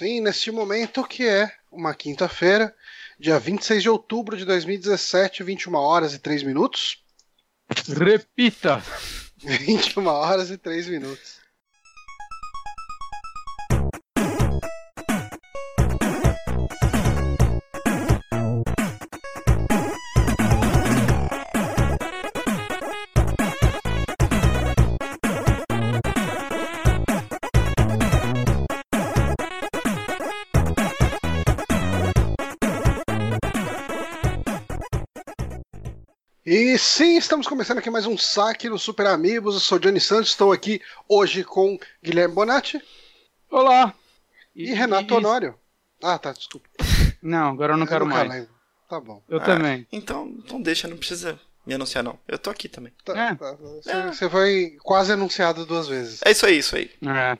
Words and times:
Sim, 0.00 0.22
neste 0.22 0.50
momento 0.50 1.06
que 1.06 1.28
é 1.28 1.52
uma 1.70 1.94
quinta-feira, 1.94 2.74
dia 3.18 3.38
26 3.38 3.82
de 3.82 3.90
outubro 3.90 4.34
de 4.34 4.46
2017, 4.46 5.42
21 5.42 5.74
horas 5.74 6.14
e 6.14 6.18
3 6.18 6.42
minutos. 6.42 7.04
Repita! 7.86 8.82
21 9.36 10.06
horas 10.06 10.50
e 10.50 10.56
3 10.56 10.86
minutos. 10.86 11.40
E 36.60 36.76
sim, 36.76 37.16
estamos 37.16 37.46
começando 37.46 37.78
aqui 37.78 37.88
mais 37.88 38.04
um 38.04 38.18
saque 38.18 38.68
no 38.68 38.78
Super 38.78 39.06
Amigos. 39.06 39.54
Eu 39.54 39.60
sou 39.60 39.78
Johnny 39.78 39.98
Santos, 39.98 40.28
estou 40.28 40.52
aqui 40.52 40.78
hoje 41.08 41.42
com 41.42 41.78
Guilherme 42.04 42.34
Bonatti 42.34 42.78
Olá! 43.50 43.94
e, 44.54 44.70
Renato 44.74 45.14
Honório. 45.14 45.54
Ah, 46.02 46.18
tá, 46.18 46.32
desculpa. 46.32 46.68
Não, 47.22 47.48
agora 47.52 47.72
eu 47.72 47.76
não 47.78 47.86
quero 47.86 48.04
nunca 48.04 48.18
mais. 48.18 48.30
lembro. 48.30 48.50
Tá 48.90 49.00
bom. 49.00 49.22
Eu 49.26 49.38
Ah, 49.38 49.44
também. 49.44 49.86
Então, 49.90 50.26
então 50.44 50.60
deixa, 50.60 50.86
não 50.86 50.98
precisa 50.98 51.40
me 51.64 51.72
anunciar, 51.72 52.04
não. 52.04 52.18
Eu 52.28 52.38
tô 52.38 52.50
aqui 52.50 52.68
também. 52.68 52.92
Tá, 53.06 53.16
É. 53.18 53.34
tá. 53.34 53.52
Você, 53.54 54.02
você 54.08 54.28
foi 54.28 54.76
quase 54.82 55.12
anunciado 55.12 55.64
duas 55.64 55.88
vezes. 55.88 56.20
É 56.26 56.30
isso 56.30 56.44
aí, 56.44 56.58
isso 56.58 56.76
aí. 56.76 56.90
É. 57.06 57.38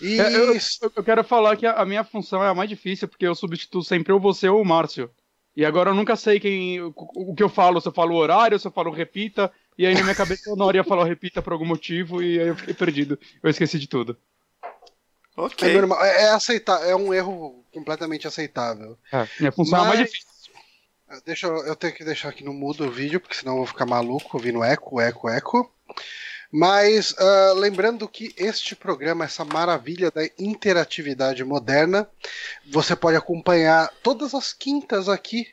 E 0.00 0.20
É, 0.20 0.36
eu, 0.36 0.54
eu- 0.54 0.60
eu 0.96 1.02
quero 1.04 1.24
falar 1.24 1.56
que 1.56 1.66
a, 1.66 1.72
a 1.72 1.84
minha 1.84 2.04
função 2.04 2.44
é 2.44 2.48
a 2.48 2.54
mais 2.54 2.68
difícil, 2.68 3.08
porque 3.08 3.26
eu 3.26 3.34
substituo 3.34 3.82
sempre 3.82 4.12
ou 4.12 4.20
você 4.20 4.48
ou 4.48 4.60
o 4.62 4.64
Márcio. 4.64 5.10
E 5.60 5.64
agora 5.66 5.90
eu 5.90 5.94
nunca 5.94 6.16
sei 6.16 6.40
quem 6.40 6.80
o, 6.80 6.90
o 6.96 7.34
que 7.34 7.42
eu 7.42 7.48
falo, 7.50 7.82
se 7.82 7.86
eu 7.88 7.92
falo 7.92 8.14
o 8.14 8.16
horário, 8.16 8.58
se 8.58 8.66
eu 8.66 8.70
falo 8.72 8.90
repita, 8.90 9.52
e 9.76 9.84
aí 9.84 9.92
na 9.92 10.02
minha 10.02 10.14
cabeça 10.14 10.48
eu 10.48 10.56
não 10.56 10.72
ia 10.72 10.82
falar 10.82 11.04
repita 11.04 11.42
por 11.42 11.52
algum 11.52 11.66
motivo, 11.66 12.22
e 12.22 12.40
aí 12.40 12.48
eu 12.48 12.56
fiquei 12.56 12.72
perdido. 12.72 13.18
Eu 13.42 13.50
esqueci 13.50 13.78
de 13.78 13.86
tudo. 13.86 14.16
é, 14.64 14.70
Ok. 15.36 15.74
normal, 15.74 16.02
é, 16.02 16.22
é 16.22 16.30
aceitável, 16.30 16.88
é 16.88 16.96
um 16.96 17.12
erro 17.12 17.62
completamente 17.74 18.26
aceitável. 18.26 18.96
É, 19.12 19.28
minha 19.38 19.52
função 19.52 19.80
é 19.80 19.82
a 19.82 19.84
mais 19.84 20.00
Mas- 20.00 20.08
difícil. 20.10 20.30
Deixa 21.26 21.46
eu, 21.48 21.56
eu 21.66 21.76
tenho 21.76 21.92
que 21.92 22.04
deixar 22.04 22.30
aqui 22.30 22.42
no 22.42 22.54
mudo 22.54 22.86
o 22.86 22.90
vídeo, 22.90 23.20
porque 23.20 23.34
senão 23.34 23.52
eu 23.52 23.58
vou 23.58 23.66
ficar 23.66 23.84
maluco 23.84 24.38
ouvindo 24.38 24.64
eco, 24.64 24.98
eco, 24.98 25.28
eco. 25.28 25.70
Mas 26.50 27.14
ah, 27.18 27.52
lembrando 27.56 28.08
que 28.08 28.34
este 28.36 28.74
programa, 28.74 29.24
essa 29.24 29.44
maravilha 29.44 30.10
da 30.10 30.24
interatividade 30.38 31.44
moderna, 31.44 32.08
você 32.66 32.96
pode 32.96 33.16
acompanhar 33.16 33.90
todas 34.02 34.34
as 34.34 34.52
quintas 34.52 35.08
aqui 35.08 35.46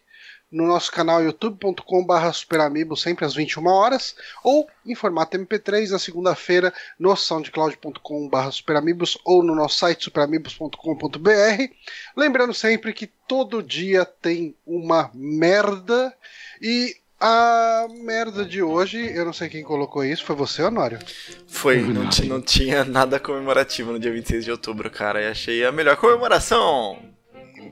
no 0.52 0.66
nosso 0.66 0.92
canal 0.92 1.22
youtube.com.br 1.22 2.32
superamibo, 2.34 2.96
sempre 2.96 3.26
às 3.26 3.34
21 3.34 3.66
horas, 3.68 4.16
ou 4.44 4.68
em 4.86 4.96
formato 4.96 5.38
MP3 5.38 5.90
na 5.90 6.00
segunda-feira 6.00 6.74
no 6.98 7.16
soundcloud.com.br 7.16 8.52
superamigos 8.52 9.18
ou 9.26 9.44
no 9.44 9.54
nosso 9.54 9.78
site 9.78 10.06
superamigos.com.br. 10.06 11.74
Lembrando 12.16 12.54
sempre 12.54 12.94
que 12.94 13.08
todo 13.28 13.62
dia 13.62 14.06
tem 14.06 14.56
uma 14.66 15.12
merda 15.14 16.16
e 16.62 16.96
a 17.20 17.88
merda 18.04 18.46
de 18.46 18.62
hoje, 18.62 19.12
eu 19.16 19.26
não 19.26 19.34
sei 19.34 19.50
quem 19.50 19.64
colocou 19.64 20.04
isso, 20.04 20.24
foi 20.24 20.36
você, 20.36 20.62
Honório? 20.62 21.00
Foi, 21.48 21.82
não, 21.82 22.08
não 22.26 22.42
tinha 22.42 22.84
nada 22.86 23.20
comemorativo 23.20 23.92
no 23.92 24.00
dia 24.00 24.12
26 24.12 24.46
de 24.46 24.52
outubro, 24.52 24.90
cara. 24.92 25.22
E 25.22 25.28
achei 25.28 25.66
a 25.66 25.72
melhor 25.72 25.96
comemoração. 25.98 27.00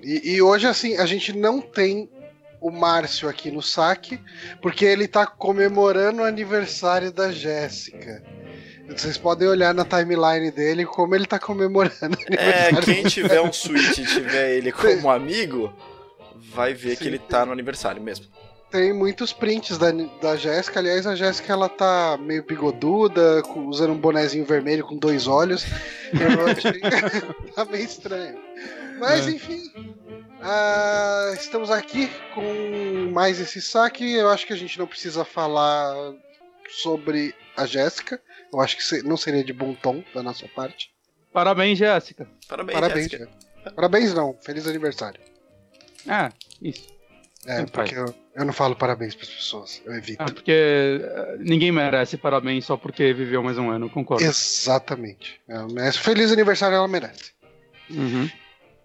E, 0.01 0.33
e 0.35 0.41
hoje, 0.41 0.67
assim, 0.67 0.97
a 0.97 1.05
gente 1.05 1.31
não 1.33 1.61
tem 1.61 2.09
o 2.59 2.71
Márcio 2.71 3.29
aqui 3.29 3.51
no 3.51 3.61
saque, 3.61 4.19
porque 4.61 4.83
ele 4.85 5.07
tá 5.07 5.27
comemorando 5.27 6.21
o 6.21 6.25
aniversário 6.25 7.11
da 7.11 7.31
Jéssica. 7.31 8.23
Vocês 8.89 9.17
podem 9.17 9.47
olhar 9.47 9.73
na 9.73 9.83
timeline 9.85 10.51
dele 10.51 10.85
como 10.85 11.13
ele 11.15 11.25
tá 11.25 11.37
comemorando 11.39 12.17
o 12.17 12.33
É, 12.33 12.69
aniversário. 12.69 12.81
quem 12.83 13.03
tiver 13.03 13.41
um 13.41 13.51
Switch 13.53 13.97
e 13.99 14.05
tiver 14.05 14.55
ele 14.57 14.71
como 14.71 15.09
amigo, 15.11 15.73
vai 16.53 16.73
ver 16.73 16.95
que 16.95 17.03
Sim. 17.03 17.09
ele 17.09 17.19
tá 17.19 17.45
no 17.45 17.51
aniversário 17.51 18.01
mesmo. 18.01 18.25
Tem 18.75 18.91
muitos 18.91 19.31
prints 19.31 19.77
da, 19.77 19.89
da 20.21 20.35
Jéssica. 20.35 20.81
Aliás, 20.81 21.07
a 21.07 21.15
Jéssica 21.15 21.53
ela 21.53 21.69
tá 21.69 22.17
meio 22.19 22.43
bigoduda, 22.43 23.41
com- 23.43 23.67
usando 23.67 23.93
um 23.93 23.97
bonezinho 23.97 24.43
vermelho 24.43 24.85
com 24.85 24.97
dois 24.97 25.27
olhos. 25.27 25.63
Eu 26.11 26.45
achei 26.47 26.81
tá 27.55 27.63
meio 27.63 27.85
estranho. 27.85 28.37
Mas 28.99 29.27
É. 29.27 29.31
enfim. 29.31 29.71
ah, 30.41 31.31
estamos 31.33 31.71
aqui 31.71 32.11
com 32.33 33.09
mais 33.13 33.39
esse 33.39 33.61
saque. 33.61 34.11
Eu 34.13 34.29
acho 34.29 34.45
que 34.45 34.51
a 34.51 34.57
gente 34.57 34.77
não 34.77 34.85
precisa 34.87 35.23
falar 35.23 36.13
sobre 36.67 37.33
a 37.55 37.65
Jéssica. 37.65 38.21
Eu 38.51 38.59
acho 38.59 38.75
que 38.77 39.03
não 39.03 39.15
seria 39.15 39.43
de 39.43 39.53
bom 39.53 39.73
tom 39.73 40.03
da 40.13 40.21
nossa 40.21 40.49
parte. 40.49 40.91
Parabéns, 41.31 41.77
Jéssica. 41.77 42.27
Parabéns, 42.47 42.77
Parabéns, 42.79 43.09
Jéssica. 43.11 43.29
Parabéns 43.73 44.13
não, 44.13 44.35
feliz 44.41 44.67
aniversário. 44.67 45.21
É, 46.05 46.29
isso. 46.61 46.87
É, 47.45 47.59
Sim, 47.61 47.67
porque 47.67 47.95
eu, 47.97 48.13
eu 48.35 48.45
não 48.45 48.53
falo 48.53 48.75
parabéns 48.75 49.15
para 49.15 49.23
as 49.23 49.33
pessoas, 49.33 49.81
eu 49.85 49.93
evito. 49.95 50.21
É 50.21 50.25
porque 50.25 50.51
eh, 51.01 51.37
ninguém 51.39 51.71
merece 51.71 52.17
parabéns 52.17 52.65
só 52.65 52.75
porque 52.75 53.13
viveu 53.13 53.41
mais 53.41 53.57
um 53.57 53.69
ano, 53.69 53.89
concordo. 53.89 54.23
Exatamente. 54.23 55.39
Ela 55.47 55.67
merece. 55.67 55.99
Feliz 55.99 56.31
aniversário, 56.31 56.75
ela 56.75 56.87
merece. 56.87 57.31
Uhum. 57.89 58.29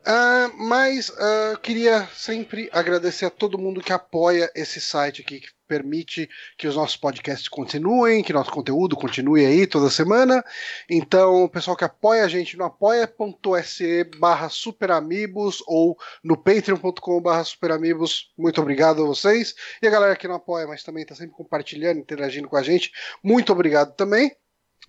Ah, 0.07 0.51
mas 0.57 1.13
ah, 1.19 1.59
queria 1.61 2.09
sempre 2.15 2.71
agradecer 2.73 3.27
a 3.27 3.31
todo 3.31 3.59
mundo 3.59 3.83
que 3.83 3.93
apoia 3.93 4.51
esse 4.55 4.81
site 4.81 5.21
aqui, 5.21 5.41
que 5.41 5.49
permite 5.71 6.29
que 6.59 6.67
os 6.67 6.75
nossos 6.75 6.97
podcasts 6.97 7.49
continuem, 7.49 8.25
que 8.25 8.33
nosso 8.33 8.51
conteúdo 8.51 8.97
continue 8.97 9.47
aí 9.47 9.69
toda 9.69 9.89
semana. 9.89 10.45
Então, 10.91 11.45
o 11.45 11.49
pessoal 11.49 11.77
que 11.77 11.85
apoia 11.85 12.25
a 12.25 12.29
gente 12.29 12.57
no 12.57 12.65
apoia.se 12.65 14.03
barra 14.19 14.49
superamigos 14.49 15.63
ou 15.69 15.97
no 16.25 16.37
patreon.com 16.37 17.23
barra 17.23 17.45
superamigos, 17.45 18.33
muito 18.37 18.61
obrigado 18.61 19.01
a 19.05 19.07
vocês. 19.07 19.55
E 19.81 19.87
a 19.87 19.91
galera 19.91 20.17
que 20.17 20.27
não 20.27 20.35
apoia, 20.35 20.67
mas 20.67 20.83
também 20.83 21.05
está 21.05 21.15
sempre 21.15 21.37
compartilhando, 21.37 22.01
interagindo 22.01 22.49
com 22.49 22.57
a 22.57 22.63
gente, 22.65 22.91
muito 23.23 23.53
obrigado 23.53 23.95
também. 23.95 24.33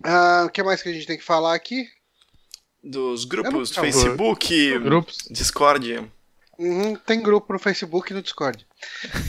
Ah, 0.02 0.46
O 0.46 0.50
que 0.50 0.64
mais 0.64 0.82
que 0.82 0.88
a 0.88 0.92
gente 0.92 1.06
tem 1.06 1.16
que 1.16 1.22
falar 1.22 1.54
aqui? 1.54 1.86
Dos 2.82 3.24
grupos, 3.24 3.72
Facebook, 3.72 4.80
Grupos. 4.80 5.18
Discord. 5.30 6.10
Uhum, 6.58 6.94
tem 6.96 7.22
grupo 7.22 7.52
no 7.52 7.58
Facebook 7.58 8.10
e 8.12 8.14
no 8.14 8.22
Discord. 8.22 8.66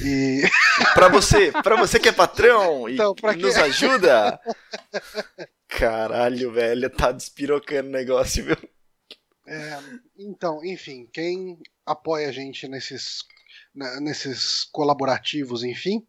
E 0.03 0.41
Pra 0.93 1.07
você, 1.07 1.51
pra 1.51 1.75
você 1.75 1.99
que 1.99 2.09
é 2.09 2.11
patrão 2.11 2.87
e 2.89 2.93
Então, 2.95 3.15
nos 3.37 3.53
quem- 3.55 3.63
ajuda. 3.63 4.39
Caralho, 5.67 6.51
velho, 6.51 6.89
tá 6.89 7.11
despirocando 7.11 7.89
o 7.89 7.91
negócio, 7.91 8.43
viu? 8.45 8.57
é, 9.47 9.79
então, 10.17 10.63
enfim, 10.63 11.07
quem 11.11 11.57
apoia 11.85 12.29
a 12.29 12.31
gente 12.31 12.67
nesses 12.67 13.23
nesses 14.01 14.65
colaborativos, 14.71 15.63
enfim, 15.63 16.05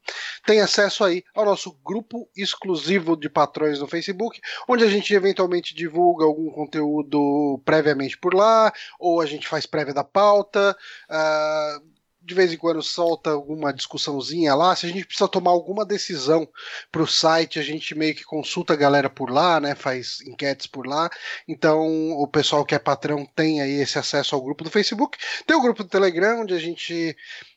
tem 0.46 0.60
acesso 0.60 1.02
aí 1.02 1.24
ao 1.34 1.44
nosso 1.44 1.72
grupo 1.84 2.28
exclusivo 2.36 3.16
de 3.16 3.28
patrões 3.28 3.80
no 3.80 3.86
Facebook, 3.86 4.40
onde 4.68 4.84
a 4.84 4.88
gente 4.88 5.14
eventualmente 5.14 5.74
divulga 5.74 6.24
algum 6.24 6.50
conteúdo 6.50 7.60
previamente 7.64 8.18
por 8.18 8.34
lá, 8.34 8.72
ou 8.98 9.20
a 9.20 9.26
gente 9.26 9.48
faz 9.48 9.64
prévia 9.64 9.94
da 9.94 10.04
pauta, 10.04 10.76
ah, 11.08 11.80
de 12.24 12.34
vez 12.34 12.52
em 12.52 12.56
quando 12.56 12.82
solta 12.82 13.30
alguma 13.30 13.72
discussãozinha 13.72 14.54
lá. 14.54 14.74
Se 14.74 14.86
a 14.86 14.88
gente 14.88 15.06
precisa 15.06 15.28
tomar 15.28 15.50
alguma 15.50 15.84
decisão 15.84 16.48
para 16.90 17.02
o 17.02 17.06
site, 17.06 17.58
a 17.58 17.62
gente 17.62 17.94
meio 17.94 18.14
que 18.14 18.24
consulta 18.24 18.72
a 18.72 18.76
galera 18.76 19.10
por 19.10 19.30
lá, 19.30 19.60
né? 19.60 19.74
Faz 19.74 20.20
enquetes 20.22 20.66
por 20.66 20.86
lá. 20.86 21.10
Então 21.46 22.12
o 22.12 22.26
pessoal 22.26 22.64
que 22.64 22.74
é 22.74 22.78
patrão 22.78 23.26
tem 23.36 23.60
aí 23.60 23.80
esse 23.80 23.98
acesso 23.98 24.34
ao 24.34 24.42
grupo 24.42 24.64
do 24.64 24.70
Facebook. 24.70 25.18
Tem 25.46 25.54
o 25.54 25.60
grupo 25.60 25.84
do 25.84 25.88
Telegram, 25.88 26.40
onde 26.40 26.54
a 26.54 26.58
gente 26.58 27.14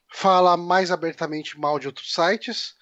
fala 0.10 0.58
mais 0.58 0.92
abertamente 0.92 1.60
mal 1.60 1.80
de 1.80 1.88
outros 1.88 2.14
sites. 2.14 2.74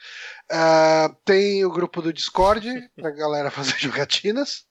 Ah, 0.51 1.13
tem 1.25 1.65
o 1.65 1.71
grupo 1.71 2.01
do 2.01 2.13
Discord, 2.13 2.89
pra 2.95 3.11
galera 3.11 3.51
fazer 3.51 3.75
jogatinas. 3.79 4.65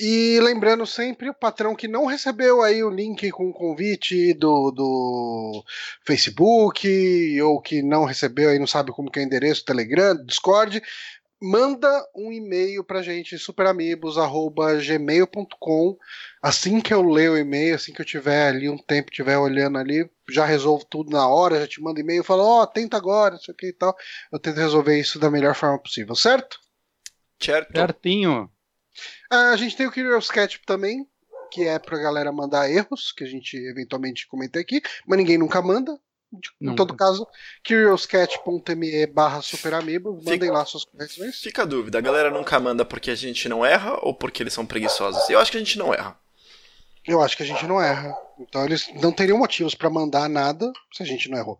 E 0.00 0.38
lembrando 0.40 0.86
sempre, 0.86 1.28
o 1.28 1.34
patrão 1.34 1.74
que 1.74 1.88
não 1.88 2.06
recebeu 2.06 2.62
aí 2.62 2.84
o 2.84 2.90
link 2.90 3.32
com 3.32 3.50
o 3.50 3.52
convite 3.52 4.32
do, 4.34 4.70
do 4.70 5.64
Facebook, 6.06 7.42
ou 7.42 7.60
que 7.60 7.82
não 7.82 8.04
recebeu 8.04 8.50
aí, 8.50 8.60
não 8.60 8.66
sabe 8.66 8.92
como 8.92 9.10
que 9.10 9.18
é 9.18 9.22
o 9.22 9.26
endereço 9.26 9.64
Telegram, 9.64 10.14
Discord, 10.24 10.80
manda 11.40 11.88
um 12.14 12.32
e-mail 12.32 12.84
pra 12.84 13.02
gente, 13.02 13.38
superamigos.gmail.com. 13.38 15.96
Assim 16.42 16.80
que 16.80 16.92
eu 16.92 17.02
ler 17.02 17.30
o 17.30 17.36
e-mail, 17.36 17.74
assim 17.74 17.92
que 17.92 18.00
eu 18.00 18.06
tiver 18.06 18.48
ali 18.48 18.68
um 18.68 18.78
tempo, 18.78 19.10
tiver 19.10 19.38
olhando 19.38 19.78
ali, 19.78 20.08
já 20.28 20.44
resolvo 20.44 20.84
tudo 20.84 21.10
na 21.10 21.28
hora, 21.28 21.60
já 21.60 21.66
te 21.66 21.80
mando 21.80 22.00
e-mail 22.00 22.22
e 22.22 22.24
falo, 22.24 22.42
ó, 22.42 22.66
tenta 22.66 22.96
agora, 22.96 23.36
isso 23.36 23.50
aqui 23.50 23.68
e 23.68 23.72
tal. 23.72 23.96
Eu 24.32 24.38
tento 24.38 24.56
resolver 24.56 24.98
isso 24.98 25.18
da 25.18 25.30
melhor 25.30 25.54
forma 25.54 25.78
possível, 25.78 26.14
certo? 26.14 26.58
Certo? 27.40 27.72
Certinho. 27.72 28.50
Ah, 29.30 29.50
a 29.50 29.56
gente 29.56 29.76
tem 29.76 29.86
o 29.86 29.92
Curious 29.92 30.30
Ketchup 30.30 30.66
também. 30.66 31.06
que 31.50 31.66
é 31.66 31.78
pra 31.78 31.98
galera 31.98 32.30
mandar 32.30 32.70
erros, 32.70 33.10
que 33.12 33.24
a 33.24 33.26
gente 33.26 33.56
eventualmente 33.56 34.26
comenta 34.26 34.60
aqui, 34.60 34.82
mas 35.06 35.18
ninguém 35.18 35.38
nunca 35.38 35.62
manda. 35.62 35.98
Em 36.32 36.66
Nunca. 36.66 36.76
todo 36.76 36.94
caso, 36.94 37.26
curiouscat.me 37.66 39.06
barra 39.06 39.40
superamigos, 39.40 40.22
mandem 40.22 40.50
lá 40.50 40.64
suas 40.64 40.84
correções. 40.84 41.40
Fica 41.40 41.62
a 41.62 41.64
dúvida, 41.64 41.98
a 41.98 42.02
galera 42.02 42.30
nunca 42.30 42.60
manda 42.60 42.84
porque 42.84 43.10
a 43.10 43.14
gente 43.14 43.48
não 43.48 43.64
erra 43.64 43.98
ou 44.02 44.14
porque 44.14 44.42
eles 44.42 44.52
são 44.52 44.66
preguiçosos? 44.66 45.28
Eu 45.30 45.38
acho 45.38 45.50
que 45.50 45.56
a 45.56 45.60
gente 45.60 45.78
não 45.78 45.92
erra. 45.92 46.18
Eu 47.06 47.22
acho 47.22 47.36
que 47.36 47.42
a 47.42 47.46
gente 47.46 47.66
não 47.66 47.80
erra. 47.80 48.14
Então 48.38 48.64
eles 48.64 48.88
não 49.00 49.10
teriam 49.10 49.38
motivos 49.38 49.74
pra 49.74 49.88
mandar 49.88 50.28
nada 50.28 50.70
se 50.92 51.02
a 51.02 51.06
gente 51.06 51.30
não 51.30 51.38
errou. 51.38 51.58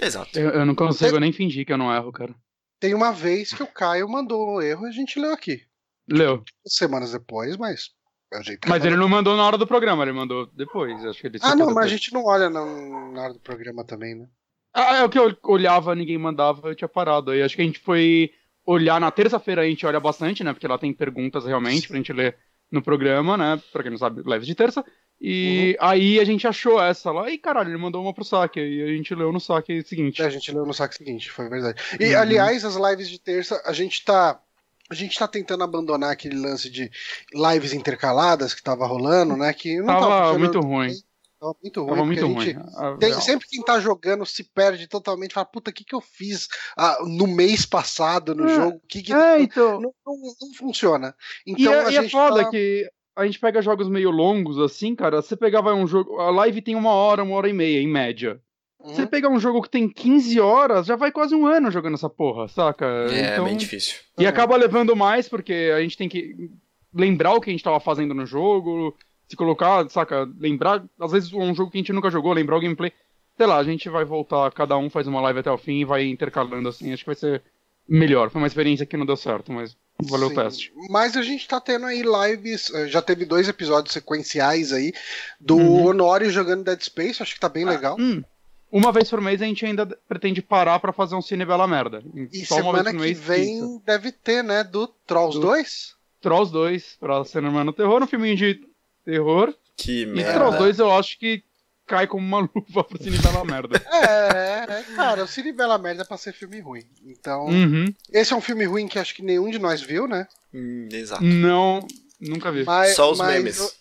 Exato. 0.00 0.36
Eu, 0.38 0.50
eu 0.50 0.66
não 0.66 0.74
consigo 0.74 1.18
nem 1.20 1.32
fingir 1.32 1.64
que 1.64 1.72
eu 1.72 1.78
não 1.78 1.94
erro, 1.94 2.12
cara. 2.12 2.34
Tem 2.80 2.94
uma 2.94 3.12
vez 3.12 3.52
que 3.52 3.62
o 3.62 3.66
Caio 3.66 4.08
mandou 4.08 4.56
um 4.56 4.60
erro 4.60 4.86
e 4.86 4.88
a 4.88 4.92
gente 4.92 5.18
leu 5.18 5.32
aqui. 5.32 5.62
Leu. 6.08 6.42
Semanas 6.66 7.12
depois, 7.12 7.56
mas 7.56 7.90
é 8.32 8.58
Mas 8.66 8.84
ele 8.84 8.96
não 8.96 9.08
mandou 9.08 9.36
na 9.36 9.44
hora 9.44 9.56
do 9.56 9.66
programa, 9.66 10.02
ele 10.02 10.12
mandou 10.12 10.46
depois. 10.54 11.04
Acho 11.04 11.20
que 11.20 11.26
ele 11.26 11.38
Ah, 11.42 11.54
não, 11.54 11.72
mas 11.72 11.86
a 11.86 11.88
gente 11.88 12.12
não 12.12 12.24
olha 12.24 12.50
na, 12.50 12.64
na 12.64 13.22
hora 13.22 13.32
do 13.32 13.40
programa 13.40 13.84
também, 13.84 14.14
né? 14.14 14.26
Ah, 14.74 14.98
é 14.98 15.04
o 15.04 15.08
que 15.08 15.18
eu 15.18 15.36
olhava, 15.44 15.94
ninguém 15.94 16.18
mandava, 16.18 16.68
eu 16.68 16.74
tinha 16.74 16.88
parado. 16.88 17.30
Aí 17.30 17.42
acho 17.42 17.56
que 17.56 17.62
a 17.62 17.64
gente 17.64 17.80
foi 17.80 18.30
olhar 18.66 19.00
na 19.00 19.10
terça-feira, 19.10 19.62
a 19.62 19.66
gente 19.66 19.86
olha 19.86 19.98
bastante, 19.98 20.44
né? 20.44 20.52
Porque 20.52 20.68
lá 20.68 20.78
tem 20.78 20.92
perguntas 20.92 21.46
realmente 21.46 21.88
pra 21.88 21.96
gente 21.96 22.12
ler 22.12 22.36
no 22.70 22.82
programa, 22.82 23.36
né? 23.36 23.62
Pra 23.72 23.82
quem 23.82 23.90
não 23.90 23.98
sabe, 23.98 24.22
lives 24.26 24.46
de 24.46 24.54
terça. 24.54 24.84
E 25.20 25.76
Uhum. 25.80 25.88
aí 25.88 26.20
a 26.20 26.24
gente 26.24 26.46
achou 26.46 26.80
essa 26.80 27.10
lá, 27.10 27.28
e 27.28 27.38
caralho, 27.38 27.70
ele 27.70 27.78
mandou 27.78 28.02
uma 28.02 28.14
pro 28.14 28.24
saque. 28.24 28.60
E 28.60 28.82
a 28.82 28.88
gente 28.88 29.14
leu 29.14 29.32
no 29.32 29.40
saque 29.40 29.82
seguinte. 29.82 30.22
É, 30.22 30.26
a 30.26 30.30
gente 30.30 30.52
leu 30.52 30.64
no 30.64 30.74
saco 30.74 30.94
seguinte, 30.94 31.30
foi 31.30 31.48
verdade. 31.48 31.80
E, 31.98 32.14
Uhum. 32.14 32.20
aliás, 32.20 32.64
as 32.64 32.76
lives 32.76 33.08
de 33.08 33.18
terça, 33.18 33.60
a 33.64 33.72
gente 33.72 34.04
tá. 34.04 34.40
A 34.90 34.94
gente 34.94 35.18
tá 35.18 35.28
tentando 35.28 35.62
abandonar 35.64 36.10
aquele 36.12 36.38
lance 36.38 36.70
de 36.70 36.90
lives 37.34 37.72
intercaladas 37.72 38.54
que 38.54 38.62
tava 38.62 38.86
rolando, 38.86 39.36
né? 39.36 39.52
Que 39.52 39.78
não 39.78 39.86
Tava 39.86 40.00
funcionando 40.00 40.38
muito 40.38 40.60
bem, 40.60 40.70
ruim. 40.70 40.94
Tava 41.40 41.54
muito 41.62 41.80
ruim. 41.80 41.90
Tava 41.90 42.04
muito 42.04 42.26
ruim. 42.26 42.56
Ah, 42.76 42.96
tem- 42.98 43.12
não. 43.12 43.20
sempre 43.20 43.46
quem 43.48 43.62
tá 43.62 43.78
jogando 43.78 44.26
se 44.26 44.42
perde 44.42 44.88
totalmente, 44.88 45.34
fala, 45.34 45.46
puta, 45.46 45.70
o 45.70 45.74
que, 45.74 45.84
que 45.84 45.94
eu 45.94 46.00
fiz 46.00 46.48
ah, 46.76 46.98
no 47.06 47.26
mês 47.26 47.64
passado 47.64 48.34
no 48.34 48.48
É, 48.48 48.54
jogo? 48.54 48.80
Que 48.88 49.02
que 49.02 49.12
É, 49.12 49.40
então. 49.40 49.80
não, 49.80 49.92
não, 50.04 50.16
não 50.40 50.54
funciona. 50.56 51.14
E, 51.46 51.52
Então 51.52 51.72
é, 51.72 51.86
a 51.86 51.90
e 51.92 51.96
é 51.96 52.08
foda 52.08 52.44
tá... 52.44 52.50
que 52.50 52.90
a 53.14 53.26
gente 53.26 53.38
pega 53.38 53.60
jogos 53.60 53.88
meio 53.88 54.10
longos 54.10 54.58
assim, 54.58 54.94
cara. 54.94 55.20
Você 55.20 55.36
pegava 55.36 55.74
um 55.74 55.86
jogo. 55.86 56.18
A 56.18 56.30
live 56.30 56.62
tem 56.62 56.74
uma 56.74 56.90
hora, 56.92 57.22
uma 57.22 57.34
hora 57.36 57.48
e 57.48 57.52
meia, 57.52 57.80
em 57.80 57.88
média. 57.88 58.40
Você 58.82 59.02
Uhum. 59.02 59.08
pegar 59.08 59.28
um 59.28 59.40
jogo 59.40 59.60
que 59.62 59.68
tem 59.70 59.88
15 59.88 60.38
horas, 60.40 60.86
já 60.86 60.94
vai 60.96 61.10
quase 61.10 61.34
um 61.34 61.46
ano 61.46 61.70
jogando 61.70 61.94
essa 61.94 62.08
porra, 62.08 62.46
saca? 62.48 62.86
É, 62.86 63.32
então, 63.32 63.44
bem 63.44 63.56
difícil. 63.56 63.96
E 64.18 64.22
Uhum. 64.22 64.28
acaba 64.28 64.56
levando 64.56 64.94
mais, 64.94 65.28
porque 65.28 65.72
a 65.74 65.80
gente 65.80 65.96
tem 65.96 66.08
que 66.08 66.50
lembrar 66.94 67.34
o 67.34 67.40
que 67.40 67.50
a 67.50 67.52
gente 67.52 67.64
tava 67.64 67.80
fazendo 67.80 68.14
no 68.14 68.24
jogo, 68.24 68.96
se 69.28 69.36
colocar, 69.36 69.88
saca? 69.90 70.28
Lembrar, 70.38 70.84
às 71.00 71.12
vezes, 71.12 71.32
um 71.32 71.54
jogo 71.54 71.70
que 71.70 71.76
a 71.78 71.80
gente 71.80 71.92
nunca 71.92 72.10
jogou, 72.10 72.32
lembrar 72.32 72.56
o 72.56 72.60
gameplay. 72.60 72.92
Sei 73.36 73.46
lá, 73.46 73.58
a 73.58 73.64
gente 73.64 73.88
vai 73.88 74.04
voltar, 74.04 74.50
cada 74.52 74.76
um 74.76 74.88
faz 74.88 75.06
uma 75.06 75.20
live 75.20 75.40
até 75.40 75.50
o 75.50 75.58
fim 75.58 75.80
e 75.80 75.84
vai 75.84 76.04
intercalando 76.06 76.68
assim. 76.68 76.92
Acho 76.92 77.02
que 77.02 77.08
vai 77.08 77.14
ser 77.14 77.42
melhor. 77.88 78.30
Foi 78.30 78.40
uma 78.40 78.48
experiência 78.48 78.86
que 78.86 78.96
não 78.96 79.06
deu 79.06 79.16
certo, 79.16 79.52
mas 79.52 79.76
valeu 80.02 80.28
Sim, 80.28 80.34
o 80.34 80.36
teste. 80.36 80.72
Mas 80.88 81.16
a 81.16 81.22
gente 81.22 81.46
tá 81.46 81.60
tendo 81.60 81.86
aí 81.86 82.02
lives, 82.02 82.72
eh, 82.74 82.88
já 82.88 83.00
teve 83.02 83.24
dois 83.24 83.48
episódios 83.48 83.92
sequenciais 83.92 84.72
aí 84.72 84.92
do 85.40 85.56
Uhum. 85.56 85.86
Honório 85.86 86.30
jogando 86.30 86.64
Dead 86.64 86.80
Space, 86.82 87.22
acho 87.22 87.34
que 87.34 87.40
tá 87.40 87.48
bem 87.48 87.64
legal. 87.64 87.96
Hum, 87.98 88.22
uma 88.70 88.92
vez 88.92 89.08
por 89.10 89.20
mês 89.20 89.40
a 89.42 89.44
gente 89.46 89.64
ainda 89.64 89.86
pretende 90.08 90.42
parar 90.42 90.78
pra 90.78 90.92
fazer 90.92 91.14
um 91.14 91.22
Cine 91.22 91.44
Bela 91.44 91.66
Merda. 91.66 92.02
E 92.32 92.44
Só 92.46 92.56
uma 92.56 92.72
vez 92.72 92.84
semana 92.84 92.90
que 92.92 92.96
mês. 92.98 93.18
vem 93.18 93.58
isso. 93.58 93.82
deve 93.86 94.12
ter, 94.12 94.42
né, 94.44 94.62
do 94.64 94.86
Trolls 95.06 95.38
Do- 95.38 95.46
2? 95.46 95.94
Trolls 96.20 96.52
2 96.52 96.96
pra 96.98 97.24
Cinema 97.24 97.62
no 97.64 97.72
Terror, 97.72 98.02
um 98.02 98.06
filminho 98.06 98.36
de 98.36 98.60
terror. 99.04 99.54
Que 99.76 100.02
E 100.02 100.06
merda. 100.06 100.34
Trolls 100.34 100.58
2 100.58 100.78
eu 100.80 100.92
acho 100.92 101.18
que 101.18 101.42
cai 101.86 102.06
como 102.06 102.26
uma 102.26 102.40
luva 102.54 102.84
pro 102.84 103.02
Cine 103.02 103.16
Bela 103.18 103.44
Merda. 103.44 103.80
É, 103.92 104.66
é, 104.80 104.82
cara, 104.96 105.24
o 105.24 105.28
Cine 105.28 105.52
Bela 105.52 105.78
Merda 105.78 106.02
é 106.02 106.04
pra 106.04 106.16
ser 106.18 106.32
filme 106.32 106.60
ruim. 106.60 106.82
Então, 107.06 107.46
uhum. 107.46 107.86
esse 108.12 108.32
é 108.32 108.36
um 108.36 108.40
filme 108.40 108.64
ruim 108.64 108.88
que 108.88 108.98
acho 108.98 109.14
que 109.14 109.22
nenhum 109.22 109.48
de 109.50 109.58
nós 109.58 109.80
viu, 109.80 110.06
né? 110.08 110.26
Hum, 110.52 110.88
exato. 110.90 111.22
Não, 111.24 111.86
nunca 112.20 112.50
vi. 112.50 112.64
Mas, 112.64 112.96
Só 112.96 113.12
os 113.12 113.18
mas 113.18 113.34
memes. 113.36 113.77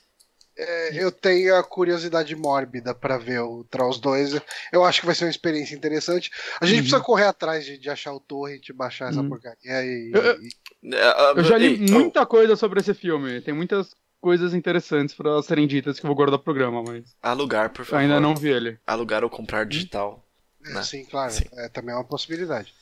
Eu, 0.58 0.66
é, 0.66 1.04
eu 1.04 1.12
tenho 1.12 1.56
a 1.56 1.64
curiosidade 1.64 2.36
mórbida 2.36 2.94
pra 2.96 3.18
ver 3.18 3.40
o 3.42 3.64
Trolls 3.70 4.02
2. 4.02 4.42
Eu 4.72 4.84
acho 4.84 5.00
que 5.02 5.06
vai 5.06 5.14
ser 5.16 5.26
uma 5.26 5.32
experiência 5.32 5.76
interessante. 5.76 6.32
A 6.60 6.66
gente 6.66 6.78
Uhum. 6.78 6.82
precisa 6.84 7.00
correr 7.02 7.26
atrás 7.26 7.64
de, 7.66 7.78
de 7.78 7.90
achar 7.90 8.14
o 8.14 8.20
torrent, 8.20 8.72
baixar 8.74 9.10
essa 9.10 9.22
Uhum. 9.22 9.30
porcaria 9.30 9.84
e, 9.86 10.12
Eu- 10.14 10.22
eu- 10.22 10.42
e- 10.42 10.50
É, 10.96 11.32
Eu 11.40 11.44
já 11.44 11.58
li 11.58 11.86
oh, 11.90 11.92
muita 11.94 12.26
coisa 12.26 12.56
sobre 12.56 12.80
esse 12.80 12.94
filme. 12.94 13.42
Tem 13.42 13.54
muitas 13.54 13.94
coisas 14.22 14.54
interessantes 14.54 15.14
pra 15.16 15.42
serem 15.44 15.68
ditas 15.68 16.00
que 16.00 16.06
eu 16.06 16.08
vou 16.08 16.16
guardar 16.16 16.38
pro 16.40 16.46
programa, 16.54 16.82
mas 16.84 17.04
alugar, 17.22 17.70
por 17.72 17.82
eu 17.82 17.86
favor. 17.86 18.02
ainda 18.02 18.20
não 18.20 18.36
vi 18.36 18.50
ele. 18.50 18.80
Alugar 18.86 19.24
ou 19.24 19.30
comprar 19.30 19.66
digital. 19.66 20.24
É, 20.66 20.74
Né? 20.74 20.84
Sim, 20.84 21.06
claro. 21.06 21.32
Sim. 21.32 21.46
É, 21.54 21.68
também 21.70 21.94
é 21.94 21.98
uma 21.98 22.04
possibilidade. 22.04 22.74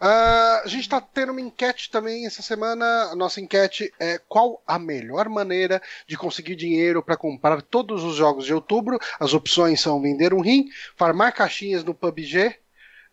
Ah, 0.00 0.62
a 0.64 0.68
gente 0.68 0.88
tá 0.88 1.00
tendo 1.00 1.32
uma 1.32 1.40
enquete 1.40 1.90
também 1.90 2.24
essa 2.26 2.40
semana. 2.42 2.84
A 3.10 3.16
nossa 3.16 3.40
enquete 3.40 3.92
é 3.98 4.18
qual 4.28 4.62
a 4.66 4.78
melhor 4.78 5.28
maneira 5.28 5.82
de 6.06 6.16
conseguir 6.16 6.54
dinheiro 6.54 7.02
para 7.02 7.16
comprar 7.16 7.60
todos 7.62 8.04
os 8.04 8.14
jogos 8.14 8.44
de 8.46 8.54
outubro. 8.54 8.98
As 9.18 9.34
opções 9.34 9.80
são 9.80 10.00
vender 10.00 10.32
um 10.32 10.40
rim, 10.40 10.68
farmar 10.96 11.34
caixinhas 11.34 11.82
no 11.82 11.94
PUBG. 11.94 12.54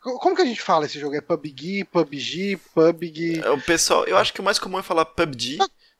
Co- 0.01 0.19
Como 0.19 0.35
que 0.35 0.43
a 0.43 0.45
gente 0.45 0.61
fala 0.61 0.85
esse 0.85 0.99
jogo? 0.99 1.15
É 1.15 1.21
PUBG, 1.21 1.85
PUBG, 1.85 2.57
PUBG. 2.75 3.41
O 3.49 3.61
pessoal, 3.61 4.05
eu 4.05 4.17
acho 4.17 4.31
que 4.31 4.39
o 4.39 4.43
mais 4.43 4.59
comum 4.59 4.77
é 4.77 4.83
falar 4.83 5.05
PUBG, 5.05 5.57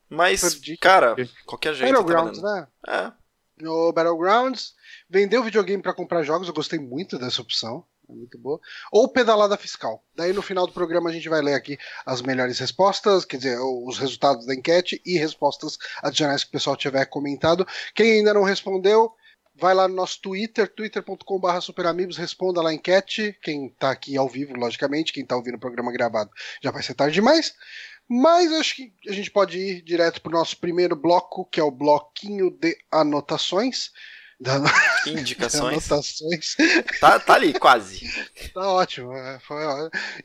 mas, 0.07 0.41
PUBG. 0.41 0.77
cara, 0.77 1.15
qualquer 1.47 1.73
jeito 1.73 1.91
tá 1.91 1.97
Battlegrounds, 2.03 2.39
valendo. 2.41 2.61
né? 2.61 2.67
É, 2.87 3.63
No 3.63 3.91
Battlegrounds, 3.91 4.75
vender 5.09 5.39
o 5.39 5.43
videogame 5.43 5.81
para 5.81 5.95
comprar 5.95 6.21
jogos, 6.21 6.47
eu 6.47 6.53
gostei 6.53 6.77
muito 6.77 7.17
dessa 7.17 7.41
opção. 7.41 7.83
É 8.07 8.13
muito 8.13 8.37
boa. 8.37 8.59
Ou 8.91 9.07
pedalada 9.07 9.57
fiscal. 9.57 10.03
Daí 10.15 10.31
no 10.31 10.41
final 10.41 10.67
do 10.67 10.73
programa 10.73 11.09
a 11.09 11.13
gente 11.13 11.29
vai 11.29 11.41
ler 11.41 11.55
aqui 11.55 11.77
as 12.05 12.21
melhores 12.21 12.59
respostas, 12.59 13.25
quer 13.25 13.37
dizer, 13.37 13.57
os 13.59 13.97
resultados 13.97 14.45
da 14.45 14.53
enquete 14.53 15.01
e 15.05 15.17
respostas 15.17 15.77
adicionais 16.03 16.43
que 16.43 16.49
o 16.49 16.51
pessoal 16.51 16.75
tiver 16.75 17.05
comentado. 17.05 17.67
Quem 17.93 18.19
ainda 18.19 18.33
não 18.33 18.43
respondeu, 18.43 19.11
vai 19.55 19.73
lá 19.73 19.87
no 19.87 19.95
nosso 19.95 20.21
Twitter, 20.21 20.67
twitter.com.br 20.67 21.59
superamigos, 21.61 22.17
responda 22.17 22.61
lá 22.61 22.69
a 22.69 22.73
enquete. 22.73 23.37
Quem 23.41 23.69
tá 23.69 23.91
aqui 23.91 24.17
ao 24.17 24.29
vivo, 24.29 24.55
logicamente, 24.55 25.13
quem 25.13 25.25
tá 25.25 25.35
ouvindo 25.35 25.55
o 25.55 25.59
programa 25.59 25.91
gravado 25.91 26.29
já 26.61 26.71
vai 26.71 26.83
ser 26.83 26.93
tarde 26.93 27.15
demais. 27.15 27.53
Mas 28.07 28.51
acho 28.51 28.75
que 28.75 28.93
a 29.07 29.11
gente 29.11 29.31
pode 29.31 29.57
ir 29.57 29.81
direto 29.81 30.21
pro 30.21 30.31
nosso 30.31 30.57
primeiro 30.57 30.95
bloco, 30.95 31.45
que 31.45 31.59
é 31.59 31.63
o 31.63 31.71
bloquinho 31.71 32.51
de 32.51 32.77
anotações. 32.91 33.91
Da- 34.39 34.59
indicações. 35.07 35.89
Anotações. 35.91 36.55
Tá, 36.99 37.19
tá 37.19 37.33
ali, 37.35 37.53
quase. 37.57 38.09
Tá 38.53 38.67
ótimo. 38.69 39.13
é, 39.13 39.39
foi 39.39 39.57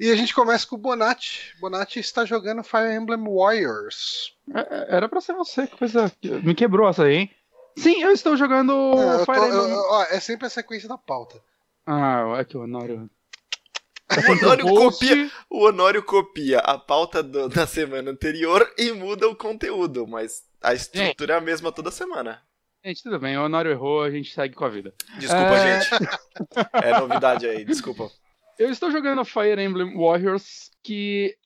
E 0.00 0.10
a 0.10 0.16
gente 0.16 0.34
começa 0.34 0.66
com 0.66 0.74
o 0.76 0.78
Bonatti. 0.78 1.54
Bonatti 1.60 2.00
está 2.00 2.24
jogando 2.24 2.62
Fire 2.64 2.92
Emblem 2.94 3.22
Warriors. 3.24 4.34
É, 4.54 4.60
é, 4.60 4.96
Era 4.96 5.08
pra 5.08 5.20
ser 5.20 5.32
você, 5.34 5.66
que 5.66 5.76
coisa. 5.76 6.10
Me 6.22 6.54
quebrou 6.54 6.88
essa 6.88 7.04
aí, 7.04 7.14
hein? 7.14 7.30
Sim, 7.78 8.02
eu 8.02 8.10
estou 8.10 8.36
jogando 8.36 8.72
É, 8.72 9.14
eu 9.14 9.24
tô- 9.26 9.32
Fire 9.32 9.46
eu- 9.46 9.62
Emblem. 9.64 9.76
ó, 9.76 10.02
é 10.10 10.18
sempre 10.20 10.46
a 10.46 10.50
sequência 10.50 10.88
da 10.88 10.98
pauta. 10.98 11.40
Ah, 11.86 12.24
é 12.38 12.44
que 12.44 12.56
o 12.56 12.62
Honório. 12.64 13.08
O 14.10 14.32
Honório 14.32 14.66
copia, 14.66 15.30
o 15.48 15.64
Honório 15.66 16.02
copia 16.02 16.58
a 16.58 16.76
pauta 16.76 17.22
do- 17.22 17.48
da 17.48 17.64
semana 17.64 18.10
anterior 18.10 18.68
e 18.76 18.90
muda 18.90 19.28
o 19.28 19.36
conteúdo, 19.36 20.04
mas 20.04 20.42
a 20.60 20.74
estrutura 20.74 21.34
é 21.34 21.36
a 21.36 21.40
mesma 21.40 21.70
toda 21.70 21.92
semana. 21.92 22.42
Gente, 22.84 23.02
tudo 23.02 23.18
bem, 23.18 23.36
o 23.36 23.44
Honório 23.44 23.70
errou, 23.70 24.02
a 24.02 24.10
gente 24.10 24.32
segue 24.32 24.54
com 24.54 24.64
a 24.64 24.68
vida. 24.68 24.94
Desculpa, 25.18 25.54
É. 25.56 25.80
gente. 25.80 25.90
É 26.84 26.98
novidade 26.98 27.46
aí, 27.46 27.64
desculpa. 27.64 28.10
Eu 28.58 28.70
estou 28.70 28.90
jogando 28.90 29.24
Fire 29.24 29.60
Emblem 29.62 29.96
Warriors, 29.96 30.70
que 30.82 31.36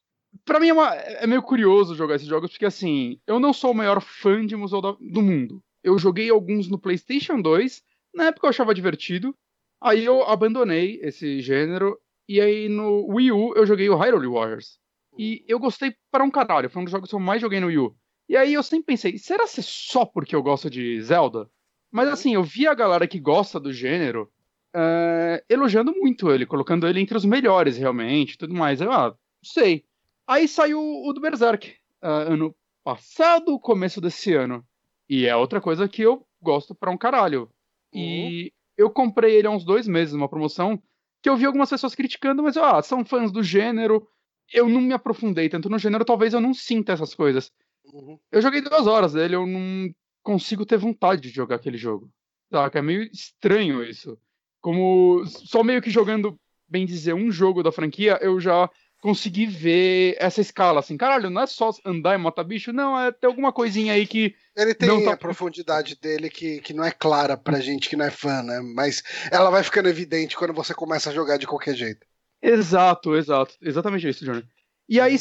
pra 0.44 0.60
mim 0.60 0.68
é, 0.68 0.72
uma- 0.72 0.94
é 0.94 1.26
meio 1.26 1.42
curioso 1.42 1.94
jogar 1.96 2.16
esses 2.16 2.28
jogos, 2.28 2.50
porque 2.50 2.66
assim, 2.66 3.18
eu 3.26 3.40
não 3.40 3.52
sou 3.52 3.72
o 3.72 3.74
maior 3.74 4.00
fã 4.00 4.44
de 4.46 4.54
Musou 4.54 4.80
do 4.80 5.22
mundo. 5.22 5.60
Eu 5.82 5.98
joguei 5.98 6.30
alguns 6.30 6.68
no 6.68 6.78
PlayStation 6.78 7.40
2, 7.40 7.82
na 8.14 8.26
época 8.26 8.46
eu 8.46 8.50
achava 8.50 8.74
divertido, 8.74 9.34
aí 9.82 10.04
eu 10.04 10.22
abandonei 10.22 11.00
esse 11.02 11.40
gênero, 11.40 11.98
e 12.28 12.40
aí 12.40 12.68
no 12.68 13.06
Wii 13.12 13.32
U 13.32 13.54
eu 13.56 13.66
joguei 13.66 13.88
o 13.90 13.96
Hyrule 13.96 14.28
Warriors. 14.28 14.78
E 15.18 15.44
eu 15.48 15.58
gostei 15.58 15.94
para 16.10 16.24
um 16.24 16.30
caralho, 16.30 16.70
foi 16.70 16.80
um 16.82 16.84
dos 16.84 16.92
jogos 16.92 17.08
que 17.08 17.14
eu 17.14 17.20
mais 17.20 17.40
joguei 17.40 17.58
no 17.60 17.66
Wii 17.68 17.78
U. 17.78 17.96
E 18.28 18.36
aí 18.36 18.54
eu 18.54 18.62
sempre 18.62 18.86
pensei, 18.86 19.18
será 19.18 19.46
que 19.46 19.60
é 19.60 19.62
só 19.62 20.04
porque 20.04 20.34
eu 20.34 20.42
gosto 20.42 20.70
de 20.70 21.00
Zelda? 21.02 21.50
Mas 21.90 22.08
assim, 22.08 22.34
eu 22.34 22.42
vi 22.42 22.66
a 22.66 22.74
galera 22.74 23.06
que 23.06 23.20
gosta 23.20 23.60
do 23.60 23.72
gênero 23.72 24.30
é, 24.74 25.44
elogiando 25.48 25.92
muito 25.92 26.30
ele, 26.30 26.44
colocando 26.44 26.88
ele 26.88 27.00
entre 27.00 27.16
os 27.16 27.24
melhores, 27.24 27.76
realmente, 27.76 28.36
tudo 28.36 28.52
mais. 28.52 28.80
Eu, 28.80 28.90
ah, 28.90 29.10
não 29.10 29.16
sei. 29.42 29.84
Aí 30.26 30.48
saiu 30.48 30.80
o 30.80 31.12
do 31.12 31.20
Berserk, 31.20 31.76
ah, 32.02 32.32
ano 32.32 32.54
passado, 32.82 33.58
começo 33.60 34.00
desse 34.00 34.34
ano. 34.34 34.66
E 35.08 35.26
é 35.26 35.36
outra 35.36 35.60
coisa 35.60 35.88
que 35.88 36.02
eu 36.02 36.26
gosto 36.42 36.74
pra 36.74 36.90
um 36.90 36.98
caralho. 36.98 37.48
E 37.92 38.52
eu 38.76 38.90
comprei 38.90 39.36
ele 39.36 39.46
há 39.46 39.50
uns 39.50 39.64
dois 39.64 39.86
meses, 39.86 40.14
numa 40.14 40.28
promoção, 40.28 40.82
que 41.22 41.28
eu 41.28 41.36
vi 41.36 41.46
algumas 41.46 41.70
pessoas 41.70 41.94
criticando, 41.94 42.42
mas, 42.42 42.56
ah, 42.56 42.82
são 42.82 43.04
fãs 43.04 43.30
do 43.30 43.42
gênero. 43.42 44.06
Eu 44.52 44.68
não 44.68 44.80
me 44.80 44.92
aprofundei 44.92 45.48
tanto 45.48 45.70
no 45.70 45.78
gênero, 45.78 46.04
talvez 46.04 46.34
eu 46.34 46.40
não 46.40 46.52
sinta 46.52 46.92
essas 46.92 47.14
coisas. 47.14 47.52
Uhum. 47.94 48.18
Eu 48.32 48.42
joguei 48.42 48.60
duas 48.60 48.88
horas 48.88 49.12
dele, 49.12 49.36
eu 49.36 49.46
não 49.46 49.88
consigo 50.20 50.66
ter 50.66 50.76
vontade 50.76 51.20
de 51.20 51.28
jogar 51.28 51.56
aquele 51.56 51.78
jogo. 51.78 52.10
Saca? 52.50 52.80
É 52.80 52.82
meio 52.82 53.04
estranho 53.04 53.84
isso. 53.84 54.18
Como 54.60 55.24
só 55.26 55.62
meio 55.62 55.80
que 55.80 55.90
jogando, 55.90 56.38
bem 56.68 56.84
dizer, 56.84 57.14
um 57.14 57.30
jogo 57.30 57.62
da 57.62 57.70
franquia, 57.70 58.18
eu 58.20 58.40
já 58.40 58.68
consegui 59.00 59.46
ver 59.46 60.16
essa 60.18 60.40
escala, 60.40 60.80
assim, 60.80 60.96
caralho, 60.96 61.28
não 61.28 61.42
é 61.42 61.46
só 61.46 61.70
andar 61.84 62.14
e 62.14 62.18
matar 62.18 62.42
bicho, 62.42 62.72
não, 62.72 62.98
é 62.98 63.12
ter 63.12 63.26
alguma 63.26 63.52
coisinha 63.52 63.92
aí 63.92 64.06
que. 64.06 64.34
Ele 64.56 64.74
tem 64.74 65.04
tá... 65.04 65.12
a 65.12 65.16
profundidade 65.16 65.94
dele 66.00 66.28
que, 66.30 66.60
que 66.62 66.72
não 66.72 66.82
é 66.82 66.90
clara 66.90 67.36
pra 67.36 67.60
gente 67.60 67.88
que 67.88 67.96
não 67.96 68.06
é 68.06 68.10
fã, 68.10 68.42
né? 68.42 68.60
Mas 68.74 69.02
ela 69.30 69.50
vai 69.50 69.62
ficando 69.62 69.88
evidente 69.88 70.36
quando 70.36 70.54
você 70.54 70.74
começa 70.74 71.10
a 71.10 71.12
jogar 71.12 71.36
de 71.36 71.46
qualquer 71.46 71.76
jeito. 71.76 72.04
Exato, 72.42 73.14
exato. 73.14 73.54
Exatamente 73.60 74.08
isso, 74.08 74.24
Johnny. 74.24 74.44
E 74.88 74.98
aí 75.00 75.16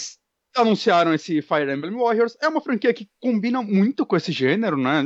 anunciaram 0.55 1.13
esse 1.13 1.41
Fire 1.41 1.71
Emblem 1.71 1.93
Warriors. 1.93 2.37
É 2.41 2.47
uma 2.47 2.61
franquia 2.61 2.93
que 2.93 3.07
combina 3.19 3.61
muito 3.61 4.05
com 4.05 4.15
esse 4.15 4.31
gênero, 4.31 4.77
né? 4.77 5.03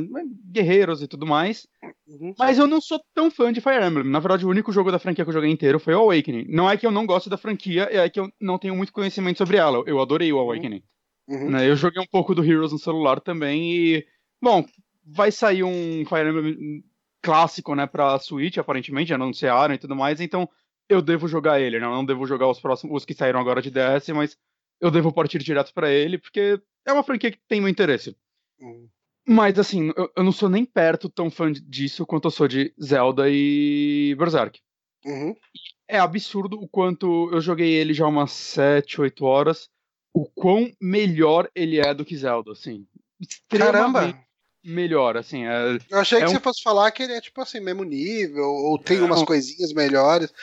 Guerreiros 0.51 1.01
e 1.01 1.07
tudo 1.07 1.25
mais. 1.25 1.67
Uhum. 2.07 2.33
Mas 2.37 2.57
eu 2.57 2.67
não 2.67 2.81
sou 2.81 2.99
tão 3.13 3.31
fã 3.31 3.51
de 3.51 3.61
Fire 3.61 3.85
Emblem. 3.85 4.09
Na 4.09 4.19
verdade, 4.19 4.45
o 4.45 4.49
único 4.49 4.71
jogo 4.71 4.91
da 4.91 4.99
franquia 4.99 5.23
que 5.23 5.29
eu 5.29 5.33
joguei 5.33 5.49
inteiro 5.49 5.79
foi 5.79 5.93
o 5.93 5.99
Awakening. 5.99 6.45
Não 6.49 6.69
é 6.69 6.77
que 6.77 6.85
eu 6.85 6.91
não 6.91 7.05
gosto 7.05 7.29
da 7.29 7.37
franquia, 7.37 7.87
é 7.91 8.09
que 8.09 8.19
eu 8.19 8.29
não 8.39 8.57
tenho 8.57 8.75
muito 8.75 8.93
conhecimento 8.93 9.37
sobre 9.37 9.57
ela. 9.57 9.83
Eu 9.85 9.99
adorei 10.01 10.31
o 10.31 10.39
Awakening. 10.39 10.83
Uhum. 11.27 11.51
Né? 11.51 11.69
Eu 11.69 11.75
joguei 11.75 12.01
um 12.01 12.07
pouco 12.07 12.33
do 12.33 12.43
Heroes 12.43 12.71
no 12.71 12.79
celular 12.79 13.19
também 13.19 13.71
e. 13.73 14.05
Bom, 14.41 14.65
vai 15.05 15.31
sair 15.31 15.63
um 15.63 16.05
Fire 16.05 16.29
Emblem 16.29 16.83
clássico, 17.21 17.75
né, 17.75 17.85
pra 17.85 18.19
Switch, 18.19 18.57
aparentemente, 18.57 19.13
anunciaram 19.13 19.73
e 19.73 19.77
tudo 19.77 19.95
mais, 19.95 20.21
então 20.21 20.47
eu 20.87 21.01
devo 21.01 21.27
jogar 21.27 21.59
ele, 21.59 21.77
né? 21.79 21.85
Eu 21.85 21.91
não 21.91 22.05
devo 22.05 22.25
jogar 22.25 22.47
os 22.47 22.59
próximos, 22.59 22.95
os 22.95 23.05
que 23.05 23.13
saíram 23.13 23.39
agora 23.39 23.61
de 23.61 23.69
DS, 23.69 24.07
mas 24.15 24.37
eu 24.79 24.91
devo 24.91 25.11
partir 25.11 25.39
direto 25.39 25.73
para 25.73 25.91
ele, 25.91 26.17
porque 26.17 26.59
é 26.85 26.93
uma 26.93 27.03
franquia 27.03 27.31
que 27.31 27.39
tem 27.47 27.59
meu 27.59 27.69
interesse. 27.69 28.15
Uhum. 28.59 28.87
Mas, 29.27 29.59
assim, 29.59 29.91
eu, 29.97 30.09
eu, 30.15 30.23
não 30.23 30.31
sou 30.31 30.47
nem 30.47 30.63
perto 30.63 31.09
tão 31.09 31.29
fã 31.29 31.51
disso 31.51 32.05
quanto 32.05 32.27
eu 32.27 32.31
sou 32.31 32.47
de 32.47 32.73
Zelda 32.81 33.25
e 33.27 34.15
Berserk. 34.17 34.61
Uhum. 35.05 35.35
É 35.87 35.99
absurdo 35.99 36.57
o 36.59 36.67
quanto 36.67 37.29
eu 37.33 37.41
joguei 37.41 37.73
ele 37.73 37.93
já 37.93 38.07
umas 38.07 38.31
7, 38.31 39.01
8 39.01 39.25
horas. 39.25 39.69
O 40.13 40.25
quão 40.25 40.71
melhor 40.81 41.49
ele 41.53 41.77
é 41.77 41.93
do 41.93 42.05
que 42.05 42.15
Zelda, 42.15 42.53
assim. 42.53 42.87
Caramba! 43.49 44.17
Melhor, 44.63 45.15
assim. 45.15 45.45
É, 45.45 45.77
eu 45.89 45.99
achei 45.99 46.17
é 46.17 46.21
que 46.21 46.27
um... 46.27 46.31
você 46.31 46.39
fosse 46.39 46.61
falar 46.61 46.91
que 46.91 47.03
ele 47.03 47.13
é, 47.13 47.21
tipo 47.21 47.39
assim, 47.41 47.59
mesmo 47.59 47.83
nível, 47.83 48.43
ou 48.43 48.77
tem 48.77 48.99
umas 49.01 49.23
coisinhas 49.23 49.71
melhores. 49.73 50.33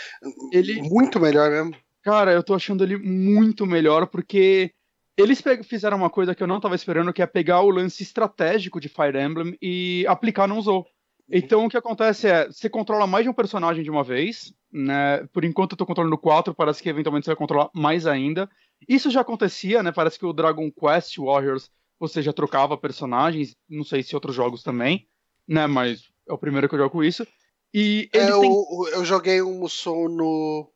Ele... 0.52 0.80
Muito 0.82 1.18
melhor 1.18 1.50
mesmo. 1.50 1.76
Cara, 2.04 2.32
eu 2.32 2.42
tô 2.42 2.54
achando 2.54 2.84
ele 2.84 2.98
muito 2.98 3.66
melhor 3.66 4.06
porque 4.06 4.70
eles 5.16 5.42
fizeram 5.64 5.96
uma 5.96 6.10
coisa 6.10 6.34
que 6.34 6.42
eu 6.42 6.46
não 6.46 6.58
estava 6.58 6.74
esperando, 6.74 7.12
que 7.12 7.22
é 7.22 7.26
pegar 7.26 7.62
o 7.62 7.70
lance 7.70 8.02
estratégico 8.02 8.78
de 8.78 8.88
Fire 8.88 9.18
Emblem 9.18 9.56
e 9.60 10.04
aplicar 10.06 10.46
no 10.46 10.60
Zou. 10.60 10.78
Uhum. 10.80 10.84
Então 11.32 11.64
o 11.64 11.68
que 11.70 11.78
acontece 11.78 12.28
é, 12.28 12.46
você 12.46 12.68
controla 12.68 13.06
mais 13.06 13.24
de 13.24 13.30
um 13.30 13.34
personagem 13.34 13.82
de 13.82 13.90
uma 13.90 14.04
vez, 14.04 14.52
né? 14.70 15.26
Por 15.32 15.44
enquanto 15.44 15.72
eu 15.72 15.78
tô 15.78 15.86
controlando 15.86 16.18
quatro, 16.18 16.54
parece 16.54 16.82
que 16.82 16.88
eventualmente 16.90 17.24
você 17.24 17.30
vai 17.30 17.36
controlar 17.36 17.70
mais 17.74 18.06
ainda. 18.06 18.50
Isso 18.86 19.10
já 19.10 19.22
acontecia, 19.22 19.82
né? 19.82 19.90
Parece 19.90 20.18
que 20.18 20.26
o 20.26 20.32
Dragon 20.32 20.70
Quest 20.70 21.16
Warriors 21.16 21.70
você 21.98 22.20
já 22.20 22.32
trocava 22.34 22.76
personagens, 22.76 23.56
não 23.66 23.84
sei 23.84 24.02
se 24.02 24.14
outros 24.14 24.34
jogos 24.34 24.62
também, 24.62 25.08
né? 25.48 25.66
Mas 25.66 26.02
é 26.28 26.32
o 26.34 26.38
primeiro 26.38 26.68
que 26.68 26.74
eu 26.74 26.78
jogo 26.80 26.90
com 26.90 27.04
isso. 27.04 27.26
E 27.72 28.10
é, 28.12 28.18
tem... 28.18 28.28
eu, 28.28 28.88
eu 28.92 29.04
joguei 29.04 29.40
um 29.40 29.60
Musou 29.60 30.08
no. 30.08 30.70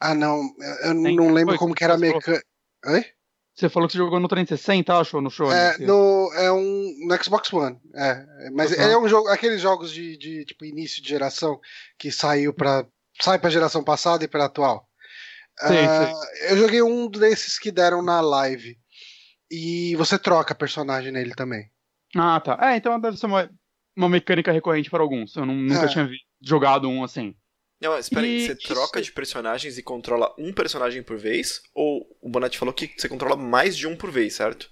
Ah, 0.00 0.14
não, 0.14 0.40
eu 0.84 1.02
tem... 1.02 1.16
não 1.16 1.32
lembro 1.32 1.56
como 1.56 1.74
que 1.74 1.84
era 1.84 1.94
a 1.94 1.98
mecânica. 1.98 2.42
Oi? 2.86 3.04
Você 3.54 3.68
falou 3.68 3.88
que 3.88 3.92
você 3.92 3.98
jogou 3.98 4.20
no 4.20 4.28
360, 4.28 4.96
acho, 4.96 5.16
ou 5.16 5.22
no 5.22 5.30
show? 5.30 5.50
É, 5.52 5.76
no, 5.78 6.32
é 6.34 6.52
um 6.52 6.94
no 7.08 7.24
Xbox 7.24 7.52
One. 7.52 7.76
É, 7.92 8.50
mas 8.52 8.70
uhum. 8.70 8.80
é 8.80 8.98
um 8.98 9.08
jogo, 9.08 9.28
aqueles 9.28 9.60
jogos 9.60 9.90
de, 9.90 10.16
de 10.16 10.44
tipo 10.44 10.64
início 10.64 11.02
de 11.02 11.08
geração 11.08 11.58
que 11.98 12.12
saiu 12.12 12.54
para 12.54 12.86
sai 13.20 13.36
para 13.36 13.50
geração 13.50 13.82
passada 13.82 14.24
e 14.24 14.28
para 14.28 14.44
atual. 14.44 14.88
Sim, 15.58 15.74
uh, 15.74 16.06
sim. 16.06 16.50
Eu 16.50 16.56
joguei 16.56 16.82
um 16.82 17.10
desses 17.10 17.58
que 17.58 17.72
deram 17.72 18.00
na 18.00 18.20
live 18.20 18.78
e 19.50 19.96
você 19.96 20.16
troca 20.16 20.54
personagem 20.54 21.10
nele 21.10 21.34
também. 21.34 21.68
Ah, 22.16 22.40
tá. 22.40 22.58
É, 22.62 22.76
então 22.76 23.00
deve 23.00 23.16
ser 23.16 23.26
uma, 23.26 23.50
uma 23.96 24.08
mecânica 24.08 24.52
recorrente 24.52 24.88
para 24.88 25.02
alguns. 25.02 25.34
Eu 25.36 25.44
não, 25.44 25.54
nunca 25.54 25.86
é. 25.86 25.88
tinha 25.88 26.08
jogado 26.40 26.88
um 26.88 27.02
assim. 27.02 27.34
Não, 27.80 27.96
espera 27.96 28.26
aí, 28.26 28.46
você 28.46 28.56
troca 28.56 29.00
de 29.00 29.12
personagens 29.12 29.78
e 29.78 29.82
controla 29.82 30.34
um 30.38 30.52
personagem 30.52 31.02
por 31.02 31.16
vez? 31.16 31.62
Ou 31.74 32.06
o 32.20 32.28
Bonatti 32.28 32.58
falou 32.58 32.74
que 32.74 32.92
você 32.96 33.08
controla 33.08 33.36
mais 33.36 33.76
de 33.76 33.86
um 33.86 33.96
por 33.96 34.10
vez, 34.10 34.34
certo? 34.34 34.68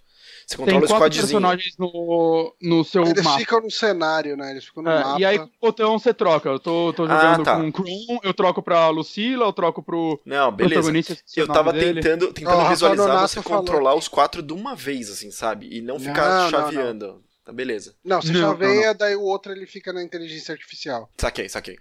Você 0.47 0.57
controla 0.57 0.87
Tem 0.87 0.89
quatro 0.97 1.19
personagens 1.19 1.77
no, 1.77 2.57
no 2.63 2.85
seu 2.85 3.03
Eles 3.03 3.25
mapa. 3.25 3.39
ficam 3.39 3.61
no 3.61 3.71
cenário, 3.71 4.37
né? 4.37 4.53
Eles 4.53 4.65
ficam 4.65 4.83
no 4.83 4.91
é, 4.91 5.03
mapa. 5.03 5.21
E 5.21 5.25
aí 5.25 5.39
com 5.39 5.45
o 5.45 5.51
botão 5.61 5.99
você 5.99 6.15
troca. 6.15 6.49
Eu 6.49 6.61
tô, 6.61 6.93
tô 6.93 7.03
ah, 7.05 7.09
jogando 7.09 7.41
ah, 7.41 7.45
tá. 7.45 7.57
com 7.57 7.69
o 7.69 7.73
Kron, 7.73 8.21
eu 8.23 8.33
troco 8.33 8.63
pra 8.63 8.89
Lucila, 8.89 9.47
eu 9.47 9.53
troco 9.53 9.83
pro 9.83 10.21
Não, 10.25 10.53
beleza. 10.53 10.93
Eu 11.37 11.49
tava 11.49 11.73
tentando, 11.73 12.33
tentando 12.33 12.63
oh, 12.63 12.69
visualizar 12.69 13.29
você 13.29 13.43
controlar 13.43 13.91
falou. 13.91 13.99
os 13.99 14.07
quatro 14.07 14.41
de 14.41 14.53
uma 14.53 14.77
vez, 14.77 15.11
assim, 15.11 15.33
sabe? 15.33 15.69
E 15.69 15.81
não 15.81 15.99
ficar 15.99 16.43
não, 16.43 16.51
chaveando. 16.51 17.07
Não, 17.07 17.15
não. 17.15 17.27
Tá 17.45 17.53
beleza. 17.53 17.95
Não, 18.05 18.21
você 18.23 18.33
chaveia, 18.33 18.93
daí 18.93 19.15
o 19.15 19.23
outro 19.23 19.53
ele 19.53 19.67
fica 19.67 19.93
na 19.93 20.03
inteligência 20.03 20.53
artificial. 20.53 21.11
Saquei, 21.17 21.49
saquei. 21.49 21.77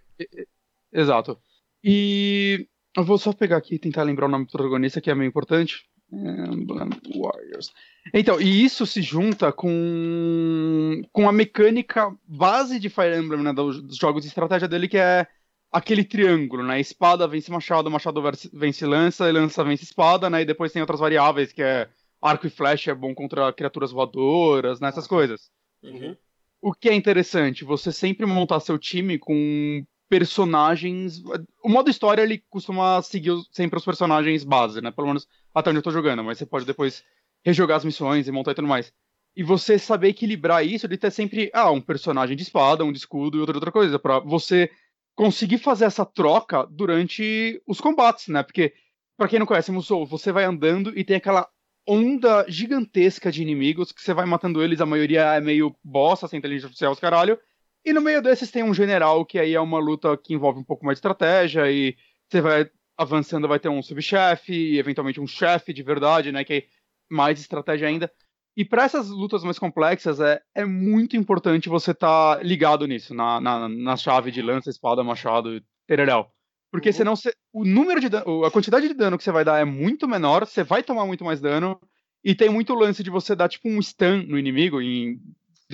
Exato. 0.91 1.39
E 1.83 2.67
eu 2.95 3.03
vou 3.03 3.17
só 3.17 3.33
pegar 3.33 3.57
aqui 3.57 3.75
e 3.75 3.79
tentar 3.79 4.03
lembrar 4.03 4.27
o 4.27 4.29
nome 4.29 4.45
do 4.45 4.51
protagonista, 4.51 5.01
que 5.01 5.09
é 5.09 5.15
meio 5.15 5.27
importante. 5.27 5.85
Emblem 6.11 6.89
Warriors. 7.15 7.71
Então, 8.13 8.39
e 8.39 8.63
isso 8.63 8.85
se 8.85 9.01
junta 9.01 9.51
com, 9.51 11.01
com 11.11 11.27
a 11.27 11.31
mecânica 11.31 12.15
base 12.27 12.79
de 12.79 12.89
Fire 12.89 13.17
Emblem, 13.17 13.43
né, 13.43 13.53
dos 13.53 13.97
jogos 13.97 14.21
de 14.21 14.29
estratégia 14.29 14.67
dele, 14.67 14.87
que 14.87 14.97
é 14.97 15.27
aquele 15.71 16.03
triângulo, 16.03 16.63
né? 16.63 16.79
Espada 16.79 17.27
vence 17.27 17.51
machado, 17.51 17.91
machado 17.91 18.21
vence 18.53 18.85
lança, 18.85 19.27
e 19.27 19.31
lança 19.31 19.63
vence 19.63 19.83
espada, 19.83 20.29
né? 20.29 20.41
E 20.41 20.45
depois 20.45 20.71
tem 20.71 20.81
outras 20.81 20.99
variáveis, 20.99 21.51
que 21.51 21.61
é 21.61 21.89
arco 22.21 22.47
e 22.47 22.49
flecha 22.49 22.91
é 22.91 22.95
bom 22.95 23.13
contra 23.13 23.51
criaturas 23.51 23.91
voadoras, 23.91 24.79
né? 24.79 24.87
Essas 24.87 25.07
coisas. 25.07 25.49
Uhum. 25.83 26.15
O 26.61 26.73
que 26.73 26.89
é 26.89 26.93
interessante, 26.93 27.65
você 27.65 27.91
sempre 27.91 28.25
montar 28.25 28.59
seu 28.59 28.79
time 28.79 29.19
com 29.19 29.85
personagens. 30.09 31.23
O 31.63 31.69
modo 31.69 31.89
história 31.89 32.21
ele 32.21 32.43
costuma 32.49 33.01
seguir 33.01 33.31
sempre 33.51 33.77
os 33.79 33.85
personagens 33.85 34.43
base, 34.43 34.81
né? 34.81 34.91
Pelo 34.91 35.07
menos 35.07 35.27
até 35.53 35.69
onde 35.69 35.79
eu 35.79 35.83
tô 35.83 35.91
jogando, 35.91 36.23
mas 36.23 36.37
você 36.37 36.45
pode 36.45 36.65
depois 36.65 37.03
rejogar 37.43 37.77
as 37.77 37.85
missões 37.85 38.27
e 38.27 38.31
montar 38.31 38.51
e 38.51 38.55
tudo 38.55 38.67
mais. 38.67 38.91
E 39.35 39.43
você 39.43 39.77
saber 39.77 40.09
equilibrar 40.09 40.65
isso 40.65 40.87
de 40.87 40.97
ter 40.97 41.11
sempre 41.11 41.51
ah, 41.53 41.69
um 41.69 41.81
personagem 41.81 42.35
de 42.35 42.43
espada, 42.43 42.85
um 42.85 42.91
de 42.91 42.97
escudo 42.97 43.37
e 43.37 43.39
outra 43.41 43.55
outra 43.55 43.71
coisa, 43.71 43.99
para 43.99 44.19
você 44.19 44.69
conseguir 45.15 45.57
fazer 45.57 45.85
essa 45.85 46.05
troca 46.05 46.65
durante 46.69 47.61
os 47.67 47.81
combates, 47.81 48.27
né? 48.27 48.43
Porque, 48.43 48.73
para 49.17 49.27
quem 49.27 49.39
não 49.39 49.45
conhece 49.45 49.71
Musou, 49.71 50.05
você 50.05 50.31
vai 50.31 50.43
andando 50.43 50.97
e 50.97 51.03
tem 51.03 51.17
aquela 51.17 51.47
onda 51.87 52.45
gigantesca 52.47 53.31
de 53.31 53.41
inimigos 53.41 53.91
que 53.91 54.01
você 54.01 54.13
vai 54.13 54.25
matando 54.25 54.63
eles, 54.63 54.81
a 54.81 54.85
maioria 54.85 55.35
é 55.35 55.41
meio 55.41 55.75
bosta, 55.83 56.27
sem 56.27 56.39
inteligência 56.39 56.67
artificial, 56.67 56.91
os 56.91 56.99
caralho, 56.99 57.37
e 57.85 57.93
no 57.93 58.01
meio 58.01 58.21
desses 58.21 58.49
tem 58.49 58.63
um 58.63 58.73
general, 58.73 59.23
que 59.25 59.37
aí 59.37 59.53
é 59.53 59.61
uma 59.61 59.79
luta 59.79 60.17
que 60.17 60.33
envolve 60.33 60.59
um 60.59 60.63
pouco 60.63 60.85
mais 60.85 60.95
de 60.95 60.99
estratégia, 60.99 61.71
e 61.71 61.95
você 62.27 62.41
vai 62.41 62.69
avançando, 62.97 63.47
vai 63.47 63.59
ter 63.59 63.69
um 63.69 63.83
subchefe, 63.83 64.53
e 64.53 64.79
eventualmente 64.79 65.21
um 65.21 65.27
chefe 65.27 65.71
de 65.71 65.83
verdade, 65.83 66.31
né? 66.31 66.43
Que 66.43 66.53
é 66.53 66.63
mais 67.09 67.39
estratégia 67.39 67.87
ainda. 67.87 68.11
E 68.57 68.63
para 68.63 68.85
essas 68.85 69.09
lutas 69.09 69.43
mais 69.43 69.59
complexas, 69.59 70.19
é, 70.19 70.41
é 70.55 70.65
muito 70.65 71.17
importante 71.17 71.69
você 71.69 71.91
estar 71.91 72.37
tá 72.37 72.43
ligado 72.43 72.87
nisso, 72.87 73.13
na, 73.13 73.39
na, 73.39 73.67
na, 73.67 73.97
chave 73.97 74.31
de 74.31 74.41
lança, 74.41 74.69
espada, 74.69 75.03
machado 75.03 75.55
e 75.55 75.63
tereréu. 75.85 76.25
Porque 76.71 76.89
uhum. 76.89 76.93
senão 76.93 77.15
você, 77.15 77.33
o 77.53 77.65
número 77.65 77.99
de 77.99 78.09
dano, 78.09 78.45
a 78.45 78.51
quantidade 78.51 78.87
de 78.87 78.93
dano 78.93 79.17
que 79.17 79.23
você 79.23 79.31
vai 79.31 79.43
dar 79.43 79.59
é 79.59 79.65
muito 79.65 80.07
menor, 80.07 80.47
você 80.47 80.63
vai 80.63 80.81
tomar 80.81 81.05
muito 81.05 81.23
mais 81.25 81.41
dano, 81.41 81.79
e 82.23 82.33
tem 82.33 82.49
muito 82.49 82.73
lance 82.73 83.03
de 83.03 83.09
você 83.09 83.35
dar 83.35 83.49
tipo 83.49 83.69
um 83.69 83.79
stun 83.81 84.23
no 84.23 84.39
inimigo, 84.39 84.81
em 84.81 85.19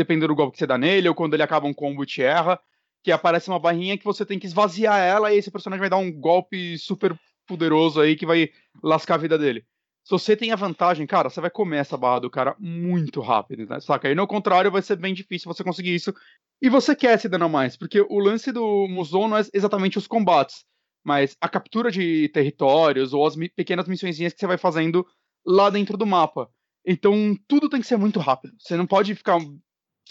dependendo 0.01 0.29
do 0.29 0.35
golpe 0.35 0.53
que 0.53 0.59
você 0.59 0.67
dá 0.67 0.77
nele, 0.77 1.07
ou 1.07 1.15
quando 1.15 1.35
ele 1.35 1.43
acaba 1.43 1.67
um 1.67 1.73
combo 1.73 2.03
e 2.03 2.07
te 2.07 2.23
erra, 2.23 2.59
que 3.03 3.11
aparece 3.11 3.49
uma 3.49 3.59
barrinha 3.59 3.97
que 3.97 4.03
você 4.03 4.25
tem 4.25 4.39
que 4.39 4.47
esvaziar 4.47 4.99
ela 4.99 5.31
e 5.31 5.37
esse 5.37 5.51
personagem 5.51 5.79
vai 5.79 5.89
dar 5.89 5.97
um 5.97 6.11
golpe 6.11 6.77
super 6.77 7.17
poderoso 7.47 8.01
aí 8.01 8.15
que 8.15 8.25
vai 8.25 8.49
lascar 8.83 9.15
a 9.15 9.19
vida 9.19 9.37
dele. 9.37 9.63
Se 10.03 10.11
você 10.11 10.35
tem 10.35 10.51
a 10.51 10.55
vantagem, 10.55 11.05
cara, 11.05 11.29
você 11.29 11.39
vai 11.39 11.51
comer 11.51 11.77
essa 11.77 11.95
barra 11.95 12.19
do 12.19 12.29
cara 12.29 12.55
muito 12.59 13.21
rápido, 13.21 13.67
né? 13.67 13.79
Saca? 13.79 14.09
E 14.09 14.15
no 14.15 14.25
contrário, 14.25 14.71
vai 14.71 14.81
ser 14.81 14.95
bem 14.95 15.13
difícil 15.13 15.51
você 15.51 15.63
conseguir 15.63 15.93
isso. 15.93 16.11
E 16.59 16.69
você 16.69 16.95
quer 16.95 17.19
se 17.19 17.29
dano 17.29 17.47
mais, 17.47 17.77
porque 17.77 18.01
o 18.01 18.19
lance 18.19 18.51
do 18.51 18.87
Musou 18.87 19.27
não 19.27 19.37
é 19.37 19.41
exatamente 19.53 19.99
os 19.99 20.07
combates, 20.07 20.63
mas 21.03 21.35
a 21.39 21.47
captura 21.47 21.91
de 21.91 22.29
territórios 22.29 23.13
ou 23.13 23.25
as 23.25 23.35
pequenas 23.55 23.87
missõezinhas 23.87 24.33
que 24.33 24.39
você 24.39 24.47
vai 24.47 24.57
fazendo 24.57 25.05
lá 25.45 25.69
dentro 25.69 25.97
do 25.97 26.05
mapa. 26.05 26.49
Então, 26.85 27.35
tudo 27.47 27.69
tem 27.69 27.79
que 27.79 27.87
ser 27.87 27.97
muito 27.97 28.19
rápido. 28.19 28.53
Você 28.57 28.75
não 28.75 28.87
pode 28.87 29.13
ficar 29.13 29.37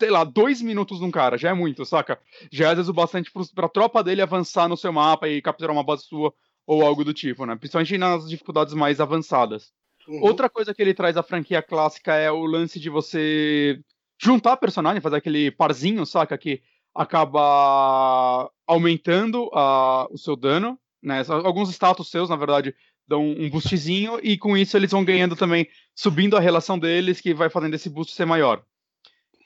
sei 0.01 0.09
lá, 0.09 0.25
dois 0.25 0.63
minutos 0.63 0.99
num 0.99 1.11
cara, 1.11 1.37
já 1.37 1.51
é 1.51 1.53
muito, 1.53 1.85
saca? 1.85 2.19
Já 2.51 2.69
é 2.69 2.71
às 2.71 2.77
vezes 2.77 2.89
o 2.89 2.95
bastante 2.95 3.31
pra 3.55 3.69
tropa 3.69 4.03
dele 4.03 4.23
avançar 4.23 4.67
no 4.67 4.77
seu 4.77 4.91
mapa 4.91 5.29
e 5.29 5.43
capturar 5.43 5.77
uma 5.77 5.85
base 5.85 6.05
sua 6.05 6.33
ou 6.67 6.83
algo 6.83 7.05
do 7.05 7.13
tipo, 7.13 7.45
né? 7.45 7.55
Principalmente 7.55 7.99
nas 7.99 8.27
dificuldades 8.27 8.73
mais 8.73 8.99
avançadas. 8.99 9.73
Uhum. 10.09 10.23
Outra 10.23 10.49
coisa 10.49 10.73
que 10.73 10.81
ele 10.81 10.95
traz 10.95 11.19
à 11.19 11.23
franquia 11.23 11.61
clássica 11.61 12.15
é 12.15 12.31
o 12.31 12.47
lance 12.47 12.81
de 12.81 12.89
você 12.89 13.79
juntar 14.19 14.57
personagem, 14.57 15.03
fazer 15.03 15.17
aquele 15.17 15.51
parzinho, 15.51 16.07
saca? 16.07 16.39
Que 16.39 16.63
acaba 16.95 18.51
aumentando 18.67 19.49
uh, 19.49 20.11
o 20.11 20.17
seu 20.17 20.35
dano, 20.35 20.79
né? 21.03 21.23
Alguns 21.29 21.69
status 21.69 22.11
seus, 22.11 22.31
na 22.31 22.37
verdade, 22.37 22.75
dão 23.07 23.23
um 23.23 23.51
boostzinho, 23.51 24.19
e 24.23 24.39
com 24.39 24.57
isso 24.57 24.79
eles 24.79 24.93
vão 24.93 25.05
ganhando 25.05 25.37
também, 25.37 25.69
subindo 25.95 26.39
a 26.39 26.41
relação 26.41 26.79
deles, 26.79 27.21
que 27.21 27.35
vai 27.35 27.51
fazendo 27.51 27.75
esse 27.75 27.91
boost 27.91 28.15
ser 28.15 28.25
maior. 28.25 28.65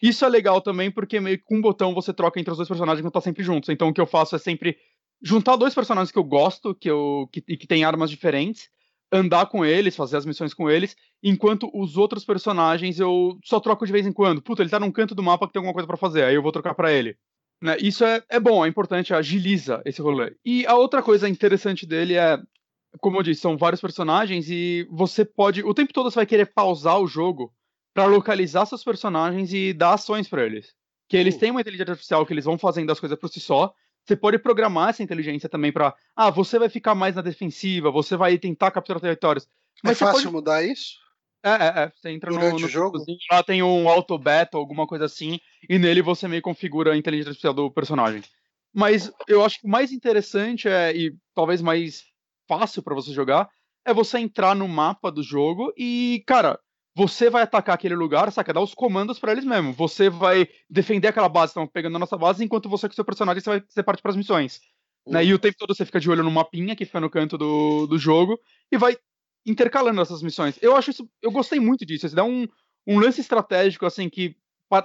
Isso 0.05 0.23
é 0.23 0.29
legal 0.29 0.61
também, 0.61 0.91
porque 0.91 1.19
meio 1.19 1.39
que 1.39 1.45
com 1.45 1.57
um 1.57 1.63
botão 1.63 1.95
você 1.95 2.13
troca 2.13 2.39
entre 2.39 2.51
os 2.51 2.59
dois 2.59 2.69
personagens 2.69 3.01
que 3.01 3.07
estão 3.07 3.23
sempre 3.23 3.43
juntos. 3.43 3.71
Então 3.71 3.89
o 3.89 3.95
que 3.95 4.01
eu 4.03 4.07
faço 4.07 4.37
é 4.37 4.39
sempre 4.39 4.77
juntar 5.23 5.57
dois 5.57 5.75
personagens 5.75 6.13
que 6.13 6.19
eu 6.19 6.25
gosto, 6.25 6.75
que 6.75 6.91
eu 6.91 7.27
que, 7.33 7.41
que 7.41 7.67
tem 7.67 7.85
armas 7.85 8.11
diferentes, 8.11 8.69
andar 9.11 9.47
com 9.47 9.65
eles, 9.65 9.97
fazer 9.97 10.19
as 10.19 10.27
missões 10.27 10.53
com 10.53 10.71
eles, 10.71 10.95
enquanto 11.23 11.71
os 11.73 11.97
outros 11.97 12.23
personagens 12.23 13.01
eu 13.01 13.39
só 13.43 13.59
troco 13.59 13.87
de 13.87 13.93
vez 13.93 14.07
em 14.07 14.13
quando. 14.13 14.43
Puta, 14.43 14.61
ele 14.61 14.69
tá 14.69 14.79
num 14.79 14.93
canto 14.93 15.15
do 15.15 15.23
mapa 15.23 15.47
que 15.47 15.55
tem 15.55 15.61
alguma 15.61 15.73
coisa 15.73 15.87
para 15.87 15.97
fazer, 15.97 16.25
aí 16.25 16.35
eu 16.35 16.43
vou 16.43 16.53
trocar 16.53 16.75
para 16.75 16.93
ele. 16.93 17.17
Né? 17.63 17.79
Isso 17.81 18.05
é, 18.05 18.23
é 18.29 18.39
bom, 18.39 18.63
é 18.63 18.69
importante, 18.69 19.15
agiliza 19.15 19.81
esse 19.87 20.03
rolê. 20.03 20.37
E 20.45 20.67
a 20.67 20.75
outra 20.75 21.03
coisa 21.03 21.31
interessante 21.31 21.87
dele 21.87 22.13
é, 22.13 22.39
como 23.01 23.17
eu 23.17 23.23
disse, 23.23 23.41
são 23.41 23.57
vários 23.57 23.81
personagens 23.81 24.51
e 24.51 24.87
você 24.91 25.25
pode. 25.25 25.63
O 25.63 25.73
tempo 25.73 25.95
todo 25.95 26.11
você 26.11 26.17
vai 26.17 26.27
querer 26.27 26.53
pausar 26.53 27.01
o 27.01 27.07
jogo 27.07 27.55
para 27.95 28.07
localizar 28.07 28.67
seus 28.67 28.83
personagens 28.83 29.53
e 29.53 29.73
dar 29.73 29.95
ações 29.95 30.29
para 30.29 30.45
eles. 30.45 30.75
Que 31.09 31.17
eles 31.17 31.37
têm 31.37 31.53
uma 31.53 31.61
inteligência 31.61 31.93
artificial 31.93 32.27
que 32.27 32.33
eles 32.33 32.45
vão 32.45 32.59
fazendo 32.59 32.91
as 32.91 32.99
coisas 32.99 33.17
por 33.19 33.29
si 33.29 33.39
só. 33.39 33.73
Você 34.05 34.17
pode 34.17 34.39
programar 34.39 34.91
essa 34.91 35.03
inteligência 35.03 35.49
também 35.49 35.73
para, 35.73 35.95
ah, 36.17 36.31
você 36.31 36.59
vai 36.59 36.69
ficar 36.69 36.95
mais 36.95 37.15
na 37.15 37.23
defensiva, 37.23 37.91
você 37.91 38.17
vai 38.17 38.37
tentar 38.37 38.73
capturar 38.73 39.01
territórios. 39.01 39.47
Mas 39.83 40.03
é 40.03 40.05
fácil 40.05 40.25
pode... 40.25 40.33
mudar 40.33 40.63
isso? 40.65 40.97
É, 41.43 41.51
é, 41.51 41.83
é. 41.85 41.93
Você 41.95 42.11
entra 42.11 42.31
Durante 42.31 42.55
no, 42.55 42.61
no 42.61 42.69
jogo. 42.69 42.99
Lá 43.31 43.43
tem 43.43 43.63
um 43.63 43.89
auto 43.89 44.19
beta, 44.19 44.57
alguma 44.57 44.87
coisa 44.87 45.05
assim, 45.05 45.39
e 45.69 45.79
nele 45.79 46.03
você 46.03 46.27
meio 46.27 46.43
configura 46.43 46.93
a 46.93 46.97
inteligência 46.97 47.31
artificial 47.31 47.55
do 47.55 47.71
personagem. 47.71 48.23
Mas 48.75 49.13
eu 49.29 49.45
acho 49.45 49.61
que 49.61 49.67
o 49.67 49.71
mais 49.71 49.93
interessante 49.93 50.69
é, 50.69 50.95
e 50.97 51.15
talvez 51.35 51.63
mais 51.63 52.03
fácil 52.49 52.83
para 52.83 52.95
você 52.95 53.13
jogar, 53.13 53.49
é 53.85 53.95
você 53.95 54.19
entrar 54.19 54.55
no 54.55 54.67
mapa 54.67 55.13
do 55.13 55.23
jogo 55.23 55.73
e, 55.77 56.25
cara, 56.27 56.59
você 56.95 57.29
vai 57.29 57.43
atacar 57.43 57.75
aquele 57.75 57.95
lugar, 57.95 58.31
saca? 58.31 58.53
Dar 58.53 58.61
os 58.61 58.75
comandos 58.75 59.19
para 59.19 59.33
eles 59.33 59.45
mesmo. 59.45 59.73
Você 59.73 60.09
vai 60.09 60.49
defender 60.71 61.09
aquela 61.09 61.29
base, 61.29 61.51
estão 61.51 61.67
pegando 61.67 61.97
a 61.97 61.99
nossa 61.99 62.17
base, 62.17 62.45
enquanto 62.45 62.69
você 62.69 62.89
com 62.89 62.95
seu 62.95 63.05
personagem 63.05 63.43
você 63.43 63.51
vai 63.51 63.63
ser 63.69 63.83
parte 63.83 64.01
para 64.01 64.11
as 64.11 64.17
missões. 64.17 64.61
Né? 65.07 65.25
E 65.25 65.35
o 65.35 65.39
tempo 65.39 65.57
todo 65.59 65.75
você 65.75 65.85
fica 65.85 66.01
de 66.01 66.09
olho 66.09 66.23
no 66.23 66.31
mapinha 66.31 66.77
que 66.77 66.85
fica 66.85 67.01
no 67.01 67.11
canto 67.11 67.37
do, 67.37 67.87
do 67.87 67.99
jogo 67.99 68.39
e 68.71 68.79
vai 68.79 68.97
intercalando 69.45 70.01
essas 70.01 70.23
missões. 70.23 70.59
Eu 70.63 70.77
acho 70.77 70.91
isso, 70.91 71.09
eu 71.21 71.31
gostei 71.31 71.61
muito 71.61 71.85
disso. 71.85 72.07
Isso 72.07 72.17
dá 72.17 72.25
um, 72.25 72.47
um 72.87 72.99
lance 72.99 73.21
estratégico 73.21 73.85
assim 73.85 74.09
que 74.09 74.37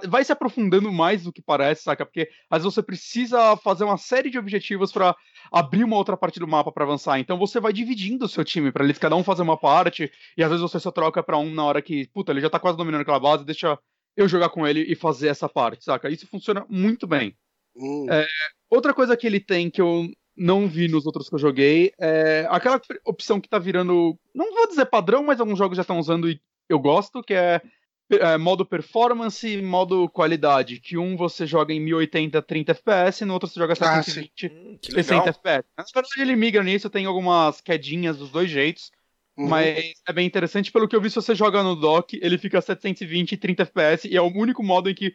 vai 0.08 0.22
se 0.22 0.30
aprofundando 0.30 0.92
mais 0.92 1.24
do 1.24 1.32
que 1.32 1.42
parece, 1.42 1.82
saca? 1.82 2.04
Porque 2.04 2.28
às 2.48 2.62
vezes 2.62 2.74
você 2.74 2.82
precisa 2.82 3.56
fazer 3.56 3.84
uma 3.84 3.96
série 3.96 4.30
de 4.30 4.38
objetivos 4.38 4.92
para 4.92 5.16
abrir 5.50 5.84
uma 5.84 5.96
outra 5.96 6.16
parte 6.16 6.38
do 6.38 6.46
mapa 6.46 6.70
para 6.70 6.84
avançar. 6.84 7.18
Então 7.18 7.38
você 7.38 7.58
vai 7.60 7.72
dividindo 7.72 8.24
o 8.24 8.28
seu 8.28 8.44
time 8.44 8.70
para 8.70 8.84
eles 8.84 8.98
cada 8.98 9.16
um 9.16 9.24
fazer 9.24 9.42
uma 9.42 9.56
parte 9.56 10.10
e 10.36 10.42
às 10.42 10.48
vezes 10.48 10.62
você 10.62 10.78
só 10.78 10.90
troca 10.90 11.22
para 11.22 11.38
um 11.38 11.52
na 11.52 11.64
hora 11.64 11.82
que, 11.82 12.06
puta, 12.08 12.32
ele 12.32 12.40
já 12.40 12.50
tá 12.50 12.58
quase 12.58 12.76
dominando 12.76 13.02
aquela 13.02 13.20
base, 13.20 13.44
deixa 13.44 13.78
eu 14.16 14.28
jogar 14.28 14.50
com 14.50 14.66
ele 14.66 14.80
e 14.82 14.94
fazer 14.94 15.28
essa 15.28 15.48
parte, 15.48 15.84
saca? 15.84 16.08
Isso 16.08 16.26
funciona 16.26 16.64
muito 16.68 17.06
bem. 17.06 17.36
Hum. 17.76 18.06
É, 18.10 18.26
outra 18.68 18.92
coisa 18.92 19.16
que 19.16 19.26
ele 19.26 19.40
tem 19.40 19.70
que 19.70 19.80
eu 19.80 20.08
não 20.36 20.66
vi 20.66 20.88
nos 20.88 21.06
outros 21.06 21.28
que 21.28 21.34
eu 21.34 21.38
joguei 21.38 21.92
é 22.00 22.46
aquela 22.50 22.80
opção 23.04 23.40
que 23.40 23.48
tá 23.48 23.58
virando, 23.58 24.18
não 24.34 24.54
vou 24.54 24.68
dizer 24.68 24.86
padrão, 24.86 25.22
mas 25.24 25.40
alguns 25.40 25.58
jogos 25.58 25.76
já 25.76 25.82
estão 25.82 25.98
usando 25.98 26.30
e 26.30 26.40
eu 26.68 26.78
gosto, 26.78 27.22
que 27.22 27.34
é 27.34 27.60
é, 28.10 28.36
modo 28.36 28.64
performance 28.64 29.46
e 29.46 29.62
modo 29.62 30.08
qualidade. 30.08 30.80
Que 30.80 30.98
um 30.98 31.16
você 31.16 31.46
joga 31.46 31.72
em 31.72 31.80
1080 31.80 32.42
30 32.42 32.72
FPS, 32.72 33.24
no 33.24 33.34
outro 33.34 33.48
você 33.48 33.58
joga 33.58 33.74
720 33.74 34.46
ah, 34.46 34.50
hum, 34.52 34.78
60 34.82 35.28
FPS. 35.30 35.68
Na 35.76 35.84
verdade, 35.84 36.20
ele 36.20 36.36
migra 36.36 36.62
nisso, 36.62 36.90
tem 36.90 37.06
algumas 37.06 37.60
quedinhas 37.60 38.18
dos 38.18 38.30
dois 38.30 38.50
jeitos. 38.50 38.90
Uhum. 39.36 39.48
Mas 39.48 39.94
é 40.06 40.12
bem 40.12 40.26
interessante, 40.26 40.70
pelo 40.70 40.86
que 40.86 40.94
eu 40.94 41.00
vi, 41.00 41.08
se 41.08 41.16
você 41.16 41.34
joga 41.34 41.62
no 41.62 41.74
dock, 41.74 42.18
ele 42.20 42.36
fica 42.36 42.60
720 42.60 43.32
e 43.32 43.36
30 43.36 43.62
FPS, 43.62 44.08
e 44.08 44.16
é 44.16 44.20
o 44.20 44.26
único 44.26 44.62
modo 44.62 44.90
em 44.90 44.94
que 44.94 45.14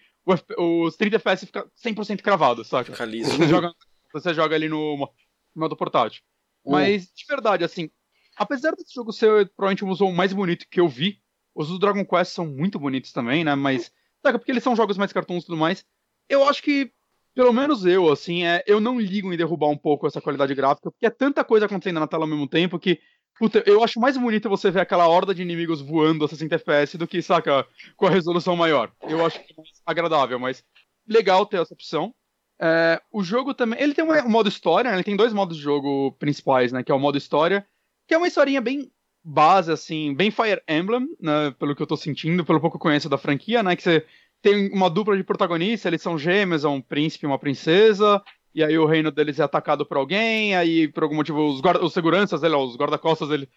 os 0.57 0.95
30 0.95 1.17
FPS 1.17 1.45
fica 1.45 1.69
100% 1.83 2.21
cravado, 2.21 2.63
saca? 2.63 2.91
Fica 2.91 3.05
liso. 3.05 3.31
Você 3.31 3.47
joga, 3.47 3.71
você 4.11 4.33
joga 4.33 4.55
ali 4.55 4.67
no 4.67 5.07
modo 5.53 5.75
portátil. 5.75 6.23
Uhum. 6.63 6.71
Mas, 6.71 7.11
de 7.13 7.25
verdade, 7.27 7.63
assim, 7.63 7.89
apesar 8.35 8.71
desse 8.71 8.93
jogo 8.93 9.11
ser 9.11 9.47
provavelmente 9.55 9.83
o 9.83 9.87
museu 9.87 10.11
mais 10.11 10.33
bonito 10.33 10.65
que 10.69 10.79
eu 10.79 10.87
vi, 10.87 11.21
os 11.55 11.69
do 11.69 11.79
Dragon 11.79 12.05
Quest 12.05 12.33
são 12.33 12.45
muito 12.45 12.77
bonitos 12.77 13.11
também, 13.13 13.43
né? 13.43 13.55
Mas. 13.55 13.91
Saca, 14.21 14.37
porque 14.37 14.51
eles 14.51 14.63
são 14.63 14.75
jogos 14.75 14.97
mais 14.97 15.13
cartoons 15.13 15.43
e 15.43 15.45
tudo 15.45 15.57
mais. 15.57 15.85
Eu 16.27 16.47
acho 16.47 16.61
que, 16.61 16.91
pelo 17.33 17.53
menos 17.53 17.85
eu, 17.85 18.11
assim, 18.11 18.43
é, 18.43 18.63
eu 18.67 18.81
não 18.81 18.99
ligo 18.99 19.31
em 19.31 19.37
derrubar 19.37 19.69
um 19.69 19.77
pouco 19.77 20.05
essa 20.05 20.19
qualidade 20.19 20.53
gráfica, 20.53 20.91
porque 20.91 21.05
é 21.05 21.11
tanta 21.11 21.43
coisa 21.43 21.67
acontecendo 21.67 21.99
na 21.99 22.07
tela 22.07 22.25
ao 22.25 22.29
mesmo 22.29 22.47
tempo 22.47 22.77
que. 22.77 22.99
Puta, 23.37 23.61
eu 23.65 23.83
acho 23.83 23.99
mais 23.99 24.17
bonito 24.17 24.47
você 24.47 24.71
ver 24.71 24.79
aquela 24.79 25.09
horda 25.09 25.35
de 25.35 25.41
inimigos 25.41 25.81
voando 25.81 26.23
a 26.23 26.27
60 26.27 26.55
FPS 26.55 26.97
do 26.97 27.05
que, 27.05 27.21
saca, 27.21 27.67
com 27.97 28.07
a 28.07 28.09
resolução 28.09 28.55
maior. 28.55 28.93
Eu 29.01 29.25
acho 29.25 29.39
que 29.43 29.51
é 29.51 29.57
mais 29.57 29.81
agradável, 29.85 30.39
mas 30.39 30.63
legal 31.05 31.45
ter 31.45 31.61
essa 31.61 31.73
opção. 31.73 32.15
É, 32.59 33.01
o 33.11 33.21
jogo 33.21 33.53
também. 33.53 33.81
Ele 33.81 33.93
tem 33.93 34.05
um 34.05 34.29
modo 34.29 34.47
história, 34.47 34.89
né? 34.89 34.97
Ele 34.97 35.03
tem 35.03 35.17
dois 35.17 35.33
modos 35.33 35.57
de 35.57 35.63
jogo 35.63 36.13
principais, 36.13 36.71
né? 36.71 36.81
Que 36.81 36.91
é 36.91 36.95
o 36.95 36.99
modo 36.99 37.17
história, 37.17 37.67
que 38.07 38.13
é 38.13 38.17
uma 38.17 38.27
historinha 38.27 38.61
bem 38.61 38.89
base, 39.25 39.71
assim, 39.71 40.13
bem 40.13 40.29
Fire 40.29 40.61
Emblem, 40.69 41.07
né, 41.19 41.53
pelo 41.57 41.75
que 41.75 41.81
eu 41.81 41.87
tô 41.87 41.97
sentindo, 41.97 42.45
pelo 42.45 42.61
pouco 42.61 42.77
que 42.77 42.81
eu 42.81 42.87
conheço 42.89 43.09
da 43.09 43.17
franquia, 43.17 43.63
né, 43.63 43.75
que 43.75 43.81
você 43.81 44.05
tem 44.41 44.71
uma 44.71 44.89
dupla 44.89 45.17
de 45.17 45.23
protagonistas, 45.23 45.85
eles 45.87 46.01
são 46.01 46.17
gêmeos, 46.17 46.63
é 46.63 46.67
um 46.67 46.79
príncipe 46.79 47.25
e 47.25 47.27
uma 47.27 47.39
princesa, 47.39 48.21
e 48.53 48.63
aí 48.63 48.77
o 48.77 48.85
reino 48.85 49.11
deles 49.11 49.39
é 49.39 49.43
atacado 49.43 49.83
por 49.83 49.97
alguém, 49.97 50.55
aí 50.55 50.87
por 50.87 51.01
algum 51.01 51.15
motivo 51.15 51.47
os, 51.47 51.59
guarda, 51.59 51.83
os 51.83 51.91
seguranças, 51.91 52.43
ele, 52.43 52.55
os 52.55 52.77
guarda-costas, 52.77 53.31
eles 53.31 53.49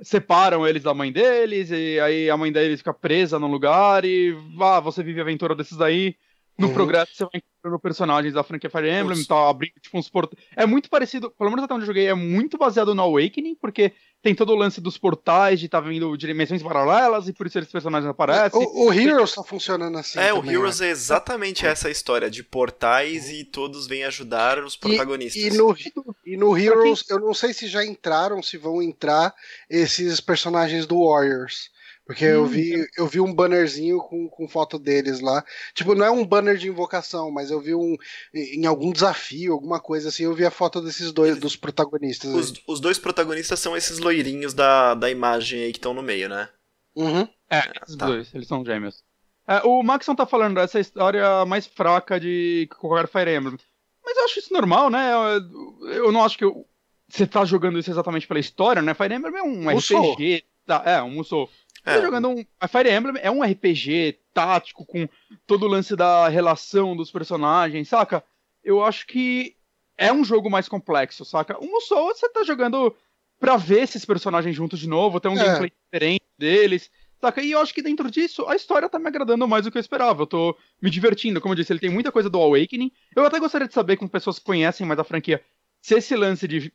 separam 0.00 0.66
eles 0.66 0.84
da 0.84 0.94
mãe 0.94 1.10
deles, 1.10 1.70
e 1.72 1.98
aí 1.98 2.30
a 2.30 2.36
mãe 2.36 2.52
deles 2.52 2.78
fica 2.78 2.94
presa 2.94 3.38
num 3.38 3.50
lugar, 3.50 4.04
e 4.04 4.32
vá, 4.56 4.78
você 4.78 5.02
vive 5.02 5.18
a 5.18 5.22
aventura 5.24 5.56
desses 5.56 5.76
daí. 5.76 6.16
No 6.58 6.68
uhum. 6.68 6.74
progresso 6.74 7.12
você 7.14 7.24
vai 7.24 7.32
encontrando 7.34 7.78
personagens 7.78 8.32
da 8.32 8.42
franquia 8.42 8.70
Fire 8.70 8.90
Emblem, 8.90 9.24
tá 9.24 9.50
abrindo 9.50 9.74
tipo 9.80 9.98
uns 9.98 10.08
portais. 10.08 10.42
É 10.56 10.64
muito 10.64 10.88
parecido, 10.88 11.30
pelo 11.30 11.50
menos 11.50 11.64
até 11.64 11.74
onde 11.74 11.82
eu 11.82 11.86
joguei, 11.86 12.06
é 12.06 12.14
muito 12.14 12.56
baseado 12.56 12.94
no 12.94 13.02
Awakening, 13.02 13.54
porque 13.56 13.92
tem 14.22 14.34
todo 14.34 14.52
o 14.52 14.56
lance 14.56 14.80
dos 14.80 14.96
portais, 14.96 15.60
de 15.60 15.66
estar 15.66 15.82
tá 15.82 15.88
vindo 15.88 16.16
dimensões 16.16 16.62
paralelas, 16.62 17.28
e 17.28 17.32
por 17.32 17.46
isso 17.46 17.58
esses 17.58 17.70
personagens 17.70 18.08
aparecem. 18.08 18.58
O, 18.58 18.86
o 18.86 18.92
Heroes 18.92 19.34
tá 19.34 19.42
funcionando 19.42 19.98
assim. 19.98 20.18
É, 20.18 20.32
também, 20.32 20.50
o 20.50 20.50
Heroes 20.50 20.80
né? 20.80 20.88
é 20.88 20.90
exatamente 20.90 21.66
essa 21.66 21.90
história, 21.90 22.30
de 22.30 22.42
portais 22.42 23.28
e 23.28 23.44
todos 23.44 23.86
vêm 23.86 24.04
ajudar 24.04 24.58
os 24.64 24.76
protagonistas. 24.76 25.42
E, 25.42 25.48
e, 25.48 25.50
no, 25.50 25.76
e 26.24 26.36
no 26.36 26.56
Heroes, 26.56 27.04
eu 27.10 27.20
não 27.20 27.34
sei 27.34 27.52
se 27.52 27.66
já 27.66 27.84
entraram, 27.84 28.42
se 28.42 28.56
vão 28.56 28.82
entrar 28.82 29.34
esses 29.68 30.20
personagens 30.20 30.86
do 30.86 31.06
Warriors. 31.06 31.70
Porque 32.06 32.24
hum, 32.24 32.28
eu 32.28 32.46
vi 32.46 32.86
eu 32.96 33.06
vi 33.06 33.20
um 33.20 33.34
bannerzinho 33.34 33.98
com, 33.98 34.28
com 34.28 34.48
foto 34.48 34.78
deles 34.78 35.20
lá. 35.20 35.44
Tipo, 35.74 35.94
não 35.94 36.06
é 36.06 36.10
um 36.10 36.24
banner 36.24 36.56
de 36.56 36.68
invocação, 36.68 37.30
mas 37.32 37.50
eu 37.50 37.60
vi 37.60 37.74
um 37.74 37.96
em 38.32 38.64
algum 38.64 38.92
desafio, 38.92 39.52
alguma 39.52 39.80
coisa 39.80 40.08
assim, 40.08 40.22
eu 40.22 40.34
vi 40.34 40.46
a 40.46 40.50
foto 40.50 40.80
desses 40.80 41.12
dois, 41.12 41.36
dos 41.38 41.56
protagonistas. 41.56 42.32
Os, 42.32 42.54
os 42.66 42.80
dois 42.80 42.98
protagonistas 42.98 43.58
são 43.58 43.76
esses 43.76 43.98
loirinhos 43.98 44.54
da, 44.54 44.94
da 44.94 45.10
imagem 45.10 45.64
aí 45.64 45.72
que 45.72 45.78
estão 45.78 45.92
no 45.92 46.02
meio, 46.02 46.28
né? 46.28 46.48
Uhum. 46.94 47.28
É, 47.50 47.58
esses 47.82 47.96
tá. 47.96 48.06
dois, 48.06 48.32
eles 48.32 48.46
são 48.46 48.64
gêmeos. 48.64 49.04
É, 49.48 49.60
o 49.64 49.82
Maxon 49.82 50.14
tá 50.14 50.26
falando 50.26 50.54
dessa 50.54 50.78
história 50.78 51.44
mais 51.44 51.66
fraca 51.66 52.18
de 52.20 52.68
qualquer 52.78 53.08
Fire 53.08 53.34
Emblem. 53.34 53.58
Mas 54.04 54.16
eu 54.16 54.24
acho 54.24 54.38
isso 54.38 54.52
normal, 54.52 54.90
né? 54.90 55.12
Eu, 55.12 55.90
eu 55.90 56.12
não 56.12 56.24
acho 56.24 56.38
que 56.38 56.44
eu, 56.44 56.64
você 57.08 57.26
tá 57.26 57.44
jogando 57.44 57.78
isso 57.78 57.90
exatamente 57.90 58.26
pela 58.26 58.40
história, 58.40 58.80
né? 58.80 58.94
Fire 58.94 59.14
Emblem 59.14 59.36
é 59.36 59.42
um 59.42 59.62
Musou. 59.62 60.12
RPG. 60.12 60.44
Tá, 60.64 60.82
é, 60.84 61.02
um 61.02 61.10
Musou. 61.10 61.48
É. 61.86 61.94
Tá 61.94 62.00
jogando 62.00 62.28
um. 62.28 62.44
A 62.60 62.66
Fire 62.66 62.90
Emblem 62.90 63.14
é 63.22 63.30
um 63.30 63.42
RPG 63.42 64.18
tático 64.34 64.84
com 64.84 65.08
todo 65.46 65.62
o 65.64 65.68
lance 65.68 65.94
da 65.94 66.28
relação 66.28 66.96
dos 66.96 67.12
personagens, 67.12 67.88
saca? 67.88 68.24
Eu 68.62 68.84
acho 68.84 69.06
que 69.06 69.54
é 69.96 70.12
um 70.12 70.24
jogo 70.24 70.50
mais 70.50 70.68
complexo, 70.68 71.24
saca? 71.24 71.56
Um 71.62 71.80
só 71.80 72.06
você 72.06 72.28
tá 72.28 72.42
jogando 72.42 72.94
pra 73.38 73.56
ver 73.56 73.82
esses 73.82 74.04
personagens 74.04 74.54
juntos 74.56 74.80
de 74.80 74.88
novo, 74.88 75.20
ter 75.20 75.28
um 75.28 75.38
é. 75.38 75.44
gameplay 75.44 75.72
diferente 75.84 76.24
deles, 76.36 76.90
saca? 77.20 77.40
E 77.40 77.52
eu 77.52 77.60
acho 77.60 77.72
que 77.72 77.82
dentro 77.82 78.10
disso 78.10 78.44
a 78.48 78.56
história 78.56 78.88
tá 78.88 78.98
me 78.98 79.06
agradando 79.06 79.46
mais 79.46 79.64
do 79.64 79.70
que 79.70 79.78
eu 79.78 79.80
esperava. 79.80 80.22
Eu 80.22 80.26
tô 80.26 80.56
me 80.82 80.90
divertindo, 80.90 81.40
como 81.40 81.52
eu 81.52 81.56
disse, 81.56 81.72
ele 81.72 81.80
tem 81.80 81.90
muita 81.90 82.10
coisa 82.10 82.28
do 82.28 82.40
Awakening. 82.40 82.90
Eu 83.14 83.24
até 83.24 83.38
gostaria 83.38 83.68
de 83.68 83.74
saber 83.74 83.96
com 83.96 84.08
pessoas 84.08 84.40
que 84.40 84.44
conhecem 84.44 84.84
mais 84.84 84.98
a 84.98 85.04
franquia 85.04 85.40
se 85.80 85.94
esse 85.94 86.16
lance 86.16 86.48
de 86.48 86.72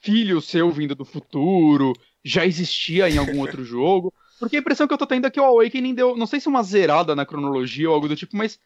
filho 0.00 0.40
seu 0.40 0.70
vindo 0.70 0.94
do 0.94 1.04
futuro 1.04 1.92
já 2.24 2.46
existia 2.46 3.10
em 3.10 3.18
algum 3.18 3.40
outro 3.40 3.62
jogo. 3.64 4.12
Porque 4.38 4.56
a 4.56 4.60
impressão 4.60 4.86
que 4.86 4.94
eu 4.94 4.98
tô 4.98 5.06
tendo 5.06 5.26
é 5.26 5.30
que 5.30 5.40
o 5.40 5.44
Awakening 5.44 5.94
deu, 5.94 6.16
não 6.16 6.26
sei 6.26 6.40
se 6.40 6.48
uma 6.48 6.62
zerada 6.62 7.14
na 7.14 7.24
cronologia 7.24 7.88
ou 7.88 7.94
algo 7.94 8.08
do 8.08 8.16
tipo, 8.16 8.36
mas 8.36 8.58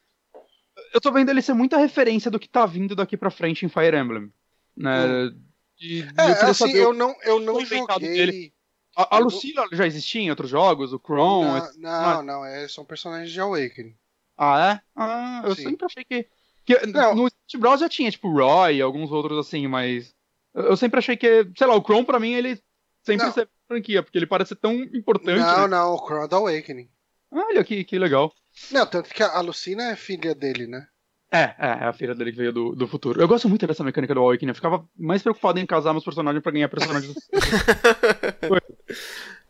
eu 0.95 1.01
tô 1.01 1.13
vendo 1.13 1.31
ele 1.31 1.43
ser 1.43 1.53
muita 1.53 1.77
referência 1.77 2.31
do 2.31 2.39
que 2.39 2.49
tá 2.49 2.65
vindo 2.65 2.97
daqui 2.97 3.17
pra 3.17 3.31
frente 3.31 3.65
em 3.65 3.69
Fire 3.69 3.97
Emblem. 3.97 4.33
Né? 4.77 5.07
Hum. 5.07 5.41
E, 5.81 6.03
é, 6.03 6.45
eu 6.45 6.49
assim, 6.49 6.71
eu 6.73 6.93
não, 6.93 7.15
eu 7.23 7.39
não 7.41 7.65
joguei... 7.65 7.99
Dele. 8.01 8.53
A, 8.97 9.17
a 9.17 9.19
Lucila 9.19 9.69
já 9.71 9.87
existia 9.87 10.21
em 10.21 10.31
outros 10.31 10.51
jogos, 10.51 10.93
o 10.93 10.99
Kron... 10.99 11.45
Não, 11.45 11.73
não, 11.77 12.23
não, 12.23 12.45
é, 12.45 12.67
são 12.67 12.85
personagens 12.85 13.31
de 13.31 13.41
Awakening. 13.41 13.95
Ah, 14.39 14.73
é? 14.73 14.81
Ah, 14.95 15.43
eu 15.45 15.55
Sim. 15.57 15.65
sempre 15.65 15.87
achei 15.87 16.05
que. 16.05 16.29
que 16.65 16.87
Não. 16.87 17.15
no 17.17 17.27
Smash 17.27 17.61
Bros 17.61 17.81
já 17.81 17.89
tinha, 17.89 18.09
tipo, 18.09 18.31
Roy 18.31 18.77
e 18.77 18.81
alguns 18.81 19.11
outros 19.11 19.37
assim, 19.37 19.67
mas. 19.67 20.15
Eu 20.55 20.77
sempre 20.77 21.01
achei 21.01 21.17
que. 21.17 21.51
Sei 21.57 21.67
lá, 21.67 21.75
o 21.75 21.83
Chrome 21.83 22.07
pra 22.07 22.21
mim, 22.21 22.33
ele 22.33 22.63
sempre 23.03 23.27
Não. 23.27 23.49
Franquia, 23.69 24.03
porque 24.03 24.19
ele 24.19 24.27
parece 24.27 24.57
tão 24.57 24.75
importante. 24.75 25.39
Não, 25.39 25.63
né? 25.63 25.69
não, 25.69 25.95
o 25.95 25.99
Chrono 25.99 26.35
Awakening. 26.35 26.89
Olha 27.31 27.63
que, 27.63 27.85
que 27.85 27.99
legal. 27.99 28.33
Não, 28.73 28.87
tanto 28.87 29.11
que 29.11 29.23
a 29.23 29.41
Lucina 29.41 29.91
é 29.91 29.97
filha 29.97 30.35
dele, 30.35 30.67
né? 30.67 30.87
É, 31.31 31.43
é, 31.43 31.57
é 31.59 31.85
a 31.85 31.93
filha 31.93 32.15
dele 32.15 32.33
que 32.33 32.39
veio 32.39 32.53
do, 32.53 32.75
do 32.75 32.89
futuro. 32.89 33.21
Eu 33.21 33.29
gosto 33.29 33.49
muito 33.49 33.67
dessa 33.67 33.85
mecânica 33.85 34.15
do 34.15 34.21
Awakening. 34.21 34.51
Eu 34.51 34.55
ficava 34.55 34.89
mais 34.99 35.23
preocupado 35.23 35.61
em 35.61 35.67
casar 35.67 35.93
meus 35.93 36.05
personagens 36.05 36.43
pra 36.43 36.53
ganhar 36.53 36.69
personagens. 36.69 37.15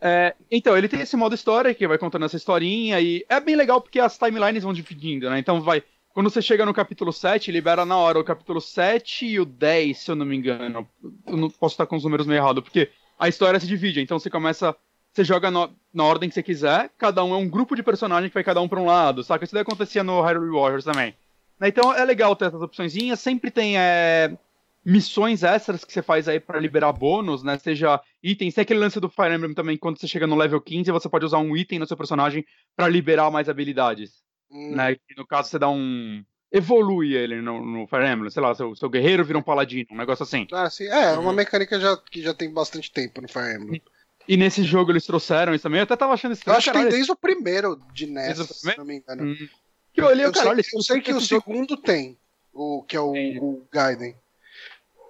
É, 0.00 0.37
então, 0.48 0.78
ele 0.78 0.88
tem 0.88 1.00
esse 1.00 1.16
modo 1.16 1.35
história 1.35 1.74
que 1.74 1.88
vai 1.88 1.98
contando 1.98 2.24
essa 2.24 2.37
historinha 2.37 3.00
e 3.00 3.24
é 3.28 3.40
bem 3.40 3.57
legal 3.57 3.81
porque 3.81 3.98
as 3.98 4.16
timelines 4.16 4.62
vão 4.62 4.72
dividindo, 4.72 5.28
né? 5.28 5.40
Então 5.40 5.61
vai. 5.61 5.83
Quando 6.11 6.31
você 6.31 6.40
chega 6.40 6.64
no 6.64 6.72
capítulo 6.72 7.12
7, 7.12 7.50
libera 7.50 7.85
na 7.85 7.96
hora 7.96 8.18
o 8.18 8.24
capítulo 8.24 8.61
7 8.61 9.26
e 9.26 9.40
o 9.40 9.44
10, 9.44 9.98
se 9.98 10.11
eu 10.11 10.14
não 10.14 10.24
me 10.24 10.37
engano. 10.37 10.88
Eu 11.26 11.37
não 11.37 11.50
posso 11.50 11.74
estar 11.74 11.87
com 11.87 11.96
os 11.96 12.04
números 12.04 12.28
meio 12.28 12.38
errados, 12.38 12.62
porque 12.62 12.90
a 13.18 13.28
história 13.28 13.59
se 13.61 13.66
divide. 13.66 14.00
Então 14.00 14.18
você 14.18 14.31
começa. 14.31 14.74
Você 15.12 15.24
joga 15.24 15.50
no- 15.50 15.74
na 15.92 16.04
ordem 16.04 16.28
que 16.28 16.35
você 16.35 16.42
quiser, 16.42 16.90
cada 16.96 17.24
um 17.24 17.35
é 17.35 17.37
um 17.38 17.48
grupo 17.48 17.74
de 17.74 17.83
personagens 17.83 18.28
que 18.31 18.35
vai 18.35 18.44
cada 18.44 18.61
um 18.61 18.68
pra 18.68 18.78
um 18.81 18.85
lado, 18.87 19.24
saca? 19.24 19.44
Isso 19.44 19.54
daí 19.54 19.62
acontecia 19.62 20.04
no 20.04 20.20
Hyrule 20.20 20.50
Warriors 20.52 20.85
também. 20.85 21.14
Né, 21.59 21.68
Então 21.68 21.92
é 21.92 22.04
legal 22.04 22.37
ter 22.37 22.44
essas 22.46 22.62
opçõezinhas, 22.62 23.18
sempre 23.18 23.50
tem 23.50 23.76
é, 23.78 24.37
missões 24.85 25.42
extras 25.42 25.85
que 25.85 25.92
você 25.92 26.02
faz 26.02 26.28
aí 26.28 26.38
pra 26.38 26.61
liberar 26.61 26.92
bônus, 26.92 27.42
né? 27.42 27.59
Seja 27.59 28.00
itens, 28.22 28.54
tem 28.54 28.62
aquele 28.62 28.78
lance 28.81 29.00
do 29.00 29.09
Fire 29.09 29.35
Emblem 29.35 29.54
também, 29.54 29.76
quando 29.76 29.98
você 29.98 30.07
chega 30.07 30.26
no 30.26 30.37
level 30.37 30.61
15, 30.61 30.90
você 30.92 31.09
pode 31.09 31.24
usar 31.24 31.38
um 31.38 31.57
item 31.57 31.78
no 31.81 31.87
seu 31.87 31.96
personagem 31.96 32.44
pra 32.76 32.87
liberar 32.87 33.31
mais 33.31 33.48
habilidades, 33.48 34.22
Hum, 34.50 34.76
né? 34.76 34.94
Que 34.94 35.16
no 35.16 35.26
caso 35.26 35.48
você 35.48 35.59
dá 35.59 35.68
um 35.68 36.22
evolui 36.53 37.15
ele 37.15 37.41
no, 37.41 37.65
no 37.65 37.87
Fire 37.87 38.07
Emblem, 38.07 38.31
sei 38.31 38.43
lá, 38.43 38.55
seu, 38.55 38.75
seu 38.75 38.89
guerreiro 38.89 39.25
vira 39.25 39.39
um 39.39 39.43
paladino, 39.43 39.87
um 39.93 39.97
negócio 39.97 40.23
assim. 40.23 40.47
Ah, 40.53 40.69
sim. 40.71 40.87
É, 40.87 41.13
Uhum. 41.15 41.21
uma 41.23 41.33
mecânica 41.33 41.79
já, 41.79 41.97
que 41.97 42.23
já 42.23 42.33
tem 42.35 42.53
bastante 42.53 42.91
tempo 42.91 43.21
no 43.21 43.29
Fire 43.29 43.55
Emblem. 43.55 43.83
E 44.27 44.37
nesse 44.37 44.63
jogo 44.63 44.93
eles 44.93 45.07
trouxeram 45.07 45.55
isso 45.55 45.63
também, 45.63 45.79
eu 45.81 45.85
até 45.85 45.97
tava 45.97 46.13
achando 46.13 46.33
Eu 46.33 46.35
estranho, 46.35 46.59
acho 46.59 46.71
que 46.71 46.79
tem 46.79 46.89
desde 46.89 47.11
o 47.13 47.17
primeiro 47.17 47.81
de 47.95 48.07
NES, 48.07 48.39
o 48.41 48.45
se 48.45 48.77
não 48.77 48.85
me 48.85 48.97
engano. 48.97 49.25
Hum. 49.25 49.49
que 49.93 50.01
eu 50.01 50.07
olhei, 50.07 50.27
Eu 50.27 50.33
sei, 50.35 50.43
caralho, 50.43 50.63
eu 50.75 50.83
sei 50.83 51.01
que 51.01 51.13
o 51.13 51.17
esse 51.19 51.27
jogo- 51.27 51.45
segundo 51.45 51.77
tem, 51.77 52.19
o 52.53 52.83
que 52.83 52.95
é 52.97 53.01
o, 53.01 53.13
o 53.13 53.67
Gaiden. 53.73 54.15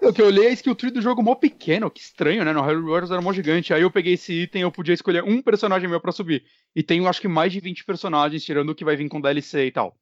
O 0.01 0.12
que 0.12 0.22
eu 0.22 0.27
olhei 0.27 0.46
é 0.46 0.51
a 0.51 0.53
skill 0.53 0.77
tree 0.77 0.92
do 0.92 1.03
jogo 1.03 1.20
mó 1.24 1.35
pequeno, 1.35 1.90
que 1.90 2.01
estranho, 2.01 2.44
né? 2.44 2.53
No 2.53 2.61
Hyrule 2.62 2.87
Warriors 2.88 3.11
era 3.11 3.20
mó 3.20 3.33
gigante. 3.33 3.74
Aí 3.74 3.83
eu 3.83 3.90
peguei 3.90 4.14
esse 4.14 4.33
item, 4.33 4.62
eu 4.62 4.70
podia 4.70 4.94
escolher 4.94 5.24
um 5.24 5.42
personagem 5.42 5.88
meu 5.88 6.01
pra 6.01 6.12
subir. 6.12 6.44
E 6.77 6.85
tenho 6.85 7.09
acho 7.09 7.20
que 7.20 7.27
mais 7.27 7.53
de 7.53 7.59
20 7.59 7.85
personagens, 7.85 8.44
tirando 8.44 8.70
o 8.70 8.74
que 8.77 8.85
vai 8.85 8.94
vir 8.94 9.09
com 9.09 9.20
DLC 9.20 9.66
e 9.66 9.72
tal. 9.72 9.96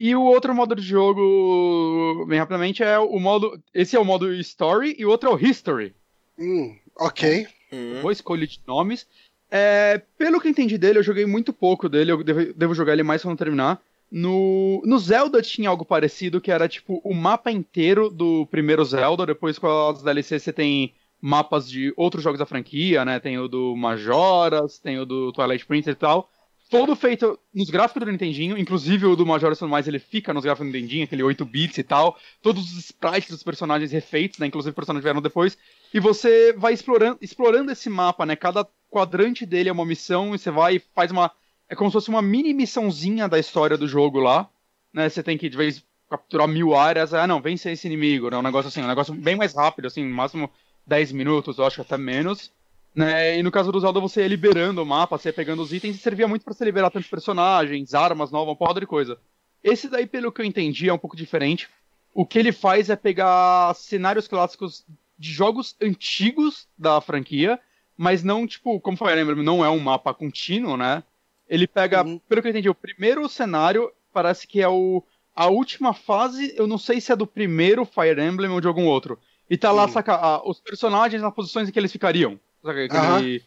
E 0.00 0.16
o 0.16 0.22
outro 0.22 0.54
modo 0.54 0.74
de 0.74 0.80
jogo, 0.80 2.24
bem 2.26 2.38
rapidamente, 2.38 2.82
é 2.82 2.98
o 2.98 3.20
modo. 3.20 3.60
Esse 3.74 3.94
é 3.94 4.00
o 4.00 4.04
modo 4.04 4.32
Story 4.36 4.96
e 4.98 5.04
o 5.04 5.10
outro 5.10 5.28
é 5.28 5.34
o 5.34 5.38
History. 5.38 5.94
Hum, 6.38 6.74
ok. 6.98 7.46
Hum. 7.70 8.00
Boa 8.00 8.10
escolha 8.10 8.46
de 8.46 8.58
nomes. 8.66 9.06
É, 9.50 10.00
pelo 10.16 10.40
que 10.40 10.46
eu 10.46 10.50
entendi 10.50 10.78
dele, 10.78 11.00
eu 11.00 11.02
joguei 11.02 11.26
muito 11.26 11.52
pouco 11.52 11.86
dele, 11.86 12.12
eu 12.12 12.24
devo, 12.24 12.54
devo 12.54 12.74
jogar 12.74 12.94
ele 12.94 13.02
mais 13.02 13.20
quando 13.20 13.36
terminar. 13.36 13.78
No, 14.10 14.80
no 14.86 14.98
Zelda 14.98 15.42
tinha 15.42 15.68
algo 15.68 15.84
parecido, 15.84 16.40
que 16.40 16.50
era 16.50 16.66
tipo 16.66 17.02
o 17.04 17.12
mapa 17.12 17.50
inteiro 17.50 18.08
do 18.08 18.46
primeiro 18.46 18.82
Zelda, 18.86 19.26
depois 19.26 19.58
com 19.58 19.68
as 19.90 20.02
DLCs 20.02 20.42
você 20.42 20.52
tem 20.52 20.94
mapas 21.20 21.68
de 21.68 21.92
outros 21.94 22.24
jogos 22.24 22.38
da 22.38 22.46
franquia, 22.46 23.04
né? 23.04 23.20
Tem 23.20 23.38
o 23.38 23.46
do 23.46 23.76
Majoras, 23.76 24.78
tem 24.78 24.98
o 24.98 25.04
do 25.04 25.30
Twilight 25.30 25.66
Princess 25.66 25.92
e 25.92 25.98
tal. 25.98 26.30
Todo 26.70 26.94
feito 26.94 27.36
nos 27.52 27.68
gráficos 27.68 28.04
do 28.04 28.12
Nintendinho, 28.12 28.56
inclusive 28.56 29.04
o 29.04 29.16
do 29.16 29.26
Majoras 29.26 29.60
mais, 29.62 29.88
ele 29.88 29.98
fica 29.98 30.32
nos 30.32 30.44
gráficos 30.44 30.68
do 30.68 30.72
Nintendinho, 30.72 31.02
aquele 31.02 31.24
8 31.24 31.44
bits 31.44 31.78
e 31.78 31.82
tal. 31.82 32.16
Todos 32.40 32.70
os 32.70 32.78
sprites 32.78 33.28
dos 33.28 33.42
personagens 33.42 33.90
refeitos, 33.90 34.38
né? 34.38 34.46
Inclusive 34.46 34.72
personagens 34.72 35.02
vieram 35.02 35.20
depois. 35.20 35.58
E 35.92 35.98
você 35.98 36.52
vai 36.52 36.72
explorando, 36.72 37.18
explorando 37.20 37.72
esse 37.72 37.90
mapa, 37.90 38.24
né? 38.24 38.36
Cada 38.36 38.64
quadrante 38.88 39.44
dele 39.44 39.68
é 39.68 39.72
uma 39.72 39.84
missão 39.84 40.32
e 40.32 40.38
você 40.38 40.48
vai 40.52 40.76
e 40.76 40.82
faz 40.94 41.10
uma. 41.10 41.32
É 41.68 41.74
como 41.74 41.90
se 41.90 41.94
fosse 41.94 42.08
uma 42.08 42.22
mini 42.22 42.54
missãozinha 42.54 43.28
da 43.28 43.38
história 43.38 43.76
do 43.76 43.88
jogo 43.88 44.20
lá. 44.20 44.48
Né? 44.94 45.08
Você 45.08 45.24
tem 45.24 45.36
que, 45.36 45.48
de 45.48 45.56
vez, 45.56 45.84
capturar 46.08 46.46
mil 46.46 46.76
áreas. 46.76 47.12
Ah, 47.12 47.26
não, 47.26 47.42
vencer 47.42 47.72
esse 47.72 47.88
inimigo. 47.88 48.30
Né? 48.30 48.36
Um 48.36 48.42
negócio 48.42 48.68
assim, 48.68 48.80
um 48.80 48.86
negócio 48.86 49.12
bem 49.12 49.34
mais 49.34 49.54
rápido, 49.54 49.86
assim, 49.86 50.04
no 50.04 50.14
máximo 50.14 50.48
10 50.86 51.10
minutos, 51.10 51.58
eu 51.58 51.66
acho 51.66 51.80
até 51.80 51.98
menos. 51.98 52.52
Né? 53.00 53.38
E 53.38 53.42
no 53.42 53.50
caso 53.50 53.72
do 53.72 53.80
Zelda, 53.80 53.98
você 53.98 54.20
ia 54.20 54.28
liberando 54.28 54.82
o 54.82 54.86
mapa, 54.86 55.16
você 55.16 55.30
ia 55.30 55.32
pegando 55.32 55.62
os 55.62 55.72
itens 55.72 55.96
e 55.96 55.98
servia 55.98 56.28
muito 56.28 56.44
pra 56.44 56.52
você 56.52 56.64
liberar 56.66 56.90
tantos 56.90 57.08
personagens, 57.08 57.94
armas 57.94 58.30
novas, 58.30 58.48
uma 58.50 58.56
porrada 58.56 58.78
de 58.78 58.86
coisa. 58.86 59.18
Esse 59.64 59.88
daí, 59.88 60.06
pelo 60.06 60.30
que 60.30 60.42
eu 60.42 60.44
entendi, 60.44 60.86
é 60.88 60.92
um 60.92 60.98
pouco 60.98 61.16
diferente. 61.16 61.66
O 62.12 62.26
que 62.26 62.38
ele 62.38 62.52
faz 62.52 62.90
é 62.90 62.96
pegar 62.96 63.74
cenários 63.74 64.28
clássicos 64.28 64.84
de 65.18 65.32
jogos 65.32 65.74
antigos 65.80 66.68
da 66.76 67.00
franquia, 67.00 67.58
mas 67.96 68.22
não, 68.22 68.46
tipo, 68.46 68.78
como 68.80 68.96
Fire 68.98 69.18
Emblem 69.18 69.42
não 69.42 69.64
é 69.64 69.70
um 69.70 69.78
mapa 69.78 70.12
contínuo, 70.12 70.76
né? 70.76 71.02
Ele 71.48 71.66
pega, 71.66 72.04
Uhum. 72.04 72.18
pelo 72.28 72.42
que 72.42 72.48
eu 72.48 72.50
entendi, 72.50 72.68
o 72.68 72.74
primeiro 72.74 73.26
cenário 73.30 73.90
parece 74.12 74.46
que 74.46 74.60
é 74.60 74.68
o 74.68 75.02
a 75.34 75.46
última 75.46 75.94
fase, 75.94 76.52
eu 76.56 76.66
não 76.66 76.76
sei 76.76 77.00
se 77.00 77.12
é 77.12 77.16
do 77.16 77.26
primeiro 77.26 77.86
Fire 77.86 78.20
Emblem 78.20 78.50
ou 78.50 78.60
de 78.60 78.66
algum 78.66 78.84
outro. 78.84 79.18
E 79.48 79.56
tá 79.56 79.72
lá, 79.72 79.84
Uhum. 79.84 79.88
saca, 79.88 80.14
ah, 80.16 80.42
os 80.46 80.60
personagens 80.60 81.22
nas 81.22 81.32
posições 81.32 81.66
em 81.68 81.72
que 81.72 81.78
eles 81.78 81.92
ficariam. 81.92 82.38
Aham. 82.64 83.16
aquele 83.18 83.42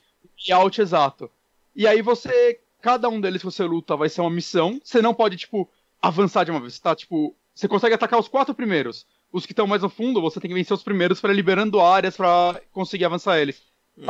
layout 0.48 0.82
exato. 0.82 1.30
E 1.76 1.88
aí 1.88 2.02
você, 2.02 2.60
cada 2.82 3.10
um 3.10 3.20
deles 3.20 3.42
que 3.42 3.46
você 3.46 3.64
luta 3.64 3.96
vai 3.96 4.10
ser 4.10 4.22
uma 4.22 4.30
missão, 4.30 4.80
você 4.84 5.02
não 5.02 5.14
pode, 5.14 5.38
tipo, 5.38 5.70
avançar 6.02 6.44
de 6.44 6.52
uma 6.52 6.60
vez, 6.60 6.80
tá? 6.80 6.96
Tipo, 6.96 7.36
você 7.54 7.68
consegue 7.68 7.96
atacar 7.96 8.20
os 8.20 8.28
quatro 8.28 8.54
primeiros. 8.54 9.06
Os 9.32 9.46
que 9.46 9.52
estão 9.52 9.66
mais 9.66 9.82
no 9.82 9.90
fundo, 9.90 10.22
você 10.22 10.40
tem 10.40 10.50
que 10.50 10.54
vencer 10.56 10.76
os 10.76 10.84
primeiros 10.84 11.20
para 11.20 11.34
liberando 11.34 11.82
áreas 11.82 12.16
pra 12.16 12.62
conseguir 12.72 13.06
avançar 13.06 13.40
eles. 13.40 13.62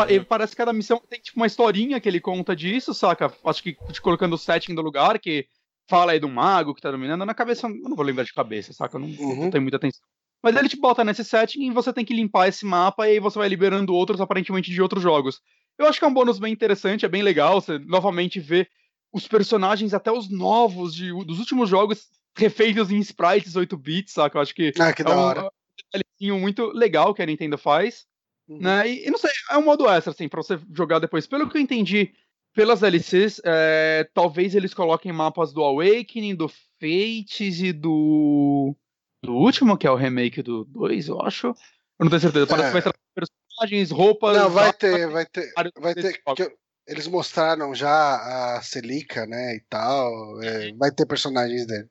E 0.10 0.20
Parece 0.22 0.52
que 0.54 0.58
cada 0.58 0.74
missão 0.74 1.02
tem 1.10 1.20
tipo 1.20 1.40
uma 1.40 1.46
historinha 1.48 2.00
que 2.00 2.08
ele 2.10 2.20
conta 2.20 2.56
disso, 2.56 2.94
saca? 2.94 3.34
Acho 3.46 3.62
que 3.64 3.78
te 3.92 4.02
colocando 4.02 4.34
o 4.34 4.38
setting 4.38 4.74
do 4.74 4.82
lugar, 4.82 5.20
que 5.20 5.46
fala 5.88 6.14
aí 6.14 6.20
do 6.20 6.30
mago 6.30 6.74
que 6.74 6.82
tá 6.82 6.90
dominando. 6.92 7.26
Na 7.26 7.34
cabeça, 7.34 7.68
eu 7.68 7.90
não 7.90 7.96
vou 7.96 8.06
lembrar 8.06 8.24
de 8.24 8.34
cabeça, 8.34 8.74
saca? 8.74 8.96
Eu 8.96 9.02
não, 9.02 9.08
Uhum. 9.10 9.36
não 9.44 9.52
tenho 9.52 9.62
muita 9.62 9.78
atenção. 9.78 10.02
Mas 10.44 10.56
ele 10.58 10.68
te 10.68 10.76
bota 10.76 11.04
nesse 11.06 11.24
setting 11.24 11.64
e 11.64 11.72
você 11.72 11.94
tem 11.94 12.04
que 12.04 12.14
limpar 12.14 12.50
esse 12.50 12.66
mapa 12.66 13.08
e 13.08 13.12
aí 13.12 13.20
você 13.20 13.40
vai 13.40 13.48
liberando 13.48 13.96
outros, 13.96 14.20
aparentemente, 14.20 14.70
de 14.70 14.82
outros 14.82 15.02
jogos. 15.02 15.42
Eu 15.78 15.88
acho 15.88 15.98
que 15.98 16.06
é 16.06 16.08
um 16.08 16.14
bônus 16.14 16.38
bem 16.38 16.52
interessante, 16.52 17.06
é 17.06 17.10
bem 17.10 17.24
legal. 17.24 17.62
Você 17.62 17.80
novamente 17.80 18.40
vê 18.40 18.68
os 19.12 19.28
personagens, 19.28 19.94
até 19.94 20.12
os 20.12 20.30
novos 20.30 20.94
de, 20.94 21.12
dos 21.26 21.40
últimos 21.40 21.70
jogos, 21.70 22.10
refeitos 22.36 22.92
em 22.92 23.00
sprites 23.00 23.56
8 23.56 23.78
bits, 23.78 24.14
saca? 24.14 24.38
Eu 24.38 24.42
acho 24.42 24.54
que 24.54 24.74
Ah, 24.80 24.92
que 24.92 25.02
é 25.02 25.06
da 25.06 25.16
um 25.16 25.50
detalhezinho 25.78 26.40
muito 26.40 26.66
legal 26.72 27.14
que 27.14 27.22
a 27.22 27.26
Nintendo 27.26 27.58
faz. 27.58 28.06
Uhum. 28.48 28.60
Né? 28.60 28.90
E, 28.90 29.08
e 29.08 29.12
não 29.12 29.18
sei, 29.18 29.32
é 29.50 29.58
um 29.58 29.64
modo 29.64 29.88
extra, 29.90 30.12
assim, 30.12 30.28
pra 30.28 30.42
você 30.42 30.60
jogar 30.74 31.00
depois. 31.00 31.26
Pelo 31.26 31.50
que 31.50 31.58
eu 31.58 31.62
entendi 31.62 32.12
pelas 32.54 32.82
DLCs, 32.82 33.42
é, 33.46 34.08
talvez 34.14 34.54
eles 34.54 34.74
coloquem 34.74 35.12
mapas 35.12 35.54
do 35.54 35.64
Awakening, 35.64 36.36
do 36.36 36.48
Fates 36.48 37.62
e 37.62 37.72
do. 37.72 38.76
Do 39.24 39.34
último, 39.36 39.78
que 39.78 39.88
é 39.88 39.92
o 39.92 39.96
remake 39.96 40.42
do 40.44 40.66
2, 40.66 41.08
eu 41.08 41.22
acho. 41.22 41.48
Eu 41.48 41.56
não 42.02 42.10
tenho 42.10 42.20
certeza. 42.20 42.46
Parece 42.46 42.68
É. 42.68 42.68
que 42.70 42.74
vai 42.74 42.82
trazer 42.82 42.98
personagens, 43.16 43.92
roupas. 43.92 44.36
Não, 44.38 44.50
vai 44.50 44.74
ter, 44.74 45.08
vai 45.10 45.26
ter. 45.26 45.54
Vai 45.80 45.94
ter. 45.96 46.22
eu- 46.40 46.52
eles 46.86 47.08
mostraram 47.08 47.74
já 47.74 48.58
a 48.58 48.62
Celica, 48.62 49.26
né? 49.26 49.56
E 49.56 49.62
tal. 49.70 50.42
é, 50.44 50.74
vai 50.74 50.92
ter 50.92 51.06
personagens 51.06 51.66
dele. 51.66 51.88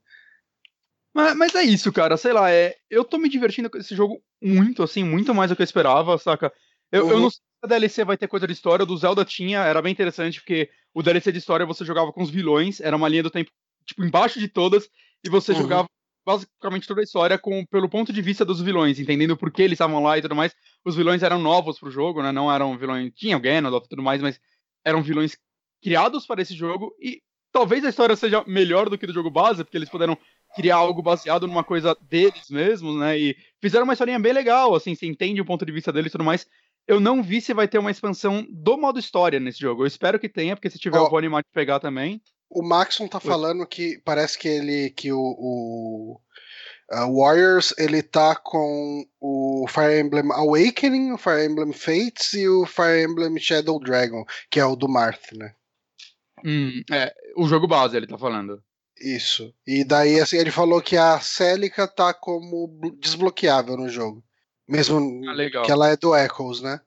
Mas, 1.15 1.35
mas 1.37 1.55
é 1.55 1.63
isso, 1.63 1.91
cara. 1.93 2.17
Sei 2.19 2.33
lá, 2.33 2.51
é, 2.51 2.77
eu 2.91 3.03
tô 3.05 3.17
me 3.19 3.29
divertindo 3.29 3.71
com 3.71 3.79
esse 3.79 3.95
jogo 3.95 4.23
muito, 4.43 4.83
assim, 4.83 5.03
muito 5.03 5.35
mais 5.35 5.51
do 5.51 5.57
que 5.57 5.63
eu 5.63 5.65
esperava, 5.65 6.19
saca? 6.19 6.53
Eu, 6.91 7.09
eu 7.09 7.17
Uhum. 7.17 7.23
não 7.23 7.31
sei 7.31 7.39
se 7.39 7.65
a 7.65 7.67
DLC 7.69 8.05
vai 8.05 8.17
ter 8.19 8.29
coisa 8.29 8.47
de 8.47 8.53
história. 8.53 8.83
O 8.83 8.87
do 8.87 8.97
Zelda 8.97 9.25
tinha, 9.25 9.61
era 9.61 9.81
bem 9.81 9.93
interessante, 9.93 10.41
porque 10.41 10.69
o 10.93 11.03
DLC 11.03 11.33
de 11.33 11.39
história 11.39 11.65
você 11.65 11.85
jogava 11.85 12.13
com 12.13 12.23
os 12.23 12.31
vilões, 12.31 12.81
era 12.81 12.95
uma 12.97 13.09
linha 13.09 13.23
do 13.23 13.31
tempo, 13.31 13.51
tipo, 13.87 14.05
embaixo 14.05 14.39
de 14.39 14.49
todas, 14.49 14.89
e 15.25 15.31
você 15.31 15.53
Uhum. 15.53 15.59
jogava 15.63 15.87
basicamente 16.25 16.87
toda 16.87 17.01
a 17.01 17.05
história 17.05 17.39
com, 17.39 17.65
pelo 17.67 17.89
ponto 17.89 18.13
de 18.13 18.23
vista 18.23 18.45
dos 18.45 18.61
vilões, 18.61 18.99
entendendo 18.99 19.37
por 19.37 19.51
que 19.51 19.63
eles 19.63 19.77
estavam 19.77 20.03
lá 20.03 20.17
e 20.17 20.23
tudo 20.23 20.37
mais. 20.37 20.55
Os 20.85 20.97
vilões 20.97 21.23
eram 21.23 21.41
novos 21.41 21.79
pro 21.79 21.91
jogo, 21.91 22.23
né? 22.23 22.33
Não 22.33 22.53
eram 22.53 22.77
vilões. 22.79 23.13
Tinha 23.15 23.37
o 23.37 23.41
Ganondorf 23.41 23.87
e 23.87 23.89
tudo 23.89 24.03
mais, 24.03 24.21
mas 24.23 24.41
eram 24.85 25.03
vilões 25.03 25.37
criados 25.83 26.27
para 26.27 26.43
esse 26.43 26.55
jogo. 26.55 26.95
E 27.01 27.21
talvez 27.51 27.85
a 27.85 27.89
história 27.89 28.17
seja 28.17 28.45
melhor 28.47 28.89
do 28.89 28.97
que 28.97 29.07
do 29.07 29.13
jogo 29.13 29.31
base, 29.31 29.65
porque 29.65 29.77
eles 29.77 29.91
puderam 29.91 30.17
criar 30.55 30.77
algo 30.77 31.03
baseado 31.03 31.47
numa 31.47 31.65
coisa 31.65 31.97
deles 32.03 32.49
mesmos, 32.51 32.99
né? 32.99 33.19
E 33.19 33.37
fizeram 33.61 33.85
uma 33.85 33.93
historinha 33.93 34.19
bem 34.19 34.33
legal, 34.33 34.75
assim, 34.75 34.95
você 34.95 35.07
entende 35.07 35.41
o 35.41 35.45
ponto 35.45 35.65
de 35.65 35.73
vista 35.73 35.93
deles 35.93 36.11
e 36.11 36.13
tudo 36.13 36.25
mais. 36.25 36.47
Eu 36.87 36.99
não 36.99 37.23
vi 37.23 37.41
se 37.41 37.55
vai 37.55 37.69
ter 37.69 37.79
uma 37.79 37.91
expansão 37.91 38.45
do 38.51 38.77
modo 38.77 38.99
história 38.99 39.39
nesse 39.39 39.61
jogo. 39.61 39.83
Eu 39.83 39.87
espero 39.87 40.19
que 40.19 40.29
tenha, 40.29 40.57
porque 40.57 40.69
se 40.69 40.79
tiver 40.79 40.99
Ó. 40.99 41.05
eu 41.05 41.11
vou 41.11 41.19
animar 41.19 41.43
de 41.43 41.51
pegar 41.53 41.79
também. 41.79 42.21
O 42.55 42.63
Maxon 42.63 43.09
tá 43.09 43.19
falando 43.19 43.67
que 43.67 43.99
parece 44.05 44.39
que 44.39 44.47
ele. 44.47 44.91
que 44.91 45.11
o. 45.11 45.19
o 45.19 46.21
Warriors 46.91 47.73
ele 47.79 48.03
tá 48.03 48.37
com 48.37 49.07
o 49.19 49.67
Fire 49.67 49.99
Emblem 49.99 50.31
Awakening, 50.31 51.13
o 51.13 51.19
Fire 51.19 51.47
Emblem 51.47 51.73
Fates 51.73 52.35
e 52.35 52.47
o 52.47 52.67
Fire 52.67 53.03
Emblem 53.03 53.39
Shadow 53.39 53.81
Dragon, 53.81 54.23
que 54.51 54.61
é 54.61 54.67
o 54.67 54.77
do 54.77 54.87
Marth, 54.87 55.33
né? 55.33 55.55
Hum, 56.45 56.83
é, 56.91 57.15
o 57.37 57.49
jogo 57.49 57.67
base, 57.67 57.97
ele 57.97 58.07
tá 58.07 58.19
falando. 58.19 58.63
Isso. 59.01 59.55
E 59.67 59.83
daí, 59.83 60.21
assim, 60.21 60.37
ele 60.37 60.51
falou 60.51 60.83
que 60.83 60.97
a 60.97 61.19
Celica 61.21 61.89
tá 61.89 62.13
como 62.13 62.69
desbloqueável 63.01 63.79
no 63.79 63.89
jogo. 63.89 64.23
Mesmo 64.69 65.23
ah, 65.29 65.65
que 65.65 65.73
ela 65.73 65.89
é 65.89 65.97
do 65.97 66.15
Echoes, 66.15 66.61
né? 66.61 66.81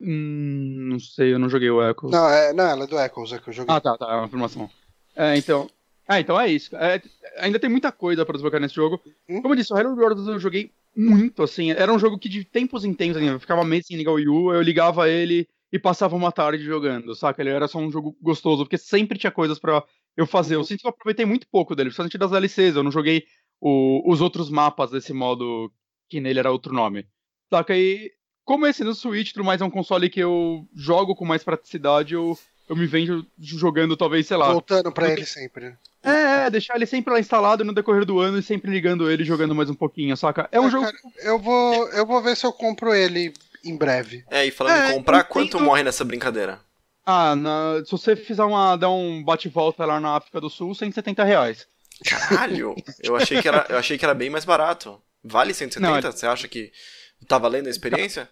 Hum, 0.00 0.88
não 0.90 0.98
sei, 0.98 1.32
eu 1.32 1.38
não 1.38 1.48
joguei 1.48 1.70
o 1.70 1.82
Echoes. 1.82 2.12
Não, 2.12 2.28
é, 2.28 2.52
não, 2.52 2.64
ela 2.64 2.84
é 2.84 2.86
do 2.86 2.98
Echoes, 2.98 3.32
é 3.32 3.38
que 3.38 3.48
eu 3.48 3.52
joguei. 3.52 3.74
Ah, 3.74 3.80
tá, 3.80 3.96
tá, 3.96 4.12
é 4.12 4.16
uma 4.16 4.26
informação. 4.26 4.70
É, 5.16 5.36
então. 5.36 5.68
Ah, 6.06 6.20
então 6.20 6.38
é 6.38 6.48
isso. 6.50 6.76
É, 6.76 7.00
ainda 7.38 7.58
tem 7.58 7.70
muita 7.70 7.90
coisa 7.90 8.24
para 8.26 8.34
desbloquear 8.34 8.60
nesse 8.60 8.74
jogo. 8.74 9.00
Hum? 9.28 9.40
Como 9.40 9.54
eu 9.54 9.58
disse, 9.58 9.72
o 9.72 9.76
Halo 9.76 9.94
World 9.96 10.28
eu 10.28 10.38
joguei 10.38 10.70
muito, 10.94 11.42
assim. 11.42 11.70
Era 11.70 11.92
um 11.92 11.98
jogo 11.98 12.18
que 12.18 12.28
de 12.28 12.44
tempos 12.44 12.84
em 12.84 12.92
tempos, 12.92 13.16
assim, 13.16 13.28
eu 13.28 13.40
ficava 13.40 13.64
meio 13.64 13.82
sem 13.84 13.96
ligar 13.96 14.12
o 14.12 14.14
Wii 14.14 14.28
U, 14.28 14.52
eu 14.52 14.62
ligava 14.62 15.08
ele 15.08 15.48
e 15.72 15.78
passava 15.78 16.14
uma 16.14 16.30
tarde 16.30 16.62
jogando, 16.62 17.14
saca? 17.14 17.42
Ele 17.42 17.50
era 17.50 17.66
só 17.66 17.78
um 17.78 17.90
jogo 17.90 18.16
gostoso, 18.20 18.64
porque 18.64 18.78
sempre 18.78 19.18
tinha 19.18 19.32
coisas 19.32 19.58
para 19.58 19.82
eu 20.16 20.26
fazer. 20.26 20.56
Eu 20.56 20.64
sinto 20.64 20.80
que 20.80 20.86
eu 20.86 20.90
aproveitei 20.90 21.24
muito 21.24 21.48
pouco 21.48 21.74
dele, 21.74 21.88
principalmente 21.88 22.18
das 22.18 22.30
DLCs. 22.30 22.76
Eu 22.76 22.82
não 22.82 22.92
joguei 22.92 23.24
o, 23.60 24.02
os 24.10 24.20
outros 24.20 24.50
mapas 24.50 24.90
desse 24.90 25.12
modo 25.12 25.72
que 26.08 26.20
nele 26.20 26.38
era 26.38 26.52
outro 26.52 26.72
nome. 26.72 27.06
Saca? 27.50 27.76
E 27.76 28.12
como 28.44 28.66
esse 28.66 28.84
no 28.84 28.94
Switch, 28.94 29.32
tudo 29.32 29.44
mais 29.44 29.60
é 29.60 29.64
um 29.64 29.70
console 29.70 30.10
que 30.10 30.20
eu 30.20 30.66
jogo 30.74 31.14
com 31.14 31.24
mais 31.24 31.42
praticidade, 31.42 32.14
eu, 32.14 32.38
eu 32.68 32.76
me 32.76 32.86
vejo 32.86 33.26
jogando, 33.40 33.96
talvez, 33.96 34.26
sei 34.26 34.36
lá. 34.36 34.52
Voltando 34.52 34.92
pra 34.92 35.10
ele 35.10 35.24
sempre. 35.24 35.74
É, 36.02 36.46
é, 36.46 36.50
deixar 36.50 36.76
ele 36.76 36.84
sempre 36.84 37.12
lá 37.12 37.18
instalado 37.18 37.64
no 37.64 37.72
decorrer 37.72 38.04
do 38.04 38.20
ano 38.20 38.38
e 38.38 38.42
sempre 38.42 38.70
ligando 38.70 39.10
ele 39.10 39.24
jogando 39.24 39.54
mais 39.54 39.70
um 39.70 39.74
pouquinho, 39.74 40.14
saca? 40.16 40.48
É 40.52 40.60
um 40.60 40.68
é, 40.68 40.70
jogo. 40.70 40.84
Cara, 40.84 40.98
eu, 41.22 41.38
vou, 41.38 41.88
eu 41.88 42.04
vou 42.04 42.22
ver 42.22 42.36
se 42.36 42.44
eu 42.44 42.52
compro 42.52 42.94
ele 42.94 43.32
em 43.64 43.74
breve. 43.74 44.22
É, 44.30 44.44
e 44.44 44.50
falando 44.50 44.76
é, 44.76 44.90
em 44.90 44.94
comprar, 44.94 45.24
quanto 45.24 45.58
morre 45.58 45.82
nessa 45.82 46.04
brincadeira? 46.04 46.60
Ah, 47.06 47.34
na, 47.34 47.82
se 47.84 47.90
você 47.90 48.14
fizer 48.14 48.44
uma, 48.44 48.76
dar 48.76 48.90
um 48.90 49.22
bate-volta 49.22 49.86
lá 49.86 49.98
na 49.98 50.16
África 50.16 50.40
do 50.40 50.50
Sul, 50.50 50.74
170 50.74 51.24
reais. 51.24 51.66
Caralho! 52.04 52.74
Eu 53.02 53.16
achei 53.16 53.40
que 53.40 53.48
era, 53.48 53.66
eu 53.70 53.78
achei 53.78 53.96
que 53.96 54.04
era 54.04 54.14
bem 54.14 54.28
mais 54.28 54.44
barato. 54.44 55.00
Vale 55.22 55.54
170? 55.54 55.90
Não, 55.90 56.12
você 56.12 56.26
acha 56.26 56.46
que 56.46 56.70
tá 57.26 57.38
valendo 57.38 57.66
a 57.66 57.70
experiência? 57.70 58.28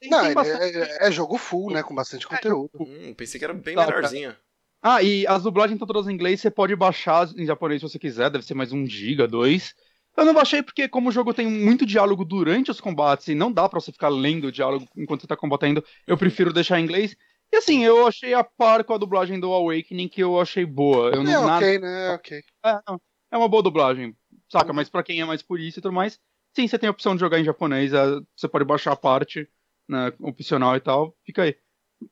Tem, 0.00 0.10
não, 0.10 0.24
tem 0.24 0.34
bastante... 0.34 0.76
é, 0.76 1.08
é, 1.08 1.12
jogo 1.12 1.36
full, 1.36 1.72
né? 1.72 1.82
Com 1.82 1.94
bastante 1.94 2.26
é 2.26 2.28
conteúdo. 2.28 2.70
Hum, 2.80 3.14
pensei 3.14 3.38
que 3.38 3.44
era 3.44 3.54
bem 3.54 3.74
tá, 3.74 3.86
menorzinho. 3.86 4.34
Ah, 4.82 5.02
e 5.02 5.26
as 5.26 5.42
dublagens 5.42 5.74
estão 5.74 5.86
todas 5.86 6.08
em 6.08 6.14
inglês, 6.14 6.40
você 6.40 6.50
pode 6.50 6.74
baixar 6.74 7.28
em 7.36 7.44
japonês 7.44 7.82
se 7.82 7.88
você 7.88 7.98
quiser, 7.98 8.30
deve 8.30 8.44
ser 8.44 8.54
mais 8.54 8.72
um 8.72 8.86
giga, 8.86 9.28
dois. 9.28 9.74
Eu 10.16 10.24
não 10.24 10.34
baixei 10.34 10.62
porque, 10.62 10.88
como 10.88 11.10
o 11.10 11.12
jogo 11.12 11.34
tem 11.34 11.46
muito 11.46 11.86
diálogo 11.86 12.24
durante 12.24 12.70
os 12.70 12.80
combates 12.80 13.28
e 13.28 13.34
não 13.34 13.52
dá 13.52 13.68
para 13.68 13.78
você 13.80 13.92
ficar 13.92 14.08
lendo 14.08 14.48
o 14.48 14.52
diálogo 14.52 14.86
enquanto 14.96 15.20
você 15.20 15.26
tá 15.26 15.36
combatendo, 15.36 15.84
eu 16.06 16.16
prefiro 16.16 16.52
deixar 16.52 16.80
em 16.80 16.84
inglês. 16.84 17.14
E 17.52 17.56
assim, 17.56 17.84
eu 17.84 18.06
achei 18.06 18.32
a 18.32 18.44
par 18.44 18.84
com 18.84 18.94
a 18.94 18.98
dublagem 18.98 19.38
do 19.38 19.52
Awakening 19.52 20.08
que 20.08 20.22
eu 20.22 20.40
achei 20.40 20.64
boa. 20.64 21.10
Eu 21.10 21.22
não, 21.22 21.32
é 21.32 21.38
ok, 21.38 21.78
nada... 21.78 21.80
né? 21.80 22.06
É 22.06 22.10
ok. 22.14 22.42
É, 22.64 22.80
é 23.32 23.36
uma 23.36 23.48
boa 23.48 23.62
dublagem, 23.62 24.16
saca? 24.50 24.68
Uhum. 24.68 24.76
Mas 24.76 24.88
para 24.88 25.02
quem 25.02 25.20
é 25.20 25.24
mais 25.24 25.42
purista 25.42 25.80
e 25.80 25.82
tudo 25.82 25.92
mais, 25.92 26.18
sim, 26.54 26.66
você 26.66 26.78
tem 26.78 26.88
a 26.88 26.92
opção 26.92 27.14
de 27.14 27.20
jogar 27.20 27.40
em 27.40 27.44
japonês. 27.44 27.92
É, 27.92 28.04
você 28.36 28.48
pode 28.48 28.64
baixar 28.64 28.92
a 28.92 28.96
parte, 28.96 29.48
né, 29.88 30.12
opcional 30.20 30.76
e 30.76 30.80
tal. 30.80 31.16
Fica 31.24 31.42
aí. 31.42 31.56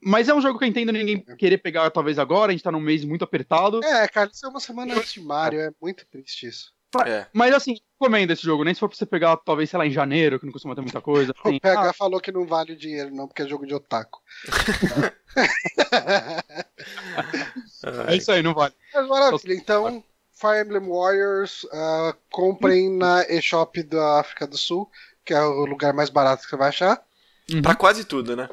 Mas 0.02 0.28
é 0.28 0.34
um 0.34 0.40
jogo 0.40 0.58
que 0.58 0.64
eu 0.64 0.68
entendo 0.68 0.92
ninguém 0.92 1.20
querer 1.36 1.58
pegar 1.58 1.90
talvez 1.90 2.18
agora, 2.18 2.50
a 2.50 2.52
gente 2.52 2.62
tá 2.62 2.70
num 2.70 2.80
mês 2.80 3.04
muito 3.04 3.24
apertado. 3.24 3.82
É, 3.82 4.06
cara, 4.06 4.30
isso 4.32 4.44
é 4.44 4.48
uma 4.48 4.60
semana 4.60 4.94
antes 4.94 5.14
de 5.14 5.20
Mario, 5.20 5.60
é 5.60 5.70
muito 5.80 6.06
triste 6.06 6.46
isso. 6.46 6.72
É. 7.06 7.26
Mas 7.34 7.54
assim, 7.54 7.76
recomendo 8.00 8.30
esse 8.30 8.42
jogo, 8.42 8.64
nem 8.64 8.72
se 8.72 8.80
for 8.80 8.88
pra 8.88 8.96
você 8.96 9.04
pegar, 9.04 9.36
talvez, 9.38 9.68
sei 9.68 9.78
lá, 9.78 9.86
em 9.86 9.90
janeiro, 9.90 10.40
que 10.40 10.46
não 10.46 10.52
costuma 10.52 10.74
ter 10.74 10.80
muita 10.80 11.02
coisa. 11.02 11.34
Assim. 11.44 11.56
O 11.56 11.60
PH 11.60 11.90
ah. 11.90 11.92
falou 11.92 12.20
que 12.20 12.32
não 12.32 12.46
vale 12.46 12.72
o 12.72 12.76
dinheiro, 12.76 13.14
não, 13.14 13.28
porque 13.28 13.42
é 13.42 13.48
jogo 13.48 13.66
de 13.66 13.74
otaku. 13.74 14.20
é 18.08 18.16
isso 18.16 18.32
aí, 18.32 18.42
não 18.42 18.54
vale. 18.54 18.72
Mas 18.94 19.06
maravilha, 19.06 19.54
então, 19.54 20.02
Fire 20.38 20.60
Emblem 20.64 20.88
Warriors, 20.88 21.64
uh, 21.64 22.16
comprem 22.30 22.96
na 22.96 23.24
eShop 23.28 23.82
da 23.82 24.20
África 24.20 24.46
do 24.46 24.56
Sul, 24.56 24.88
que 25.24 25.34
é 25.34 25.42
o 25.42 25.64
lugar 25.64 25.92
mais 25.92 26.10
barato 26.10 26.44
que 26.44 26.50
você 26.50 26.56
vai 26.56 26.68
achar. 26.68 27.04
Uhum. 27.50 27.60
Pra 27.60 27.74
quase 27.74 28.04
tudo, 28.04 28.36
né? 28.36 28.48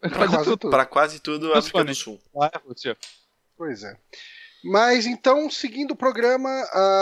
Pra 0.00 0.28
quase, 0.28 0.44
tudo. 0.44 0.70
Pra 0.70 0.86
quase 0.86 1.20
tudo, 1.20 1.52
África 1.52 1.84
do 1.84 1.94
Sul. 1.94 2.20
É, 2.42 2.60
pois 3.56 3.82
é. 3.82 3.96
Mas 4.62 5.06
então, 5.06 5.50
seguindo 5.50 5.90
o 5.90 5.96
programa, 5.96 6.50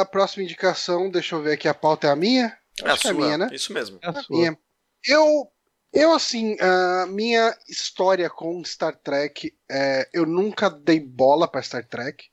a 0.01 0.05
próxima 0.11 0.45
indicação, 0.45 1.11
deixa 1.11 1.35
eu 1.35 1.43
ver 1.43 1.53
aqui, 1.53 1.69
a 1.69 1.75
pauta 1.75 2.07
é 2.07 2.11
a 2.11 2.17
minha? 2.17 2.57
É 2.83 2.91
a, 2.91 2.97
sua, 2.97 3.11
é 3.11 3.13
a 3.13 3.15
minha, 3.15 3.39
né? 3.39 3.49
Isso 3.53 3.73
mesmo. 3.73 3.99
É 4.03 4.09
a, 4.09 4.11
a 4.11 4.25
minha. 4.31 4.59
Eu, 5.07 5.47
eu, 5.93 6.13
assim, 6.13 6.57
a 6.59 7.07
minha 7.07 7.55
história 7.69 8.31
com 8.31 8.65
Star 8.65 8.97
Trek, 8.97 9.55
é, 9.71 10.09
eu 10.13 10.25
nunca 10.25 10.71
dei 10.71 10.99
bola 10.99 11.47
para 11.47 11.63
Star 11.63 11.87
Trek. 11.87 12.32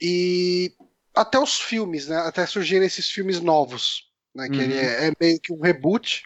E 0.00 0.72
até 1.14 1.38
os 1.38 1.60
filmes, 1.60 2.08
né? 2.08 2.16
Até 2.18 2.46
surgirem 2.46 2.86
esses 2.86 3.10
filmes 3.10 3.40
novos, 3.40 4.04
né? 4.34 4.48
Que 4.48 4.58
uhum. 4.58 4.72
é, 4.72 5.08
é, 5.08 5.12
meio 5.20 5.40
que 5.40 5.52
um 5.52 5.60
reboot. 5.60 6.24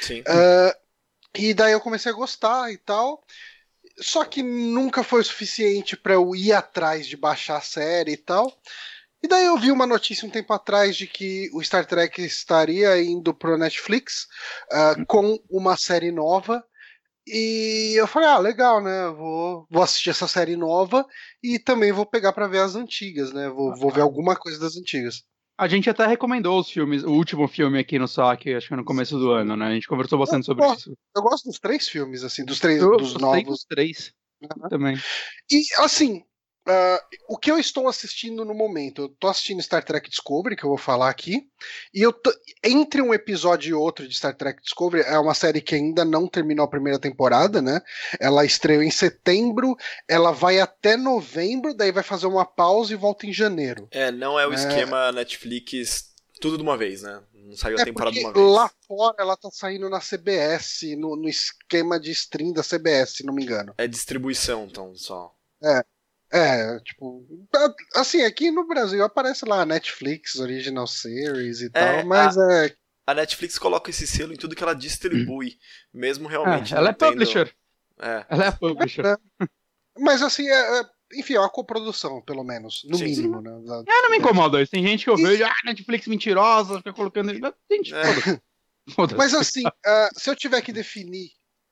Sim. 0.00 0.20
Uh, 0.20 0.80
e 1.34 1.54
daí 1.54 1.72
eu 1.72 1.80
comecei 1.80 2.10
a 2.10 2.14
gostar 2.14 2.72
e 2.72 2.78
tal. 2.78 3.24
Só 3.98 4.24
que 4.24 4.42
nunca 4.42 5.02
foi 5.02 5.20
o 5.20 5.24
suficiente 5.24 5.96
para 5.96 6.14
eu 6.14 6.34
ir 6.34 6.52
atrás 6.52 7.06
de 7.06 7.16
baixar 7.16 7.58
a 7.58 7.62
série 7.62 8.12
e 8.12 8.16
tal. 8.16 8.56
E 9.22 9.28
daí 9.28 9.44
eu 9.44 9.58
vi 9.58 9.70
uma 9.70 9.86
notícia 9.86 10.26
um 10.26 10.30
tempo 10.30 10.52
atrás 10.52 10.96
de 10.96 11.06
que 11.06 11.50
o 11.52 11.62
Star 11.62 11.84
Trek 11.84 12.22
estaria 12.22 13.00
indo 13.02 13.34
pro 13.34 13.58
Netflix 13.58 14.26
uh, 14.72 15.04
com 15.06 15.38
uma 15.50 15.76
série 15.76 16.10
nova. 16.10 16.64
E 17.26 17.94
eu 17.98 18.06
falei, 18.06 18.28
ah, 18.28 18.38
legal, 18.38 18.82
né? 18.82 19.08
Vou, 19.10 19.66
vou 19.70 19.82
assistir 19.82 20.10
essa 20.10 20.26
série 20.26 20.56
nova 20.56 21.06
e 21.42 21.58
também 21.58 21.92
vou 21.92 22.06
pegar 22.06 22.32
para 22.32 22.48
ver 22.48 22.60
as 22.60 22.74
antigas, 22.74 23.32
né? 23.32 23.48
Vou, 23.48 23.74
vou 23.76 23.90
ver 23.90 24.00
alguma 24.00 24.34
coisa 24.34 24.58
das 24.58 24.76
antigas. 24.76 25.22
A 25.58 25.68
gente 25.68 25.90
até 25.90 26.06
recomendou 26.06 26.58
os 26.58 26.70
filmes, 26.70 27.04
o 27.04 27.10
último 27.10 27.46
filme 27.46 27.78
aqui 27.78 27.98
no 27.98 28.08
SAC, 28.08 28.54
acho 28.54 28.68
que 28.68 28.76
no 28.76 28.84
começo 28.84 29.18
do 29.18 29.30
ano, 29.30 29.54
né? 29.56 29.66
A 29.66 29.74
gente 29.74 29.86
conversou 29.86 30.18
bastante 30.18 30.46
sobre 30.46 30.66
isso. 30.72 30.96
Eu 31.14 31.22
gosto 31.22 31.44
dos 31.44 31.58
três 31.58 31.86
filmes, 31.86 32.24
assim, 32.24 32.44
dos 32.44 32.58
três 32.58 32.80
eu 32.80 32.96
dos 32.96 33.14
novos. 33.14 33.44
Dos 33.44 33.64
três. 33.64 34.10
Uhum. 34.42 34.68
Também. 34.70 34.96
E, 35.50 35.62
assim, 35.78 36.24
Uh, 36.68 37.00
o 37.28 37.38
que 37.38 37.50
eu 37.50 37.58
estou 37.58 37.88
assistindo 37.88 38.44
no 38.44 38.54
momento? 38.54 39.02
Eu 39.02 39.06
estou 39.06 39.30
assistindo 39.30 39.62
Star 39.62 39.82
Trek 39.82 40.08
Discovery, 40.10 40.54
que 40.54 40.64
eu 40.64 40.68
vou 40.68 40.78
falar 40.78 41.08
aqui, 41.08 41.48
e 41.92 42.02
eu 42.02 42.12
tô, 42.12 42.30
entre 42.62 43.00
um 43.00 43.14
episódio 43.14 43.70
e 43.70 43.74
outro 43.74 44.06
de 44.06 44.14
Star 44.14 44.36
Trek 44.36 44.62
Discovery, 44.62 45.04
é 45.06 45.18
uma 45.18 45.34
série 45.34 45.60
que 45.60 45.74
ainda 45.74 46.04
não 46.04 46.28
terminou 46.28 46.64
a 46.64 46.70
primeira 46.70 46.98
temporada, 46.98 47.62
né? 47.62 47.80
Ela 48.20 48.44
estreou 48.44 48.82
em 48.82 48.90
setembro, 48.90 49.76
ela 50.06 50.32
vai 50.32 50.60
até 50.60 50.96
novembro, 50.96 51.74
daí 51.74 51.90
vai 51.90 52.02
fazer 52.02 52.26
uma 52.26 52.44
pausa 52.44 52.92
e 52.92 52.96
volta 52.96 53.26
em 53.26 53.32
janeiro. 53.32 53.88
É, 53.90 54.12
não 54.12 54.38
é 54.38 54.46
o 54.46 54.52
é... 54.52 54.56
esquema 54.56 55.10
Netflix 55.12 56.10
tudo 56.40 56.56
de 56.56 56.62
uma 56.62 56.76
vez, 56.76 57.02
né? 57.02 57.22
Não 57.34 57.54
saiu 57.54 57.78
é 57.78 57.82
a 57.82 57.84
temporada 57.84 58.16
de 58.16 58.24
uma 58.24 58.32
vez. 58.32 58.46
Lá 58.46 58.70
fora 58.86 59.16
ela 59.18 59.36
tá 59.36 59.50
saindo 59.52 59.90
na 59.90 60.00
CBS, 60.00 60.96
no, 60.96 61.14
no 61.14 61.28
esquema 61.28 62.00
de 62.00 62.10
stream 62.12 62.52
da 62.52 62.62
CBS, 62.62 63.16
se 63.16 63.26
não 63.26 63.34
me 63.34 63.42
engano. 63.42 63.74
É 63.76 63.86
distribuição, 63.86 64.64
então, 64.64 64.96
só. 64.96 65.34
É. 65.62 65.84
É, 66.32 66.78
tipo, 66.80 67.26
assim, 67.96 68.22
aqui 68.22 68.52
no 68.52 68.66
Brasil 68.66 69.02
aparece 69.04 69.44
lá 69.44 69.66
Netflix, 69.66 70.36
Original 70.36 70.86
Series 70.86 71.60
e 71.60 71.66
é, 71.66 71.70
tal, 71.70 72.06
mas 72.06 72.38
a, 72.38 72.66
é. 72.66 72.74
A 73.06 73.14
Netflix 73.14 73.58
coloca 73.58 73.90
esse 73.90 74.06
selo 74.06 74.32
em 74.32 74.36
tudo 74.36 74.54
que 74.54 74.62
ela 74.62 74.74
distribui, 74.74 75.58
mesmo 75.92 76.28
realmente. 76.28 76.72
É, 76.72 76.76
ela 76.76 76.90
é 76.90 76.92
tendo... 76.92 77.10
publisher. 77.10 77.52
É. 78.00 78.24
Ela 78.28 78.46
é 78.46 78.50
publisher. 78.52 79.04
É, 79.04 79.16
mas 79.98 80.22
assim, 80.22 80.48
é, 80.48 80.80
é, 80.80 80.84
enfim, 81.14 81.34
é 81.34 81.40
uma 81.40 81.50
coprodução, 81.50 82.22
pelo 82.22 82.44
menos, 82.44 82.82
no 82.88 82.96
sim, 82.96 83.06
mínimo, 83.06 83.38
sim. 83.38 83.42
né? 83.42 83.50
Da, 83.66 83.92
é, 83.92 84.02
não 84.02 84.10
me 84.10 84.18
incomoda 84.18 84.62
isso. 84.62 84.70
Tem 84.70 84.86
gente 84.86 85.04
que 85.04 85.10
eu 85.10 85.18
e... 85.18 85.22
vejo, 85.22 85.44
ah, 85.44 85.54
Netflix 85.64 86.06
mentirosa, 86.06 86.78
fica 86.78 86.92
colocando. 86.92 87.32
Gente, 87.70 87.92
é. 87.92 88.40
Mas 89.16 89.34
assim, 89.34 89.66
uh, 89.66 90.08
se 90.20 90.30
eu 90.30 90.36
tiver 90.36 90.62
que 90.62 90.72
definir 90.72 91.26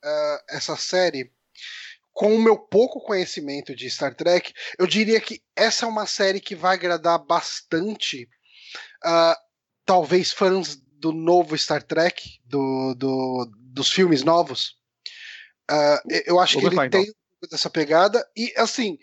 uh, 0.05 0.39
essa 0.51 0.77
série 0.77 1.33
com 2.13 2.35
o 2.35 2.43
meu 2.43 2.59
pouco 2.59 3.01
conhecimento 3.01 3.75
de 3.75 3.89
Star 3.89 4.15
Trek, 4.15 4.53
eu 4.79 4.87
diria 4.87 5.21
que 5.21 5.41
essa 5.55 5.87
é 5.87 5.89
uma 5.89 6.07
série 6.07 6.41
que 6.41 6.55
vai 6.55 6.75
agradar 6.75 7.19
bastante, 7.25 8.29
uh, 9.05 9.35
talvez 9.85 10.33
fãs 10.33 10.77
do 10.77 11.13
novo 11.13 11.57
Star 11.57 11.83
Trek, 11.83 12.41
do, 12.45 12.95
do 12.95 13.51
dos 13.79 13.93
filmes 13.93 14.25
novos. 14.25 14.77
Uh, 15.71 16.23
eu 16.27 16.41
acho 16.41 16.61
Vou 16.61 16.71
que 16.71 16.77
ele 16.77 16.91
tem 16.91 17.03
então. 17.03 17.15
essa 17.53 17.71
pegada 17.71 18.27
e 18.37 18.53
assim. 18.57 18.99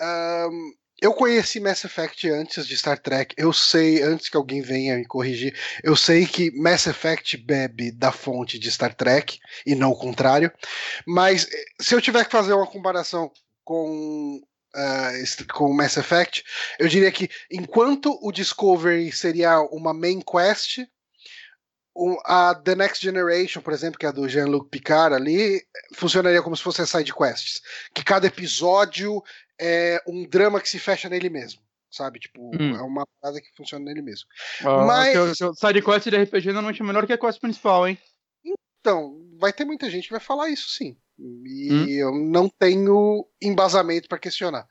Um, 0.00 0.72
eu 1.00 1.14
conheci 1.14 1.60
Mass 1.60 1.84
Effect 1.84 2.28
antes 2.28 2.66
de 2.66 2.76
Star 2.76 2.98
Trek. 2.98 3.34
Eu 3.38 3.52
sei, 3.52 4.02
antes 4.02 4.28
que 4.28 4.36
alguém 4.36 4.60
venha 4.60 4.96
me 4.96 5.04
corrigir, 5.04 5.56
eu 5.82 5.94
sei 5.94 6.26
que 6.26 6.50
Mass 6.50 6.86
Effect 6.86 7.36
bebe 7.36 7.90
da 7.92 8.10
fonte 8.10 8.58
de 8.58 8.70
Star 8.70 8.94
Trek 8.94 9.38
e 9.64 9.74
não 9.74 9.90
o 9.90 9.98
contrário. 9.98 10.52
Mas 11.06 11.46
eh, 11.50 11.64
se 11.80 11.94
eu 11.94 12.00
tiver 12.00 12.24
que 12.24 12.32
fazer 12.32 12.52
uma 12.52 12.66
comparação 12.66 13.30
com 13.64 14.40
uh, 14.74 15.52
com 15.52 15.72
Mass 15.72 15.96
Effect, 15.96 16.44
eu 16.78 16.88
diria 16.88 17.12
que 17.12 17.28
enquanto 17.50 18.18
o 18.20 18.32
Discovery 18.32 19.12
seria 19.12 19.60
uma 19.60 19.94
main 19.94 20.20
quest, 20.20 20.80
a 22.24 22.54
The 22.54 22.76
Next 22.76 23.04
Generation, 23.04 23.60
por 23.60 23.72
exemplo, 23.72 23.98
que 23.98 24.06
é 24.06 24.08
a 24.08 24.12
do 24.12 24.28
Jean-Luc 24.28 24.70
Picard 24.70 25.14
ali, 25.14 25.60
funcionaria 25.94 26.42
como 26.42 26.56
se 26.56 26.62
fosse 26.62 26.86
side 26.86 27.12
quests, 27.12 27.60
que 27.92 28.04
cada 28.04 28.26
episódio 28.26 29.22
é 29.60 30.02
um 30.06 30.24
drama 30.24 30.60
que 30.60 30.68
se 30.68 30.78
fecha 30.78 31.08
nele 31.08 31.28
mesmo. 31.28 31.60
sabe? 31.90 32.18
Tipo, 32.18 32.50
hum. 32.54 32.76
é 32.76 32.82
uma 32.82 33.06
parada 33.20 33.40
que 33.40 33.48
funciona 33.56 33.84
nele 33.84 34.02
mesmo. 34.02 34.26
Ah, 34.62 34.84
Mas... 34.84 35.16
O 35.16 35.34
seu 35.34 35.54
sidequest 35.54 36.08
de 36.08 36.16
RPG 36.16 36.46
normalmente 36.48 36.82
é 36.82 36.84
melhor 36.84 37.06
que 37.06 37.12
a 37.12 37.18
quest 37.18 37.40
principal, 37.40 37.88
hein? 37.88 37.98
Então, 38.80 39.16
vai 39.38 39.52
ter 39.52 39.64
muita 39.64 39.90
gente 39.90 40.04
que 40.04 40.12
vai 40.12 40.20
falar 40.20 40.50
isso, 40.50 40.68
sim. 40.70 40.96
E 41.18 41.72
hum? 41.72 41.88
eu 41.88 42.14
não 42.14 42.48
tenho 42.48 43.26
embasamento 43.42 44.08
para 44.08 44.18
questionar. 44.18 44.66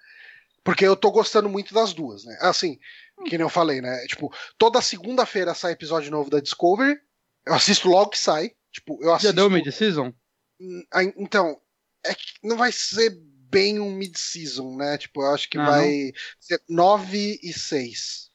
Porque 0.63 0.85
eu 0.85 0.95
tô 0.95 1.11
gostando 1.11 1.49
muito 1.49 1.73
das 1.73 1.93
duas, 1.93 2.25
né? 2.25 2.37
Assim, 2.41 2.77
que 3.25 3.37
nem 3.37 3.45
eu 3.45 3.49
falei, 3.49 3.81
né? 3.81 4.05
Tipo, 4.05 4.33
toda 4.57 4.81
segunda-feira 4.81 5.53
sai 5.53 5.71
episódio 5.71 6.11
novo 6.11 6.29
da 6.29 6.39
Discovery. 6.39 6.99
Eu 7.45 7.53
assisto 7.53 7.87
logo 7.87 8.11
que 8.11 8.19
sai. 8.19 8.51
Tipo, 8.71 9.01
eu 9.01 9.13
assisto. 9.13 9.27
Já 9.27 9.31
deu 9.33 9.49
mid-season? 9.49 10.13
Hum, 10.59 10.83
então, 11.17 11.59
é 12.05 12.13
que 12.13 12.25
não 12.43 12.57
vai 12.57 12.71
ser 12.71 13.17
bem 13.49 13.79
um 13.79 13.91
mid-season, 13.91 14.75
né? 14.75 14.97
Tipo, 14.97 15.21
eu 15.21 15.33
acho 15.33 15.49
que 15.49 15.57
ah, 15.57 15.65
vai 15.65 15.87
não? 15.87 16.11
ser 16.39 16.61
9 16.67 17.39
e 17.41 17.53
6. 17.53 18.29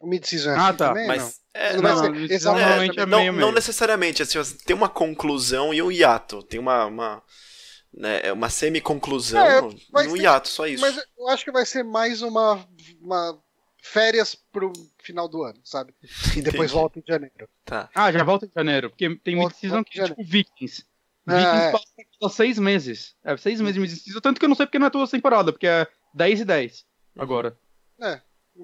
O 0.00 0.06
mid-season 0.06 0.50
é 0.50 0.54
ah, 0.54 0.68
assim 0.68 0.76
tá. 0.78 0.88
também, 0.88 1.06
Mas, 1.06 1.22
não? 1.22 1.32
É, 1.54 1.76
não, 1.76 1.82
não, 1.82 1.98
ser, 1.98 2.30
exatamente, 2.30 3.00
é, 3.00 3.06
não, 3.06 3.32
não, 3.32 3.52
necessariamente, 3.52 4.22
assim, 4.22 4.38
tem 4.64 4.76
uma 4.76 4.88
conclusão 4.88 5.74
e 5.74 5.82
um 5.82 5.90
hiato. 5.90 6.40
Tem 6.42 6.60
uma, 6.60 6.84
uma, 6.86 7.22
né, 7.92 8.32
uma 8.32 8.48
semi-conclusão 8.48 9.44
é, 9.44 10.04
e 10.04 10.08
um 10.08 10.16
hiato, 10.16 10.48
só 10.48 10.68
isso. 10.68 10.80
Mas 10.80 10.96
eu 11.18 11.28
acho 11.28 11.44
que 11.44 11.50
vai 11.50 11.66
ser 11.66 11.82
mais 11.82 12.22
uma, 12.22 12.64
uma 13.00 13.42
férias 13.82 14.36
pro 14.36 14.72
final 15.02 15.28
do 15.28 15.42
ano, 15.42 15.58
sabe? 15.64 15.92
E 16.36 16.42
depois 16.42 16.70
volta 16.70 17.00
em 17.00 17.04
janeiro. 17.06 17.48
Tá. 17.64 17.90
Ah, 17.92 18.12
já 18.12 18.22
volta 18.22 18.46
em 18.46 18.52
janeiro, 18.54 18.90
porque 18.90 19.16
tem 19.16 19.34
mid-season 19.34 19.82
que 19.82 20.00
é 20.00 20.04
tipo 20.04 20.22
Vikings. 20.22 20.84
Vikings 21.26 21.56
é, 21.56 21.72
passa 21.72 21.86
é. 22.22 22.28
seis 22.28 22.58
meses. 22.58 23.14
É, 23.24 23.36
seis 23.36 23.60
meses 23.60 23.74
de 23.74 23.80
mid-season, 23.80 24.20
tanto 24.20 24.38
que 24.38 24.44
eu 24.44 24.48
não 24.48 24.56
sei 24.56 24.66
porque 24.66 24.78
não 24.78 24.86
é 24.86 24.90
toda 24.90 25.10
temporada, 25.10 25.52
porque 25.52 25.66
é 25.66 25.86
10 26.14 26.40
e 26.40 26.44
10 26.44 26.86
agora. 27.16 27.58
É. 28.00 28.20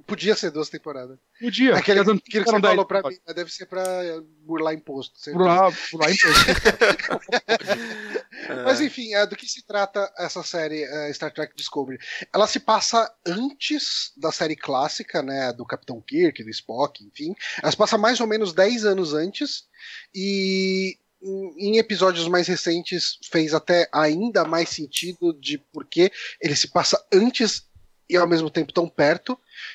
Podia 0.06 0.34
ser 0.34 0.50
duas 0.50 0.68
temporadas. 0.68 1.16
Podia. 1.40 1.76
Aquele, 1.76 2.00
aquilo 2.00 2.20
que 2.20 2.42
você 2.42 2.60
falou 2.60 2.84
pra 2.84 3.00
mim, 3.02 3.16
deve 3.32 3.52
ser 3.52 3.66
pra 3.66 3.84
burlar 4.40 4.74
imposto. 4.74 5.14
Burlar, 5.32 5.72
burlar 5.92 6.10
imposto. 6.10 6.44
Mas 8.64 8.80
enfim, 8.80 9.14
é, 9.14 9.24
do 9.24 9.36
que 9.36 9.46
se 9.46 9.64
trata 9.64 10.12
essa 10.18 10.42
série 10.42 10.82
é, 10.82 11.12
Star 11.12 11.32
Trek 11.32 11.54
Discovery? 11.54 11.98
Ela 12.32 12.48
se 12.48 12.58
passa 12.58 13.08
antes 13.24 14.12
da 14.16 14.32
série 14.32 14.56
clássica, 14.56 15.22
né? 15.22 15.52
Do 15.52 15.64
Capitão 15.64 16.00
Kirk, 16.00 16.42
do 16.42 16.50
Spock, 16.50 17.04
enfim. 17.04 17.32
Ela 17.62 17.70
se 17.70 17.76
passa 17.76 17.96
mais 17.96 18.20
ou 18.20 18.26
menos 18.26 18.52
10 18.52 18.84
anos 18.84 19.14
antes. 19.14 19.68
E 20.12 20.98
em 21.56 21.78
episódios 21.78 22.28
mais 22.28 22.46
recentes 22.46 23.18
fez 23.30 23.54
até 23.54 23.88
ainda 23.92 24.44
mais 24.44 24.68
sentido 24.68 25.32
de 25.32 25.58
porque 25.72 26.12
ele 26.40 26.54
se 26.54 26.68
passa 26.68 27.02
antes 27.12 27.66
e 28.08 28.16
ao 28.16 28.28
mesmo 28.28 28.50
tempo 28.50 28.72
tão 28.72 28.88
perto. 28.88 29.32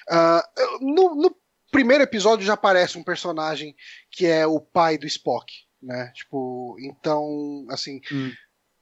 Uh, 0.08 0.86
no, 0.86 1.16
no, 1.16 1.36
primeiro 1.72 2.04
episódio 2.04 2.46
já 2.46 2.54
aparece 2.54 2.98
um 2.98 3.04
personagem 3.04 3.76
que 4.12 4.26
é 4.26 4.46
o 4.46 4.60
pai 4.60 4.98
do 4.98 5.06
Spock, 5.08 5.52
né? 5.82 6.12
Tipo, 6.16 6.76
então, 6.80 7.66
assim, 7.70 8.02
hum. 8.12 8.32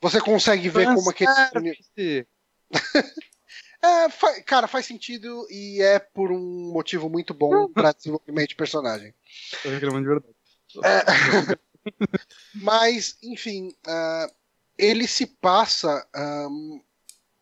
você 0.02 0.20
consegue 0.20 0.70
ver 0.70 0.86
como 0.94 1.10
aquele. 1.10 1.30
é, 3.84 4.10
fa 4.10 4.42
cara, 4.44 4.68
faz 4.68 4.86
sentido 4.86 5.46
e 5.50 5.82
é 5.82 6.00
por 6.00 6.32
um 6.32 6.72
motivo 6.72 7.10
muito 7.10 7.34
bom 7.34 7.70
para 7.72 7.94
desenvolvimento 7.94 8.50
de 8.50 8.56
personagem. 8.56 9.14
Tô 9.64 9.70
reclamando 9.70 10.04
de 10.04 10.10
verdade. 10.10 10.36
É... 10.84 11.58
Mas, 12.56 13.18
enfim, 13.24 13.70
uh, 13.88 14.34
ele 14.78 15.08
se 15.08 15.26
passa 15.26 16.06
um, 16.50 16.82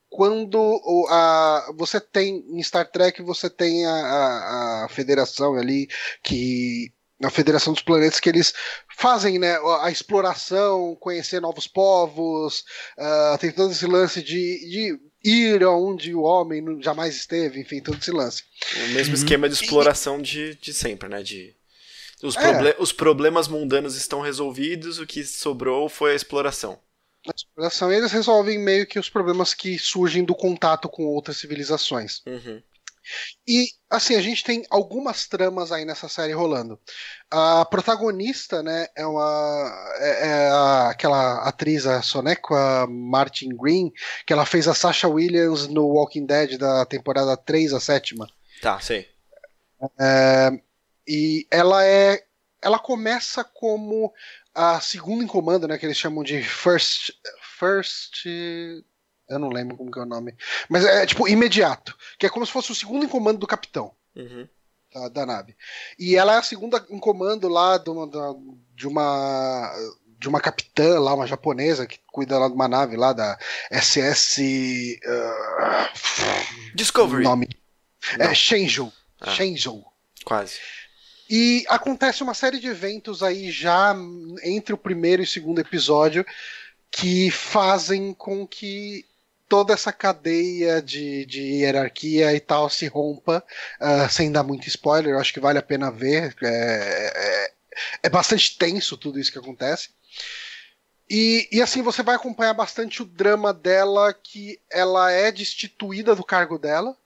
quando 0.09 0.79
a, 1.09 1.71
você 1.75 1.99
tem 1.99 2.45
em 2.49 2.63
Star 2.63 2.89
Trek 2.89 3.21
você 3.21 3.49
tem 3.49 3.85
a, 3.85 3.91
a, 3.91 4.85
a 4.85 4.89
federação 4.89 5.55
ali 5.55 5.89
que 6.23 6.93
a 7.23 7.29
Federação 7.29 7.73
dos 7.73 7.81
Planetas 7.81 8.19
que 8.19 8.29
eles 8.29 8.53
fazem 8.97 9.39
né, 9.39 9.57
a 9.81 9.89
exploração, 9.89 10.95
conhecer 10.99 11.41
novos 11.41 11.65
povos, 11.67 12.63
uh, 12.97 13.37
tem 13.39 13.51
todo 13.51 13.71
esse 13.71 13.85
lance 13.85 14.21
de, 14.21 14.69
de 14.69 14.99
ir 15.23 15.63
aonde 15.63 16.13
o 16.13 16.21
homem 16.21 16.63
jamais 16.81 17.15
esteve, 17.15 17.61
enfim, 17.61 17.81
todo 17.81 17.97
esse 17.97 18.11
lance. 18.11 18.43
O 18.75 18.89
mesmo 18.89 19.15
uhum. 19.15 19.21
esquema 19.21 19.47
de 19.47 19.55
exploração 19.55 20.19
e, 20.19 20.23
de, 20.23 20.55
de 20.55 20.73
sempre, 20.73 21.07
né? 21.07 21.23
De 21.23 21.55
os, 22.23 22.35
é. 22.35 22.41
proble 22.41 22.75
os 22.79 22.91
problemas 22.91 23.47
mundanos 23.47 23.95
estão 23.95 24.21
resolvidos, 24.21 24.99
o 24.99 25.05
que 25.05 25.23
sobrou 25.23 25.89
foi 25.89 26.13
a 26.13 26.15
exploração 26.15 26.79
na 27.25 27.33
exploração 27.35 27.91
eles 27.91 28.11
resolvem 28.11 28.59
meio 28.59 28.85
que 28.85 28.99
os 28.99 29.09
problemas 29.09 29.53
que 29.53 29.79
surgem 29.79 30.23
do 30.23 30.35
contato 30.35 30.87
com 30.87 31.05
outras 31.05 31.37
civilizações. 31.37 32.21
Uhum. 32.25 32.61
E, 33.47 33.67
assim, 33.89 34.15
a 34.15 34.21
gente 34.21 34.43
tem 34.43 34.65
algumas 34.69 35.27
tramas 35.27 35.71
aí 35.71 35.85
nessa 35.85 36.09
série 36.09 36.33
rolando. 36.33 36.79
A 37.29 37.63
protagonista, 37.65 38.63
né, 38.63 38.87
é 38.95 39.05
uma. 39.05 39.93
É, 39.99 40.27
é 40.27 40.49
a, 40.49 40.89
aquela 40.89 41.47
atriz, 41.47 41.85
a 41.85 42.01
Sonequa 42.01 42.87
Martin 42.89 43.49
Green, 43.49 43.91
que 44.25 44.33
ela 44.33 44.45
fez 44.45 44.67
a 44.67 44.73
Sasha 44.73 45.07
Williams 45.07 45.67
no 45.67 45.85
Walking 45.87 46.25
Dead 46.25 46.57
da 46.57 46.83
temporada 46.85 47.37
3 47.37 47.73
a 47.73 47.79
sétima. 47.79 48.27
Tá, 48.59 48.79
sei. 48.79 49.07
É, 49.99 50.49
e 51.07 51.47
ela 51.51 51.85
é. 51.85 52.23
Ela 52.61 52.79
começa 52.79 53.43
como 53.43 54.11
a 54.53 54.79
segunda 54.79 55.23
em 55.23 55.27
comando, 55.27 55.67
né, 55.67 55.77
que 55.77 55.85
eles 55.85 55.97
chamam 55.97 56.23
de 56.23 56.41
First. 56.41 57.11
First. 57.59 58.25
Eu 59.27 59.39
não 59.39 59.49
lembro 59.49 59.75
como 59.75 59.91
que 59.91 59.99
é 59.99 60.03
o 60.03 60.05
nome. 60.05 60.35
Mas 60.69 60.85
é 60.85 61.05
tipo 61.05 61.27
imediato. 61.27 61.95
Que 62.17 62.25
é 62.25 62.29
como 62.29 62.45
se 62.45 62.51
fosse 62.51 62.71
o 62.71 62.75
segundo 62.75 63.05
em 63.05 63.09
comando 63.09 63.39
do 63.39 63.47
capitão. 63.47 63.91
Uhum. 64.15 64.47
Da, 64.93 65.09
da, 65.09 65.25
nave. 65.25 65.55
E 65.99 66.15
ela 66.15 66.35
é 66.35 66.37
a 66.37 66.43
segunda 66.43 66.83
em 66.89 66.99
comando 66.99 67.47
lá 67.47 67.77
de 67.77 67.89
uma, 67.89 68.09
de 68.73 68.87
uma. 68.87 69.71
De 70.17 70.29
uma 70.29 70.39
capitã 70.39 70.97
lá, 70.99 71.13
uma 71.13 71.27
japonesa, 71.27 71.85
que 71.85 71.99
cuida 72.07 72.39
lá 72.39 72.47
de 72.47 72.53
uma 72.53 72.67
nave 72.67 72.95
lá 72.95 73.13
da 73.13 73.37
SS. 73.69 74.99
Uh, 75.05 76.73
Discovery. 76.73 77.23
Nome. 77.23 77.49
Não. 78.17 78.25
É 78.25 78.33
Shenzhou. 78.33 78.91
Ah. 79.19 79.31
Shenzhou. 79.31 79.85
Quase. 80.23 80.59
E 81.29 81.65
acontece 81.67 82.21
uma 82.21 82.33
série 82.33 82.59
de 82.59 82.67
eventos 82.67 83.23
aí 83.23 83.51
já 83.51 83.95
entre 84.43 84.73
o 84.73 84.77
primeiro 84.77 85.21
e 85.21 85.25
o 85.25 85.27
segundo 85.27 85.59
episódio 85.59 86.25
que 86.91 87.31
fazem 87.31 88.13
com 88.13 88.45
que 88.47 89.05
toda 89.49 89.73
essa 89.73 89.91
cadeia 89.91 90.81
de, 90.81 91.25
de 91.25 91.41
hierarquia 91.41 92.33
e 92.33 92.39
tal 92.39 92.69
se 92.69 92.87
rompa, 92.87 93.43
uh, 93.81 94.09
sem 94.09 94.31
dar 94.31 94.43
muito 94.43 94.67
spoiler, 94.67 95.13
eu 95.13 95.19
acho 95.19 95.33
que 95.33 95.39
vale 95.39 95.59
a 95.59 95.63
pena 95.63 95.91
ver. 95.91 96.35
É, 96.41 97.11
é, 97.15 97.51
é 98.03 98.09
bastante 98.09 98.57
tenso 98.57 98.97
tudo 98.97 99.19
isso 99.19 99.31
que 99.31 99.39
acontece. 99.39 99.89
E, 101.09 101.47
e, 101.51 101.61
assim 101.61 101.83
você 101.83 102.01
vai 102.01 102.15
acompanhar 102.15 102.53
bastante 102.53 103.01
o 103.03 103.05
drama 103.05 103.53
dela, 103.53 104.11
que 104.13 104.59
ela 104.71 105.11
é 105.11 105.31
destituída 105.31 106.15
do 106.15 106.23
cargo 106.23 106.57
dela 106.57 106.97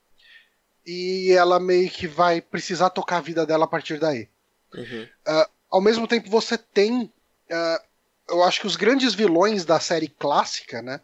e 0.89 1.32
ela 1.34 1.60
meio 1.60 1.88
que 1.88 2.08
vai 2.08 2.41
precisar 2.41 2.89
tocar 2.89 3.17
a 3.17 3.21
vida 3.21 3.45
dela 3.45 3.65
a 3.65 3.67
partir 3.67 3.99
daí. 3.99 4.28
Uhum. 4.73 5.04
Uh, 5.04 5.49
ao 5.69 5.82
mesmo 5.82 6.08
tempo, 6.08 6.28
você 6.32 6.58
tem. 6.58 7.04
Uh, 7.04 7.84
eu 8.28 8.43
acho 8.43 8.62
que 8.62 8.65
os 8.65 8.75
grandes 8.75 9.13
vilões 9.13 9.65
da 9.65 9.80
série 9.80 10.08
clássica, 10.08 10.82
né? 10.82 10.99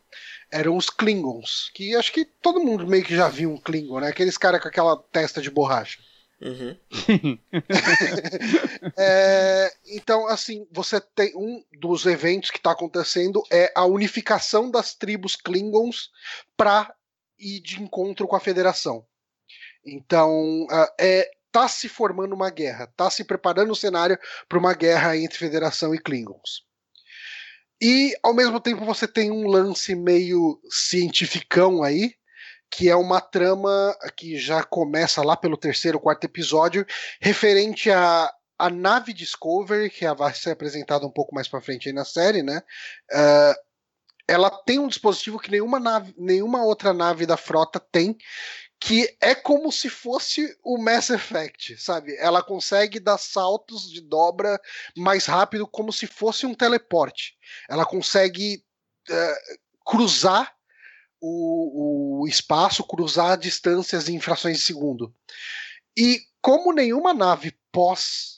Eram 0.52 0.76
os 0.76 0.90
Klingons. 0.90 1.70
Que 1.72 1.96
acho 1.96 2.12
que 2.12 2.26
todo 2.26 2.64
mundo 2.64 2.88
meio 2.88 3.04
que 3.04 3.16
já 3.16 3.30
viu 3.30 3.52
um 3.52 3.60
Klingon, 3.60 4.00
né? 4.00 4.08
Aqueles 4.08 4.40
caras 4.40 4.60
com 4.60 4.68
aquela 4.68 4.98
testa 4.98 5.40
de 5.40 5.52
borracha. 5.52 6.00
Uhum. 6.42 6.76
é, 8.98 9.72
então, 9.86 10.28
assim, 10.28 10.68
você 10.72 11.00
tem 11.00 11.32
um 11.36 11.64
dos 11.80 12.08
eventos 12.08 12.50
que 12.50 12.58
está 12.58 12.72
acontecendo 12.72 13.44
é 13.52 13.72
a 13.76 13.86
unificação 13.86 14.72
das 14.72 14.96
tribos 14.96 15.36
Klingons 15.36 16.10
para 16.58 16.92
ir 17.38 17.60
de 17.60 17.84
encontro 17.84 18.28
com 18.28 18.36
a 18.36 18.40
Federação. 18.40 19.06
Então, 19.86 20.66
uh, 20.66 20.88
é, 21.00 21.30
tá 21.52 21.68
se 21.68 21.88
formando 21.88 22.34
uma 22.34 22.50
guerra, 22.50 22.92
tá 22.98 23.10
se 23.10 23.24
preparando 23.24 23.72
o 23.72 23.76
cenário 23.76 24.18
para 24.50 24.60
uma 24.60 24.74
guerra 24.74 25.16
entre 25.18 25.38
Federação 25.38 25.94
e 25.94 26.00
Klingons. 26.00 26.66
E 27.82 28.16
ao 28.24 28.34
mesmo 28.34 28.60
tempo 28.60 28.86
você 28.86 29.08
tem 29.08 29.32
um 29.32 29.48
lance 29.48 29.96
meio 29.96 30.60
cientificão 30.70 31.84
aí, 31.84 32.14
que 32.72 32.90
é 32.90 32.96
uma 32.96 33.22
trama 33.22 33.96
que 34.18 34.38
já 34.38 34.64
começa 34.64 35.22
lá 35.22 35.38
pelo 35.38 35.58
terceiro, 35.58 36.00
quarto 36.00 36.24
episódio, 36.24 36.86
referente 37.22 37.92
a 37.92 38.32
a 38.58 38.70
nave 38.70 39.14
Discovery, 39.14 39.90
que 39.90 40.12
vai 40.14 40.34
ser 40.34 40.52
apresentada 40.52 41.06
um 41.06 41.12
pouco 41.12 41.36
mais 41.36 41.48
para 41.48 41.62
frente 41.62 41.90
aí 41.90 41.94
na 41.94 42.06
série, 42.06 42.42
né? 42.42 42.62
Uh, 43.12 43.54
ela 44.28 44.50
tem 44.50 44.80
um 44.80 44.88
dispositivo 44.88 45.40
que 45.40 45.52
nenhuma, 45.52 45.80
nave, 45.80 46.14
nenhuma 46.18 46.64
outra 46.64 46.94
nave 46.94 47.26
da 47.26 47.38
frota 47.38 47.80
tem, 47.80 48.18
que 48.80 49.16
é 49.22 49.34
como 49.34 49.72
se 49.72 49.90
fosse 49.90 50.56
o 50.64 50.78
Mass 50.78 51.10
Effect, 51.10 51.78
sabe? 51.78 52.16
Ela 52.18 52.44
consegue 52.44 53.00
dar 53.00 53.18
saltos 53.18 53.90
de 53.90 54.02
dobra 54.02 54.60
mais 54.96 55.26
rápido, 55.26 55.68
como 55.68 55.92
se 55.92 56.06
fosse 56.06 56.46
um 56.46 56.54
teleporte. 56.54 57.36
Ela 57.70 57.86
consegue 57.86 58.64
uh, 59.10 59.60
cruzar 59.86 60.54
o, 61.22 62.22
o 62.22 62.28
espaço, 62.28 62.84
cruzar 62.84 63.38
distâncias 63.38 64.10
em 64.10 64.20
frações 64.20 64.58
de 64.58 64.64
segundo. 64.64 65.14
E 65.98 66.20
como 66.42 66.74
nenhuma 66.74 67.14
nave 67.14 67.58
pós 67.72 68.35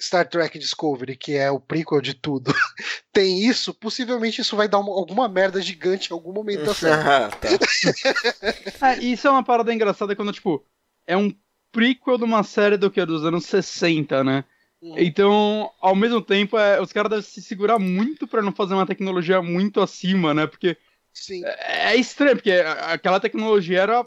Star 0.00 0.28
Trek 0.28 0.58
Discovery, 0.58 1.16
que 1.16 1.34
é 1.34 1.50
o 1.50 1.60
prequel 1.60 2.00
de 2.00 2.14
tudo, 2.14 2.54
tem 3.12 3.44
isso, 3.44 3.74
possivelmente 3.74 4.40
isso 4.40 4.56
vai 4.56 4.68
dar 4.68 4.78
uma, 4.78 4.92
alguma 4.92 5.28
merda 5.28 5.60
gigante 5.60 6.10
em 6.10 6.14
algum 6.14 6.32
momento 6.32 6.64
da 6.64 6.74
série. 6.74 7.02
ah, 7.08 7.30
tá. 7.30 7.48
é, 8.88 8.98
isso 8.98 9.26
é 9.26 9.30
uma 9.30 9.44
parada 9.44 9.72
engraçada 9.72 10.14
quando, 10.14 10.32
tipo, 10.32 10.64
é 11.06 11.16
um 11.16 11.34
prequel 11.72 12.18
de 12.18 12.24
uma 12.24 12.42
série 12.42 12.76
do 12.76 12.90
que? 12.90 13.04
Dos 13.04 13.24
anos 13.24 13.46
60, 13.46 14.24
né? 14.24 14.44
Uhum. 14.80 14.94
Então, 14.98 15.70
ao 15.80 15.96
mesmo 15.96 16.22
tempo, 16.22 16.56
é, 16.56 16.80
os 16.80 16.92
caras 16.92 17.10
devem 17.10 17.24
se 17.24 17.42
segurar 17.42 17.78
muito 17.78 18.26
para 18.26 18.42
não 18.42 18.52
fazer 18.52 18.74
uma 18.74 18.86
tecnologia 18.86 19.42
muito 19.42 19.80
acima, 19.80 20.32
né? 20.32 20.46
Porque 20.46 20.76
Sim. 21.12 21.44
É, 21.44 21.92
é 21.92 21.96
estranho, 21.96 22.36
porque 22.36 22.52
aquela 22.52 23.20
tecnologia 23.20 23.80
era 23.80 24.04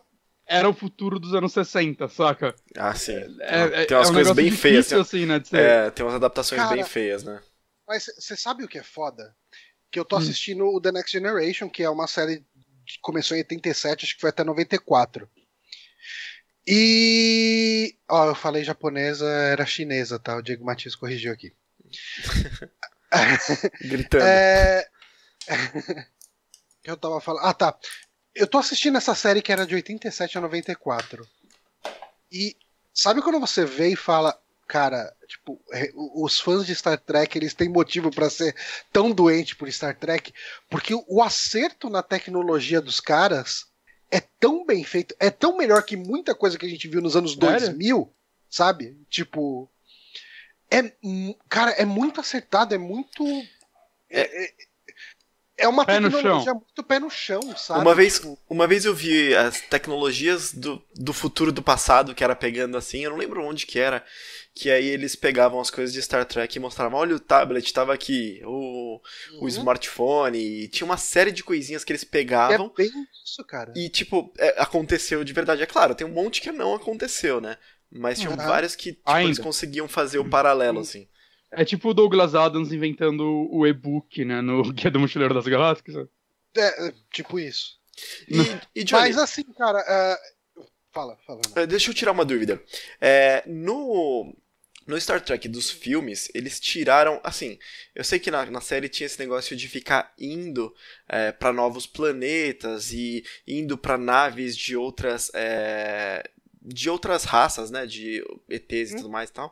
era 0.52 0.70
o 0.70 0.74
futuro 0.74 1.18
dos 1.18 1.34
anos 1.34 1.54
60, 1.54 2.10
saca? 2.10 2.54
Ah, 2.76 2.93
sim. 2.93 3.14
É, 3.39 3.84
é, 3.84 3.86
tem 3.86 3.95
umas 3.95 4.10
é 4.10 4.12
um 4.12 4.14
coisas 4.14 4.36
bem 4.36 4.52
feias. 4.52 4.91
Assim, 4.91 5.26
né, 5.26 5.41
é, 5.54 5.89
tem 5.89 6.06
umas 6.06 6.16
adaptações 6.16 6.62
Cara, 6.62 6.76
bem 6.76 6.84
feias, 6.84 7.24
né? 7.24 7.41
Mas 7.88 8.06
você 8.20 8.36
sabe 8.36 8.66
o 8.66 8.68
que 8.68 8.78
é 8.78 8.84
foda? 8.84 9.34
Que 9.89 9.97
eu 9.97 10.04
tô 10.04 10.18
hum. 10.18 10.20
assistindo 10.20 10.66
hum. 10.66 10.76
o 10.76 10.82
The 10.82 10.91
Next 10.91 11.12
Generation, 11.12 11.70
que 11.70 11.82
é 11.82 11.89
uma 11.89 12.06
série 12.06 12.45
que 12.86 12.99
começou 13.02 13.38
em 13.38 13.39
87, 13.39 14.04
acho 14.04 14.16
que 14.16 14.22
foi 14.22 14.30
até 14.30 14.43
94. 14.43 15.30
E. 16.68 17.95
Ó, 18.10 18.28
eu 18.28 18.36
falei 18.36 18.64
japonesa, 18.64 19.26
era 19.26 19.66
chinesa, 19.66 20.20
tá? 20.20 20.36
O 20.36 20.41
Diego 20.41 20.66
Matias 20.66 20.95
corrigiu 20.95 21.32
aqui. 21.32 21.54
Gritando. 23.82 24.24
É... 24.24 24.86
eu 26.84 26.97
tava 26.97 27.22
falando. 27.22 27.45
Ah, 27.45 27.54
tá. 27.54 27.78
Eu 28.34 28.48
tô 28.48 28.58
assistindo 28.58 28.98
essa 28.98 29.14
série 29.14 29.42
que 29.42 29.52
era 29.52 29.66
de 29.66 29.76
87 29.76 30.38
a 30.38 30.42
94. 30.42 31.28
E 32.32 32.56
sabe 32.94 33.22
quando 33.22 33.40
você 33.40 33.66
vê 33.66 33.90
e 33.90 33.96
fala, 33.96 34.40
cara, 34.68 35.14
tipo, 35.28 35.62
é, 35.74 35.92
os 35.94 36.40
fãs 36.40 36.66
de 36.66 36.74
Star 36.74 36.98
Trek, 36.98 37.38
eles 37.38 37.54
têm 37.54 37.68
motivo 37.68 38.10
para 38.10 38.30
ser 38.30 38.56
tão 38.92 39.12
doente 39.12 39.56
por 39.56 39.72
Star 39.72 39.98
Trek, 39.98 40.34
porque 40.70 40.94
o 41.08 41.22
acerto 41.22 41.90
na 41.90 42.02
tecnologia 42.02 42.80
dos 42.80 43.00
caras 43.00 43.66
é 44.10 44.22
tão 44.40 44.66
bem 44.66 44.84
feito, 44.84 45.16
é 45.20 45.30
tão 45.30 45.58
melhor 45.58 45.84
que 45.84 45.98
muita 45.98 46.34
coisa 46.34 46.58
que 46.58 46.66
a 46.66 46.70
gente 46.70 46.88
viu 46.88 47.02
nos 47.02 47.16
anos 47.16 47.34
Sério? 47.34 47.60
2000, 47.60 48.14
sabe? 48.50 48.98
Tipo, 49.10 49.70
é, 50.70 50.94
cara, 51.50 51.72
é 51.72 51.84
muito 51.84 52.22
acertado, 52.22 52.74
é 52.74 52.78
muito 52.78 53.26
é, 54.10 54.46
é 54.46 54.54
é 55.62 55.68
uma 55.68 55.86
pé 55.86 56.01
tecnologia 56.01 56.53
muito 56.53 56.84
pé 56.84 56.99
no 56.99 57.09
chão, 57.09 57.41
sabe? 57.55 57.82
Uma 57.82 57.95
vez, 57.95 58.22
uma 58.49 58.68
vez 58.68 58.86
eu 58.86 58.93
vi 58.93 59.36
as 59.36 59.62
tecnologias 59.62 60.53
do, 60.53 60.82
do 60.95 61.14
futuro 61.14 61.51
do 61.51 61.62
passado 61.62 62.14
que 62.14 62.24
era 62.24 62.36
pegando 62.36 62.78
assim, 62.78 63.03
eu 63.03 63.12
não 63.12 63.18
lembro 63.18 63.45
onde 63.45 63.66
que 63.66 63.80
era, 63.80 64.03
que 64.53 64.70
aí 64.70 64.88
eles 64.88 65.16
pegavam 65.16 65.59
as 65.59 65.70
coisas 65.70 65.93
de 65.93 66.01
Star 66.01 66.26
Trek 66.26 66.55
e 66.55 66.59
mostravam, 66.59 66.99
olha 66.99 67.16
o 67.16 67.20
tablet, 67.20 67.74
tava 67.74 67.93
aqui, 67.93 68.41
o, 68.43 68.99
uhum. 69.34 69.43
o 69.43 69.47
smartphone, 69.47 70.38
e 70.38 70.68
tinha 70.68 70.86
uma 70.86 70.97
série 70.97 71.32
de 71.32 71.43
coisinhas 71.43 71.84
que 71.84 71.91
eles 71.91 72.03
pegavam. 72.03 72.72
É 72.78 72.84
bem 72.84 72.91
isso, 73.24 73.43
cara. 73.45 73.72
E 73.76 73.88
tipo, 73.89 74.34
é, 74.38 74.62
aconteceu 74.62 75.24
de 75.24 75.34
verdade. 75.34 75.62
É 75.62 75.66
claro, 75.66 75.95
tem 75.95 76.05
um 76.05 76.12
monte 76.12 76.41
que 76.41 76.51
não 76.51 76.74
aconteceu, 76.74 77.39
né? 77.39 77.57
Mas 77.91 78.20
tinham 78.20 78.32
uhum. 78.34 78.38
várias 78.38 78.76
que 78.76 78.93
tipo, 78.93 79.18
eles 79.18 79.38
conseguiam 79.38 79.88
fazer 79.88 80.18
o 80.18 80.30
paralelo, 80.30 80.80
assim. 80.80 81.07
É 81.52 81.66
tipo 81.66 81.89
o 81.89 81.93
Douglas 81.93 82.34
Adams 82.34 82.72
inventando 82.72 83.47
o 83.52 83.68
e-book, 83.68 84.24
né, 84.24 84.41
no 84.41 84.64
Guia 84.72 84.89
do 84.89 84.99
Mochileiro 84.99 85.34
das 85.34 85.45
Galáxias. 85.45 86.08
É, 86.56 86.88
é 86.88 86.93
tipo 87.12 87.39
isso. 87.39 87.80
E, 88.28 88.82
e 88.82 88.84
Johnny, 88.84 89.02
Mas 89.04 89.18
assim, 89.18 89.43
cara, 89.43 89.80
uh... 89.80 90.66
fala, 90.91 91.18
fala. 91.26 91.41
Uh, 91.58 91.68
deixa 91.68 91.89
eu 91.89 91.93
tirar 91.93 92.12
uma 92.12 92.26
dúvida. 92.26 92.62
É, 92.99 93.43
no, 93.45 94.34
no 94.88 94.99
Star 94.99 95.22
Trek 95.22 95.47
dos 95.47 95.70
filmes, 95.70 96.30
eles 96.34 96.60
tiraram. 96.60 97.20
Assim, 97.24 97.60
eu 97.93 98.04
sei 98.04 98.20
que 98.20 98.32
na, 98.32 98.45
na 98.45 98.62
série 98.62 98.89
tinha 98.89 99.06
esse 99.06 99.20
negócio 99.20 99.56
de 99.56 99.68
ficar 99.68 100.14
indo 100.18 100.74
é, 101.08 101.32
para 101.32 101.54
novos 101.54 101.86
planetas 101.86 102.91
e 102.91 103.24
indo 103.47 103.78
para 103.78 103.97
naves 103.97 104.56
de 104.56 104.76
outras. 104.76 105.30
É, 105.34 106.30
de 106.62 106.89
outras 106.89 107.24
raças, 107.24 107.72
né? 107.72 107.86
De 107.86 108.24
ETs 108.49 108.91
e 108.91 108.93
hum. 108.93 108.97
tudo 108.97 109.09
mais 109.09 109.30
e 109.30 109.34
tal. 109.34 109.51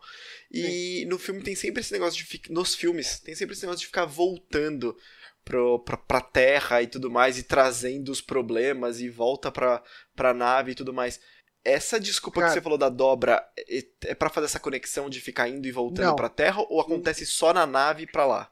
E 0.51 1.05
no 1.07 1.17
filme 1.17 1.41
tem 1.41 1.55
sempre 1.55 1.81
esse 1.81 1.91
negócio 1.91 2.17
de. 2.17 2.25
Ficar, 2.25 2.53
nos 2.53 2.75
filmes, 2.75 3.19
tem 3.19 3.33
sempre 3.33 3.53
esse 3.53 3.63
negócio 3.63 3.81
de 3.81 3.87
ficar 3.87 4.05
voltando 4.05 4.95
pro, 5.43 5.79
pra, 5.79 5.97
pra 5.97 6.21
terra 6.21 6.81
e 6.81 6.87
tudo 6.87 7.09
mais, 7.09 7.37
e 7.37 7.43
trazendo 7.43 8.11
os 8.11 8.21
problemas, 8.21 8.99
e 8.99 9.09
volta 9.09 9.51
pra, 9.51 9.83
pra 10.15 10.33
nave 10.33 10.71
e 10.71 10.75
tudo 10.75 10.93
mais. 10.93 11.19
Essa 11.65 11.99
desculpa 11.99 12.39
Cara, 12.39 12.51
que 12.51 12.53
você 12.53 12.61
falou 12.61 12.77
da 12.77 12.89
dobra 12.89 13.45
é, 13.57 13.83
é 14.05 14.15
para 14.15 14.29
fazer 14.29 14.45
essa 14.45 14.59
conexão 14.59 15.09
de 15.09 15.19
ficar 15.19 15.49
indo 15.49 15.67
e 15.67 15.71
voltando 15.71 16.07
não. 16.07 16.15
pra 16.15 16.29
terra, 16.29 16.61
ou 16.69 16.79
acontece 16.79 17.25
só 17.25 17.51
na 17.53 17.65
nave 17.65 18.07
pra 18.07 18.25
lá? 18.25 18.51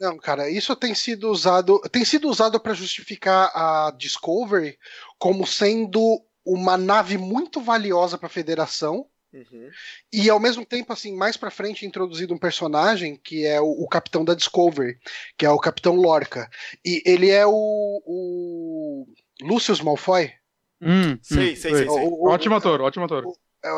Não, 0.00 0.16
cara, 0.16 0.48
isso 0.48 0.74
tem 0.76 0.94
sido 0.94 1.30
usado. 1.30 1.78
Tem 1.90 2.04
sido 2.04 2.28
usado 2.28 2.58
para 2.58 2.72
justificar 2.72 3.50
a 3.54 3.90
Discovery 3.90 4.78
como 5.18 5.46
sendo 5.46 6.24
uma 6.44 6.76
nave 6.76 7.16
muito 7.16 7.60
valiosa 7.60 8.18
para 8.18 8.26
a 8.26 8.30
Federação. 8.30 9.06
Uhum. 9.32 9.68
E 10.12 10.30
ao 10.30 10.38
mesmo 10.38 10.64
tempo, 10.64 10.92
assim, 10.92 11.16
mais 11.16 11.36
pra 11.36 11.50
frente 11.50 11.84
introduzido 11.84 12.32
um 12.32 12.38
personagem 12.38 13.16
que 13.16 13.44
é 13.44 13.60
o, 13.60 13.66
o, 13.66 13.88
capitão 13.88 14.24
da 14.24 14.34
Discovery, 14.34 14.96
que 15.36 15.44
é 15.44 15.50
o 15.50 15.58
Capitão 15.58 15.96
Lorca. 15.96 16.48
E 16.84 17.02
ele 17.04 17.30
é 17.30 17.44
o, 17.44 18.02
o 18.06 19.06
Lucius 19.42 19.80
Malfoy. 19.80 20.32
Hum, 20.80 21.18
sei, 21.20 21.52
hum, 21.52 21.56
sei, 21.56 21.56
sei, 21.56 21.76
sei. 21.76 21.88
O, 21.88 22.28
ótimo 22.28 22.54
ator, 22.54 22.80
ótimo 22.80 23.06
ator. 23.06 23.24
É, 23.64 23.70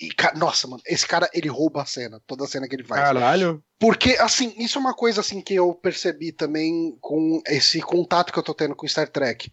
e, 0.00 0.08
nossa, 0.36 0.66
mano, 0.66 0.82
esse 0.86 1.06
cara, 1.06 1.30
ele 1.32 1.48
rouba 1.48 1.82
a 1.82 1.86
cena, 1.86 2.20
toda 2.26 2.44
a 2.44 2.48
cena 2.48 2.68
que 2.68 2.74
ele 2.74 2.84
faz. 2.84 3.00
Caralho. 3.00 3.62
Porque, 3.78 4.16
assim, 4.18 4.54
isso 4.58 4.78
é 4.78 4.80
uma 4.80 4.94
coisa, 4.94 5.20
assim, 5.20 5.40
que 5.40 5.54
eu 5.54 5.74
percebi 5.74 6.32
também 6.32 6.96
com 7.00 7.40
esse 7.46 7.80
contato 7.80 8.32
que 8.32 8.38
eu 8.38 8.42
tô 8.42 8.54
tendo 8.54 8.74
com 8.74 8.88
Star 8.88 9.08
Trek. 9.08 9.52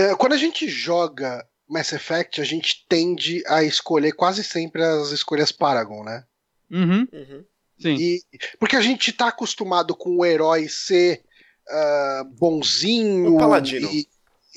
É, 0.00 0.16
quando 0.16 0.32
a 0.32 0.38
gente 0.38 0.68
joga 0.68 1.46
Mass 1.68 1.92
Effect, 1.92 2.40
a 2.40 2.44
gente 2.44 2.86
tende 2.88 3.42
a 3.46 3.62
escolher 3.62 4.12
quase 4.12 4.42
sempre 4.42 4.82
as 4.82 5.10
escolhas 5.10 5.52
Paragon, 5.52 6.02
né? 6.02 6.24
Uhum. 6.70 7.06
uhum. 7.12 7.44
Sim. 7.78 7.96
E, 7.98 8.22
porque 8.58 8.76
a 8.76 8.80
gente 8.80 9.12
tá 9.12 9.28
acostumado 9.28 9.94
com 9.94 10.18
o 10.18 10.24
herói 10.24 10.68
ser 10.68 11.22
uh, 11.68 12.24
bonzinho. 12.38 13.36
O 13.36 13.38
paladino. 13.38 13.88
E, 13.90 14.06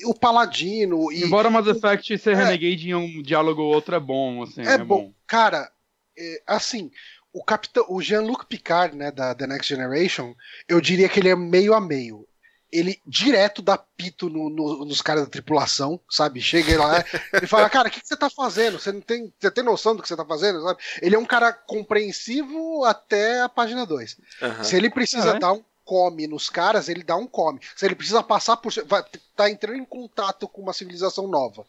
o 0.04 0.14
paladino. 0.14 1.10
E, 1.12 1.24
Embora 1.24 1.50
Mass 1.50 1.66
Effect 1.66 2.18
ser 2.18 2.32
é, 2.32 2.34
renegade 2.34 2.88
em 2.88 2.94
um 2.94 3.22
diálogo 3.22 3.62
ou 3.62 3.74
outro 3.74 3.94
é 3.94 4.00
bom, 4.00 4.42
assim. 4.42 4.62
É, 4.62 4.74
é 4.74 4.78
bom. 4.78 5.06
bom. 5.06 5.14
Cara, 5.26 5.70
é, 6.18 6.42
assim, 6.46 6.90
o 7.32 7.42
capitão, 7.42 7.84
o 7.88 8.00
Jean-Luc 8.00 8.46
Picard, 8.46 8.96
né, 8.96 9.10
da 9.10 9.34
The 9.34 9.46
Next 9.46 9.68
Generation, 9.74 10.34
eu 10.68 10.80
diria 10.80 11.08
que 11.08 11.18
ele 11.20 11.28
é 11.28 11.36
meio 11.36 11.74
a 11.74 11.80
meio 11.80 12.26
ele 12.74 13.00
direto 13.06 13.62
dá 13.62 13.78
pito 13.78 14.28
no, 14.28 14.50
no, 14.50 14.84
nos 14.84 15.00
caras 15.00 15.24
da 15.24 15.30
tripulação, 15.30 16.00
sabe? 16.10 16.40
Chega 16.40 16.76
lá 16.76 17.04
e 17.40 17.46
fala, 17.46 17.70
cara, 17.70 17.88
o 17.88 17.90
que, 17.90 18.00
que, 18.00 18.08
você 18.08 18.16
tá 18.16 18.28
fazendo? 18.28 18.80
Você 18.80 18.90
não 18.90 19.00
tem, 19.00 19.32
você 19.38 19.50
tem 19.50 19.62
noção 19.62 19.94
do 19.94 20.02
que 20.02 20.08
você 20.08 20.16
tá 20.16 20.24
fazendo, 20.24 20.60
sabe? 20.62 20.82
Ele 21.00 21.14
é 21.14 21.18
um 21.18 21.24
cara 21.24 21.52
compreensivo 21.52 22.84
até 22.84 23.42
a 23.42 23.48
página 23.48 23.86
2. 23.86 24.16
Uhum. 24.42 24.64
Se 24.64 24.76
ele 24.76 24.90
precisa 24.90 25.38
dar 25.38 25.52
um 25.52 25.64
come 25.84 26.26
nos 26.26 26.50
caras, 26.50 26.88
ele 26.88 27.04
dá 27.04 27.14
um 27.14 27.26
come. 27.26 27.60
Se 27.76 27.86
ele 27.86 27.94
precisa 27.94 28.22
passar 28.22 28.56
por. 28.56 28.72
Vai, 28.86 29.04
tá 29.36 29.48
entrando 29.48 29.76
em 29.76 29.84
contato 29.84 30.48
com 30.48 30.62
uma 30.62 30.72
civilização 30.72 31.28
nova. 31.28 31.64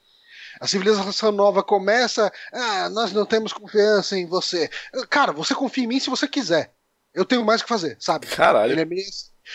A 0.60 0.68
civilização 0.68 1.32
nova 1.32 1.62
começa. 1.62 2.32
Ah, 2.52 2.90
nós 2.90 3.12
não 3.12 3.26
temos 3.26 3.54
confiança 3.54 4.18
em 4.18 4.26
você. 4.26 4.70
Cara, 5.10 5.32
você 5.32 5.54
confia 5.54 5.84
em 5.84 5.88
mim 5.88 6.00
se 6.00 6.10
você 6.10 6.28
quiser. 6.28 6.74
Eu 7.14 7.26
tenho 7.26 7.46
mais 7.46 7.62
o 7.62 7.64
que 7.64 7.70
fazer, 7.70 7.96
sabe? 8.00 8.28
Caralho. 8.28 8.74
Ele 8.74 8.82
é 8.82 8.86
meio... 8.86 9.04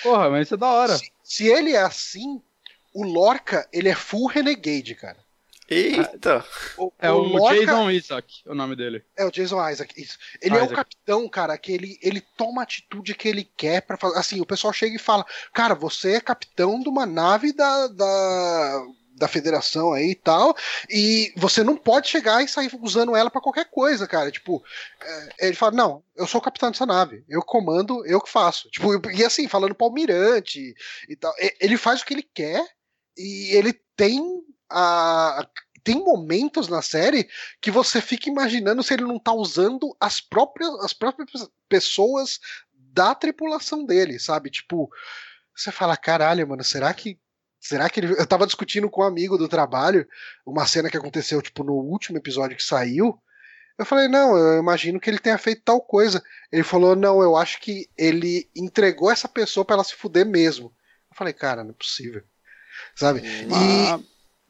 Porra, 0.03 0.31
mas 0.31 0.47
isso 0.47 0.55
é 0.55 0.57
da 0.57 0.69
hora. 0.69 0.97
Se, 0.97 1.13
se 1.23 1.47
ele 1.47 1.73
é 1.73 1.83
assim, 1.83 2.43
o 2.95 3.05
Lorca, 3.05 3.69
ele 3.73 3.89
é 3.89 3.95
full 3.95 4.27
renegade, 4.27 4.95
cara. 4.95 5.19
Eita! 5.71 6.45
O, 6.77 6.93
é 6.99 7.13
o, 7.13 7.19
o 7.19 7.39
Lorca, 7.39 7.61
Jason 7.61 7.91
Isaac, 7.93 8.43
o 8.45 8.55
nome 8.57 8.75
dele. 8.75 9.05
É 9.17 9.25
o 9.25 9.31
Jason 9.31 9.69
Isaac, 9.71 10.03
isso. 10.03 10.19
Ele 10.43 10.57
Isaac. 10.57 10.69
é 10.69 10.73
o 10.73 10.77
capitão, 10.77 11.29
cara, 11.29 11.57
que 11.57 11.71
ele, 11.71 11.97
ele 12.03 12.21
toma 12.37 12.63
a 12.63 12.65
atitude 12.65 13.15
que 13.15 13.29
ele 13.29 13.45
quer 13.45 13.83
para 13.83 13.97
fazer. 13.97 14.19
Assim, 14.19 14.41
o 14.41 14.47
pessoal 14.47 14.73
chega 14.73 14.97
e 14.97 14.99
fala: 14.99 15.25
Cara, 15.55 15.77
você 15.77 16.17
é 16.17 16.21
capitão 16.21 16.81
de 16.81 16.89
uma 16.89 17.07
nave 17.07 17.53
da, 17.53 17.87
da, 17.87 18.87
da 19.21 19.29
federação 19.29 19.93
aí 19.93 20.13
e 20.13 20.15
tal, 20.15 20.57
e 20.89 21.33
você 21.37 21.63
não 21.63 21.77
pode 21.77 22.09
chegar 22.09 22.43
e 22.43 22.49
sair 22.49 22.71
usando 22.81 23.15
ela 23.15 23.31
para 23.31 23.41
qualquer 23.41 23.67
coisa, 23.71 24.09
cara. 24.09 24.31
Tipo, 24.31 24.65
é, 25.39 25.49
ele 25.49 25.57
fala: 25.57 25.77
Não, 25.77 26.03
eu 26.17 26.27
sou 26.27 26.41
o 26.41 26.43
capitão 26.43 26.71
dessa 26.71 26.87
nave, 26.87 27.23
eu 27.29 27.43
comando, 27.43 28.05
eu 28.07 28.21
que 28.21 28.31
faço. 28.31 28.71
Tipo, 28.71 29.11
e 29.11 29.25
assim, 29.25 29.47
falando 29.47 29.75
pro 29.75 29.87
almirante 29.87 30.75
e 31.09 31.17
tal. 31.17 31.33
Ele 31.61 31.77
faz 31.77 32.01
o 32.01 32.07
que 32.07 32.15
ele 32.15 32.27
quer 32.35 32.67
e 33.17 33.55
ele 33.55 33.75
tem 33.95 34.43
a. 34.71 35.47
Tem 35.83 35.97
momentos 35.97 36.69
na 36.69 36.83
série 36.83 37.27
que 37.61 37.71
você 37.71 38.03
fica 38.03 38.29
imaginando 38.29 38.83
se 38.83 38.93
ele 38.93 39.05
não 39.05 39.19
tá 39.19 39.33
usando 39.33 39.97
as 39.99 40.21
próprias, 40.21 40.69
as 40.85 40.93
próprias 40.93 41.49
pessoas 41.69 42.39
da 42.75 43.15
tripulação 43.15 43.85
dele, 43.85 44.19
sabe? 44.19 44.51
Tipo, 44.51 44.91
você 45.57 45.73
fala, 45.73 45.97
caralho, 45.97 46.47
mano, 46.47 46.63
será 46.63 46.93
que 46.93 47.19
será 47.61 47.89
que 47.91 48.01
ele. 48.01 48.13
Eu 48.13 48.27
tava 48.27 48.47
discutindo 48.47 48.89
com 48.89 49.03
um 49.03 49.07
amigo 49.07 49.37
do 49.37 49.49
trabalho 49.49 50.09
uma 50.45 50.67
cena 50.67 50.91
que 50.91 50.97
aconteceu, 50.97 51.43
tipo, 51.43 51.63
no 51.63 51.75
último 51.75 52.19
episódio 52.19 52.57
que 52.57 52.63
saiu. 52.63 53.21
Eu 53.79 53.87
falei, 53.87 54.09
não, 54.09 54.37
eu 54.37 54.59
imagino 54.59 55.01
que 55.01 55.09
ele 55.09 55.19
tenha 55.19 55.39
feito 55.39 55.63
tal 55.63 55.81
coisa. 55.81 56.23
Ele 56.53 56.63
falou, 56.63 56.95
não, 56.95 57.23
eu 57.23 57.37
acho 57.37 57.61
que 57.61 57.89
ele 57.97 58.49
entregou 58.55 59.11
essa 59.11 59.27
pessoa 59.27 59.65
para 59.65 59.75
ela 59.75 59.85
se 59.85 59.95
fuder 59.95 60.27
mesmo. 60.27 60.73
Eu 61.11 61.17
falei, 61.17 61.33
cara, 61.33 61.65
não 61.65 61.71
é 61.71 61.75
possível. 61.75 62.23
Sabe? 62.95 63.23
Mas, 63.49 64.01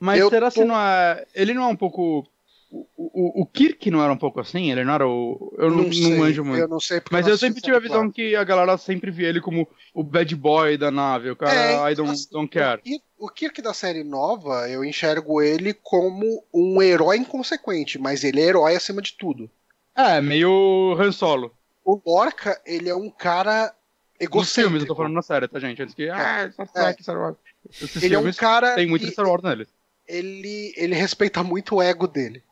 mas 0.01 0.29
será 0.29 0.51
que 0.51 0.65
não 0.65 0.77
é. 0.77 1.25
Ele 1.35 1.55
não 1.55 1.65
é 1.65 1.67
um 1.67 1.77
pouco 1.77 2.27
o, 2.71 2.87
o, 2.97 3.43
o, 3.43 3.47
Kirk 3.47 3.91
não 3.91 4.03
era 4.03 4.13
um 4.13 4.17
pouco 4.17 4.41
assim? 4.41 4.71
Ele 4.71 4.85
não 4.85 4.95
era 4.95 5.07
o. 5.07 5.53
Eu 5.59 5.71
não, 5.71 5.83
não, 5.83 5.89
não 5.89 6.19
manjo 6.19 6.45
muito. 6.45 6.61
Eu 6.61 6.69
não 6.69 6.79
sei 6.79 7.03
Mas 7.11 7.27
eu 7.27 7.37
sempre 7.37 7.61
tive 7.61 7.77
a 7.77 7.81
visão 7.81 7.99
claro. 7.99 8.13
que 8.13 8.37
a 8.37 8.45
galera 8.45 8.79
sempre 8.79 9.11
via 9.11 9.29
ele 9.29 9.41
como 9.41 9.69
o 9.93 10.05
bad 10.05 10.35
boy 10.37 10.79
da 10.79 10.91
nave, 10.91 11.31
o 11.31 11.37
cara 11.37 11.53
é, 11.53 11.93
I 11.93 11.95
don't, 11.97 12.13
assim, 12.13 12.29
don't 12.31 12.49
care. 12.49 12.81
O, 13.19 13.27
o 13.27 13.29
Kirk 13.29 13.61
da 13.61 13.75
série 13.75 14.05
nova, 14.05 14.69
eu 14.69 14.85
enxergo 14.85 15.43
ele 15.43 15.75
como 15.75 16.45
um 16.55 16.81
herói 16.81 17.17
inconsequente, 17.17 17.99
mas 17.99 18.23
ele 18.23 18.41
é 18.41 18.45
herói 18.45 18.77
acima 18.77 19.03
de 19.03 19.15
tudo. 19.15 19.51
É, 19.97 20.21
meio 20.21 20.97
Han 20.99 21.11
Solo. 21.11 21.53
O 21.85 22.01
Lorca, 22.07 22.61
ele 22.65 22.89
é 22.89 22.95
um 22.95 23.11
cara 23.11 23.75
egocêntrico. 24.21 24.39
Nos 24.39 24.55
filmes, 24.55 24.83
eu 24.83 24.89
tô 24.89 24.95
falando 24.95 25.15
na 25.15 25.23
série, 25.23 25.49
tá, 25.49 25.59
gente? 25.59 25.83
Antes 25.83 25.95
que. 25.95 26.05
É, 26.05 26.13
ah, 26.13 26.51
Star 26.53 26.69
Trek, 26.69 27.01
é. 27.01 27.03
Star 27.03 27.19
Wars. 27.19 27.37
Esses 27.83 28.03
ele 28.03 28.15
é 28.15 28.19
um 28.19 28.33
cara. 28.33 28.77
Tem 28.77 28.87
muito 28.87 29.07
Star 29.09 29.27
Wars 29.27 29.43
neles. 29.43 29.69
Ele, 30.07 30.73
ele 30.77 30.95
respeita 30.95 31.43
muito 31.43 31.77
o 31.77 31.83
ego 31.83 32.07
dele. 32.07 32.43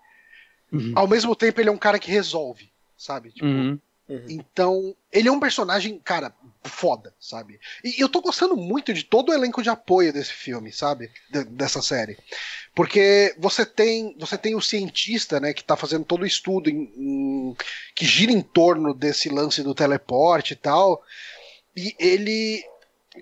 Uhum. 0.73 0.93
Ao 0.95 1.07
mesmo 1.09 1.35
tempo, 1.35 1.61
ele 1.61 1.69
é 1.69 1.73
um 1.73 1.79
cara 1.79 1.99
que 1.99 2.11
resolve, 2.11 2.71
sabe? 2.97 3.31
Tipo, 3.33 3.47
uhum. 3.47 3.79
Uhum. 4.09 4.25
Então, 4.29 4.97
ele 5.13 5.29
é 5.29 5.33
um 5.33 5.39
personagem, 5.39 5.99
cara, 5.99 6.35
foda, 6.65 7.15
sabe? 7.21 7.61
E 7.85 8.03
eu 8.03 8.09
tô 8.09 8.23
gostando 8.23 8.57
muito 8.57 8.95
de 8.95 9.05
todo 9.05 9.29
o 9.29 9.35
elenco 9.35 9.63
de 9.63 9.69
apoio 9.69 10.13
desse 10.13 10.33
filme, 10.33 10.73
sabe? 10.73 11.11
D 11.31 11.45
dessa 11.45 11.83
série. 11.83 12.17
Porque 12.75 13.35
você 13.39 13.67
tem, 13.67 14.17
você 14.19 14.39
tem 14.39 14.55
o 14.55 14.63
cientista, 14.63 15.39
né, 15.39 15.53
que 15.53 15.63
tá 15.63 15.77
fazendo 15.77 16.07
todo 16.07 16.23
o 16.23 16.27
estudo 16.27 16.71
em, 16.71 16.91
em, 16.97 17.57
que 17.95 18.07
gira 18.07 18.33
em 18.33 18.41
torno 18.41 18.95
desse 18.95 19.29
lance 19.29 19.63
do 19.63 19.75
teleporte 19.75 20.55
e 20.55 20.57
tal. 20.57 21.03
E 21.77 21.95
ele. 21.99 22.65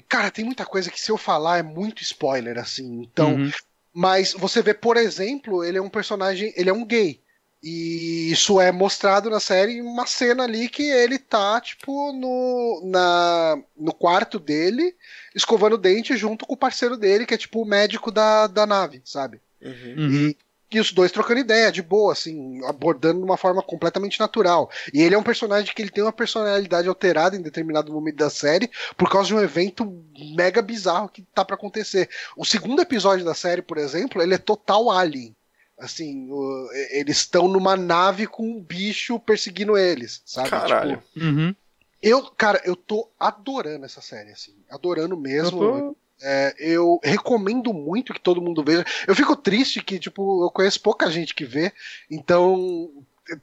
Cara, 0.08 0.30
tem 0.30 0.44
muita 0.44 0.64
coisa 0.64 0.90
que 0.90 1.00
se 1.00 1.10
eu 1.10 1.16
falar 1.16 1.58
é 1.58 1.62
muito 1.64 2.02
spoiler, 2.02 2.58
assim. 2.58 3.02
Então. 3.02 3.34
Uhum. 3.34 3.50
Mas 3.92 4.34
você 4.34 4.60
vê, 4.60 4.74
por 4.74 4.98
exemplo, 4.98 5.64
ele 5.64 5.78
é 5.78 5.82
um 5.82 5.88
personagem. 5.88 6.52
Ele 6.54 6.70
é 6.70 6.72
um 6.72 6.84
gay. 6.84 7.18
E 7.62 8.30
isso 8.30 8.60
é 8.60 8.70
mostrado 8.70 9.30
na 9.30 9.40
série 9.40 9.80
uma 9.80 10.06
cena 10.06 10.44
ali 10.44 10.68
que 10.68 10.82
ele 10.82 11.18
tá, 11.18 11.60
tipo, 11.60 12.12
no, 12.12 12.82
na, 12.84 13.58
no 13.76 13.92
quarto 13.92 14.38
dele, 14.38 14.94
escovando 15.34 15.74
o 15.74 15.78
dente 15.78 16.16
junto 16.16 16.46
com 16.46 16.54
o 16.54 16.58
parceiro 16.58 16.96
dele, 16.96 17.26
que 17.26 17.34
é 17.34 17.38
tipo 17.38 17.62
o 17.62 17.66
médico 17.66 18.10
da, 18.10 18.46
da 18.46 18.66
nave, 18.66 19.00
sabe? 19.04 19.40
Uhum. 19.62 20.30
E, 20.30 20.36
e 20.70 20.80
os 20.80 20.92
dois 20.92 21.12
trocando 21.12 21.40
ideia, 21.40 21.70
de 21.70 21.80
boa, 21.80 22.12
assim, 22.12 22.64
abordando 22.66 23.20
de 23.20 23.24
uma 23.24 23.36
forma 23.36 23.62
completamente 23.62 24.18
natural. 24.18 24.70
E 24.92 25.02
ele 25.02 25.14
é 25.14 25.18
um 25.18 25.22
personagem 25.22 25.72
que 25.74 25.80
ele 25.80 25.90
tem 25.90 26.02
uma 26.02 26.12
personalidade 26.12 26.88
alterada 26.88 27.36
em 27.36 27.42
determinado 27.42 27.92
momento 27.92 28.16
da 28.16 28.30
série 28.30 28.70
por 28.96 29.10
causa 29.10 29.28
de 29.28 29.34
um 29.34 29.40
evento 29.40 30.04
mega 30.34 30.60
bizarro 30.60 31.08
que 31.08 31.22
tá 31.34 31.44
para 31.44 31.54
acontecer. 31.54 32.08
O 32.36 32.44
segundo 32.44 32.82
episódio 32.82 33.24
da 33.24 33.34
série, 33.34 33.62
por 33.62 33.78
exemplo, 33.78 34.20
ele 34.20 34.34
é 34.34 34.38
total 34.38 34.90
alien. 34.90 35.35
Assim, 35.78 36.30
o, 36.30 36.68
eles 36.90 37.18
estão 37.18 37.46
numa 37.48 37.76
nave 37.76 38.26
com 38.26 38.42
um 38.42 38.60
bicho 38.60 39.18
perseguindo 39.20 39.76
eles, 39.76 40.22
sabe? 40.24 40.48
Caralho. 40.48 41.02
Tipo, 41.12 41.26
uhum. 41.26 41.54
Eu, 42.02 42.22
cara, 42.22 42.60
eu 42.64 42.74
tô 42.74 43.10
adorando 43.18 43.84
essa 43.84 44.00
série, 44.00 44.30
assim. 44.30 44.54
Adorando 44.70 45.16
mesmo. 45.16 45.62
Eu, 45.62 45.72
tô... 45.72 45.96
é, 46.22 46.54
eu 46.58 47.00
recomendo 47.02 47.74
muito 47.74 48.14
que 48.14 48.20
todo 48.20 48.40
mundo 48.40 48.64
veja. 48.64 48.84
Eu 49.06 49.14
fico 49.14 49.36
triste 49.36 49.82
que, 49.82 49.98
tipo, 49.98 50.44
eu 50.44 50.50
conheço 50.50 50.80
pouca 50.80 51.10
gente 51.10 51.34
que 51.34 51.44
vê, 51.44 51.72
então 52.10 52.90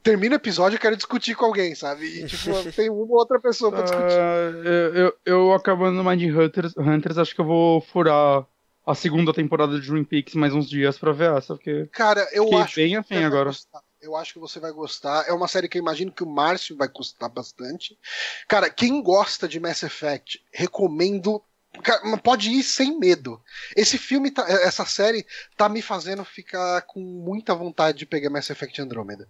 termina 0.02 0.34
o 0.34 0.36
episódio 0.36 0.76
e 0.76 0.78
quero 0.78 0.96
discutir 0.96 1.34
com 1.34 1.44
alguém, 1.44 1.74
sabe? 1.74 2.06
E, 2.06 2.26
tipo, 2.26 2.50
tem 2.72 2.88
uma 2.90 3.14
outra 3.14 3.38
pessoa 3.38 3.70
pra 3.70 3.82
discutir. 3.82 4.16
Uh, 4.16 4.66
eu, 4.66 4.94
eu, 4.94 5.14
eu 5.24 5.52
acabando 5.52 6.02
mais 6.02 6.18
de 6.18 6.32
Hunters, 6.32 6.76
Hunters, 6.76 7.18
acho 7.18 7.34
que 7.34 7.40
eu 7.40 7.44
vou 7.44 7.80
furar 7.80 8.46
a 8.86 8.94
segunda 8.94 9.32
temporada 9.32 9.80
de 9.80 9.86
Dream 9.86 10.04
Peaks 10.04 10.34
mais 10.34 10.52
uns 10.54 10.68
dias 10.68 10.98
pra 10.98 11.12
ver 11.12 11.32
essa, 11.36 11.54
porque. 11.54 11.86
Cara, 11.92 12.26
eu 12.32 12.48
que 12.48 12.54
acho. 12.54 12.76
Bem 12.76 12.96
afim 12.96 13.24
agora. 13.24 13.46
Gostar. 13.46 13.82
Eu 14.00 14.14
acho 14.14 14.34
que 14.34 14.38
você 14.38 14.60
vai 14.60 14.70
gostar. 14.70 15.24
É 15.26 15.32
uma 15.32 15.48
série 15.48 15.68
que 15.68 15.78
eu 15.78 15.82
imagino 15.82 16.12
que 16.12 16.22
o 16.22 16.28
Márcio 16.28 16.76
vai 16.76 16.88
gostar 16.88 17.28
bastante. 17.30 17.98
Cara, 18.46 18.68
quem 18.68 19.02
gosta 19.02 19.48
de 19.48 19.58
Mass 19.58 19.82
Effect, 19.82 20.44
recomendo. 20.52 21.42
Cara, 21.82 22.16
pode 22.18 22.50
ir 22.50 22.62
sem 22.62 22.98
medo. 22.98 23.40
Esse 23.74 23.96
filme, 23.96 24.30
tá, 24.30 24.44
essa 24.48 24.84
série, 24.84 25.26
tá 25.56 25.68
me 25.68 25.80
fazendo 25.80 26.24
ficar 26.24 26.82
com 26.82 27.00
muita 27.00 27.54
vontade 27.54 27.98
de 27.98 28.06
pegar 28.06 28.28
Mass 28.28 28.50
Effect 28.50 28.80
Andromeda. 28.80 29.26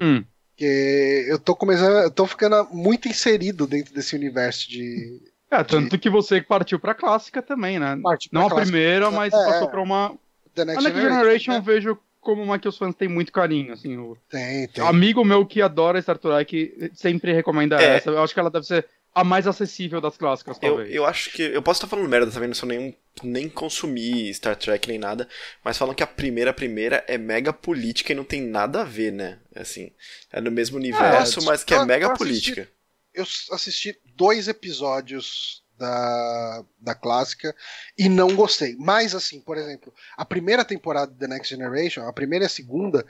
Hum. 0.00 0.22
Porque 0.50 1.26
eu 1.26 1.38
tô 1.38 1.56
começando. 1.56 1.96
Eu 2.02 2.10
tô 2.10 2.26
ficando 2.26 2.68
muito 2.70 3.08
inserido 3.08 3.66
dentro 3.66 3.94
desse 3.94 4.14
universo 4.14 4.68
de, 4.68 5.22
é, 5.50 5.64
tanto 5.64 5.98
que 5.98 6.10
você 6.10 6.42
partiu 6.42 6.78
pra 6.78 6.94
clássica 6.94 7.40
também, 7.40 7.78
né? 7.78 7.98
Não 8.30 8.46
a 8.46 8.54
primeira, 8.54 9.10
mas 9.10 9.32
é, 9.32 9.36
passou 9.36 9.68
pra 9.68 9.80
uma. 9.80 10.14
The 10.54 10.64
Next, 10.64 10.78
a 10.78 10.88
Next 10.88 11.00
Generation, 11.00 11.20
Generation 11.20 11.52
eu 11.54 11.62
vejo 11.62 11.98
como 12.20 12.42
uma 12.42 12.58
que 12.58 12.68
os 12.68 12.76
fãs 12.76 12.94
têm 12.94 13.08
muito 13.08 13.32
carinho, 13.32 13.72
assim. 13.72 13.96
O... 13.96 14.16
Tem, 14.28 14.68
tem. 14.68 14.84
Amigo 14.84 15.24
meu 15.24 15.46
que 15.46 15.62
adora 15.62 16.00
Star 16.02 16.18
Trek 16.18 16.90
sempre 16.94 17.32
recomenda 17.32 17.80
é. 17.80 17.96
essa. 17.96 18.10
Eu 18.10 18.22
acho 18.22 18.34
que 18.34 18.40
ela 18.40 18.50
deve 18.50 18.66
ser 18.66 18.86
a 19.14 19.24
mais 19.24 19.46
acessível 19.46 20.02
das 20.02 20.18
clássicas, 20.18 20.58
talvez. 20.58 20.90
Eu, 20.90 20.96
eu 20.96 21.06
acho 21.06 21.32
que. 21.32 21.42
Eu 21.42 21.62
posso 21.62 21.78
estar 21.78 21.86
falando 21.86 22.10
merda 22.10 22.30
também, 22.30 22.48
não 22.48 22.54
sou 22.54 22.68
nenhum. 22.68 22.92
Nem 23.22 23.48
consumir 23.48 24.32
Star 24.34 24.54
Trek 24.54 24.86
nem 24.86 24.98
nada, 24.98 25.26
mas 25.64 25.78
falam 25.78 25.94
que 25.94 26.02
a 26.02 26.06
primeira, 26.06 26.50
a 26.50 26.54
primeira 26.54 27.02
é 27.08 27.16
mega 27.16 27.54
política 27.54 28.12
e 28.12 28.14
não 28.16 28.24
tem 28.24 28.42
nada 28.42 28.82
a 28.82 28.84
ver, 28.84 29.12
né? 29.12 29.38
Assim, 29.56 29.90
é 30.30 30.42
no 30.42 30.50
mesmo 30.50 30.76
universo, 30.76 31.40
é, 31.40 31.44
mas 31.44 31.64
que 31.64 31.72
é 31.72 31.84
mega 31.86 32.14
política 32.14 32.68
eu 33.14 33.24
assisti 33.52 33.98
dois 34.14 34.48
episódios 34.48 35.62
da, 35.78 36.64
da 36.80 36.94
clássica 36.94 37.54
e 37.96 38.08
não 38.08 38.34
gostei. 38.34 38.76
Mas, 38.78 39.14
assim, 39.14 39.40
por 39.40 39.56
exemplo, 39.56 39.94
a 40.16 40.24
primeira 40.24 40.64
temporada 40.64 41.12
de 41.12 41.18
The 41.18 41.28
Next 41.28 41.54
Generation, 41.54 42.02
a 42.02 42.12
primeira 42.12 42.44
e 42.44 42.46
a 42.46 42.50
segunda, 42.50 43.06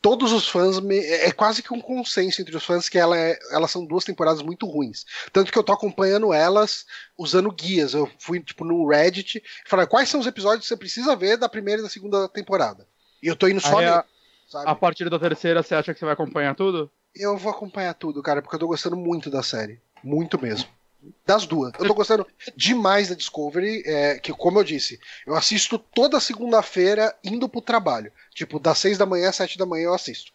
todos 0.00 0.32
os 0.32 0.48
fãs. 0.48 0.80
Me, 0.80 0.98
é 0.98 1.30
quase 1.30 1.62
que 1.62 1.74
um 1.74 1.80
consenso 1.80 2.40
entre 2.40 2.56
os 2.56 2.64
fãs 2.64 2.88
que 2.88 2.98
ela 2.98 3.16
é, 3.16 3.38
elas 3.52 3.70
são 3.70 3.84
duas 3.84 4.04
temporadas 4.04 4.42
muito 4.42 4.66
ruins. 4.66 5.04
Tanto 5.32 5.52
que 5.52 5.58
eu 5.58 5.64
tô 5.64 5.72
acompanhando 5.72 6.32
elas 6.32 6.86
usando 7.18 7.52
guias. 7.52 7.92
Eu 7.92 8.10
fui, 8.18 8.40
tipo, 8.40 8.64
no 8.64 8.88
Reddit 8.88 9.38
e 9.38 9.68
falei 9.68 9.86
quais 9.86 10.08
são 10.08 10.18
os 10.18 10.26
episódios 10.26 10.62
que 10.62 10.68
você 10.68 10.76
precisa 10.76 11.14
ver 11.14 11.36
da 11.36 11.48
primeira 11.48 11.80
e 11.80 11.84
da 11.84 11.90
segunda 11.90 12.28
temporada. 12.28 12.88
E 13.22 13.28
eu 13.28 13.36
tô 13.36 13.46
indo 13.46 13.60
só. 13.60 13.78
Aí, 13.78 13.86
a, 13.86 14.04
a 14.54 14.74
partir 14.74 15.10
da 15.10 15.18
terceira, 15.18 15.62
você 15.62 15.74
acha 15.74 15.92
que 15.92 15.98
você 15.98 16.04
vai 16.04 16.14
acompanhar 16.14 16.54
tudo? 16.54 16.90
Eu 17.18 17.36
vou 17.36 17.50
acompanhar 17.50 17.94
tudo, 17.94 18.22
cara, 18.22 18.42
porque 18.42 18.54
eu 18.56 18.60
tô 18.60 18.66
gostando 18.66 18.96
muito 18.96 19.30
da 19.30 19.42
série. 19.42 19.80
Muito 20.02 20.40
mesmo. 20.40 20.68
Das 21.24 21.46
duas. 21.46 21.72
Eu 21.78 21.86
tô 21.86 21.94
gostando 21.94 22.26
demais 22.56 23.08
da 23.08 23.14
Discovery, 23.14 23.82
é, 23.86 24.18
que, 24.18 24.32
como 24.32 24.58
eu 24.58 24.64
disse, 24.64 24.98
eu 25.26 25.34
assisto 25.34 25.78
toda 25.78 26.20
segunda-feira 26.20 27.14
indo 27.22 27.48
pro 27.48 27.60
trabalho. 27.60 28.12
Tipo, 28.34 28.58
das 28.58 28.78
seis 28.78 28.98
da 28.98 29.06
manhã 29.06 29.28
às 29.28 29.36
sete 29.36 29.58
da 29.58 29.66
manhã 29.66 29.84
eu 29.84 29.94
assisto. 29.94 30.32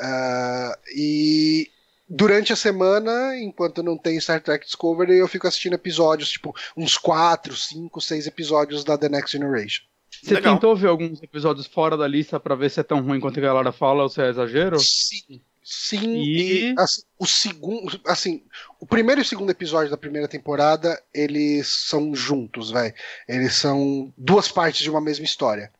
Uh, 0.00 0.74
e 0.96 1.70
durante 2.08 2.52
a 2.52 2.56
semana, 2.56 3.38
enquanto 3.38 3.82
não 3.82 3.96
tem 3.96 4.20
Star 4.20 4.42
Trek 4.42 4.64
Discovery, 4.64 5.16
eu 5.16 5.28
fico 5.28 5.46
assistindo 5.46 5.74
episódios, 5.74 6.30
tipo, 6.30 6.54
uns 6.76 6.98
quatro, 6.98 7.54
cinco, 7.54 8.00
seis 8.00 8.26
episódios 8.26 8.84
da 8.84 8.98
The 8.98 9.08
Next 9.08 9.36
Generation. 9.36 9.84
Você 10.22 10.34
Legal. 10.34 10.54
tentou 10.54 10.76
ver 10.76 10.88
alguns 10.88 11.22
episódios 11.22 11.66
fora 11.66 11.96
da 11.96 12.06
lista 12.06 12.38
para 12.38 12.54
ver 12.54 12.70
se 12.70 12.80
é 12.80 12.82
tão 12.82 13.02
ruim 13.02 13.18
quanto 13.18 13.38
a 13.38 13.42
galera 13.42 13.72
fala 13.72 14.02
ou 14.02 14.08
se 14.08 14.20
é 14.20 14.28
exagero? 14.28 14.78
Sim. 14.78 15.40
Sim, 15.64 16.16
e, 16.16 16.72
e 16.72 16.74
assim, 16.76 17.02
o 17.18 17.26
segundo, 17.26 18.00
assim, 18.06 18.42
o 18.80 18.86
primeiro 18.86 19.20
e 19.20 19.22
o 19.22 19.24
segundo 19.24 19.50
episódio 19.50 19.90
da 19.90 19.96
primeira 19.96 20.26
temporada, 20.26 21.00
eles 21.14 21.68
são 21.68 22.14
juntos, 22.14 22.72
velho. 22.72 22.92
Eles 23.28 23.54
são 23.54 24.12
duas 24.18 24.48
partes 24.48 24.82
de 24.82 24.90
uma 24.90 25.00
mesma 25.00 25.24
história. 25.24 25.70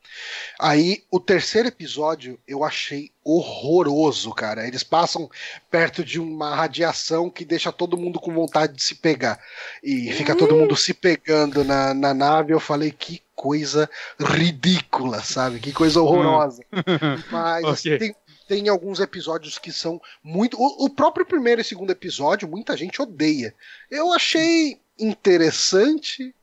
Aí, 0.60 1.02
o 1.10 1.18
terceiro 1.18 1.68
episódio 1.68 2.38
eu 2.46 2.62
achei 2.62 3.10
horroroso, 3.24 4.30
cara. 4.32 4.66
Eles 4.66 4.82
passam 4.82 5.28
perto 5.70 6.04
de 6.04 6.20
uma 6.20 6.54
radiação 6.54 7.28
que 7.30 7.44
deixa 7.44 7.72
todo 7.72 7.96
mundo 7.96 8.20
com 8.20 8.32
vontade 8.32 8.74
de 8.74 8.82
se 8.82 8.94
pegar. 8.94 9.40
E 9.82 10.12
fica 10.12 10.36
todo 10.36 10.54
mundo 10.54 10.76
se 10.76 10.94
pegando 10.94 11.64
na, 11.64 11.92
na 11.94 12.14
nave. 12.14 12.52
Eu 12.52 12.60
falei, 12.60 12.92
que 12.92 13.22
coisa 13.34 13.90
ridícula, 14.20 15.20
sabe? 15.20 15.58
Que 15.58 15.72
coisa 15.72 16.00
horrorosa. 16.00 16.62
Mas 17.30 17.64
okay. 17.64 17.98
tem, 17.98 18.14
tem 18.46 18.68
alguns 18.68 19.00
episódios 19.00 19.58
que 19.58 19.72
são 19.72 20.00
muito. 20.22 20.56
O, 20.58 20.86
o, 20.86 20.90
próprio 20.90 21.26
primeiro 21.26 21.60
e 21.60 21.64
segundo 21.64 21.90
episódio, 21.90 22.48
muita 22.48 22.76
gente 22.76 23.00
odeia. 23.00 23.54
Eu 23.90 24.12
achei 24.12 24.80
interessante, 24.98 26.34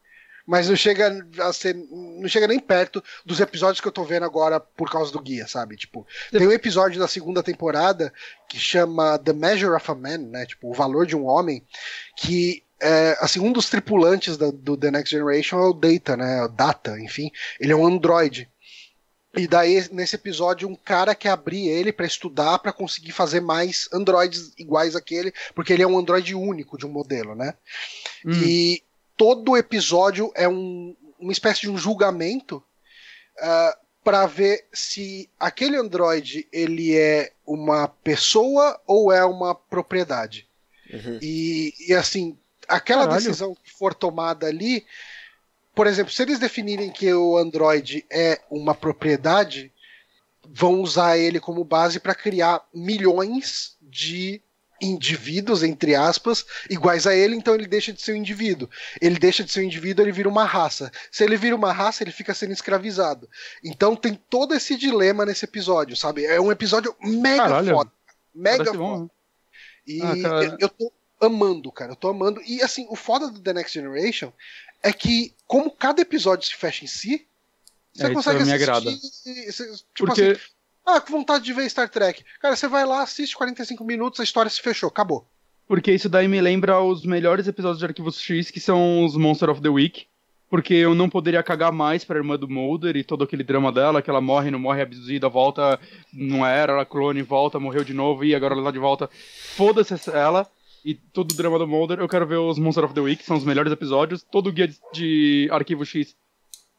mas 0.46 0.70
não 0.70 0.76
chega 0.76 1.26
a 1.40 1.54
ser. 1.54 1.76
Não 1.76 2.28
chega 2.28 2.48
nem 2.48 2.60
perto 2.60 3.04
dos 3.26 3.40
episódios 3.40 3.80
que 3.82 3.88
eu 3.88 3.92
tô 3.92 4.04
vendo 4.04 4.26
agora 4.26 4.60
por 4.60 4.90
causa 4.92 5.12
do 5.12 5.22
guia, 5.22 5.48
sabe? 5.48 5.76
Tipo, 5.76 6.06
tem 6.32 6.48
um 6.48 6.52
episódio 6.52 7.00
da 7.00 7.08
segunda 7.08 7.44
temporada 7.44 8.14
que 8.48 8.60
chama 8.60 9.18
The 9.20 9.34
Measure 9.34 9.76
of 9.76 9.92
a 9.92 9.96
Man, 9.96 10.30
né? 10.30 10.46
Tipo, 10.46 10.70
o 10.70 10.74
valor 10.74 11.06
de 11.06 11.16
um 11.16 11.26
homem, 11.26 11.64
que 12.18 12.64
é, 12.82 13.18
assim, 13.20 13.40
um 13.40 13.52
dos 13.52 13.70
tripulantes 13.70 14.38
da, 14.38 14.52
do 14.52 14.78
The 14.78 14.92
Next 14.92 15.12
Generation 15.12 15.60
é 15.60 15.68
o 15.68 15.74
Data, 15.74 16.16
né? 16.16 16.44
O 16.44 16.48
Data, 16.48 17.00
enfim. 17.00 17.30
Ele 17.60 17.74
é 17.74 17.76
um 17.76 17.86
androide. 17.86 18.50
E 19.38 19.48
daí, 19.48 19.88
nesse 19.92 20.16
episódio, 20.16 20.68
um 20.68 20.76
cara 20.76 21.14
quer 21.14 21.30
abrir 21.30 21.68
ele 21.68 21.94
para 21.94 22.06
estudar, 22.06 22.58
para 22.60 22.74
conseguir 22.74 23.12
fazer 23.12 23.40
mais 23.40 23.88
androides 23.94 24.54
iguais 24.58 24.96
àquele, 24.96 25.32
porque 25.54 25.72
ele 25.72 25.84
é 25.84 25.88
um 25.88 25.98
androide 25.98 26.34
único 26.34 26.78
de 26.78 26.86
um 26.86 26.90
modelo, 26.90 27.36
né? 27.36 27.54
Hum. 28.26 28.32
E 28.32 28.84
todo 29.16 29.56
episódio 29.56 30.32
é 30.36 30.48
um, 30.48 30.96
uma 31.20 31.32
espécie 31.32 31.62
de 31.62 31.70
um 31.70 31.78
julgamento 31.78 32.58
uh, 32.58 32.64
ah, 33.42 33.78
para 34.04 34.26
ver 34.26 34.66
se 34.74 35.30
aquele 35.40 35.78
androide 35.78 36.48
ele 36.52 36.98
é 36.98 37.32
uma 37.46 37.88
pessoa 37.88 38.82
ou 38.88 39.12
é 39.12 39.24
uma 39.24 39.54
propriedade. 39.54 40.48
Uhum. 40.92 41.20
E, 41.22 41.74
e 41.88 41.94
assim, 41.94 42.36
aquela 42.68 43.04
Caralho. 43.04 43.24
decisão 43.24 43.56
que 43.64 43.72
for 43.72 43.94
tomada 43.94 44.48
ali 44.48 44.86
por 45.80 45.88
exemplo, 45.88 46.12
se 46.12 46.22
eles 46.22 46.40
definirem 46.40 46.92
que 46.92 47.14
o 47.14 47.38
Android 47.38 48.06
é 48.12 48.42
uma 48.52 48.76
propriedade, 48.76 49.72
vão 50.46 50.82
usar 50.82 51.18
ele 51.18 51.40
como 51.40 51.64
base 51.64 52.02
para 52.02 52.14
criar 52.14 52.62
milhões 52.74 53.78
de 53.82 54.42
indivíduos, 54.82 55.64
entre 55.64 55.96
aspas, 55.96 56.46
iguais 56.70 57.08
a 57.08 57.16
ele, 57.16 57.34
então 57.34 57.56
ele 57.56 57.66
deixa 57.66 57.94
de 57.94 58.02
ser 58.02 58.12
um 58.12 58.18
indivíduo. 58.18 58.70
Ele 59.02 59.18
deixa 59.18 59.42
de 59.42 59.54
ser 59.54 59.62
um 59.62 59.64
indivíduo, 59.64 60.04
ele 60.04 60.12
vira 60.12 60.28
uma 60.28 60.44
raça. 60.44 60.92
Se 61.10 61.24
ele 61.24 61.38
vira 61.38 61.56
uma 61.56 61.72
raça, 61.72 62.04
ele 62.04 62.12
fica 62.12 62.34
sendo 62.34 62.52
escravizado. 62.52 63.30
Então 63.64 63.96
tem 63.96 64.16
todo 64.30 64.54
esse 64.54 64.76
dilema 64.76 65.26
nesse 65.26 65.46
episódio, 65.46 65.96
sabe? 65.96 66.26
É 66.26 66.42
um 66.42 66.52
episódio 66.52 66.94
mega 67.02 67.44
Caralho, 67.44 67.74
foda. 67.74 67.92
Mega 68.36 68.66
foda. 68.66 68.78
Bom? 68.78 69.10
E 69.88 70.02
ah, 70.02 70.44
eu, 70.44 70.58
eu 70.60 70.68
tô 70.68 70.92
amando, 71.22 71.72
cara. 71.72 71.94
Eu 71.94 71.96
tô 71.96 72.10
amando. 72.10 72.42
E 72.46 72.62
assim, 72.62 72.86
o 72.90 72.98
foda 72.98 73.32
do 73.32 73.40
The 73.40 73.54
Next 73.54 73.74
Generation 73.74 74.34
é 74.82 74.94
que, 74.94 75.34
como 75.46 75.72
cada 75.72 76.02
episódio 76.02 76.48
se 76.48 76.56
fecha 76.56 76.86
em 76.86 76.88
si, 76.88 77.26
você 77.94 78.08
é, 78.08 78.14
consegue 78.14 78.46
me 78.46 78.54
agrada. 78.54 78.90
Você, 78.92 79.76
tipo 79.94 80.08
Porque... 80.08 80.22
assim, 80.22 80.42
ah, 80.86 81.02
com 81.02 81.12
vontade 81.12 81.44
de 81.44 81.54
ver 81.54 81.70
Star 81.70 81.90
Trek. 81.90 82.24
Cara, 82.42 82.56
você 82.56 82.68
vai 82.68 82.86
lá, 82.86 83.04
assiste 83.04 83.36
45 83.36 83.84
minutos, 83.84 84.20
a 84.20 84.24
história 84.24 84.50
se 84.50 84.62
fechou, 84.62 84.90
acabou. 84.90 85.28
Porque 85.68 85.92
isso 85.92 86.10
daí 86.10 86.28
me 86.28 86.42
lembra 86.42 86.82
os 86.82 87.06
melhores 87.06 87.48
episódios 87.48 87.80
de 87.80 87.86
Arquivos 87.86 88.20
X, 88.20 88.50
que 88.50 88.60
são 88.60 89.06
os 89.06 89.16
Monster 89.16 89.52
of 89.52 89.62
the 89.62 89.70
Week. 89.70 90.08
Porque 90.50 90.74
eu 90.74 90.96
não 90.96 91.08
poderia 91.08 91.44
cagar 91.44 91.72
mais 91.72 92.04
pra 92.04 92.18
irmã 92.18 92.36
do 92.36 92.50
Mulder 92.50 92.98
e 92.98 93.04
todo 93.04 93.24
aquele 93.24 93.44
drama 93.44 93.72
dela, 93.72 94.02
que 94.02 94.10
ela 94.10 94.20
morre, 94.20 94.50
não 94.50 94.58
morre, 94.58 94.82
abduzida, 94.82 95.30
volta, 95.30 95.80
não 96.12 96.44
era, 96.44 96.74
ela 96.74 96.86
clone, 96.86 97.22
volta, 97.22 97.60
morreu 97.60 97.84
de 97.84 97.94
novo, 97.94 98.26
e 98.26 98.34
agora 98.34 98.56
ela 98.56 98.64
tá 98.64 98.72
de 98.72 98.80
volta. 98.80 99.08
Foda-se 99.56 99.94
ela 100.10 100.50
e 100.84 100.94
todo 100.94 101.32
o 101.32 101.36
drama 101.36 101.60
do 101.60 101.68
Mulder, 101.68 102.00
eu 102.00 102.08
quero 102.08 102.26
ver 102.26 102.38
os 102.38 102.58
Monster 102.58 102.86
of 102.86 102.94
the 102.94 103.02
Week, 103.02 103.22
que 103.22 103.28
são 103.28 103.38
os 103.38 103.44
melhores 103.44 103.72
episódios. 103.72 104.24
Todo 104.24 104.48
o 104.48 104.52
guia 104.52 104.68
de, 104.68 104.78
de 104.94 105.50
Arquivo 105.52 105.86
X 105.86 106.16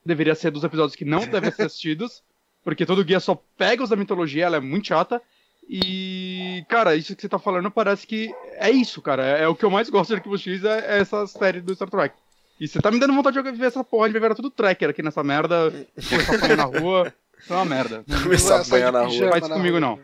deveria 0.04 0.34
ser 0.34 0.50
dos 0.50 0.64
episódios 0.64 0.96
que 0.96 1.04
não 1.04 1.26
devem 1.26 1.50
ser 1.50 1.64
assistidos, 1.66 2.22
porque 2.64 2.86
todo 2.86 3.04
guia 3.04 3.20
só 3.20 3.40
pega 3.56 3.82
os 3.82 3.90
da 3.90 3.96
mitologia, 3.96 4.46
ela 4.46 4.56
é 4.56 4.60
muito 4.60 4.88
chata. 4.88 5.20
E, 5.68 6.64
cara, 6.68 6.96
isso 6.96 7.14
que 7.14 7.22
você 7.22 7.28
tá 7.28 7.38
falando 7.38 7.70
parece 7.70 8.06
que 8.06 8.34
é 8.56 8.70
isso, 8.70 9.00
cara. 9.00 9.24
É, 9.24 9.44
é 9.44 9.48
o 9.48 9.54
que 9.54 9.64
eu 9.64 9.70
mais 9.70 9.88
gosto 9.88 10.08
de 10.08 10.16
Arquivo 10.16 10.36
X, 10.36 10.64
é, 10.64 10.96
é 10.96 11.00
essa 11.00 11.26
série 11.26 11.60
do 11.60 11.74
Star 11.74 11.88
Trek. 11.88 12.14
E 12.60 12.68
você 12.68 12.80
tá 12.80 12.90
me 12.90 12.98
dando 12.98 13.14
vontade 13.14 13.40
de 13.42 13.52
ver 13.52 13.66
essa 13.66 13.82
porra, 13.84 14.10
de 14.10 14.18
ver 14.18 14.34
tudo 14.34 14.50
tracker 14.50 14.90
aqui 14.90 15.02
nessa 15.02 15.22
merda, 15.22 15.72
começar 16.08 16.32
a 16.32 16.36
apanhar 16.36 16.56
na 16.56 16.64
rua. 16.64 17.14
Isso 17.38 17.52
é 17.52 17.56
uma 17.56 17.64
merda. 17.64 18.04
Começar 18.22 18.56
a 18.56 18.60
apanhar 18.60 18.92
na 18.92 19.02
rua. 19.02 19.20
Não 19.20 19.30
faz 19.30 19.44
isso 19.44 19.54
comigo, 19.54 19.80
não. 19.80 19.98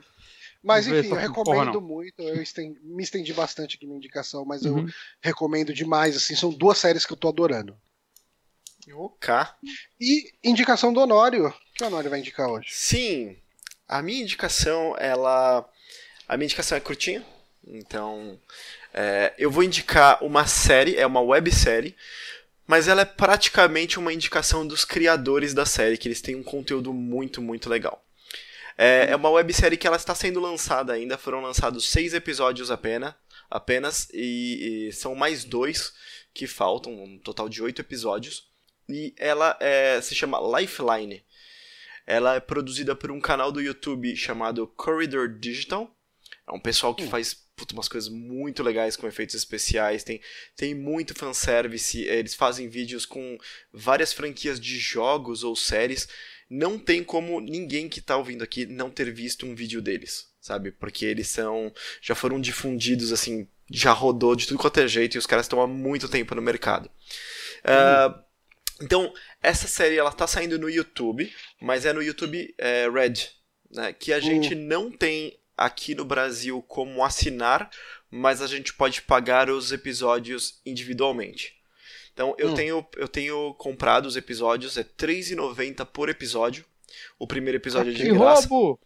Mas 0.66 0.88
enfim, 0.88 1.10
eu 1.10 1.14
recomendo 1.14 1.80
muito. 1.80 2.20
Eu 2.20 2.42
estendi, 2.42 2.80
me 2.82 3.00
estendi 3.00 3.32
bastante 3.32 3.76
aqui 3.76 3.86
na 3.86 3.94
indicação, 3.94 4.44
mas 4.44 4.62
uhum. 4.62 4.80
eu 4.80 4.86
recomendo 5.20 5.72
demais. 5.72 6.16
Assim, 6.16 6.34
são 6.34 6.50
duas 6.50 6.76
séries 6.76 7.06
que 7.06 7.12
eu 7.12 7.16
tô 7.16 7.28
adorando. 7.28 7.78
Ok. 8.92 9.32
E 10.00 10.32
indicação 10.42 10.92
do 10.92 11.00
Honório. 11.00 11.46
O 11.46 11.54
que 11.72 11.84
o 11.84 11.86
Honório 11.86 12.10
vai 12.10 12.18
indicar 12.18 12.48
hoje? 12.48 12.70
Sim. 12.72 13.36
A 13.86 14.02
minha 14.02 14.20
indicação, 14.20 14.96
ela. 14.98 15.64
A 16.26 16.36
minha 16.36 16.46
indicação 16.46 16.76
é 16.76 16.80
curtinha. 16.80 17.24
Então. 17.64 18.36
É, 18.92 19.34
eu 19.38 19.52
vou 19.52 19.62
indicar 19.62 20.24
uma 20.24 20.48
série, 20.48 20.96
é 20.96 21.06
uma 21.06 21.20
websérie. 21.20 21.94
Mas 22.66 22.88
ela 22.88 23.02
é 23.02 23.04
praticamente 23.04 24.00
uma 24.00 24.12
indicação 24.12 24.66
dos 24.66 24.84
criadores 24.84 25.54
da 25.54 25.64
série, 25.64 25.96
que 25.96 26.08
eles 26.08 26.20
têm 26.20 26.34
um 26.34 26.42
conteúdo 26.42 26.92
muito, 26.92 27.40
muito 27.40 27.70
legal. 27.70 28.04
É, 28.76 29.10
é 29.10 29.16
uma 29.16 29.30
websérie 29.30 29.78
que 29.78 29.86
ela 29.86 29.96
está 29.96 30.14
sendo 30.14 30.40
lançada 30.40 30.92
ainda, 30.92 31.16
foram 31.16 31.40
lançados 31.40 31.88
seis 31.88 32.12
episódios 32.12 32.70
apenas, 32.70 33.14
apenas 33.50 34.08
e, 34.12 34.88
e 34.88 34.92
são 34.92 35.14
mais 35.14 35.44
dois 35.44 35.94
que 36.34 36.46
faltam, 36.46 36.92
um 36.92 37.18
total 37.18 37.48
de 37.48 37.62
oito 37.62 37.80
episódios. 37.80 38.48
E 38.88 39.14
ela 39.16 39.56
é, 39.60 40.00
se 40.00 40.14
chama 40.14 40.38
Lifeline. 40.58 41.24
Ela 42.06 42.36
é 42.36 42.40
produzida 42.40 42.94
por 42.94 43.10
um 43.10 43.20
canal 43.20 43.50
do 43.50 43.60
YouTube 43.60 44.14
chamado 44.14 44.66
Corridor 44.66 45.28
Digital. 45.28 45.90
É 46.46 46.52
um 46.52 46.60
pessoal 46.60 46.94
que 46.94 47.04
hum. 47.04 47.08
faz 47.10 47.46
puta, 47.56 47.72
umas 47.72 47.88
coisas 47.88 48.10
muito 48.10 48.62
legais 48.62 48.96
com 48.96 49.06
efeitos 49.06 49.34
especiais, 49.34 50.04
tem, 50.04 50.20
tem 50.54 50.74
muito 50.74 51.14
fanservice, 51.14 52.02
eles 52.02 52.34
fazem 52.34 52.68
vídeos 52.68 53.06
com 53.06 53.38
várias 53.72 54.12
franquias 54.12 54.60
de 54.60 54.78
jogos 54.78 55.42
ou 55.42 55.56
séries 55.56 56.06
não 56.48 56.78
tem 56.78 57.02
como 57.02 57.40
ninguém 57.40 57.88
que 57.88 57.98
está 57.98 58.16
ouvindo 58.16 58.42
aqui 58.42 58.66
não 58.66 58.90
ter 58.90 59.12
visto 59.12 59.44
um 59.46 59.54
vídeo 59.54 59.82
deles, 59.82 60.28
sabe? 60.40 60.70
Porque 60.70 61.04
eles 61.04 61.28
são. 61.28 61.72
já 62.00 62.14
foram 62.14 62.40
difundidos, 62.40 63.12
assim, 63.12 63.48
já 63.70 63.92
rodou 63.92 64.36
de 64.36 64.46
tudo 64.46 64.58
quanto 64.58 64.80
é 64.80 64.88
jeito 64.88 65.16
e 65.16 65.18
os 65.18 65.26
caras 65.26 65.46
estão 65.46 65.60
há 65.60 65.66
muito 65.66 66.08
tempo 66.08 66.34
no 66.34 66.42
mercado. 66.42 66.90
Uhum. 67.64 68.12
Uh, 68.12 68.26
então, 68.82 69.12
essa 69.42 69.66
série 69.66 69.96
ela 69.96 70.12
tá 70.12 70.26
saindo 70.26 70.58
no 70.58 70.68
YouTube, 70.68 71.32
mas 71.60 71.84
é 71.86 71.92
no 71.92 72.02
YouTube 72.02 72.54
é, 72.58 72.88
Red, 72.88 73.14
né? 73.70 73.92
Que 73.92 74.12
a 74.12 74.20
gente 74.20 74.54
não 74.54 74.90
tem 74.90 75.38
aqui 75.56 75.94
no 75.94 76.04
Brasil 76.04 76.62
como 76.62 77.02
assinar, 77.02 77.70
mas 78.10 78.42
a 78.42 78.46
gente 78.46 78.74
pode 78.74 79.02
pagar 79.02 79.48
os 79.48 79.72
episódios 79.72 80.60
individualmente. 80.64 81.56
Então 82.16 82.34
eu, 82.38 82.48
hum. 82.48 82.54
tenho, 82.54 82.86
eu 82.96 83.06
tenho 83.06 83.52
comprado 83.58 84.06
os 84.06 84.16
episódios, 84.16 84.78
é 84.78 84.80
R$3,90 84.80 85.84
por 85.84 86.08
episódio. 86.08 86.64
O 87.18 87.26
primeiro 87.26 87.58
episódio 87.58 87.92
é 87.92 87.94
de 87.94 88.10
graça. 88.10 88.48
roubo! 88.48 88.80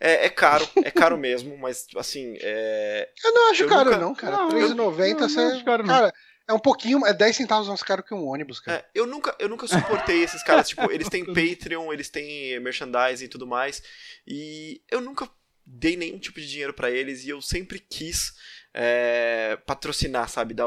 É, 0.00 0.26
é 0.26 0.28
caro, 0.28 0.68
é 0.84 0.90
caro 0.90 1.16
mesmo, 1.16 1.56
mas 1.56 1.86
assim. 1.94 2.36
É... 2.40 3.08
Eu 3.24 3.32
não 3.32 3.50
acho 3.52 3.62
eu 3.62 3.68
caro, 3.68 3.84
nunca... 3.84 3.98
não, 3.98 4.14
cara. 4.16 4.36
R$3,90 4.48 5.18
você. 5.20 5.36
Não 5.36 5.54
acho 5.54 5.64
caro, 5.64 5.86
não. 5.86 5.94
Cara, 5.94 6.12
é 6.48 6.52
um 6.52 6.58
pouquinho, 6.58 7.06
é 7.06 7.14
10 7.14 7.36
centavos 7.36 7.68
mais 7.68 7.84
caro 7.84 8.02
que 8.02 8.12
um 8.12 8.26
ônibus, 8.26 8.58
cara. 8.58 8.78
É, 8.78 8.84
eu 8.96 9.06
nunca, 9.06 9.32
eu 9.38 9.48
nunca 9.48 9.68
suportei 9.68 10.24
esses 10.24 10.42
caras, 10.42 10.68
tipo, 10.68 10.90
eles 10.90 11.08
têm 11.08 11.22
Patreon, 11.32 11.92
eles 11.92 12.10
têm 12.10 12.58
merchandising 12.58 13.26
e 13.26 13.28
tudo 13.28 13.46
mais, 13.46 13.80
e 14.26 14.82
eu 14.90 15.00
nunca 15.00 15.30
dei 15.64 15.96
nenhum 15.96 16.18
tipo 16.18 16.40
de 16.40 16.48
dinheiro 16.50 16.74
para 16.74 16.90
eles 16.90 17.24
e 17.24 17.28
eu 17.28 17.40
sempre 17.40 17.78
quis 17.78 18.32
é, 18.74 19.56
patrocinar, 19.66 20.28
sabe, 20.28 20.52
dar, 20.52 20.66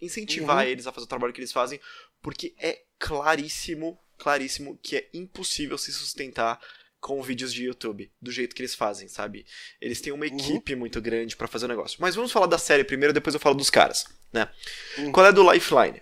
incentivar 0.00 0.64
uhum. 0.64 0.70
eles 0.70 0.86
a 0.86 0.92
fazer 0.92 1.04
o 1.04 1.08
trabalho 1.08 1.32
que 1.32 1.40
eles 1.40 1.52
fazem, 1.52 1.80
porque 2.22 2.54
é 2.58 2.82
claríssimo, 2.98 3.98
claríssimo 4.18 4.78
que 4.82 4.96
é 4.96 5.08
impossível 5.12 5.78
se 5.78 5.92
sustentar 5.92 6.60
com 7.00 7.22
vídeos 7.22 7.52
de 7.52 7.64
YouTube, 7.64 8.10
do 8.20 8.32
jeito 8.32 8.54
que 8.54 8.62
eles 8.62 8.74
fazem, 8.74 9.06
sabe? 9.06 9.46
Eles 9.80 10.00
têm 10.00 10.12
uma 10.12 10.26
uhum. 10.26 10.36
equipe 10.36 10.72
uhum. 10.72 10.80
muito 10.80 11.00
grande 11.00 11.36
para 11.36 11.46
fazer 11.46 11.66
o 11.66 11.68
negócio. 11.68 11.98
Mas 12.00 12.14
vamos 12.14 12.32
falar 12.32 12.46
da 12.46 12.58
série 12.58 12.84
primeiro, 12.84 13.12
depois 13.12 13.34
eu 13.34 13.40
falo 13.40 13.54
dos 13.54 13.70
caras, 13.70 14.06
né? 14.32 14.50
Uhum. 14.98 15.12
Qual 15.12 15.24
é 15.24 15.32
do 15.32 15.50
Lifeline? 15.52 16.00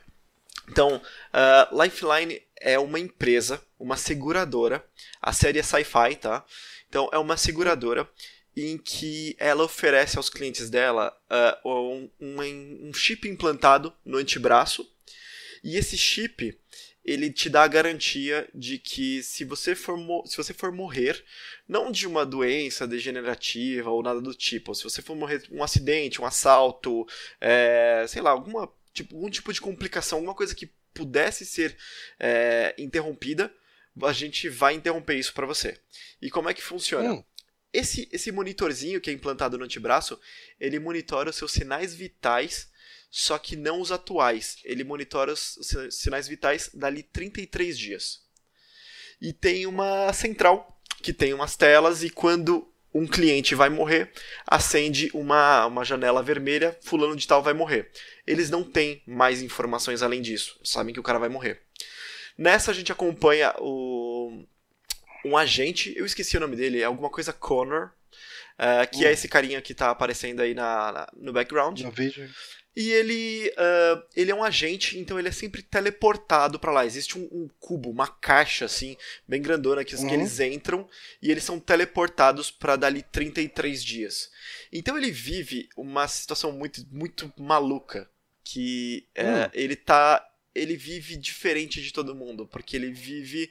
Então, 0.69 0.97
uh, 0.97 1.83
Lifeline 1.83 2.41
é 2.59 2.79
uma 2.79 2.99
empresa, 2.99 3.63
uma 3.79 3.97
seguradora. 3.97 4.85
A 5.21 5.33
série 5.33 5.59
é 5.59 5.63
sci-fi, 5.63 6.17
tá? 6.17 6.45
Então, 6.89 7.11
é 7.13 7.19
uma 7.19 7.37
seguradora 7.37 8.09
em 8.57 8.79
que 8.79 9.37
ela 9.39 9.65
oferece 9.65 10.17
aos 10.17 10.29
clientes 10.29 10.71
dela 10.71 11.17
uh, 11.65 11.69
um, 11.69 12.11
um, 12.21 12.89
um, 12.89 12.95
chip 12.95 13.29
implantado 13.29 13.93
no 14.05 14.19
antebraço 14.19 14.89
e 15.63 15.77
esse 15.77 15.97
chip 15.99 16.57
ele 17.05 17.31
te 17.31 17.51
dá 17.51 17.65
a 17.65 17.69
garantia 17.69 18.49
de 18.55 18.79
que 18.79 19.23
se 19.23 19.45
você 19.45 19.75
for, 19.75 19.99
se 20.27 20.37
você 20.37 20.55
for 20.55 20.73
morrer, 20.73 21.23
não 21.69 21.93
de 21.93 22.07
uma 22.07 22.25
doença 22.25 22.87
degenerativa 22.87 23.91
ou 23.91 24.03
nada 24.03 24.23
do 24.23 24.33
tipo, 24.35 24.75
se 24.75 24.85
você 24.85 25.03
for 25.03 25.15
morrer 25.15 25.43
um 25.51 25.63
acidente, 25.63 26.21
um 26.21 26.25
assalto, 26.25 27.07
é, 27.41 28.07
sei 28.09 28.23
lá, 28.23 28.31
alguma, 28.31 28.73
tipo, 28.93 29.15
algum 29.17 29.29
tipo 29.29 29.53
de 29.53 29.61
complicação, 29.61 30.19
alguma 30.19 30.35
coisa 30.35 30.55
que 30.55 30.73
pudesse 30.95 31.45
ser 31.45 31.77
é, 32.19 32.75
interrompida, 32.79 33.53
a 34.03 34.13
gente 34.13 34.49
vai 34.49 34.75
interromper 34.75 35.17
isso 35.17 35.35
para 35.35 35.47
você. 35.47 35.79
E 36.23 36.31
como 36.31 36.49
é 36.49 36.55
que 36.55 36.63
funciona? 36.63 37.13
Hum. 37.13 37.25
Esse, 37.75 38.09
esse 38.13 38.31
monitorzinho 38.31 39.01
que 39.01 39.11
é 39.11 39.13
implantado 39.13 39.59
no 39.59 39.65
antebraço, 39.65 40.19
ele 40.61 40.79
monitora 40.79 41.31
os 41.31 41.37
seus 41.37 41.51
sinais 41.51 41.93
vitais, 41.93 42.69
só 43.11 43.37
que 43.37 43.57
não 43.57 43.81
os 43.81 43.91
atuais. 43.91 44.59
Ele 44.65 44.85
monitora 44.85 45.33
os 45.33 45.59
sinais 45.91 46.29
vitais 46.29 46.71
dali 46.73 47.03
33 47.03 47.77
dias. 47.77 48.23
E 49.21 49.33
tem 49.33 49.67
uma 49.67 50.13
central 50.13 50.81
que 51.03 51.13
tem 51.13 51.35
umas 51.35 51.57
telas 51.57 52.05
e 52.05 52.11
quando 52.11 52.73
um 52.95 53.09
cliente 53.09 53.57
vai 53.57 53.69
morrer, 53.69 54.13
acende 54.47 55.11
uma, 55.13 55.67
uma 55.67 55.85
janela 55.85 56.23
vermelha, 56.23 56.79
fulano 56.81 57.17
de 57.17 57.27
tal 57.27 57.43
vai 57.43 57.53
morrer. 57.53 57.91
Eles 58.25 58.51
não 58.51 58.63
têm 58.63 59.03
mais 59.05 59.43
informações 59.43 60.01
além 60.01 60.23
disso, 60.23 60.61
sabem 60.63 60.95
que 60.95 61.01
o 61.01 61.03
cara 61.03 61.19
vai 61.19 61.29
morrer. 61.29 61.61
Nessa 62.39 62.71
a 62.71 62.75
gente 62.75 62.93
acompanha 62.93 63.53
o, 63.59 64.45
um 65.25 65.37
agente, 65.37 65.93
eu 65.97 66.05
esqueci 66.05 66.37
o 66.37 66.41
nome 66.41 66.57
dele, 66.57 66.81
é 66.81 66.85
alguma 66.85 67.11
coisa 67.11 67.33
Connor, 67.33 67.91
uh, 68.59 68.91
que 68.91 69.05
é 69.05 69.13
esse 69.13 69.29
carinha 69.29 69.61
que 69.61 69.75
tá 69.75 69.91
aparecendo 69.91 70.41
aí 70.41 70.55
na, 70.55 70.93
na 70.93 71.09
no 71.17 71.33
background. 71.33 71.81
No 71.81 71.91
vídeo. 71.91 72.29
E 72.77 72.91
ele, 72.91 73.51
uh, 73.51 74.03
ele 74.17 74.33
é 74.33 74.35
um 74.35 74.43
agente, 74.43 74.99
então 74.99 75.17
ele 75.17 75.29
é 75.29 75.33
sempre 75.33 75.63
teleportado 75.63 76.59
para 76.59 76.73
lá. 76.73 76.85
Existe 76.85 77.17
um, 77.17 77.23
um, 77.31 77.49
cubo, 77.61 77.89
uma 77.89 78.09
caixa 78.09 78.65
assim, 78.65 78.97
bem 79.29 79.41
grandona 79.41 79.85
que, 79.85 79.95
uhum. 79.95 80.09
que 80.09 80.15
eles 80.15 80.41
entram 80.41 80.89
e 81.23 81.31
eles 81.31 81.45
são 81.45 81.61
teleportados 81.61 82.51
para 82.51 82.75
dali 82.75 83.03
33 83.03 83.85
dias. 83.85 84.29
Então 84.73 84.99
ele 84.99 85.13
vive 85.13 85.69
uma 85.77 86.09
situação 86.09 86.51
muito 86.51 86.85
muito 86.91 87.33
maluca 87.39 88.11
que 88.43 89.07
é, 89.15 89.25
uhum. 89.25 89.51
ele 89.55 89.77
tá 89.77 90.29
ele 90.55 90.77
vive 90.77 91.17
diferente 91.17 91.83
de 91.83 91.93
todo 91.93 92.15
mundo, 92.15 92.47
porque 92.47 92.77
ele 92.77 92.93
vive 92.93 93.51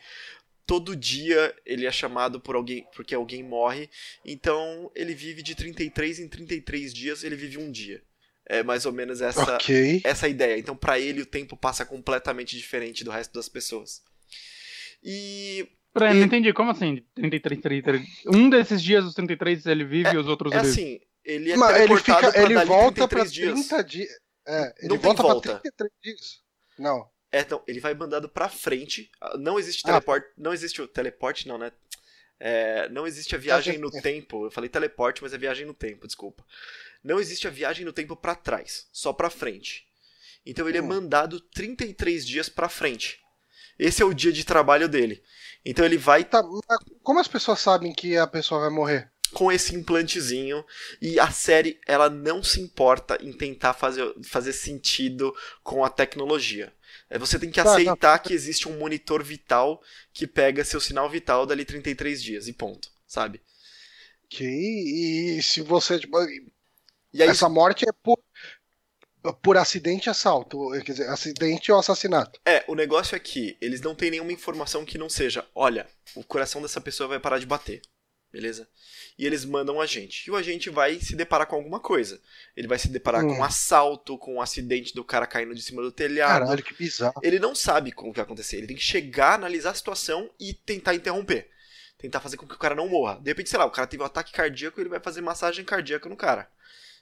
todo 0.65 0.95
dia 0.95 1.55
ele 1.65 1.85
é 1.85 1.91
chamado 1.91 2.39
por 2.39 2.55
alguém 2.55 2.85
porque 2.95 3.15
alguém 3.15 3.43
morre. 3.43 3.89
Então 4.25 4.91
ele 4.95 5.13
vive 5.13 5.41
de 5.41 5.55
33 5.55 6.19
em 6.19 6.27
33 6.27 6.93
dias, 6.93 7.23
ele 7.23 7.35
vive 7.35 7.57
um 7.57 7.71
dia. 7.71 8.01
É 8.45 8.61
mais 8.61 8.85
ou 8.85 8.91
menos 8.91 9.21
essa, 9.21 9.55
okay. 9.55 10.01
essa 10.03 10.27
ideia. 10.27 10.57
Então, 10.59 10.75
para 10.75 10.99
ele, 10.99 11.21
o 11.21 11.25
tempo 11.25 11.55
passa 11.55 11.85
completamente 11.85 12.57
diferente 12.57 13.03
do 13.03 13.11
resto 13.11 13.33
das 13.33 13.47
pessoas. 13.47 14.01
E. 15.01 15.65
Peraí, 15.93 16.15
e... 16.15 16.19
não 16.19 16.25
entendi. 16.25 16.51
Como 16.51 16.71
assim? 16.71 17.05
33, 17.15 17.61
33? 17.61 18.01
Um 18.27 18.49
desses 18.49 18.81
dias, 18.81 19.05
os 19.05 19.13
33, 19.13 19.65
ele 19.65 19.85
vive 19.85 20.09
é, 20.09 20.13
e 20.13 20.17
os 20.17 20.27
outros 20.27 20.51
é 20.51 20.57
ele... 20.57 20.67
assim, 20.67 20.99
ele 21.23 21.51
é 21.51 21.55
Mas 21.55 21.81
ele, 21.81 21.97
fica, 21.97 22.31
pra 22.31 22.43
ele 22.43 22.65
volta 22.65 23.07
pra 23.07 23.25
30 23.25 23.83
dias. 23.83 24.11
É, 24.45 24.73
ele 24.79 24.89
não 24.89 24.97
volta 24.97 25.23
volta. 25.23 25.49
pra 25.51 25.59
33 25.59 25.91
dias. 26.03 26.43
Não. 26.77 27.12
É, 27.33 27.41
então, 27.41 27.61
ele 27.67 27.81
vai 27.81 27.93
mandado 27.93 28.29
pra 28.29 28.47
frente. 28.47 29.11
Não 29.37 29.59
existe 29.59 29.83
teleporte. 29.83 30.27
Ah. 30.29 30.33
Não 30.37 30.53
existe 30.53 30.81
o 30.81 30.87
teleporte, 30.87 31.47
não, 31.47 31.57
né? 31.57 31.71
É, 32.39 32.87
não 32.89 33.05
existe 33.05 33.35
a 33.35 33.39
viagem 33.39 33.77
no 33.77 33.89
tempo. 34.01 34.45
Eu 34.45 34.51
falei 34.51 34.69
teleporte, 34.69 35.21
mas 35.21 35.33
é 35.33 35.37
viagem 35.37 35.65
no 35.65 35.73
tempo, 35.73 36.07
desculpa 36.07 36.45
não 37.03 37.19
existe 37.19 37.47
a 37.47 37.51
viagem 37.51 37.85
no 37.85 37.91
tempo 37.91 38.15
para 38.15 38.35
trás, 38.35 38.87
só 38.91 39.11
para 39.11 39.29
frente. 39.29 39.85
Então 40.45 40.67
ele 40.69 40.79
hum. 40.79 40.85
é 40.85 40.87
mandado 40.87 41.39
33 41.39 42.25
dias 42.25 42.49
para 42.49 42.69
frente. 42.69 43.19
Esse 43.77 44.01
é 44.01 44.05
o 44.05 44.13
dia 44.13 44.31
de 44.31 44.45
trabalho 44.45 44.87
dele. 44.87 45.21
Então 45.65 45.83
ele 45.83 45.97
vai. 45.97 46.23
Tá, 46.23 46.43
como 47.01 47.19
as 47.19 47.27
pessoas 47.27 47.59
sabem 47.59 47.93
que 47.93 48.15
a 48.15 48.27
pessoa 48.27 48.61
vai 48.61 48.69
morrer? 48.69 49.11
Com 49.33 49.51
esse 49.51 49.75
implantezinho. 49.75 50.63
E 51.01 51.19
a 51.19 51.31
série, 51.31 51.79
ela 51.87 52.09
não 52.09 52.43
se 52.43 52.61
importa 52.61 53.17
em 53.21 53.33
tentar 53.33 53.73
fazer, 53.73 54.13
fazer 54.23 54.53
sentido 54.53 55.35
com 55.63 55.83
a 55.83 55.89
tecnologia. 55.89 56.71
É, 57.13 57.19
você 57.19 57.37
tem 57.37 57.51
que 57.51 57.61
tá, 57.61 57.71
aceitar 57.71 57.95
tá. 57.95 58.19
que 58.19 58.33
existe 58.33 58.67
um 58.67 58.75
monitor 58.79 59.23
vital 59.23 59.79
que 60.11 60.25
pega 60.25 60.65
seu 60.65 60.81
sinal 60.81 61.07
vital 61.07 61.45
dali 61.45 61.63
33 61.63 62.23
dias. 62.23 62.47
E 62.47 62.53
ponto. 62.53 62.89
Sabe? 63.05 63.39
Ok. 64.25 64.47
E 64.47 65.39
se 65.43 65.61
você. 65.61 65.99
Tipo, 65.99 66.17
Aí, 66.17 67.29
Essa 67.29 67.47
morte 67.47 67.87
é 67.87 67.91
por, 67.91 68.17
por 69.43 69.55
acidente 69.55 70.07
e 70.07 70.09
assalto, 70.09 70.71
quer 70.83 70.93
dizer, 70.93 71.09
acidente 71.09 71.71
ou 71.71 71.77
assassinato. 71.77 72.39
É, 72.43 72.63
o 72.67 72.73
negócio 72.73 73.15
é 73.15 73.19
que 73.19 73.55
eles 73.61 73.81
não 73.81 73.93
têm 73.93 74.09
nenhuma 74.09 74.31
informação 74.31 74.83
que 74.83 74.97
não 74.97 75.07
seja, 75.07 75.47
olha, 75.53 75.87
o 76.15 76.23
coração 76.23 76.59
dessa 76.59 76.81
pessoa 76.81 77.07
vai 77.07 77.19
parar 77.19 77.37
de 77.37 77.45
bater, 77.45 77.83
beleza? 78.33 78.67
E 79.17 79.27
eles 79.27 79.45
mandam 79.45 79.79
a 79.79 79.85
gente. 79.85 80.25
E 80.25 80.31
o 80.31 80.35
agente 80.35 80.71
vai 80.71 80.99
se 80.99 81.15
deparar 81.15 81.45
com 81.45 81.55
alguma 81.55 81.79
coisa. 81.79 82.19
Ele 82.57 82.67
vai 82.67 82.79
se 82.79 82.89
deparar 82.89 83.23
hum. 83.23 83.27
com 83.27 83.33
um 83.35 83.43
assalto, 83.43 84.17
com 84.17 84.35
um 84.35 84.41
acidente 84.41 84.95
do 84.95 85.03
cara 85.03 85.27
caindo 85.27 85.53
de 85.53 85.61
cima 85.61 85.83
do 85.83 85.91
telhado. 85.91 86.39
Caralho, 86.39 86.63
que 86.63 86.73
bizarro. 86.73 87.21
Ele 87.21 87.39
não 87.39 87.53
sabe 87.53 87.91
como 87.91 88.11
que 88.11 88.17
vai 88.17 88.25
acontecer. 88.25 88.57
Ele 88.57 88.67
tem 88.67 88.75
que 88.75 88.81
chegar, 88.81 89.35
analisar 89.35 89.69
a 89.69 89.75
situação 89.75 90.27
e 90.39 90.51
tentar 90.51 90.95
interromper. 90.95 91.47
Tentar 91.99 92.19
fazer 92.19 92.37
com 92.37 92.47
que 92.47 92.55
o 92.55 92.59
cara 92.59 92.73
não 92.73 92.89
morra. 92.89 93.19
De 93.21 93.29
repente, 93.29 93.51
sei 93.51 93.59
lá, 93.59 93.65
o 93.65 93.71
cara 93.71 93.87
teve 93.87 94.01
um 94.01 94.07
ataque 94.07 94.33
cardíaco 94.33 94.79
e 94.79 94.81
ele 94.81 94.89
vai 94.89 94.99
fazer 94.99 95.21
massagem 95.21 95.63
cardíaca 95.63 96.09
no 96.09 96.17
cara 96.17 96.49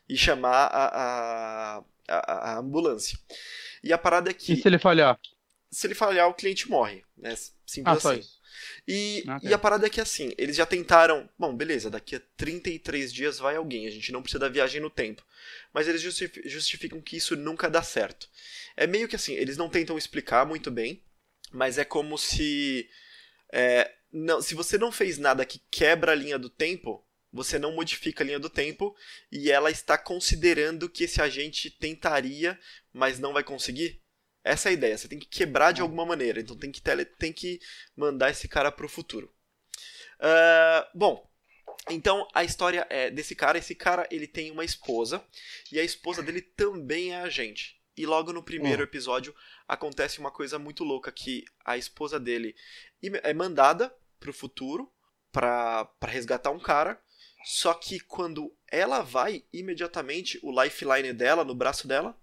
e 0.09 0.17
chamar 0.17 0.65
a, 0.65 0.85
a, 0.85 1.83
a, 2.09 2.51
a 2.51 2.59
ambulância. 2.59 3.17
E 3.81 3.93
a 3.93 3.97
parada 3.97 4.29
é 4.29 4.33
que. 4.33 4.53
E 4.53 4.61
se 4.61 4.67
ele 4.67 4.77
falhar? 4.77 5.17
Se 5.71 5.87
ele 5.87 5.95
falhar, 5.95 6.27
o 6.27 6.33
cliente 6.33 6.69
morre. 6.69 7.05
Né? 7.17 7.33
Simples 7.65 8.05
ah, 8.05 8.11
assim. 8.11 8.21
E, 8.87 9.23
okay. 9.27 9.49
e 9.49 9.53
a 9.53 9.57
parada 9.57 9.85
é 9.85 9.89
que 9.89 10.01
assim, 10.01 10.33
eles 10.37 10.55
já 10.55 10.65
tentaram. 10.65 11.29
Bom, 11.37 11.55
beleza, 11.55 11.89
daqui 11.89 12.15
a 12.15 12.21
33 12.35 13.13
dias 13.13 13.39
vai 13.39 13.55
alguém, 13.55 13.87
a 13.87 13.91
gente 13.91 14.11
não 14.11 14.21
precisa 14.21 14.39
da 14.39 14.49
viagem 14.49 14.81
no 14.81 14.89
tempo. 14.89 15.23
Mas 15.73 15.87
eles 15.87 16.01
justificam 16.01 17.01
que 17.01 17.17
isso 17.17 17.35
nunca 17.35 17.69
dá 17.69 17.81
certo. 17.81 18.27
É 18.75 18.87
meio 18.87 19.07
que 19.07 19.15
assim, 19.15 19.33
eles 19.33 19.57
não 19.57 19.69
tentam 19.69 19.97
explicar 19.97 20.45
muito 20.45 20.71
bem, 20.71 21.03
mas 21.51 21.77
é 21.77 21.85
como 21.85 22.17
se. 22.17 22.89
É, 23.51 23.91
não, 24.11 24.41
se 24.41 24.55
você 24.55 24.77
não 24.77 24.91
fez 24.91 25.17
nada 25.17 25.45
que 25.45 25.61
quebra 25.69 26.13
a 26.13 26.15
linha 26.15 26.39
do 26.39 26.49
tempo, 26.49 27.05
você 27.31 27.57
não 27.57 27.73
modifica 27.73 28.23
a 28.23 28.25
linha 28.25 28.39
do 28.39 28.49
tempo 28.49 28.95
e 29.31 29.49
ela 29.51 29.71
está 29.71 29.97
considerando 29.97 30.89
que 30.89 31.05
esse 31.05 31.21
agente 31.21 31.69
tentaria, 31.69 32.59
mas 32.91 33.19
não 33.19 33.31
vai 33.31 33.43
conseguir. 33.43 34.01
Essa 34.43 34.69
é 34.69 34.71
a 34.71 34.73
ideia. 34.73 34.97
Você 34.97 35.07
tem 35.07 35.19
que 35.19 35.27
quebrar 35.27 35.71
de 35.71 35.81
hum. 35.81 35.85
alguma 35.85 36.05
maneira. 36.05 36.39
Então 36.39 36.57
tem 36.57 36.71
que, 36.71 36.81
tele, 36.81 37.05
tem 37.05 37.31
que 37.31 37.59
mandar 37.95 38.29
esse 38.29 38.47
cara 38.47 38.71
para 38.71 38.85
o 38.85 38.89
futuro. 38.89 39.33
Uh, 40.19 40.97
bom, 40.97 41.27
então 41.89 42.27
a 42.33 42.43
história 42.43 42.85
é 42.89 43.09
desse 43.09 43.35
cara. 43.35 43.57
Esse 43.57 43.75
cara 43.75 44.07
ele 44.11 44.27
tem 44.27 44.51
uma 44.51 44.65
esposa 44.65 45.23
e 45.71 45.79
a 45.79 45.83
esposa 45.83 46.21
dele 46.21 46.41
também 46.41 47.13
é 47.13 47.21
agente. 47.21 47.79
E 47.95 48.05
logo 48.05 48.31
no 48.31 48.43
primeiro 48.43 48.81
hum. 48.81 48.85
episódio 48.85 49.35
acontece 49.67 50.19
uma 50.19 50.31
coisa 50.31 50.57
muito 50.57 50.83
louca 50.83 51.11
que 51.11 51.45
a 51.65 51.77
esposa 51.77 52.19
dele 52.19 52.55
é 53.01 53.33
mandada 53.33 53.93
para 54.19 54.29
o 54.29 54.33
futuro 54.33 54.91
para 55.31 55.89
resgatar 56.03 56.51
um 56.51 56.59
cara 56.59 57.01
só 57.43 57.73
que 57.73 57.99
quando 57.99 58.55
ela 58.67 59.01
vai, 59.01 59.43
imediatamente 59.51 60.39
o 60.43 60.51
lifeline 60.61 61.13
dela, 61.13 61.43
no 61.43 61.55
braço 61.55 61.87
dela, 61.87 62.15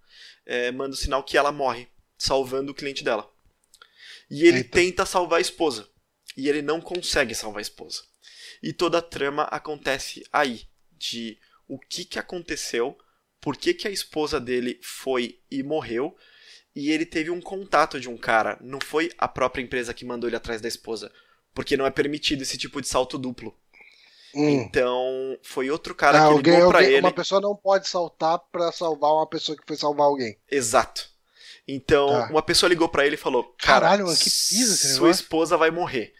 é, 0.47 0.71
manda 0.71 0.95
o 0.95 0.99
sinal 0.99 1.23
que 1.23 1.37
ela 1.37 1.53
morre, 1.53 1.89
salvando 2.19 2.73
o 2.73 2.75
cliente 2.75 3.05
dela. 3.05 3.31
E 4.31 4.47
ele 4.47 4.59
Eita. 4.59 4.71
tenta 4.71 5.07
salvar 5.07 5.39
a 5.39 5.43
esposa. 5.43 5.89
E 6.37 6.49
ele 6.49 6.61
não 6.61 6.81
consegue 6.81 7.35
salvar 7.35 7.61
a 7.61 7.63
esposa. 7.63 8.03
E 8.63 8.73
toda 8.73 8.99
a 8.99 9.03
trama 9.03 9.45
acontece 9.45 10.25
aí. 10.33 10.67
De 10.93 11.39
o 11.69 11.79
que, 11.79 12.05
que 12.05 12.19
aconteceu, 12.19 12.99
por 13.41 13.57
que, 13.57 13.73
que 13.73 13.87
a 13.87 13.91
esposa 13.91 14.41
dele 14.41 14.81
foi 14.83 15.39
e 15.51 15.63
morreu. 15.63 16.17
E 16.75 16.91
ele 16.91 17.07
teve 17.07 17.31
um 17.31 17.41
contato 17.41 18.01
de 18.01 18.09
um 18.09 18.17
cara. 18.17 18.59
Não 18.61 18.79
foi 18.81 19.11
a 19.17 19.27
própria 19.27 19.63
empresa 19.63 19.95
que 19.95 20.05
mandou 20.05 20.29
ele 20.29 20.37
atrás 20.37 20.61
da 20.61 20.69
esposa. 20.69 21.11
Porque 21.55 21.77
não 21.77 21.87
é 21.87 21.91
permitido 21.91 22.43
esse 22.43 22.59
tipo 22.59 22.81
de 22.81 22.89
salto 22.89 23.17
duplo. 23.17 23.57
Hum. 24.35 24.49
Então, 24.49 25.39
foi 25.43 25.71
outro 25.71 25.95
cara 25.95 26.19
ah, 26.19 26.29
que 26.29 26.33
alguém, 26.35 26.55
ligou 26.55 26.69
pra 26.71 26.79
alguém, 26.81 26.93
ele. 26.95 27.07
Uma 27.07 27.13
pessoa 27.13 27.41
não 27.41 27.57
pode 27.57 27.89
saltar 27.89 28.39
para 28.53 28.71
salvar 28.71 29.13
uma 29.13 29.27
pessoa 29.27 29.57
que 29.57 29.65
foi 29.67 29.77
salvar 29.77 30.07
alguém. 30.07 30.37
Exato. 30.51 31.11
Então, 31.69 32.09
tá. 32.09 32.31
uma 32.31 32.43
pessoa 32.43 32.69
ligou 32.69 32.89
para 32.89 33.07
ele 33.07 33.15
e 33.15 33.19
falou: 33.19 33.55
Caralho, 33.59 34.07
mano, 34.07 34.17
que 34.17 34.25
pisa 34.25 34.75
esse 34.75 34.95
Sua 34.95 35.11
esposa 35.11 35.57
vai 35.57 35.71
morrer 35.71 36.15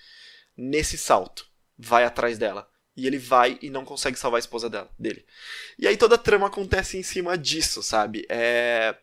nesse 0.57 0.99
salto. 0.99 1.47
Vai 1.77 2.05
atrás 2.05 2.37
dela. 2.37 2.69
E 2.97 3.07
ele 3.07 3.19
vai 3.19 3.59
e 3.63 3.71
não 3.71 3.85
consegue 3.85 4.19
salvar 4.19 4.39
a 4.39 4.41
esposa 4.41 4.69
dela, 4.69 4.91
dele. 4.99 5.25
E 5.79 5.87
aí 5.87 5.97
toda 5.97 6.17
a 6.17 6.19
trama 6.19 6.49
acontece 6.49 6.99
em 6.99 7.03
cima 7.03 7.39
disso, 7.39 7.83
sabe? 7.83 8.27
É... 8.29 8.95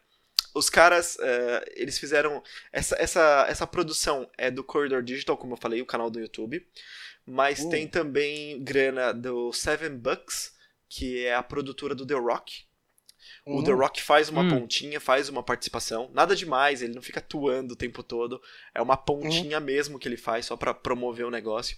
Os 0.54 0.70
caras, 0.70 1.18
é... 1.20 1.74
eles 1.76 1.98
fizeram. 1.98 2.44
Essa, 2.72 2.96
essa, 3.00 3.46
essa 3.50 3.66
produção 3.66 4.30
é 4.38 4.52
do 4.52 4.64
Corridor 4.64 5.02
Digital, 5.02 5.38
como 5.38 5.54
eu 5.54 5.58
falei, 5.58 5.82
o 5.82 5.86
canal 5.86 6.10
do 6.10 6.20
YouTube 6.20 6.66
mas 7.26 7.60
uh. 7.60 7.70
tem 7.70 7.88
também 7.88 8.62
grana 8.64 9.12
do 9.14 9.52
Seven 9.52 9.98
Bucks, 9.98 10.54
que 10.88 11.26
é 11.26 11.34
a 11.34 11.42
produtora 11.42 11.96
do 11.96 12.06
The 12.06 12.14
Rock. 12.14 12.66
Uhum. 13.46 13.60
O 13.60 13.64
The. 13.64 13.72
Rock 13.72 14.02
faz 14.02 14.30
uma 14.30 14.42
uhum. 14.42 14.62
pontinha, 14.62 15.00
faz 15.00 15.30
uma 15.30 15.44
participação, 15.44 16.10
nada 16.14 16.36
demais, 16.36 16.82
ele 16.82 16.96
não 16.96 17.02
fica 17.02 17.20
atuando 17.20 17.74
o 17.74 17.78
tempo 17.78 18.02
todo, 18.02 18.42
é 18.74 18.82
uma 18.82 18.98
pontinha 18.98 19.60
uhum. 19.60 19.66
mesmo 19.66 20.00
que 20.00 20.08
ele 20.08 20.18
faz 20.18 20.48
só 20.48 20.58
para 20.58 20.74
promover 20.74 21.26
o 21.26 21.32
negócio. 21.32 21.78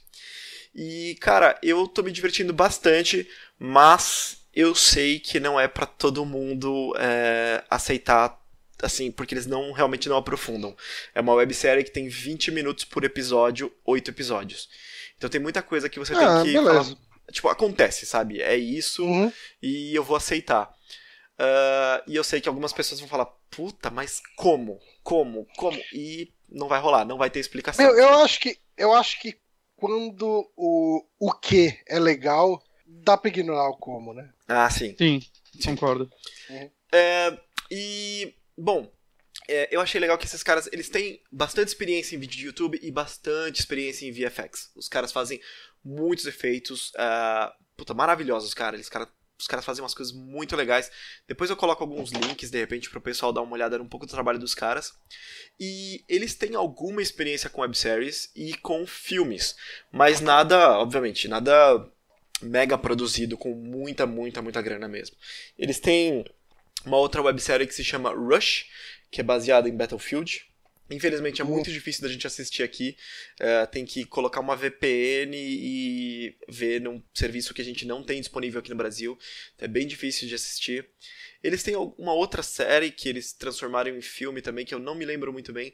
E, 0.74 1.18
cara, 1.20 1.60
eu 1.62 1.88
tô 1.88 2.04
me 2.04 2.12
divertindo 2.12 2.54
bastante, 2.54 3.28
mas 3.60 4.46
eu 4.54 4.74
sei 4.76 5.20
que 5.20 5.40
não 5.40 5.60
é 5.60 5.68
para 5.68 5.86
todo 5.86 6.26
mundo 6.26 6.94
é, 6.98 7.64
aceitar 7.70 8.40
assim, 8.82 9.12
porque 9.12 9.34
eles 9.34 9.48
não 9.48 9.72
realmente 9.72 10.08
não 10.08 10.18
aprofundam. 10.18 10.76
É 11.14 11.22
uma 11.22 11.34
websérie 11.34 11.84
que 11.84 11.92
tem 11.92 12.08
20 12.08 12.52
minutos 12.52 12.84
por 12.84 13.04
episódio, 13.04 13.72
8 13.84 14.12
episódios. 14.12 14.70
Então 15.18 15.30
tem 15.30 15.42
muita 15.42 15.62
coisa 15.62 15.90
que 15.90 16.00
você 16.00 16.14
ah, 16.14 16.44
tem 16.44 16.54
que 16.54 16.58
beleza. 16.58 16.84
falar. 16.84 16.98
Tipo, 17.32 17.50
acontece, 17.50 18.06
sabe? 18.06 18.42
É 18.42 18.56
isso 18.56 19.04
uhum. 19.04 19.32
e 19.62 19.94
eu 19.96 20.04
vou 20.04 20.16
aceitar. 20.16 20.77
Uh, 21.40 22.02
e 22.08 22.16
eu 22.16 22.24
sei 22.24 22.42
que 22.42 22.50
algumas 22.50 22.74
pessoas 22.74 23.00
vão 23.00 23.08
falar, 23.08 23.28
puta, 23.52 23.90
mas 23.90 24.22
como? 24.36 24.80
Como? 25.04 25.48
Como? 25.56 25.78
E 25.94 26.34
não 26.50 26.68
vai 26.68 26.80
rolar, 26.80 27.06
não 27.06 27.18
vai 27.18 27.30
ter 27.30 27.40
explicação. 27.40 27.86
Meu, 27.86 27.96
eu 27.96 28.20
acho 28.20 28.40
que 28.40 28.58
eu 28.76 28.94
acho 28.94 29.20
que 29.20 29.38
quando 29.76 30.52
o, 30.56 31.06
o 31.20 31.32
que 31.34 31.80
é 31.88 32.00
legal, 32.00 32.62
dá 32.86 33.16
pra 33.16 33.30
ignorar 33.30 33.70
o 33.70 33.78
como, 33.78 34.14
né? 34.14 34.30
Ah, 34.48 34.70
sim. 34.70 34.96
Sim, 34.98 35.22
concordo. 35.64 36.10
É, 36.92 37.38
e, 37.70 38.34
bom, 38.58 38.92
é, 39.48 39.70
eu 39.72 39.80
achei 39.80 40.00
legal 40.00 40.18
que 40.18 40.26
esses 40.26 40.42
caras, 40.44 40.68
eles 40.72 40.90
têm 40.90 41.22
bastante 41.32 41.68
experiência 41.68 42.16
em 42.16 42.20
vídeo 42.20 42.38
de 42.38 42.46
YouTube 42.46 42.80
e 42.82 42.92
bastante 42.92 43.60
experiência 43.60 44.06
em 44.06 44.12
VFX. 44.12 44.72
Os 44.76 44.90
caras 44.90 45.12
fazem 45.12 45.40
muitos 45.84 46.26
efeitos, 46.26 46.92
uh, 46.92 47.54
puta, 47.76 47.94
maravilhosos, 47.94 48.54
cara. 48.54 48.76
Eles, 48.76 48.90
cara. 48.90 49.08
Os 49.40 49.46
caras 49.48 49.64
fazem 49.64 49.84
umas 49.84 49.94
coisas 49.94 50.14
muito 50.14 50.56
legais. 50.56 50.92
Depois 51.28 51.50
eu 51.50 51.56
coloco 51.56 51.84
alguns 51.84 52.12
links, 52.12 52.50
de 52.50 52.58
repente, 52.58 52.90
pro 52.90 53.00
pessoal 53.00 53.32
dar 53.32 53.42
uma 53.42 53.54
olhada 53.54 53.80
um 53.82 53.88
pouco 53.88 54.06
do 54.06 54.12
trabalho 54.12 54.40
dos 54.40 54.56
caras. 54.56 54.94
E 55.60 56.04
eles 56.10 56.34
têm 56.34 56.56
alguma 56.56 57.02
experiência 57.02 57.50
com 57.50 57.62
webséries 57.62 58.32
e 58.36 58.56
com 58.56 58.88
filmes. 58.88 59.56
Mas 59.92 60.22
nada, 60.22 60.80
obviamente, 60.80 61.28
nada 61.28 61.88
mega 62.42 62.78
produzido 62.78 63.38
com 63.38 63.54
muita, 63.54 64.08
muita, 64.08 64.42
muita 64.42 64.62
grana 64.62 64.88
mesmo. 64.88 65.16
Eles 65.58 65.80
têm 65.80 66.26
uma 66.84 66.98
outra 66.98 67.22
websérie 67.22 67.68
que 67.68 67.76
se 67.76 67.84
chama 67.84 68.14
Rush, 68.14 68.66
que 69.12 69.22
é 69.22 69.24
baseada 69.24 69.70
em 69.70 69.76
Battlefield. 69.76 70.47
Infelizmente 70.90 71.42
é 71.42 71.46
muito 71.46 71.72
difícil 71.72 72.02
da 72.02 72.08
gente 72.08 72.26
assistir 72.26 72.64
aqui. 72.64 72.96
Uh, 73.40 73.68
tem 73.70 73.86
que 73.86 74.06
colocar 74.06 74.40
uma 74.40 74.56
VPN 74.56 75.36
e 75.36 76.36
ver 76.48 76.80
num 76.82 77.04
serviço 77.14 77.54
que 77.54 77.62
a 77.62 77.66
gente 77.66 77.86
não 77.86 78.04
tem 78.04 78.20
disponível 78.20 78.60
aqui 78.60 78.70
no 78.70 78.76
Brasil. 78.76 79.18
É 79.58 79.68
bem 79.68 79.86
difícil 79.86 80.28
de 80.28 80.36
assistir. 80.36 80.88
Eles 81.44 81.62
têm 81.64 81.76
uma 81.76 82.14
outra 82.14 82.42
série 82.42 82.92
que 82.92 83.10
eles 83.10 83.34
transformaram 83.34 83.96
em 83.96 84.02
filme 84.02 84.42
também, 84.42 84.66
que 84.66 84.74
eu 84.74 84.80
não 84.80 84.96
me 84.96 85.06
lembro 85.06 85.34
muito 85.34 85.52
bem. 85.54 85.74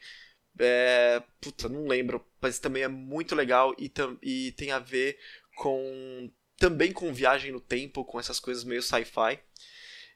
É, 0.59 1.21
puta, 1.41 1.67
não 1.67 1.87
lembro, 1.87 2.23
mas 2.39 2.59
também 2.59 2.83
é 2.83 2.87
muito 2.87 3.33
legal 3.33 3.75
e, 3.79 3.91
e 4.21 4.51
tem 4.51 4.71
a 4.71 4.79
ver 4.79 5.17
com 5.55 6.31
também 6.57 6.91
com 6.91 7.13
viagem 7.13 7.51
no 7.51 7.59
tempo, 7.59 8.05
com 8.05 8.19
essas 8.19 8.39
coisas 8.39 8.63
meio 8.63 8.81
sci-fi. 8.81 9.39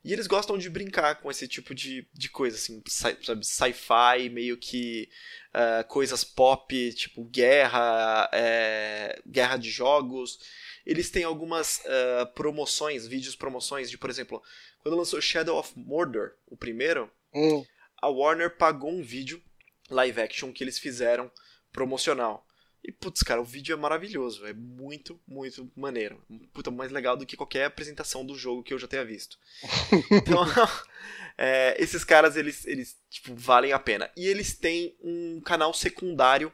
E 0.07 0.13
eles 0.13 0.25
gostam 0.25 0.57
de 0.57 0.69
brincar 0.69 1.15
com 1.15 1.29
esse 1.29 1.49
tipo 1.49 1.75
de, 1.75 2.07
de 2.13 2.29
coisa, 2.29 2.55
assim, 2.55 2.81
sabe, 2.87 3.45
sci-fi, 3.45 4.29
meio 4.31 4.55
que 4.57 5.09
uh, 5.53 5.85
coisas 5.89 6.23
pop, 6.23 6.93
tipo 6.93 7.25
guerra, 7.25 8.29
é, 8.31 9.21
guerra 9.27 9.57
de 9.57 9.69
jogos. 9.69 10.39
Eles 10.85 11.09
têm 11.09 11.25
algumas 11.25 11.79
uh, 11.79 12.25
promoções, 12.33 13.05
vídeos 13.05 13.35
promoções, 13.35 13.91
de, 13.91 13.97
por 13.97 14.09
exemplo, 14.09 14.41
quando 14.79 14.95
lançou 14.95 15.19
Shadow 15.19 15.59
of 15.59 15.73
Mordor, 15.75 16.31
o 16.45 16.55
primeiro, 16.55 17.11
hum. 17.33 17.65
a 18.01 18.07
Warner 18.07 18.55
pagou 18.55 18.89
um 18.89 19.03
vídeo 19.03 19.43
live 19.89 20.21
action 20.21 20.53
que 20.53 20.63
eles 20.63 20.79
fizeram 20.79 21.29
promocional. 21.73 22.46
E, 22.83 22.91
putz, 22.91 23.21
cara, 23.21 23.41
o 23.41 23.45
vídeo 23.45 23.73
é 23.73 23.75
maravilhoso. 23.75 24.45
É 24.45 24.53
muito, 24.53 25.19
muito 25.27 25.69
maneiro. 25.75 26.21
Puta, 26.53 26.71
mais 26.71 26.91
legal 26.91 27.17
do 27.17 27.25
que 27.25 27.35
qualquer 27.35 27.65
apresentação 27.65 28.25
do 28.25 28.35
jogo 28.35 28.63
que 28.63 28.73
eu 28.73 28.79
já 28.79 28.87
tenha 28.87 29.05
visto. 29.05 29.37
Então, 30.11 30.43
é, 31.37 31.75
esses 31.79 32.03
caras, 32.03 32.35
eles, 32.35 32.65
eles, 32.65 32.97
tipo, 33.09 33.35
valem 33.35 33.73
a 33.73 33.79
pena. 33.79 34.09
E 34.15 34.25
eles 34.27 34.53
têm 34.53 34.95
um 35.01 35.41
canal 35.41 35.73
secundário 35.73 36.51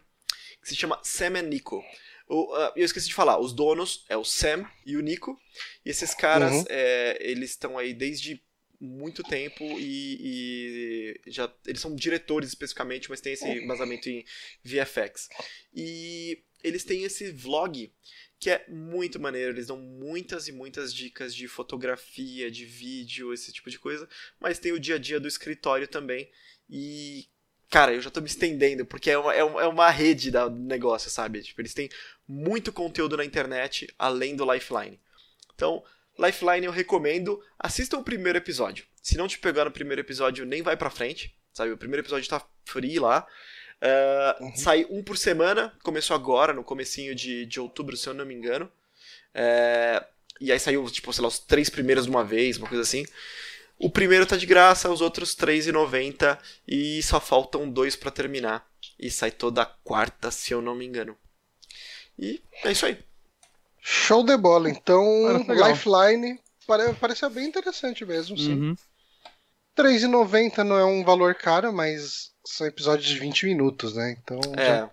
que 0.61 0.69
se 0.69 0.75
chama 0.75 0.99
Sam 1.03 1.39
and 1.39 1.43
Nico. 1.43 1.83
O, 2.27 2.55
uh, 2.55 2.71
eu 2.75 2.85
esqueci 2.85 3.07
de 3.07 3.13
falar, 3.13 3.39
os 3.39 3.53
donos 3.53 4.05
é 4.07 4.15
o 4.15 4.23
Sam 4.23 4.65
e 4.85 4.95
o 4.95 5.01
Nico. 5.01 5.39
E 5.85 5.89
esses 5.89 6.13
caras, 6.13 6.53
uhum. 6.53 6.65
é, 6.69 7.17
eles 7.19 7.51
estão 7.51 7.77
aí 7.77 7.93
desde 7.93 8.41
muito 8.83 9.23
tempo 9.23 9.63
e, 9.79 11.15
e, 11.25 11.31
já 11.31 11.51
eles 11.65 11.81
são 11.81 11.95
diretores 11.95 12.49
especificamente, 12.49 13.09
mas 13.09 13.21
tem 13.21 13.33
esse 13.33 13.47
embasamento 13.47 14.09
em 14.09 14.25
VFX. 14.63 15.29
E 15.73 16.43
eles 16.63 16.83
têm 16.83 17.03
esse 17.03 17.31
vlog 17.31 17.91
que 18.39 18.49
é 18.49 18.65
muito 18.67 19.21
maneiro, 19.21 19.53
eles 19.53 19.67
dão 19.67 19.77
muitas 19.77 20.49
e 20.49 20.51
muitas 20.51 20.93
dicas 20.93 21.33
de 21.33 21.47
fotografia, 21.47 22.51
de 22.51 22.65
vídeo, 22.65 23.33
esse 23.33 23.53
tipo 23.53 23.69
de 23.69 23.79
coisa, 23.79 24.07
mas 24.37 24.59
tem 24.59 24.73
o 24.73 24.79
dia 24.79 24.95
a 24.95 24.99
dia 24.99 25.17
do 25.17 25.29
escritório 25.29 25.87
também. 25.87 26.29
E 26.69 27.25
cara, 27.69 27.93
eu 27.93 28.01
já 28.01 28.11
tô 28.11 28.19
me 28.19 28.27
estendendo, 28.27 28.85
porque 28.85 29.09
é 29.09 29.17
uma, 29.17 29.33
é 29.33 29.43
uma 29.43 29.87
é 29.87 29.91
rede 29.91 30.29
do 30.29 30.49
negócio, 30.49 31.09
sabe? 31.09 31.41
Tipo, 31.41 31.61
eles 31.61 31.73
têm 31.73 31.89
muito 32.27 32.71
conteúdo 32.71 33.15
na 33.17 33.25
internet 33.25 33.91
além 33.97 34.35
do 34.35 34.51
Lifeline. 34.51 34.99
Então, 35.55 35.83
Lifeline 36.17 36.65
eu 36.65 36.71
recomendo. 36.71 37.41
Assista 37.57 37.97
o 37.97 38.03
primeiro 38.03 38.37
episódio. 38.37 38.85
Se 39.01 39.17
não 39.17 39.27
te 39.27 39.39
pegar 39.39 39.65
no 39.65 39.71
primeiro 39.71 40.01
episódio, 40.01 40.45
nem 40.45 40.61
vai 40.61 40.77
pra 40.77 40.89
frente. 40.89 41.35
Sabe? 41.53 41.71
O 41.71 41.77
primeiro 41.77 42.01
episódio 42.01 42.29
tá 42.29 42.41
free 42.65 42.99
lá. 42.99 43.27
Uh, 43.81 44.43
uhum. 44.43 44.55
Sai 44.55 44.85
um 44.89 45.03
por 45.03 45.17
semana. 45.17 45.73
Começou 45.83 46.15
agora, 46.15 46.53
no 46.53 46.63
comecinho 46.63 47.13
de, 47.13 47.45
de 47.45 47.59
outubro, 47.59 47.97
se 47.97 48.07
eu 48.07 48.13
não 48.13 48.25
me 48.25 48.33
engano. 48.33 48.71
É, 49.33 50.05
e 50.39 50.51
aí 50.51 50.59
saiu, 50.59 50.85
tipo, 50.89 51.11
sei 51.11 51.21
lá, 51.21 51.27
os 51.27 51.39
três 51.39 51.69
primeiros 51.69 52.05
de 52.05 52.09
uma 52.09 52.23
vez, 52.23 52.57
uma 52.57 52.67
coisa 52.67 52.81
assim. 52.81 53.05
O 53.77 53.89
primeiro 53.89 54.25
tá 54.25 54.37
de 54.37 54.45
graça, 54.45 54.89
os 54.89 55.01
outros 55.01 55.35
R$3,90 55.35 56.37
e 56.67 57.01
só 57.03 57.19
faltam 57.19 57.69
dois 57.69 57.95
para 57.95 58.11
terminar. 58.11 58.65
E 58.99 59.09
sai 59.11 59.31
toda 59.31 59.65
quarta, 59.65 60.31
se 60.31 60.53
eu 60.53 60.61
não 60.61 60.75
me 60.75 60.85
engano. 60.85 61.17
E 62.17 62.41
é 62.63 62.71
isso 62.71 62.85
aí. 62.85 62.97
Show 63.83 64.23
de 64.23 64.37
bola. 64.37 64.69
Então, 64.69 65.03
Lifeline 65.47 66.39
pare, 66.65 66.93
pareceu 66.93 67.29
bem 67.29 67.47
interessante 67.47 68.05
mesmo, 68.05 68.37
sim. 68.37 68.53
Uhum. 68.53 68.75
R$3,90 69.77 70.63
não 70.63 70.77
é 70.77 70.85
um 70.85 71.03
valor 71.03 71.35
caro, 71.35 71.73
mas 71.73 72.31
são 72.45 72.65
episódios 72.65 73.07
de 73.07 73.19
20 73.19 73.45
minutos, 73.45 73.95
né? 73.95 74.15
Então. 74.17 74.39
É. 74.55 74.65
Já... 74.65 74.91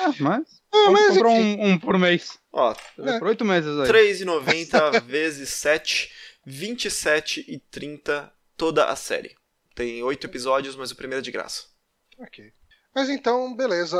Ah, 0.00 0.14
mas. 0.18 0.62
Ah, 0.72 0.84
Vamos 0.86 1.08
comprar 1.08 1.28
um, 1.28 1.64
um, 1.66 1.78
por 1.78 1.98
mês. 1.98 2.38
Ó, 2.50 2.74
é. 2.98 3.18
por 3.18 3.28
8 3.28 3.44
meses 3.44 3.78
aí. 3.80 3.90
R$3,90 3.90 5.02
vezes 5.04 5.50
7, 5.50 6.10
R$27,30 6.46 8.30
toda 8.56 8.86
a 8.86 8.96
série. 8.96 9.36
Tem 9.74 10.02
8 10.02 10.26
episódios, 10.26 10.74
mas 10.76 10.90
o 10.90 10.96
primeiro 10.96 11.20
é 11.20 11.22
de 11.22 11.30
graça. 11.30 11.64
Ok. 12.18 12.52
Mas 12.94 13.08
então, 13.08 13.54
beleza. 13.54 13.96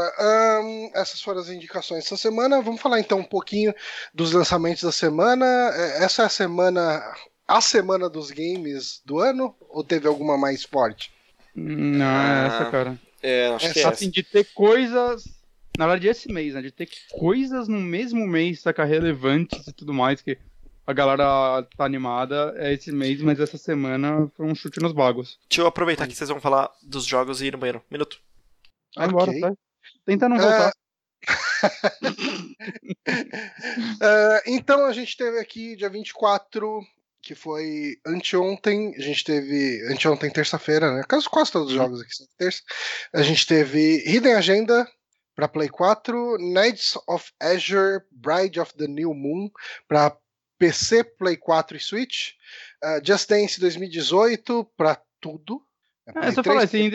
Um, 0.63 0.91
essas 0.95 1.23
foram 1.23 1.41
as 1.41 1.49
indicações 1.49 2.05
dessa 2.05 2.17
semana. 2.17 2.61
Vamos 2.61 2.81
falar 2.81 3.01
então 3.01 3.19
um 3.19 3.25
pouquinho 3.25 3.75
dos 4.13 4.33
lançamentos 4.33 4.83
da 4.83 4.93
semana. 4.93 5.47
É, 5.47 6.05
essa 6.05 6.23
é 6.23 6.27
a 6.27 6.29
semana. 6.29 7.03
A 7.49 7.61
semana 7.61 8.09
dos 8.09 8.31
games 8.31 9.03
do 9.05 9.19
ano? 9.19 9.55
Ou 9.69 9.83
teve 9.83 10.07
alguma 10.07 10.37
mais 10.37 10.63
forte? 10.63 11.13
Não, 11.55 12.05
é 12.05 12.47
essa, 12.47 12.71
cara. 12.71 12.99
É, 13.23 13.49
acho 13.49 13.67
essa, 13.67 13.75
que 13.75 13.81
é 13.81 13.87
assim, 13.87 14.11
de 14.11 14.23
ter 14.23 14.45
coisas. 14.53 15.25
Na 15.79 15.87
verdade, 15.87 16.09
esse 16.09 16.31
mês, 16.31 16.55
né? 16.55 16.63
De 16.63 16.71
ter 16.71 16.89
coisas 17.11 17.69
no 17.69 17.81
mesmo 17.81 18.27
mês, 18.27 18.61
saca, 18.61 18.85
relevantes 18.85 19.67
e 19.67 19.73
tudo 19.73 19.93
mais, 19.93 20.21
que 20.21 20.37
a 20.87 20.93
galera 20.93 21.63
tá 21.77 21.85
animada 21.85 22.55
é 22.57 22.73
esse 22.73 22.93
mês, 22.93 23.23
mas 23.23 23.41
essa 23.41 23.57
semana 23.57 24.31
foi 24.37 24.47
um 24.47 24.55
chute 24.55 24.81
nos 24.81 24.93
bagos. 24.93 25.39
Deixa 25.49 25.63
eu 25.63 25.67
aproveitar 25.67 26.07
que 26.07 26.15
vocês 26.15 26.29
vão 26.29 26.41
falar 26.41 26.71
dos 26.83 27.05
jogos 27.05 27.41
e 27.41 27.47
ir 27.47 27.53
no 27.53 27.59
banheiro. 27.59 27.83
Minuto. 27.91 28.21
Vai 28.97 29.09
embora, 29.09 29.31
okay. 29.31 29.41
tá? 29.41 29.53
Tenta 30.05 30.29
não 30.29 30.39
voltar. 30.39 30.69
Uh... 30.69 32.09
uh, 33.99 34.43
então 34.47 34.85
a 34.87 34.93
gente 34.93 35.17
teve 35.17 35.39
aqui 35.39 35.77
dia 35.77 35.89
24, 35.89 36.81
que 37.23 37.35
foi 37.35 37.99
anteontem. 38.05 38.95
A 38.97 39.01
gente 39.01 39.25
teve. 39.25 39.87
Anteontem, 39.91 40.31
terça-feira, 40.31 40.93
né? 40.93 41.05
Quase, 41.09 41.29
quase 41.29 41.53
todos 41.53 41.69
os 41.69 41.75
uhum. 41.75 41.83
jogos 41.83 42.01
aqui 42.01 42.15
são 42.15 42.27
terça. 42.37 42.63
A 43.13 43.23
gente 43.23 43.47
teve 43.47 44.03
Hidden 44.07 44.35
Agenda 44.35 44.87
para 45.35 45.49
Play 45.49 45.69
4, 45.69 46.37
Knights 46.39 46.99
of 47.09 47.33
Azure, 47.41 48.03
Bride 48.11 48.61
of 48.61 48.75
the 48.75 48.87
New 48.87 49.15
Moon 49.15 49.51
para 49.89 50.17
PC, 50.59 51.05
Play 51.05 51.37
4 51.37 51.77
e 51.77 51.81
Switch. 51.81 52.33
Uh, 52.85 53.05
Just 53.05 53.29
Dance 53.29 53.59
2018 53.59 54.65
para 54.77 55.01
tudo. 55.21 55.63
É, 56.07 56.29
é 56.29 56.33
só 56.33 56.43
falar 56.43 56.65
assim, 56.65 56.91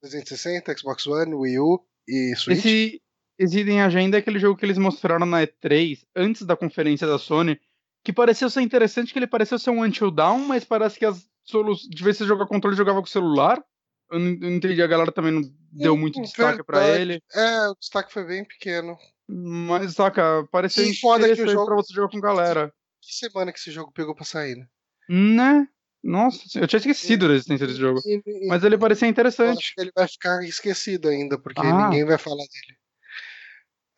360, 0.00 0.78
Xbox 0.78 1.06
One, 1.06 1.34
Wii 1.34 1.58
U 1.58 1.80
e 2.08 2.34
Switch. 2.36 3.00
Esse, 3.38 3.70
Agenda 3.80 4.16
é 4.16 4.20
aquele 4.20 4.38
jogo 4.38 4.58
que 4.58 4.64
eles 4.64 4.78
mostraram 4.78 5.26
na 5.26 5.42
E3, 5.42 6.00
antes 6.14 6.42
da 6.42 6.56
conferência 6.56 7.06
da 7.06 7.18
Sony, 7.18 7.60
que 8.02 8.12
pareceu 8.12 8.48
ser 8.48 8.62
interessante, 8.62 9.12
que 9.12 9.18
ele 9.18 9.26
pareceu 9.26 9.58
ser 9.58 9.70
um 9.70 9.82
Until 9.82 10.10
Down, 10.10 10.38
mas 10.46 10.64
parece 10.64 10.98
que 10.98 11.04
as 11.04 11.28
soluções. 11.44 11.88
De 11.88 12.02
vez 12.02 12.16
você 12.16 12.24
jogar 12.24 12.46
controle, 12.46 12.76
jogava 12.76 13.00
com 13.00 13.06
o 13.06 13.10
celular. 13.10 13.62
Eu 14.10 14.20
não, 14.20 14.48
entendi, 14.50 14.80
a 14.80 14.86
galera 14.86 15.10
também 15.10 15.32
não 15.32 15.42
deu 15.72 15.96
muito 15.96 16.20
destaque 16.22 16.62
para 16.62 16.98
ele. 16.98 17.20
É, 17.34 17.68
o 17.68 17.74
destaque 17.74 18.12
foi 18.12 18.24
bem 18.24 18.44
pequeno. 18.44 18.96
Mas, 19.28 19.94
saca, 19.94 20.46
pareceu 20.52 20.84
interessante 20.84 21.36
que 21.36 21.42
o 21.42 21.48
jogo... 21.48 21.66
pra 21.66 21.74
você 21.74 21.92
jogar 21.92 22.08
com 22.10 22.20
galera. 22.20 22.72
Que 23.02 23.12
semana 23.12 23.52
que 23.52 23.58
esse 23.58 23.72
jogo 23.72 23.92
pegou 23.92 24.14
pra 24.14 24.24
sair, 24.24 24.56
né? 24.56 24.66
Né? 25.08 25.68
Nossa, 26.06 26.60
eu 26.60 26.68
tinha 26.68 26.78
esquecido 26.78 27.26
da 27.26 27.34
existência 27.34 27.66
desse 27.66 27.80
jogo. 27.80 28.00
Mas 28.46 28.62
ele 28.62 28.78
parecia 28.78 29.08
interessante. 29.08 29.74
ele 29.76 29.90
vai 29.94 30.06
ficar 30.06 30.44
esquecido 30.44 31.08
ainda, 31.08 31.36
porque 31.36 31.60
ah. 31.60 31.88
ninguém 31.88 32.04
vai 32.04 32.16
falar 32.16 32.44
dele. 32.44 32.78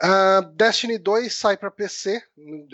Uh, 0.00 0.54
Destiny 0.54 0.96
2 0.96 1.30
sai 1.30 1.56
para 1.56 1.70
PC, 1.70 2.22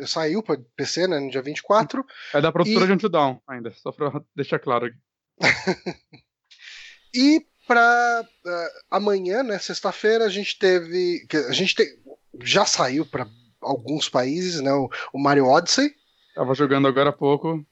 saiu 0.07 0.43
para 0.43 0.61
PC 0.77 1.09
né, 1.09 1.19
no 1.19 1.31
dia 1.31 1.43
24. 1.43 2.05
É 2.33 2.41
da 2.41 2.53
produtora 2.53 2.85
e... 2.85 2.87
de 2.87 2.93
Until 2.93 3.09
Dawn 3.09 3.41
ainda, 3.49 3.73
só 3.73 3.91
para 3.91 4.13
deixar 4.37 4.61
claro 4.61 4.87
aqui. 4.87 4.99
e 7.13 7.45
para 7.67 8.25
uh, 8.25 8.69
amanhã, 8.89 9.43
né, 9.43 9.59
sexta-feira, 9.59 10.27
a 10.27 10.29
gente 10.29 10.57
teve. 10.59 11.27
A 11.49 11.53
gente 11.53 11.75
te, 11.75 11.85
já 12.43 12.65
saiu 12.65 13.05
para 13.05 13.27
alguns 13.61 14.09
países, 14.09 14.61
né? 14.61 14.73
O, 14.73 14.89
o 15.13 15.19
Mario 15.19 15.47
Odyssey. 15.47 15.91
Tava 16.37 16.55
jogando 16.55 16.87
agora 16.87 17.11
há 17.11 17.13
pouco. 17.13 17.67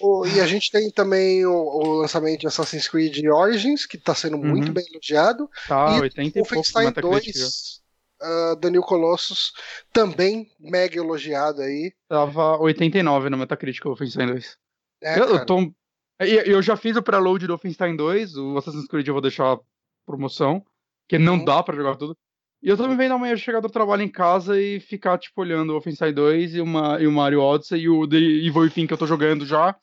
O, 0.00 0.26
e 0.26 0.40
a 0.40 0.46
gente 0.46 0.70
tem 0.70 0.90
também 0.90 1.44
o, 1.46 1.52
o, 1.52 1.94
lançamento 2.00 2.40
de 2.40 2.46
Assassin's 2.46 2.88
Creed 2.88 3.24
Origins, 3.26 3.86
que 3.86 3.96
está 3.96 4.14
sendo 4.14 4.36
muito 4.38 4.68
Uhum. 4.68 4.74
bem 4.74 4.84
elogiado. 4.90 5.48
Tá, 5.68 5.96
e 5.96 6.00
80 6.00 6.28
e 6.28 6.32
pouco 6.32 6.38
no 6.38 6.44
Wolfenstein 6.56 6.86
Metacritic. 6.86 7.34
2, 7.34 7.82
uh, 8.22 8.56
Daniel 8.56 8.82
Colossus, 8.82 9.52
também 9.92 10.50
mega 10.58 10.96
elogiado 10.98 11.62
aí. 11.62 11.92
Tava 12.08 12.58
89 12.58 13.30
no 13.30 13.38
Metacritic, 13.38 13.84
o 13.84 13.90
Wolfenstein 13.90 14.26
2. 14.26 14.56
É, 15.02 15.18
eu, 15.18 15.46
tô... 15.46 15.72
Eu 16.18 16.62
já 16.62 16.76
fiz 16.76 16.96
o 16.96 17.02
preload 17.02 17.46
do 17.46 17.52
Wolfenstein 17.52 17.96
2, 17.96 18.36
o 18.36 18.56
Assassin's 18.58 18.86
Creed 18.86 19.06
eu 19.08 19.14
vou 19.14 19.20
deixar 19.22 19.58
promoção, 20.06 20.64
que 21.08 21.18
não 21.18 21.34
Uhum. 21.34 21.44
dá 21.44 21.62
pra 21.62 21.74
jogar 21.76 21.96
tudo. 21.96 22.16
E 22.62 22.68
eu 22.68 22.76
também 22.76 22.96
venho 22.96 23.12
amanhã 23.14 23.36
chegar 23.36 23.60
do 23.60 23.68
trabalho 23.68 24.02
em 24.02 24.08
casa 24.08 24.60
e 24.60 24.78
ficar, 24.78 25.18
tipo, 25.18 25.40
olhando 25.40 25.70
o 25.70 25.72
Wolfenstein 25.72 26.12
2 26.12 26.54
e, 26.54 26.60
uma, 26.60 27.00
e 27.00 27.06
o 27.06 27.12
Mario 27.12 27.40
Odyssey 27.40 27.80
e 27.80 27.88
o 27.88 28.06
The 28.06 28.16
Evil 28.16 28.62
Within 28.62 28.86
que 28.86 28.92
eu 28.94 28.98
tô 28.98 29.06
jogando 29.06 29.44
já. 29.44 29.74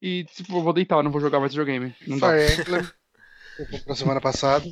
E, 0.00 0.24
tipo, 0.24 0.56
eu 0.56 0.62
vou 0.62 0.72
deitar, 0.72 1.02
não 1.02 1.10
vou 1.10 1.20
jogar 1.20 1.40
mais 1.40 1.52
videogame. 1.52 1.94
Não 2.06 2.18
dá. 2.18 2.28
Fire 2.30 2.60
Emblem, 2.62 2.82
que 3.56 3.62
eu 3.62 3.66
comprei 3.70 3.96
semana 3.96 4.20
passada. 4.20 4.64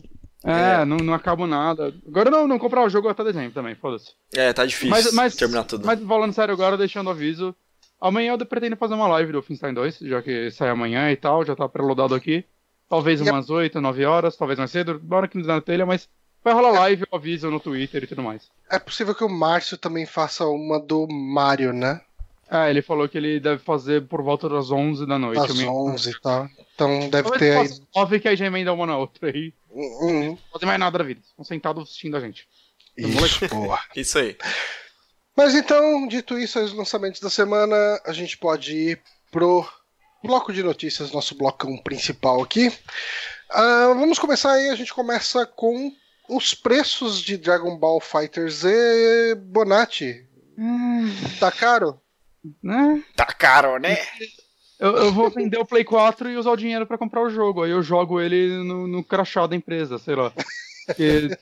É, 0.44 0.82
É. 0.82 0.84
Não, 0.84 0.96
não 0.98 1.12
acabo 1.12 1.46
nada. 1.48 1.92
Agora 2.06 2.30
não, 2.30 2.46
não 2.46 2.58
comprar 2.60 2.84
o 2.84 2.88
jogo 2.88 3.08
até 3.08 3.24
dezembro 3.24 3.50
também, 3.52 3.74
foda-se. 3.74 4.12
É, 4.36 4.52
tá 4.52 4.64
difícil 4.64 4.90
Mas, 4.90 5.12
mas, 5.12 5.34
terminar 5.34 5.64
tudo. 5.64 5.84
mas 5.84 6.00
falando 6.00 6.32
sério 6.32 6.54
agora, 6.54 6.76
deixando 6.76 7.10
aviso. 7.10 7.54
Amanhã 8.00 8.34
eu 8.38 8.46
pretendo 8.46 8.76
fazer 8.76 8.94
uma 8.94 9.08
live 9.08 9.32
do 9.32 9.38
Wolfenstein 9.40 9.74
2, 9.74 9.98
já 9.98 10.22
que 10.22 10.48
sai 10.52 10.68
amanhã 10.70 11.10
e 11.10 11.16
tal, 11.16 11.44
já 11.44 11.56
tá 11.56 11.68
preloadado 11.68 12.14
aqui. 12.14 12.44
Talvez 12.88 13.20
E 13.20 13.28
a- 13.28 13.32
umas 13.32 13.50
8, 13.50 13.80
9 13.80 14.04
horas, 14.04 14.36
talvez 14.36 14.56
mais 14.60 14.70
cedo, 14.70 15.02
na 15.04 15.16
hora 15.16 15.26
que 15.28 15.36
nos 15.36 15.48
dá 15.48 15.56
na 15.56 15.60
telha, 15.60 15.84
mas 15.84 16.08
vai 16.44 16.52
rolar 16.54 16.70
live, 16.72 17.04
eu 17.10 17.16
aviso 17.18 17.50
no 17.50 17.60
Twitter 17.60 18.04
e 18.04 18.06
tudo 18.06 18.22
mais. 18.22 18.50
É 18.70 18.78
possível 18.78 19.14
que 19.14 19.24
o 19.24 19.28
Márcio 19.28 19.76
também 19.78 20.06
faça 20.06 20.46
uma 20.46 20.78
do 20.80 21.06
Mario, 21.08 21.72
né? 21.72 22.00
É, 22.50 22.70
ele 22.70 22.80
falou 22.80 23.06
que 23.08 23.18
ele 23.18 23.38
deve 23.38 23.58
fazer 23.62 24.06
por 24.06 24.22
volta 24.22 24.48
das 24.48 24.70
11 24.70 25.06
da 25.06 25.18
noite. 25.18 25.52
Me- 25.54 25.66
11 25.66 26.10
e 26.10 26.20
tal. 26.20 26.48
Então 26.74 27.10
deve 27.10 27.28
Talvez 27.30 27.38
ter 27.38 27.58
aí. 27.74 27.80
9 27.94 28.20
que 28.20 28.28
aí 28.28 28.36
já 28.36 28.46
emenda 28.46 28.72
uma 28.72 28.86
na 28.86 28.96
outra 28.96 29.28
aí. 29.28 29.52
Hum, 29.70 30.28
Não 30.30 30.38
fazer 30.52 30.64
mais 30.66 30.80
nada 30.80 30.96
da 30.96 31.04
vida. 31.04 31.20
Estão 31.20 31.44
sentados 31.44 31.82
assistindo 31.82 32.16
a 32.16 32.20
gente. 32.20 32.48
Isso, 32.96 33.46
boa. 33.48 33.78
Isso 33.94 34.18
aí. 34.18 34.36
Mas 35.36 35.54
então, 35.54 36.08
dito 36.08 36.36
isso, 36.38 36.58
os 36.58 36.72
lançamentos 36.72 37.20
da 37.20 37.30
semana, 37.30 37.76
a 38.04 38.12
gente 38.12 38.36
pode 38.36 38.74
ir 38.74 39.00
pro 39.30 39.64
bloco 40.24 40.52
de 40.52 40.64
notícias, 40.64 41.12
nosso 41.12 41.36
blocão 41.36 41.76
principal 41.78 42.42
aqui. 42.42 42.72
Ah, 43.50 43.92
vamos 43.96 44.18
começar 44.18 44.52
aí, 44.52 44.68
a 44.70 44.74
gente 44.74 44.92
começa 44.92 45.46
com 45.46 45.92
os 46.28 46.54
preços 46.54 47.20
de 47.20 47.36
Dragon 47.36 47.76
Ball 47.76 48.00
Fighter 48.00 48.50
Z 48.50 49.34
Bonatti. 49.36 50.26
Tá 51.38 51.50
caro? 51.50 52.00
Né? 52.62 53.02
Tá 53.16 53.26
caro, 53.26 53.78
né? 53.78 53.96
Eu, 54.78 54.96
eu 54.96 55.12
vou 55.12 55.30
vender 55.30 55.58
o 55.58 55.66
Play 55.66 55.84
4 55.84 56.30
e 56.30 56.36
usar 56.36 56.50
o 56.50 56.56
dinheiro 56.56 56.86
pra 56.86 56.98
comprar 56.98 57.22
o 57.22 57.30
jogo. 57.30 57.62
Aí 57.64 57.70
eu 57.70 57.82
jogo 57.82 58.20
ele 58.20 58.62
no, 58.64 58.86
no 58.86 59.02
crachá 59.02 59.46
da 59.46 59.56
empresa, 59.56 59.98
sei 59.98 60.14
lá. 60.14 60.32
Porque 60.86 61.36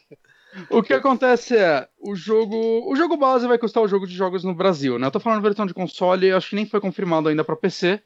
o 0.70 0.82
que 0.82 0.92
acontece 0.92 1.56
é, 1.56 1.86
o 1.98 2.14
jogo. 2.14 2.90
O 2.90 2.96
jogo 2.96 3.16
base 3.16 3.46
vai 3.46 3.58
custar 3.58 3.82
o 3.82 3.88
jogo 3.88 4.06
de 4.06 4.14
jogos 4.14 4.42
no 4.42 4.54
Brasil, 4.54 4.98
né? 4.98 5.06
Eu 5.06 5.10
tô 5.10 5.20
falando 5.20 5.42
versão 5.42 5.66
de 5.66 5.74
console, 5.74 6.32
acho 6.32 6.50
que 6.50 6.56
nem 6.56 6.66
foi 6.66 6.80
confirmado 6.80 7.28
ainda 7.28 7.44
pra 7.44 7.56
PC. 7.56 8.00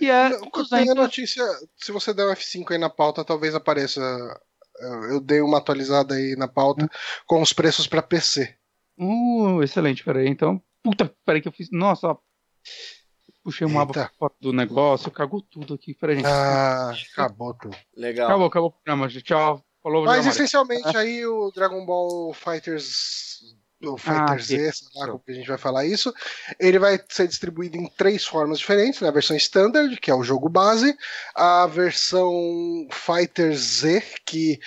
E 0.00 0.10
é 0.10 0.30
Não, 0.30 0.40
Tem 0.40 0.90
a 0.90 0.94
200... 0.94 0.94
notícia, 0.96 1.44
se 1.76 1.92
você 1.92 2.12
der 2.12 2.26
um 2.26 2.32
F5 2.32 2.72
aí 2.72 2.78
na 2.78 2.90
pauta, 2.90 3.24
talvez 3.24 3.54
apareça. 3.54 4.00
Eu- 4.80 5.20
dei 5.20 5.40
uma 5.40 5.58
atualizada 5.58 6.14
aí 6.14 6.34
na 6.36 6.48
pauta 6.48 6.88
com 7.26 7.40
os 7.40 7.52
preços 7.52 7.86
pra 7.86 8.02
PC. 8.02 8.54
Uh, 8.98 9.62
excelente, 9.62 10.04
peraí, 10.04 10.28
então. 10.28 10.62
Puta, 10.82 11.12
peraí 11.24 11.40
que 11.40 11.48
eu 11.48 11.52
fiz. 11.52 11.68
Nossa, 11.70 12.16
puxei 13.42 13.66
uma 13.66 13.82
Eita. 13.82 14.10
aba 14.20 14.32
do 14.40 14.52
negócio, 14.52 15.10
cagou 15.10 15.40
tudo 15.42 15.74
aqui, 15.74 15.94
peraí, 15.94 16.16
gente. 16.16 16.26
Ah, 16.26 16.92
acabou 17.12 17.54
tudo. 17.54 17.76
Legal. 17.96 18.26
Acabou, 18.26 18.46
acabou 18.46 18.68
o 18.68 18.72
programa, 18.72 19.08
gente. 19.08 19.24
Tchau. 19.24 19.64
Falou, 19.82 20.06
Mas 20.06 20.26
essencialmente 20.26 20.96
aí 20.96 21.26
o 21.26 21.50
Dragon 21.50 21.84
Ball 21.84 22.32
Fighters. 22.32 23.53
O 23.86 23.96
Fighter 23.98 24.38
Ah, 24.38 24.38
Z, 24.40 24.70
lá 24.94 25.06
como 25.06 25.22
a 25.28 25.32
gente 25.32 25.48
vai 25.48 25.58
falar 25.58 25.84
isso. 25.86 26.12
Ele 26.58 26.78
vai 26.78 26.98
ser 27.08 27.26
distribuído 27.28 27.76
em 27.76 27.86
três 27.96 28.24
formas 28.24 28.58
diferentes: 28.58 29.00
né? 29.00 29.08
a 29.08 29.12
versão 29.12 29.36
Standard, 29.36 29.96
que 30.00 30.10
é 30.10 30.14
o 30.14 30.22
jogo 30.22 30.48
base, 30.48 30.96
a 31.34 31.66
versão 31.66 32.86
Fighter 32.90 33.54
Z, 33.56 34.02
que 34.26 34.58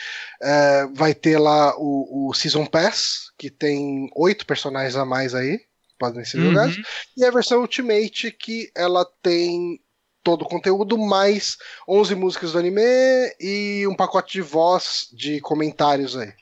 é, 0.42 0.88
vai 0.94 1.14
ter 1.14 1.38
lá 1.38 1.76
o, 1.78 2.30
o 2.30 2.34
Season 2.34 2.66
Pass, 2.66 3.32
que 3.38 3.50
tem 3.50 4.10
oito 4.16 4.46
personagens 4.46 4.96
a 4.96 5.06
mais 5.06 5.34
aí, 5.36 5.58
que 5.60 5.96
podem 6.00 6.24
ser 6.26 6.40
Uhum. 6.40 6.44
jogados, 6.44 6.80
e 7.16 7.24
a 7.26 7.32
versão 7.32 7.62
Ultimate, 7.62 8.32
que 8.32 8.72
ela 8.76 9.06
tem 9.22 9.80
todo 10.24 10.42
o 10.42 10.48
conteúdo, 10.50 10.98
mais 10.98 11.58
11 11.88 12.14
músicas 12.14 12.52
do 12.52 12.60
anime 12.60 12.82
e 13.40 13.88
um 13.88 13.96
pacote 13.96 14.34
de 14.34 14.42
voz 14.42 15.08
de 15.14 15.40
comentários 15.40 16.18
aí. 16.18 16.34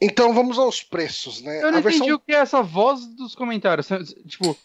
Então 0.00 0.32
vamos 0.32 0.58
aos 0.58 0.82
preços, 0.82 1.42
né? 1.42 1.58
Eu 1.62 1.70
não 1.72 1.78
a 1.78 1.82
versão 1.82 1.98
entendi 2.06 2.12
o 2.12 2.18
que 2.20 2.32
é 2.32 2.36
essa 2.38 2.62
voz 2.62 3.04
dos 3.16 3.34
comentários. 3.34 3.88
Tipo, 4.28 4.56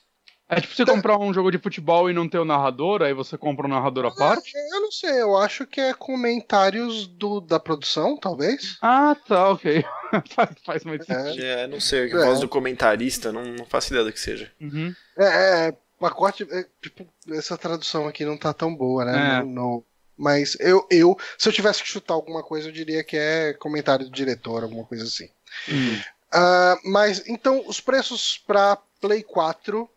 é 0.48 0.62
tipo 0.62 0.76
você 0.76 0.86
Tá. 0.86 0.92
comprar 0.94 1.18
um 1.18 1.34
jogo 1.34 1.50
de 1.52 1.58
futebol 1.58 2.10
e 2.10 2.14
não 2.14 2.30
ter 2.30 2.38
o 2.38 2.46
narrador, 2.46 3.02
aí 3.02 3.14
você 3.14 3.36
compra 3.38 3.66
um 3.66 3.70
narrador 3.70 4.06
à 4.06 4.12
parte? 4.12 4.52
Eu 4.72 4.82
não 4.82 4.92
sei, 4.92 5.22
eu 5.22 5.36
acho 5.38 5.66
que 5.66 5.82
é 5.82 5.94
comentários 5.94 7.08
do, 7.08 7.42
da 7.42 7.60
produção, 7.60 8.16
talvez. 8.18 8.78
Ah, 8.82 9.16
tá, 9.28 9.50
ok. 9.50 9.84
faz, 10.66 10.84
mais 10.84 11.10
É. 11.10 11.24
sentido. 11.24 11.44
É, 11.44 11.68
não 11.68 11.80
sei, 11.80 12.14
a 12.14 12.18
É. 12.22 12.26
voz 12.26 12.40
do 12.40 12.48
comentarista, 12.50 13.32
não, 13.32 13.44
não 13.44 13.66
faço 13.66 13.88
ideia 13.92 14.06
do 14.06 14.14
que 14.14 14.20
seja. 14.20 14.52
Uhum. 14.62 14.94
É, 15.18 15.68
é, 15.70 15.78
pacote. 16.00 16.46
é, 16.52 16.66
tipo, 16.82 17.08
essa 17.32 17.58
tradução 17.58 18.08
aqui 18.08 18.24
não 18.24 18.38
tá 18.38 18.54
tão 18.54 18.76
boa, 18.76 19.04
né? 19.06 19.38
É. 19.38 19.44
No- 19.44 19.50
no- 19.50 19.86
mas 20.18 20.56
eu, 20.60 20.86
eu, 20.90 21.18
se 21.38 21.50
eu 21.50 21.54
tivesse 21.54 21.82
que 21.82 21.90
chutar 21.90 22.14
alguma 22.14 22.44
coisa, 22.44 22.68
eu 22.68 22.72
diria 22.72 23.04
que 23.04 23.18
é 23.18 23.54
comentário 23.54 24.06
do 24.06 24.12
diretor, 24.12 24.64
alguma 24.64 24.86
coisa 24.86 25.04
assim. 25.04 25.30
Hum. 25.70 26.00
Ah, 26.32 26.78
mas 26.84 27.24
então 27.28 27.64
os 27.68 27.80
preços 27.80 28.42
para 28.46 28.78
Play 29.00 29.22
4 29.24 29.90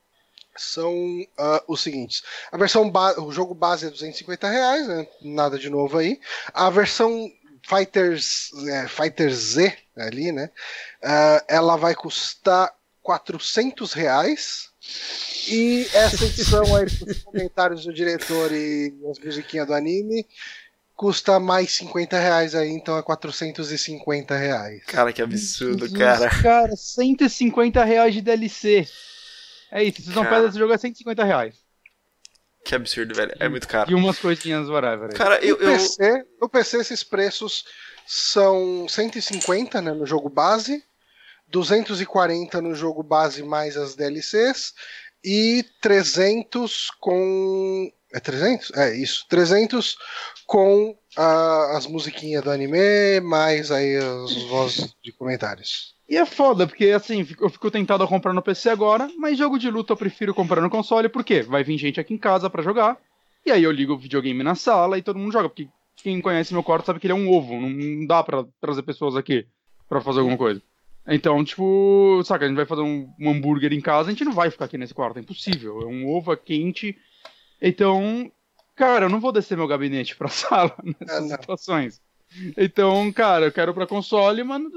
são 0.57 0.95
ah, 1.39 1.62
os 1.67 1.81
seguintes: 1.81 2.23
a 2.53 2.57
versão 2.57 2.93
o 3.19 3.33
jogo 3.33 3.55
base 3.55 3.87
é 3.87 3.91
250 3.91 4.49
reais, 4.49 4.87
né? 4.87 5.07
nada 5.23 5.59
de 5.59 5.71
novo 5.71 5.99
aí. 5.99 6.21
A 6.53 6.69
versão 6.71 7.31
Fighters, 7.62 8.51
é, 8.69 8.87
Fighter 8.87 9.33
Z 9.35 9.77
ali, 9.97 10.31
né? 10.31 10.51
ah, 11.03 11.45
ela 11.49 11.77
vai 11.77 11.95
custar 11.95 12.73
400 13.03 13.93
reais. 13.93 14.71
E 15.49 15.87
essa 15.93 16.24
edição 16.24 16.74
aí, 16.74 16.87
com 16.99 17.11
os 17.11 17.22
comentários 17.22 17.84
do 17.84 17.93
diretor 17.93 18.51
e 18.53 18.93
as 19.11 19.18
musiquinhas 19.18 19.66
do 19.66 19.74
anime, 19.74 20.26
custa 20.97 21.39
mais 21.39 21.70
50 21.72 22.18
reais 22.18 22.55
aí, 22.55 22.70
então 22.70 22.99
é 22.99 23.03
450 23.03 24.37
reais. 24.37 24.82
Cara, 24.87 25.12
que 25.12 25.22
absurdo, 25.22 25.87
Jesus, 25.87 25.99
cara. 25.99 26.30
Cara, 26.43 26.76
150 26.76 27.84
reais 27.84 28.14
de 28.14 28.22
DLC. 28.22 28.89
É 29.70 29.84
isso, 29.84 30.03
vocês 30.03 30.16
não 30.16 30.24
pedem 30.24 30.49
esse 30.49 30.59
jogo 30.59 30.72
é 30.72 30.78
150 30.78 31.24
reais. 31.24 31.55
Que 32.64 32.74
absurdo, 32.74 33.14
velho. 33.14 33.32
É 33.39 33.49
muito 33.49 33.68
caro. 33.68 33.89
E 33.89 33.95
umas 33.95 34.18
coisinhas, 34.18 34.68
whatever. 34.68 35.14
Cara, 35.14 35.39
eu. 35.45 35.57
no, 35.57 35.62
eu... 35.62 35.72
PC, 35.72 36.24
no 36.41 36.49
PC 36.49 36.78
esses 36.78 37.05
preços 37.05 37.64
são 38.05 38.89
150 38.89 39.80
né, 39.80 39.93
no 39.93 40.05
jogo 40.05 40.28
base, 40.28 40.82
240 41.49 42.61
no 42.61 42.74
jogo 42.74 43.03
base 43.03 43.42
mais 43.42 43.76
as 43.76 43.94
DLCs 43.94 44.74
e 45.24 45.64
300 45.80 46.90
com 47.01 47.90
é 48.12 48.20
300? 48.20 48.72
É 48.74 48.97
isso, 48.97 49.26
300 49.28 49.97
com 50.47 50.97
as 51.16 51.86
musiquinhas 51.86 52.42
do 52.42 52.51
anime 52.51 53.20
mais 53.20 53.70
aí 53.70 53.97
as 53.97 54.34
vozes 54.49 54.94
de 55.03 55.12
comentários. 55.12 55.94
E 56.09 56.16
é 56.16 56.24
foda, 56.24 56.66
porque 56.66 56.90
assim, 56.90 57.26
eu 57.40 57.51
fico 57.51 57.70
tentado 57.70 58.05
a 58.05 58.09
comprar 58.09 58.32
no 58.32 58.42
PC 58.42 58.70
agora, 58.70 59.11
mas 59.18 59.36
jogo 59.36 59.59
de 59.59 59.68
luta 59.68 59.92
eu 59.92 59.97
prefiro 59.97 60.32
comprar 60.32 60.61
no 60.61 60.70
console, 60.70 61.09
porque 61.09 61.42
vai 61.42 61.64
vir 61.64 61.76
gente 61.78 61.99
aqui 61.99 62.14
em 62.14 62.18
casa 62.18 62.49
pra 62.49 62.62
jogar, 62.62 62.97
e 63.44 63.51
aí 63.51 63.64
eu 63.64 63.72
ligo 63.72 63.94
o 63.94 63.99
videogame 63.99 64.42
na 64.42 64.55
sala 64.55 64.99
e 64.99 65.03
todo 65.03 65.18
mundo 65.18 65.32
joga, 65.32 65.49
porque 65.49 65.68
quem 65.97 66.20
conhece 66.20 66.53
meu 66.53 66.62
quarto 66.62 66.86
sabe 66.86 67.01
que 67.01 67.07
ele 67.09 67.12
é 67.12 67.16
um 67.16 67.28
ovo, 67.28 67.61
não 67.61 68.07
dá 68.07 68.22
pra 68.22 68.44
trazer 68.61 68.82
pessoas 68.82 69.16
aqui 69.16 69.47
pra 69.88 70.01
fazer 70.01 70.20
alguma 70.20 70.38
coisa. 70.38 70.62
Então, 71.09 71.45
tipo, 71.45 72.21
saca, 72.25 72.45
a 72.45 72.49
gente 72.49 72.57
vai 72.57 72.67
fazer 72.67 72.83
um, 72.83 73.09
um 73.21 73.31
hambúrguer 73.31 73.73
em 73.73 73.81
casa, 73.81 74.09
a 74.09 74.13
gente 74.13 74.25
não 74.25 74.33
vai 74.33 74.51
ficar 74.51 74.65
aqui 74.65 74.77
nesse 74.77 74.93
quarto, 74.95 75.19
é 75.19 75.21
impossível, 75.21 75.81
é 75.83 75.87
um 75.87 76.09
ovo 76.09 76.33
é 76.33 76.37
quente. 76.37 76.97
Então, 77.63 78.31
cara, 78.75 79.07
eu 79.07 79.09
não 79.09 79.21
vou 79.21 79.33
descer 79.33 79.57
meu 79.57 79.67
gabinete 79.69 80.17
pra 80.17 80.29
sala 80.29 80.75
nessas 81.01 81.31
Ah, 81.33 81.37
situações. 81.41 82.01
Então, 82.57 83.11
cara, 83.13 83.47
eu 83.47 83.53
quero 83.53 83.73
pra 83.73 83.87
console, 83.87 84.43
mano, 84.43 84.69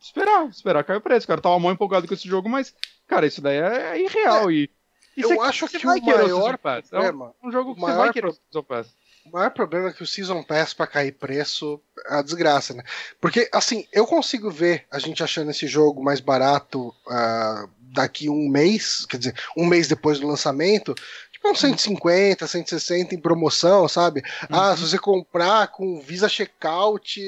esperar, 0.00 0.48
esperar 0.48 0.82
cair 0.84 0.96
o 0.96 1.00
preço. 1.00 1.26
Cara, 1.28 1.40
tava 1.40 1.58
mal 1.58 1.72
empolgado 1.72 2.08
com 2.08 2.12
esse 2.14 2.28
jogo, 2.28 2.48
mas, 2.48 2.74
cara, 3.06 3.26
isso 3.26 3.40
daí 3.40 3.56
é, 3.58 3.92
é 3.96 4.02
irreal. 4.04 4.50
e, 4.50 4.68
e 5.16 5.22
eu 5.22 5.28
você- 5.28 5.38
acho 5.40 5.68
você 5.68 5.78
que 5.78 5.86
vai 5.86 5.98
o 5.98 6.02
querer 6.02 6.22
maior 6.24 6.42
Season 6.42 6.56
Pass. 6.58 6.92
É 6.92 6.96
um, 6.98 7.02
problema, 7.02 7.34
um 7.42 7.52
jogo 7.52 7.74
que 7.74 7.80
o 7.80 7.84
você 7.86 7.92
vai 7.94 8.12
querer 8.12 8.26
o 8.26 8.32
Season 8.32 8.62
Pass. 8.64 8.94
O 9.26 9.30
maior 9.30 9.50
problema 9.50 9.88
é 9.88 9.92
que 9.92 10.02
o 10.02 10.06
Season 10.06 10.42
Pass 10.42 10.72
pra 10.72 10.86
cair 10.86 11.12
preço 11.12 11.80
é 12.06 12.14
a 12.14 12.22
desgraça, 12.22 12.74
né? 12.74 12.82
Porque, 13.20 13.48
assim, 13.52 13.86
eu 13.92 14.06
consigo 14.06 14.50
ver 14.50 14.86
a 14.90 14.98
gente 14.98 15.22
achando 15.22 15.50
esse 15.50 15.66
jogo 15.66 16.02
mais 16.02 16.20
barato 16.20 16.94
ah, 17.08 17.68
daqui 17.92 18.28
um 18.28 18.48
mês, 18.48 19.04
quer 19.06 19.18
dizer, 19.18 19.34
um 19.56 19.66
mês 19.66 19.88
depois 19.88 20.18
do 20.18 20.26
lançamento, 20.26 20.94
tipo 21.32 21.50
uns 21.50 21.60
150, 21.60 22.46
160 22.46 23.14
em 23.14 23.20
promoção, 23.20 23.88
sabe? 23.88 24.22
Uhum. 24.50 24.60
Ah, 24.60 24.76
se 24.76 24.82
você 24.82 24.98
comprar 24.98 25.68
com 25.68 26.00
Visa 26.00 26.28
Checkout 26.28 27.20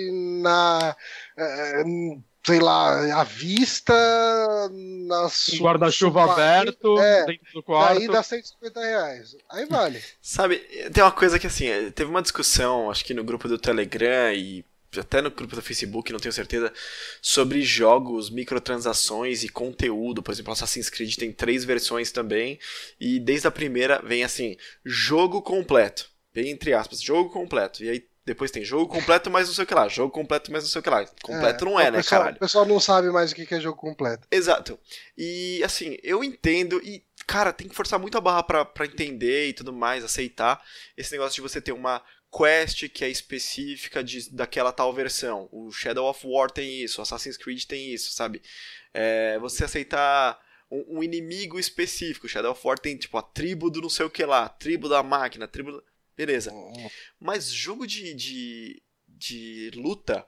na. 0.42 0.96
Uh, 1.38 2.22
sei 2.44 2.58
lá, 2.58 3.20
à 3.20 3.24
vista, 3.24 3.94
nas 5.06 5.50
guarda-chuva 5.58 6.32
aberto, 6.32 6.98
é, 6.98 7.26
dentro 7.26 7.52
do 7.54 7.62
quarto. 7.62 8.00
Aí 8.00 8.08
dá 8.08 8.22
150 8.22 8.80
reais. 8.80 9.36
Aí 9.50 9.66
vale. 9.66 10.02
Sabe, 10.22 10.58
tem 10.92 11.02
uma 11.02 11.12
coisa 11.12 11.38
que 11.38 11.46
assim, 11.46 11.66
teve 11.94 12.10
uma 12.10 12.22
discussão, 12.22 12.90
acho 12.90 13.04
que 13.04 13.14
no 13.14 13.24
grupo 13.24 13.46
do 13.46 13.58
Telegram 13.58 14.32
e 14.32 14.64
até 14.98 15.22
no 15.22 15.30
grupo 15.30 15.54
do 15.54 15.62
Facebook, 15.62 16.12
não 16.12 16.18
tenho 16.18 16.32
certeza, 16.32 16.72
sobre 17.22 17.62
jogos, 17.62 18.28
microtransações 18.28 19.44
e 19.44 19.48
conteúdo. 19.48 20.22
Por 20.22 20.32
exemplo, 20.32 20.52
Assassin's 20.52 20.90
Creed 20.90 21.14
tem 21.14 21.30
três 21.30 21.64
versões 21.64 22.10
também, 22.10 22.58
e 22.98 23.20
desde 23.20 23.46
a 23.46 23.52
primeira 23.52 24.02
vem 24.02 24.24
assim, 24.24 24.56
jogo 24.84 25.42
completo. 25.42 26.10
Bem 26.34 26.50
entre 26.50 26.72
aspas, 26.72 27.00
jogo 27.00 27.30
completo. 27.30 27.84
E 27.84 27.88
aí 27.88 28.04
depois 28.30 28.52
tem 28.52 28.64
jogo 28.64 28.86
completo, 28.86 29.28
mais 29.28 29.48
não 29.48 29.54
sei 29.54 29.64
o 29.64 29.66
que 29.66 29.74
lá. 29.74 29.88
Jogo 29.88 30.12
completo, 30.12 30.52
mais 30.52 30.62
não 30.62 30.70
sei 30.70 30.78
o 30.78 30.82
que 30.82 30.88
lá. 30.88 31.04
Completo 31.20 31.64
é, 31.64 31.68
não 31.68 31.80
é, 31.80 31.90
né, 31.90 31.98
pessoal, 31.98 32.20
caralho? 32.20 32.36
O 32.36 32.40
pessoal 32.40 32.64
não 32.64 32.78
sabe 32.78 33.10
mais 33.10 33.32
o 33.32 33.34
que 33.34 33.52
é 33.52 33.60
jogo 33.60 33.76
completo. 33.76 34.28
Exato. 34.30 34.78
E 35.18 35.60
assim, 35.64 35.96
eu 36.00 36.22
entendo 36.22 36.80
e, 36.84 37.04
cara, 37.26 37.52
tem 37.52 37.66
que 37.66 37.74
forçar 37.74 37.98
muito 37.98 38.16
a 38.16 38.20
barra 38.20 38.44
pra, 38.44 38.64
pra 38.64 38.86
entender 38.86 39.48
e 39.48 39.52
tudo 39.52 39.72
mais, 39.72 40.04
aceitar 40.04 40.62
esse 40.96 41.10
negócio 41.10 41.34
de 41.34 41.40
você 41.40 41.60
ter 41.60 41.72
uma 41.72 42.00
quest 42.30 42.88
que 42.88 43.04
é 43.04 43.08
específica 43.08 44.04
de, 44.04 44.30
daquela 44.32 44.70
tal 44.70 44.92
versão. 44.92 45.48
O 45.50 45.72
Shadow 45.72 46.08
of 46.08 46.24
War 46.24 46.50
tem 46.52 46.82
isso, 46.84 47.00
o 47.00 47.02
Assassin's 47.02 47.36
Creed 47.36 47.64
tem 47.64 47.92
isso, 47.92 48.12
sabe? 48.12 48.40
É, 48.94 49.38
você 49.40 49.64
aceitar 49.64 50.38
um, 50.70 50.98
um, 50.98 51.02
inimigo 51.02 51.58
específico. 51.58 52.28
Shadow 52.28 52.52
of 52.52 52.64
War 52.64 52.78
tem 52.78 52.96
tipo 52.96 53.18
a 53.18 53.22
tribo 53.22 53.68
do 53.70 53.80
não 53.80 53.90
sei 53.90 54.06
o 54.06 54.10
que 54.10 54.24
lá, 54.24 54.44
a 54.44 54.48
tribo 54.48 54.88
da 54.88 55.02
máquina, 55.02 55.46
a 55.46 55.48
tribo. 55.48 55.82
Beleza. 56.20 56.52
Uhum. 56.52 56.90
Mas 57.18 57.50
jogo 57.50 57.86
de, 57.86 58.12
de, 58.12 58.82
de 59.08 59.70
luta, 59.74 60.22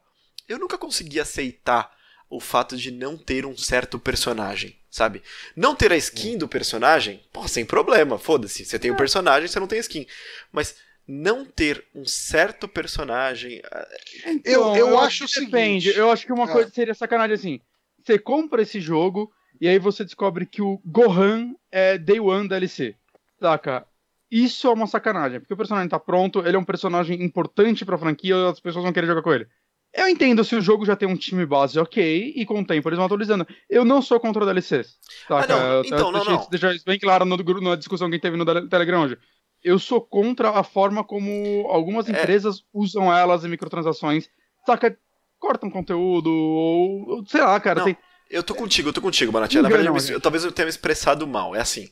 eu 0.48 0.58
nunca 0.58 0.78
consegui 0.78 1.20
aceitar 1.20 1.94
o 2.30 2.40
fato 2.40 2.78
de 2.78 2.90
não 2.90 3.18
ter 3.18 3.44
um 3.44 3.54
certo 3.54 3.98
personagem, 3.98 4.74
sabe? 4.90 5.22
Não 5.54 5.76
ter 5.76 5.92
a 5.92 5.96
skin 5.98 6.38
do 6.38 6.48
personagem, 6.48 7.22
pô, 7.30 7.46
sem 7.46 7.62
problema, 7.62 8.18
foda-se. 8.18 8.64
Você 8.64 8.78
tem 8.78 8.90
o 8.90 8.94
um 8.94 8.96
é. 8.96 8.98
personagem, 8.98 9.46
você 9.46 9.60
não 9.60 9.66
tem 9.66 9.80
skin. 9.80 10.06
Mas 10.50 10.76
não 11.06 11.44
ter 11.44 11.84
um 11.94 12.06
certo 12.06 12.66
personagem. 12.66 13.60
Ah, 13.70 13.88
então, 14.24 14.50
eu, 14.50 14.62
eu, 14.74 14.88
eu 14.88 14.98
acho 14.98 15.26
o 15.26 15.28
seguinte. 15.28 15.50
Depende. 15.50 15.90
Eu 15.90 16.10
acho 16.10 16.24
que 16.24 16.32
uma 16.32 16.44
ah. 16.44 16.52
coisa 16.52 16.70
seria 16.70 16.94
sacanagem 16.94 17.34
assim. 17.34 17.60
Você 18.02 18.18
compra 18.18 18.62
esse 18.62 18.80
jogo 18.80 19.30
e 19.60 19.68
aí 19.68 19.78
você 19.78 20.04
descobre 20.04 20.46
que 20.46 20.62
o 20.62 20.80
Gohan 20.86 21.54
é 21.70 21.98
Day 21.98 22.18
One 22.18 22.48
DLC. 22.48 22.96
Saca? 23.38 23.86
Isso 24.32 24.66
é 24.66 24.70
uma 24.72 24.86
sacanagem, 24.86 25.40
porque 25.40 25.52
o 25.52 25.56
personagem 25.58 25.90
tá 25.90 26.00
pronto, 26.00 26.38
ele 26.38 26.56
é 26.56 26.58
um 26.58 26.64
personagem 26.64 27.22
importante 27.22 27.84
pra 27.84 27.98
franquia, 27.98 28.48
as 28.48 28.58
pessoas 28.58 28.82
vão 28.82 28.90
querer 28.90 29.06
jogar 29.06 29.20
com 29.20 29.30
ele. 29.30 29.46
Eu 29.92 30.08
entendo 30.08 30.42
se 30.42 30.56
o 30.56 30.60
jogo 30.62 30.86
já 30.86 30.96
tem 30.96 31.06
um 31.06 31.18
time 31.18 31.44
base 31.44 31.78
ok, 31.78 32.32
e 32.34 32.46
com 32.46 32.58
o 32.58 32.64
tempo 32.64 32.88
eles 32.88 32.96
vão 32.96 33.04
atualizando. 33.04 33.46
Eu 33.68 33.84
não 33.84 34.00
sou 34.00 34.18
contra 34.18 34.46
DLCs. 34.46 34.96
Saca? 35.28 35.54
Ah, 35.54 35.58
não. 35.58 35.84
Então, 35.84 35.98
eu, 35.98 36.04
não, 36.04 36.12
deixei, 36.12 36.32
não. 36.32 36.48
deixar 36.48 36.74
isso 36.74 36.84
bem 36.86 36.98
claro 36.98 37.26
no, 37.26 37.36
na 37.60 37.76
discussão 37.76 38.10
que 38.10 38.18
teve 38.18 38.38
no 38.38 38.68
Telegram 38.70 39.02
hoje. 39.02 39.18
Eu 39.62 39.78
sou 39.78 40.00
contra 40.00 40.48
a 40.48 40.62
forma 40.62 41.04
como 41.04 41.66
algumas 41.68 42.08
é. 42.08 42.12
empresas 42.12 42.64
usam 42.72 43.14
elas 43.14 43.44
em 43.44 43.48
microtransações. 43.48 44.30
Saca? 44.64 44.96
Cortam 45.38 45.68
conteúdo, 45.68 46.30
ou. 46.30 47.22
Sei 47.26 47.42
lá, 47.42 47.60
cara. 47.60 47.84
Tem, 47.84 47.98
eu 48.32 48.42
tô 48.42 48.54
contigo, 48.54 48.88
eu 48.88 48.92
tô 48.94 49.02
contigo, 49.02 49.30
Banatia. 49.30 49.60
Na 49.60 49.68
verdade, 49.68 49.88
eu, 50.10 50.14
eu, 50.14 50.20
talvez 50.20 50.42
eu 50.42 50.50
tenha 50.50 50.64
me 50.64 50.70
expressado 50.70 51.26
mal. 51.26 51.54
É 51.54 51.60
assim. 51.60 51.90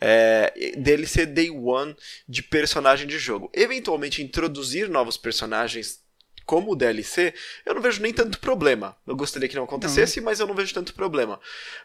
É, 0.00 0.72
dele 0.78 1.06
ser 1.06 1.26
day 1.26 1.50
one 1.50 1.94
de 2.26 2.42
personagem 2.42 3.06
de 3.06 3.18
jogo. 3.18 3.50
Eventualmente 3.52 4.22
introduzir 4.22 4.88
novos 4.88 5.18
personagens 5.18 6.00
como 6.46 6.74
DLC, 6.74 7.32
eu 7.64 7.74
não 7.74 7.82
vejo 7.82 8.00
nem 8.00 8.12
tanto 8.12 8.40
problema. 8.40 8.96
Eu 9.06 9.14
gostaria 9.14 9.48
que 9.48 9.54
não 9.54 9.64
acontecesse, 9.64 10.20
mas 10.20 10.40
eu 10.40 10.46
não 10.46 10.54
vejo 10.54 10.74
tanto 10.74 10.94
problema. 10.94 11.38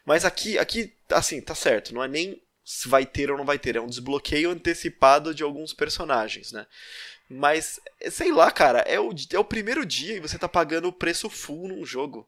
Mas 0.05 0.25
aqui, 0.25 0.57
aqui, 0.57 0.93
assim, 1.09 1.41
tá 1.41 1.53
certo. 1.53 1.93
Não 1.93 2.03
é 2.03 2.07
nem 2.07 2.41
se 2.63 2.87
vai 2.87 3.05
ter 3.05 3.29
ou 3.29 3.37
não 3.37 3.45
vai 3.45 3.59
ter. 3.59 3.75
É 3.75 3.81
um 3.81 3.87
desbloqueio 3.87 4.49
antecipado 4.49 5.35
de 5.35 5.43
alguns 5.43 5.73
personagens, 5.73 6.53
né? 6.53 6.65
Mas, 7.29 7.77
sei 8.09 8.31
lá, 8.31 8.49
cara, 8.49 8.79
é 8.79 8.99
o, 8.99 9.13
é 9.33 9.37
o 9.37 9.43
primeiro 9.43 9.85
dia 9.85 10.15
e 10.15 10.21
você 10.21 10.39
tá 10.39 10.47
pagando 10.47 10.87
o 10.87 10.93
preço 10.93 11.29
full 11.29 11.67
num 11.67 11.85
jogo 11.85 12.25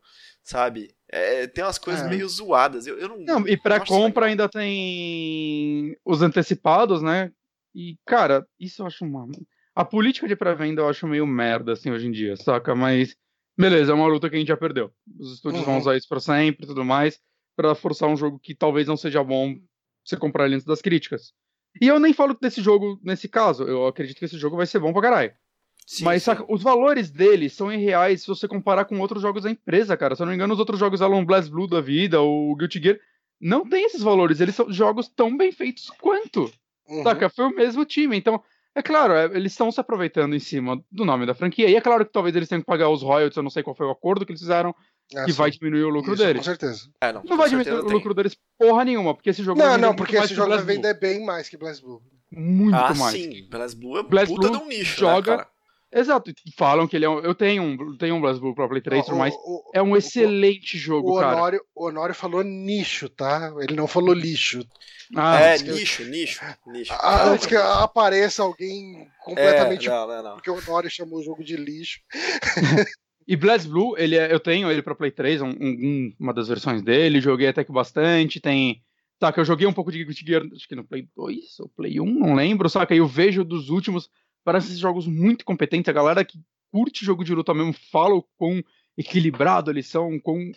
sabe? 0.50 0.96
É, 1.12 1.48
tem 1.48 1.64
umas 1.64 1.80
coisas 1.80 2.06
é. 2.06 2.10
meio 2.10 2.28
zoadas. 2.30 2.86
Eu, 2.86 2.98
eu 3.00 3.10
não, 3.10 3.18
não, 3.18 3.48
e 3.48 3.58
pra 3.58 3.80
compra 3.84 4.28
ainda 4.28 4.48
tem 4.48 5.98
os 6.06 6.22
antecipados, 6.22 7.02
né? 7.02 7.32
E, 7.74 7.98
cara, 8.06 8.46
isso 8.60 8.82
eu 8.82 8.88
acho 8.88 9.04
uma. 9.04 9.28
A 9.76 9.84
política 9.84 10.28
de 10.28 10.36
pré-venda 10.36 10.82
eu 10.82 10.90
acho 10.90 11.08
meio 11.08 11.26
merda, 11.26 11.74
assim, 11.74 11.90
hoje 11.90 12.08
em 12.08 12.12
dia, 12.12 12.36
saca? 12.36 12.76
Mas, 12.76 13.16
beleza, 13.58 13.92
é 13.92 13.96
uma 13.96 14.08
luta 14.08 14.30
que 14.30 14.36
a 14.36 14.40
gente 14.40 14.50
já 14.50 14.58
perdeu. 14.58 14.92
Os 15.20 15.34
estúdios 15.34 15.62
uhum. 15.62 15.66
vão 15.66 15.78
usar 15.80 15.96
isso 15.96 16.08
pra 16.08 16.20
sempre 16.20 16.66
e 16.66 16.68
tudo 16.68 16.84
mais, 16.86 17.20
para 17.56 17.74
forçar 17.74 18.10
um 18.10 18.18
jogo 18.18 18.40
que 18.40 18.54
talvez 18.54 18.88
não 18.88 18.98
seja 18.98 19.24
bom 19.24 19.56
você 20.06 20.18
comprar 20.18 20.46
ele 20.46 20.56
antes 20.56 20.66
das 20.66 20.82
críticas. 20.82 21.34
E 21.82 21.88
eu 21.88 22.00
nem 22.00 22.14
falo 22.14 22.38
desse 22.40 22.62
jogo 22.62 23.00
nesse 23.04 23.28
caso, 23.28 23.64
eu 23.64 23.88
acredito 23.88 24.18
que 24.18 24.26
esse 24.26 24.38
jogo 24.38 24.58
vai 24.58 24.66
ser 24.66 24.80
bom 24.80 24.92
pra 24.92 25.04
caralho. 25.04 25.34
Sim, 25.90 26.04
Mas 26.04 26.22
sim. 26.22 26.32
os 26.48 26.62
valores 26.62 27.10
dele 27.10 27.50
são 27.50 27.74
irreais 27.74 28.22
se 28.22 28.28
você 28.28 28.48
comparar 28.48 28.86
com 28.86 29.00
outros 29.00 29.24
jogos 29.24 29.42
da 29.42 29.50
empresa, 29.50 29.98
cara. 29.98 30.16
Se 30.16 30.22
eu 30.22 30.26
não 30.28 30.32
me 30.32 30.36
engano, 30.36 30.54
os 30.54 30.60
outros 30.60 30.78
jogos 30.78 31.02
Alon 31.02 31.26
Blast 31.26 31.50
Blue 31.50 31.68
da 31.68 31.82
vida, 31.82 32.22
ou 32.22 32.56
Guilty 32.56 32.80
Gear, 32.80 33.00
não 33.42 33.68
tem 33.68 33.86
esses 33.86 34.04
valores. 34.04 34.40
Eles 34.40 34.54
são 34.54 34.72
jogos 34.72 35.08
tão 35.08 35.36
bem 35.36 35.52
feitos 35.52 35.90
quanto. 36.00 36.52
Uhum. 36.88 37.02
Saca? 37.02 37.28
Foi 37.28 37.46
o 37.46 37.56
mesmo 37.56 37.84
time. 37.86 38.16
Então, 38.16 38.40
é 38.76 38.84
claro, 38.84 39.14
é, 39.14 39.26
eles 39.36 39.52
estão 39.52 39.72
se 39.72 39.82
aproveitando 39.82 40.36
em 40.36 40.40
cima 40.40 40.80
do 40.92 41.04
nome 41.04 41.26
da 41.26 41.34
franquia. 41.34 41.68
E 41.68 41.76
é 41.76 41.82
claro 41.82 42.06
que 42.06 42.14
talvez 42.14 42.36
eles 42.36 42.48
tenham 42.48 42.62
que 42.62 42.68
pagar 42.68 42.90
os 42.90 43.02
royalties, 43.02 43.38
eu 43.38 43.42
não 43.42 43.50
sei 43.50 43.64
qual 43.64 43.76
foi 43.76 43.88
o 43.88 43.92
acordo 43.92 44.28
que 44.28 44.32
eles 44.32 44.42
fizeram, 44.42 44.76
é, 45.12 45.26
que 45.26 45.32
sim. 45.32 45.38
vai 45.40 45.50
diminuir 45.50 45.86
o 45.86 45.90
lucro 45.90 46.14
Isso, 46.14 46.24
deles. 46.24 46.42
Com 46.42 46.46
certeza. 46.46 46.88
É, 47.02 47.12
não, 47.12 47.24
não 47.24 47.36
vai 47.36 47.50
diminuir 47.50 47.84
o 47.84 47.90
lucro 47.90 48.14
deles 48.14 48.38
porra 48.60 48.86
nenhuma, 48.86 49.16
porque 49.16 49.32
esse 49.32 49.42
jogo 49.42 49.60
Não, 49.60 49.76
não, 49.76 49.96
porque 49.96 50.18
esse 50.18 50.36
jogo 50.36 50.50
vai 50.50 50.64
vender 50.64 51.00
bem 51.00 51.26
mais 51.26 51.50
que 51.50 51.58
Blast 51.58 51.82
Blue. 51.82 52.00
Muito 52.32 52.76
ah, 52.76 52.94
mais. 52.94 53.16
Sim, 53.16 53.48
Blast 53.50 53.76
Blue 53.76 53.98
é 53.98 54.04
Blast 54.04 54.32
puta 54.32 54.50
Blue 54.50 54.60
de 54.60 54.64
um 54.64 54.68
nicho, 54.68 55.04
né, 55.04 55.12
joga, 55.12 55.38
né, 55.38 55.46
Exato, 55.92 56.32
falam 56.56 56.88
que 56.88 56.96
ele 56.96 57.06
é 57.06 57.10
um, 57.10 57.20
Eu 57.20 57.34
tenho 57.34 57.64
um, 57.64 57.98
tenho 57.98 58.16
um 58.16 58.22
BlazBlue 58.22 58.54
pra 58.54 58.68
Play 58.68 58.82
3, 58.82 59.10
mas 59.10 59.34
é 59.74 59.82
um 59.82 59.98
excelente 59.98 60.78
o, 60.78 60.80
jogo, 60.80 61.18
o 61.18 61.20
cara. 61.20 61.36
Honório, 61.36 61.62
o 61.76 61.88
Honório 61.88 62.14
falou 62.14 62.44
nicho, 62.44 63.10
tá? 63.10 63.54
Ele 63.60 63.76
não 63.76 63.88
falou 63.88 64.14
lixo. 64.14 64.64
Ah, 65.16 65.40
é, 65.40 65.58
nicho, 65.58 66.04
que... 66.04 66.10
nicho, 66.10 66.42
nicho. 66.68 66.94
Ah, 66.94 67.30
antes 67.30 67.48
que 67.48 67.56
apareça 67.56 68.44
alguém 68.44 69.08
completamente. 69.24 69.88
É, 69.88 69.92
não, 69.92 70.08
não, 70.08 70.24
não. 70.24 70.34
Porque 70.36 70.52
o 70.52 70.58
Honório 70.58 70.90
chamou 70.92 71.20
o 71.20 71.24
jogo 71.24 71.44
de 71.44 71.56
lixo. 71.56 72.02
E 73.30 73.36
BlazBlue, 73.36 73.94
ele 73.96 74.16
é, 74.18 74.34
eu 74.34 74.40
tenho 74.40 74.72
ele 74.72 74.82
pra 74.82 74.96
Play 74.96 75.12
3, 75.12 75.44
um, 75.44 75.50
um, 75.50 76.12
uma 76.20 76.34
das 76.34 76.48
versões 76.48 76.82
dele, 76.82 77.22
joguei 77.22 77.48
até 77.48 77.64
que 77.64 77.72
bastante, 77.72 78.40
tem... 78.40 78.82
Saca, 79.20 79.40
eu 79.40 79.46
joguei 79.46 79.68
um 79.68 79.74
pouco 79.74 79.92
de 79.92 80.04
Guilty 80.04 80.26
Gear, 80.26 80.42
acho 80.52 80.68
que 80.68 80.76
no 80.76 80.84
Play 80.84 81.08
2 81.16 81.60
ou 81.60 81.70
Play 81.70 82.00
1, 82.00 82.06
não 82.06 82.34
lembro, 82.34 82.68
saca, 82.68 82.96
eu 82.96 83.06
vejo 83.06 83.44
dos 83.44 83.70
últimos, 83.70 84.10
parecem 84.44 84.76
jogos 84.76 85.08
muito 85.08 85.46
competentes. 85.46 85.90
A 85.90 85.94
galera 85.94 86.26
que 86.26 86.40
curte 86.72 87.06
jogo 87.06 87.24
de 87.24 87.34
luta 87.34 87.54
mesmo 87.54 87.74
fala 87.92 88.16
o 88.16 88.26
quão 88.38 88.64
equilibrado 88.98 89.72
eles 89.72 89.88
são, 89.88 90.20
com 90.20 90.52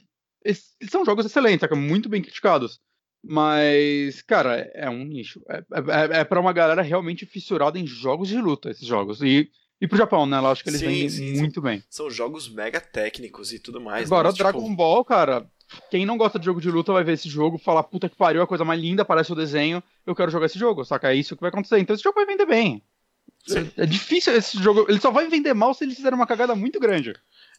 eles 0.45 0.75
são 0.89 1.05
jogos 1.05 1.25
excelentes, 1.25 1.69
muito 1.77 2.09
bem 2.09 2.21
criticados. 2.21 2.81
Mas, 3.25 4.21
cara, 4.21 4.69
é 4.75 4.91
um 4.91 5.05
nicho. 5.05 5.41
É, 5.49 5.59
é, 5.59 6.21
é 6.21 6.25
para 6.25 6.41
uma 6.41 6.53
galera 6.53 6.83
realmente 6.83 7.25
fissurada 7.25 7.79
em 7.79 7.87
jogos 7.87 8.29
de 8.29 8.37
luta, 8.41 8.71
esses 8.71 8.87
jogos. 8.87 9.23
E, 9.23 9.49
e 9.81 9.87
pro 9.87 9.97
Japão, 9.97 10.27
né? 10.27 10.39
Eu 10.39 10.49
acho 10.49 10.65
que 10.65 10.71
eles 10.71 10.81
sim, 10.81 10.87
vendem 10.87 11.09
sim, 11.09 11.39
muito 11.39 11.55
são, 11.55 11.63
bem. 11.63 11.85
São 11.89 12.11
jogos 12.11 12.53
mega 12.53 12.81
técnicos 12.81 13.53
e 13.53 13.61
tudo 13.61 13.81
mais. 13.81 14.07
Agora, 14.11 14.31
né? 14.31 14.35
Dragon 14.37 14.65
tipo... 14.65 14.75
Ball, 14.75 15.05
cara, 15.05 15.49
quem 15.89 16.05
não 16.05 16.19
gosta 16.19 16.37
de 16.37 16.45
jogo 16.45 16.61
de 16.61 16.69
luta 16.69 16.93
vai 16.93 17.05
ver 17.05 17.13
esse 17.13 17.29
jogo, 17.29 17.59
falar, 17.59 17.85
puta 17.85 18.09
que 18.09 18.17
pariu, 18.17 18.43
a 18.43 18.47
coisa 18.47 18.65
mais 18.65 18.81
linda, 18.81 19.05
parece 19.05 19.33
o 19.33 19.37
desenho, 19.37 19.81
eu 20.05 20.17
quero 20.17 20.31
jogar 20.31 20.47
esse 20.47 20.59
jogo, 20.59 20.85
saca? 20.85 21.13
É 21.13 21.15
isso 21.15 21.37
que 21.37 21.43
vai 21.43 21.51
acontecer. 21.51 21.79
Então 21.79 21.95
esse 21.95 22.03
jogo 22.03 22.17
vai 22.17 22.27
vender 22.27 22.47
bem. 22.47 22.83
É, 23.51 23.83
é, 23.83 23.87
difícil 23.87 24.35
esse 24.37 24.63
jogo. 24.63 24.87
Ele 24.89 25.01
só 25.01 25.11
vai 25.11 25.29
vender 25.29 25.53
mal 25.53 25.75
se 25.75 25.85
eles 25.85 25.97
fizerem 25.97 26.17
uma 26.17 26.27
cagada 26.27 26.55
muito 26.55 26.79
grande. 26.79 27.15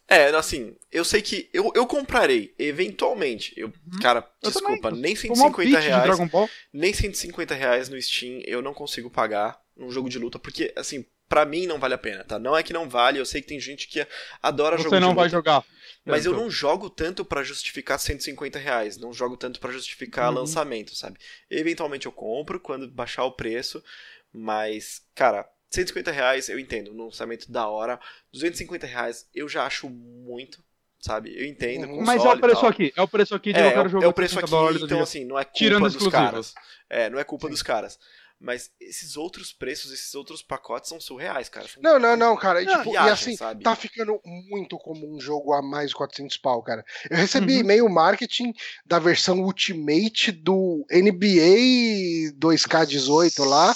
É, 0.07 0.27
assim, 0.35 0.75
eu 0.91 1.05
sei 1.05 1.21
que 1.21 1.49
eu, 1.53 1.71
eu 1.75 1.85
comprarei, 1.85 2.53
eventualmente. 2.59 3.53
Eu, 3.55 3.67
uhum. 3.67 3.99
cara, 4.01 4.27
eu 4.41 4.49
desculpa, 4.49 4.89
também. 4.89 5.01
nem 5.01 5.15
150 5.15 5.79
reais. 5.79 6.19
Nem 6.73 6.93
150 6.93 7.55
reais 7.55 7.89
no 7.89 8.01
Steam 8.01 8.41
eu 8.45 8.61
não 8.61 8.73
consigo 8.73 9.09
pagar 9.09 9.59
num 9.75 9.89
jogo 9.89 10.09
de 10.09 10.19
luta, 10.19 10.37
porque, 10.37 10.73
assim, 10.75 11.05
para 11.27 11.45
mim 11.45 11.65
não 11.65 11.79
vale 11.79 11.93
a 11.93 11.97
pena, 11.97 12.23
tá? 12.23 12.37
Não 12.37 12.55
é 12.55 12.61
que 12.61 12.73
não 12.73 12.87
vale, 12.87 13.17
eu 13.17 13.25
sei 13.25 13.41
que 13.41 13.47
tem 13.47 13.59
gente 13.59 13.87
que 13.87 14.05
adora 14.41 14.77
Você 14.77 14.83
jogo 14.83 14.95
de 14.95 15.01
luta. 15.01 15.05
Você 15.05 15.09
não 15.09 15.15
vai 15.15 15.29
jogar. 15.29 15.65
Mas 16.05 16.25
eu 16.25 16.33
não 16.33 16.49
jogo 16.49 16.89
tanto 16.89 17.23
para 17.23 17.43
justificar 17.43 17.97
150 17.97 18.59
reais. 18.59 18.97
Não 18.97 19.13
jogo 19.13 19.37
tanto 19.37 19.59
para 19.59 19.71
justificar 19.71 20.29
uhum. 20.29 20.39
lançamento, 20.39 20.95
sabe? 20.95 21.17
Eventualmente 21.49 22.05
eu 22.05 22.11
compro 22.11 22.59
quando 22.59 22.91
baixar 22.91 23.23
o 23.23 23.31
preço. 23.31 23.81
Mas, 24.33 25.01
cara, 25.15 25.47
150 25.73 26.11
reais 26.11 26.49
eu 26.49 26.59
entendo, 26.59 26.93
no 26.93 27.05
lançamento 27.05 27.51
da 27.51 27.67
hora. 27.67 27.99
250 28.31 28.85
reais 28.85 29.27
eu 29.33 29.49
já 29.49 29.65
acho 29.65 29.89
muito, 29.89 30.63
sabe? 31.01 31.33
Eu 31.37 31.45
entendo. 31.45 31.87
Uhum. 31.87 32.03
Mas 32.03 32.23
é 32.23 32.29
o 32.29 32.35
e 32.35 32.39
preço 32.41 32.65
aqui. 32.65 32.93
É 32.95 33.01
o 33.01 33.07
preço 33.07 33.33
aqui 33.35 33.51
de 33.53 33.59
É, 33.59 33.63
eu 33.63 33.67
é, 33.67 33.71
quero 33.73 33.87
o- 33.87 33.89
jogar 33.91 34.05
é 34.05 34.09
o 34.09 34.13
preço 34.13 34.35
60 34.35 34.55
aqui, 34.69 34.75
então 34.77 34.87
dia. 34.87 35.03
assim, 35.03 35.25
não 35.25 35.37
é 35.39 35.43
culpa 35.43 35.57
Tirando 35.57 35.83
dos 35.83 35.93
exclusivos. 35.95 36.25
caras. 36.29 36.53
É, 36.89 37.09
não 37.09 37.17
é 37.19 37.23
culpa 37.23 37.47
Sim. 37.47 37.51
dos 37.51 37.63
caras. 37.63 37.97
Mas 38.39 38.71
esses 38.81 39.15
outros 39.15 39.53
preços, 39.53 39.93
esses 39.93 40.13
outros 40.15 40.41
pacotes 40.43 40.89
são 40.89 40.99
surreais, 40.99 41.47
cara. 41.47 41.65
São 41.65 41.81
Não, 41.81 41.97
não, 41.97 42.17
não, 42.17 42.35
cara. 42.35 42.61
E, 42.61 42.65
tipo, 42.67 42.89
e 42.89 42.91
viagem, 42.91 43.11
assim, 43.13 43.35
sabe? 43.37 43.63
tá 43.63 43.73
ficando 43.73 44.19
muito 44.49 44.77
comum 44.77 45.15
um 45.15 45.19
jogo 45.19 45.53
a 45.53 45.61
mais 45.61 45.91
de 45.91 45.95
400 45.95 46.35
pau, 46.37 46.61
cara. 46.61 46.83
Eu 47.09 47.15
recebi 47.15 47.53
Uhum. 47.53 47.59
e-mail 47.61 47.87
marketing 47.89 48.51
da 48.85 48.99
versão 48.99 49.39
Ultimate 49.41 50.31
do 50.33 50.85
NBA 50.91 52.33
2K18 52.37 53.45
lá, 53.45 53.73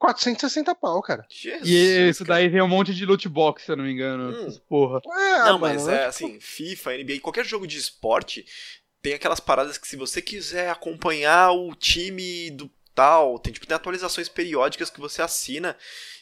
460 0.00 0.74
pau, 0.74 1.00
cara. 1.02 1.26
Jesus, 1.28 1.68
E 1.68 2.24
cara. 2.24 2.28
daí 2.28 2.48
vem 2.48 2.62
um 2.62 2.66
monte 2.68 2.94
de 2.94 3.04
loot 3.04 3.28
box, 3.28 3.64
se 3.64 3.70
eu 3.70 3.76
não 3.76 3.84
me 3.84 3.92
engano. 3.92 4.30
Hum. 4.48 4.58
Porra. 4.68 5.00
É, 5.06 5.38
Não, 5.44 5.58
mano, 5.58 5.74
mas 5.74 5.86
é 5.86 5.96
Tipo, 5.96 6.08
assim, 6.08 6.40
FIFA, 6.40 6.96
NBA, 6.98 7.20
qualquer 7.20 7.44
jogo 7.44 7.66
de 7.66 7.76
esporte 7.78 8.44
tem 9.02 9.12
aquelas 9.14 9.40
paradas 9.40 9.76
que 9.78 9.86
se 9.86 9.96
você 9.96 10.20
quiser 10.22 10.70
acompanhar 10.70 11.52
o 11.52 11.74
time 11.74 12.50
do 12.50 12.70
tal, 12.94 13.38
tem 13.38 13.52
tipo 13.52 13.66
tem 13.66 13.74
atualizações 13.76 14.28
periódicas 14.28 14.90
que 14.90 15.00
você 15.00 15.22
assina 15.22 15.76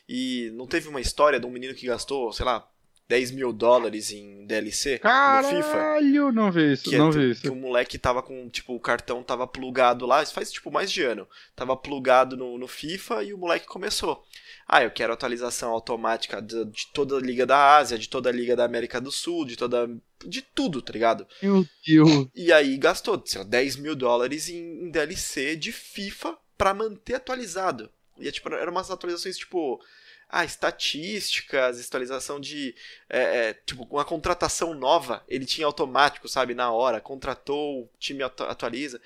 e 0.08 0.50
não 0.54 0.66
teve 0.66 0.88
uma 0.88 1.00
história 1.00 1.38
de 1.40 1.46
um 1.46 1.50
menino 1.50 1.74
que 1.74 1.86
gastou, 1.86 2.32
sei 2.32 2.44
lá, 2.44 2.68
10 3.08 3.30
mil 3.30 3.52
dólares 3.54 4.10
em 4.12 4.44
DLC 4.46 4.92
no 4.92 5.48
FIFA? 5.48 5.62
Caralho, 5.72 6.30
não 6.30 6.52
vi 6.52 6.72
isso, 6.74 6.90
Que, 6.90 6.94
é 6.94 6.98
não 6.98 7.10
tu- 7.10 7.18
vi 7.18 7.34
que 7.34 7.46
isso. 7.46 7.52
o 7.52 7.56
moleque 7.56 7.98
tava 7.98 8.22
com, 8.22 8.48
tipo, 8.50 8.74
o 8.74 8.80
cartão 8.80 9.22
tava 9.22 9.46
plugado 9.46 10.04
lá, 10.04 10.22
isso 10.22 10.34
faz 10.34 10.52
tipo 10.52 10.70
mais 10.70 10.92
de 10.92 11.02
ano. 11.02 11.26
Tava 11.56 11.74
plugado 11.74 12.36
no, 12.36 12.58
no 12.58 12.68
FIFA 12.68 13.24
e 13.24 13.32
o 13.32 13.38
moleque 13.38 13.66
começou. 13.66 14.22
Ah, 14.68 14.82
eu 14.82 14.90
quero 14.90 15.12
atualização 15.14 15.70
automática 15.70 16.42
de, 16.42 16.66
de 16.66 16.86
toda 16.92 17.16
a 17.16 17.20
Liga 17.20 17.46
da 17.46 17.76
Ásia, 17.78 17.98
de 17.98 18.08
toda 18.10 18.28
a 18.28 18.32
Liga 18.32 18.54
da 18.54 18.64
América 18.66 19.00
do 19.00 19.10
Sul, 19.10 19.46
de 19.46 19.56
toda. 19.56 19.88
de 20.26 20.42
tudo, 20.42 20.82
tá 20.82 20.92
ligado? 20.92 21.26
Meu 21.42 21.64
Deus. 21.86 22.28
E 22.34 22.52
aí 22.52 22.76
gastou, 22.76 23.22
sei 23.24 23.40
lá, 23.40 23.46
10 23.46 23.76
mil 23.76 23.96
dólares 23.96 24.50
em, 24.50 24.84
em 24.84 24.90
DLC 24.90 25.56
de 25.56 25.72
FIFA 25.72 26.36
pra 26.58 26.74
manter 26.74 27.14
atualizado. 27.14 27.88
E 28.20 28.28
é, 28.28 28.30
tipo, 28.30 28.52
eram 28.52 28.72
umas 28.72 28.90
atualizações 28.90 29.38
tipo. 29.38 29.80
Ah, 30.28 30.44
estatísticas, 30.44 31.86
atualização 31.86 32.38
de. 32.38 32.74
é, 33.08 33.48
é, 33.48 33.54
tipo, 33.54 33.84
uma 33.90 34.04
contratação 34.04 34.74
nova, 34.74 35.24
ele 35.26 35.46
tinha 35.46 35.66
automático, 35.66 36.28
sabe? 36.28 36.54
Na 36.54 36.70
hora, 36.70 37.00
contratou, 37.00 37.84
o 37.84 37.90
time 37.98 38.22
atu- 38.22 38.44
atualiza. 38.44 39.00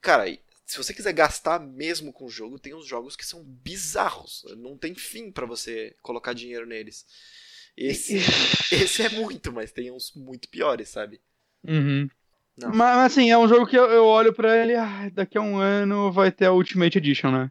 Cara, 0.00 0.26
se 0.64 0.78
você 0.78 0.94
quiser 0.94 1.12
gastar 1.12 1.58
mesmo 1.58 2.12
com 2.12 2.26
o 2.26 2.30
jogo, 2.30 2.58
tem 2.58 2.74
uns 2.74 2.86
jogos 2.86 3.16
que 3.16 3.26
são 3.26 3.42
bizarros. 3.44 4.44
Não 4.56 4.76
tem 4.76 4.94
fim 4.94 5.30
pra 5.32 5.46
você 5.46 5.96
colocar 6.00 6.32
dinheiro 6.32 6.64
neles. 6.66 7.04
Esse, 7.76 8.16
esse 8.72 9.02
é 9.02 9.08
muito, 9.08 9.52
mas 9.52 9.72
tem 9.72 9.90
uns 9.90 10.12
muito 10.14 10.48
piores, 10.48 10.88
sabe? 10.88 11.20
Uhum. 11.66 12.08
Não. 12.56 12.70
Mas, 12.72 13.12
assim, 13.12 13.30
é 13.30 13.38
um 13.38 13.48
jogo 13.48 13.66
que 13.66 13.76
eu, 13.76 14.04
olho 14.04 14.32
pra 14.32 14.56
ele, 14.62 14.74
ah, 14.74 15.10
daqui 15.12 15.38
a 15.38 15.40
um 15.40 15.56
ano 15.56 16.12
vai 16.12 16.30
ter 16.30 16.46
a 16.46 16.52
Ultimate 16.52 16.98
Edition, 16.98 17.30
né? 17.30 17.50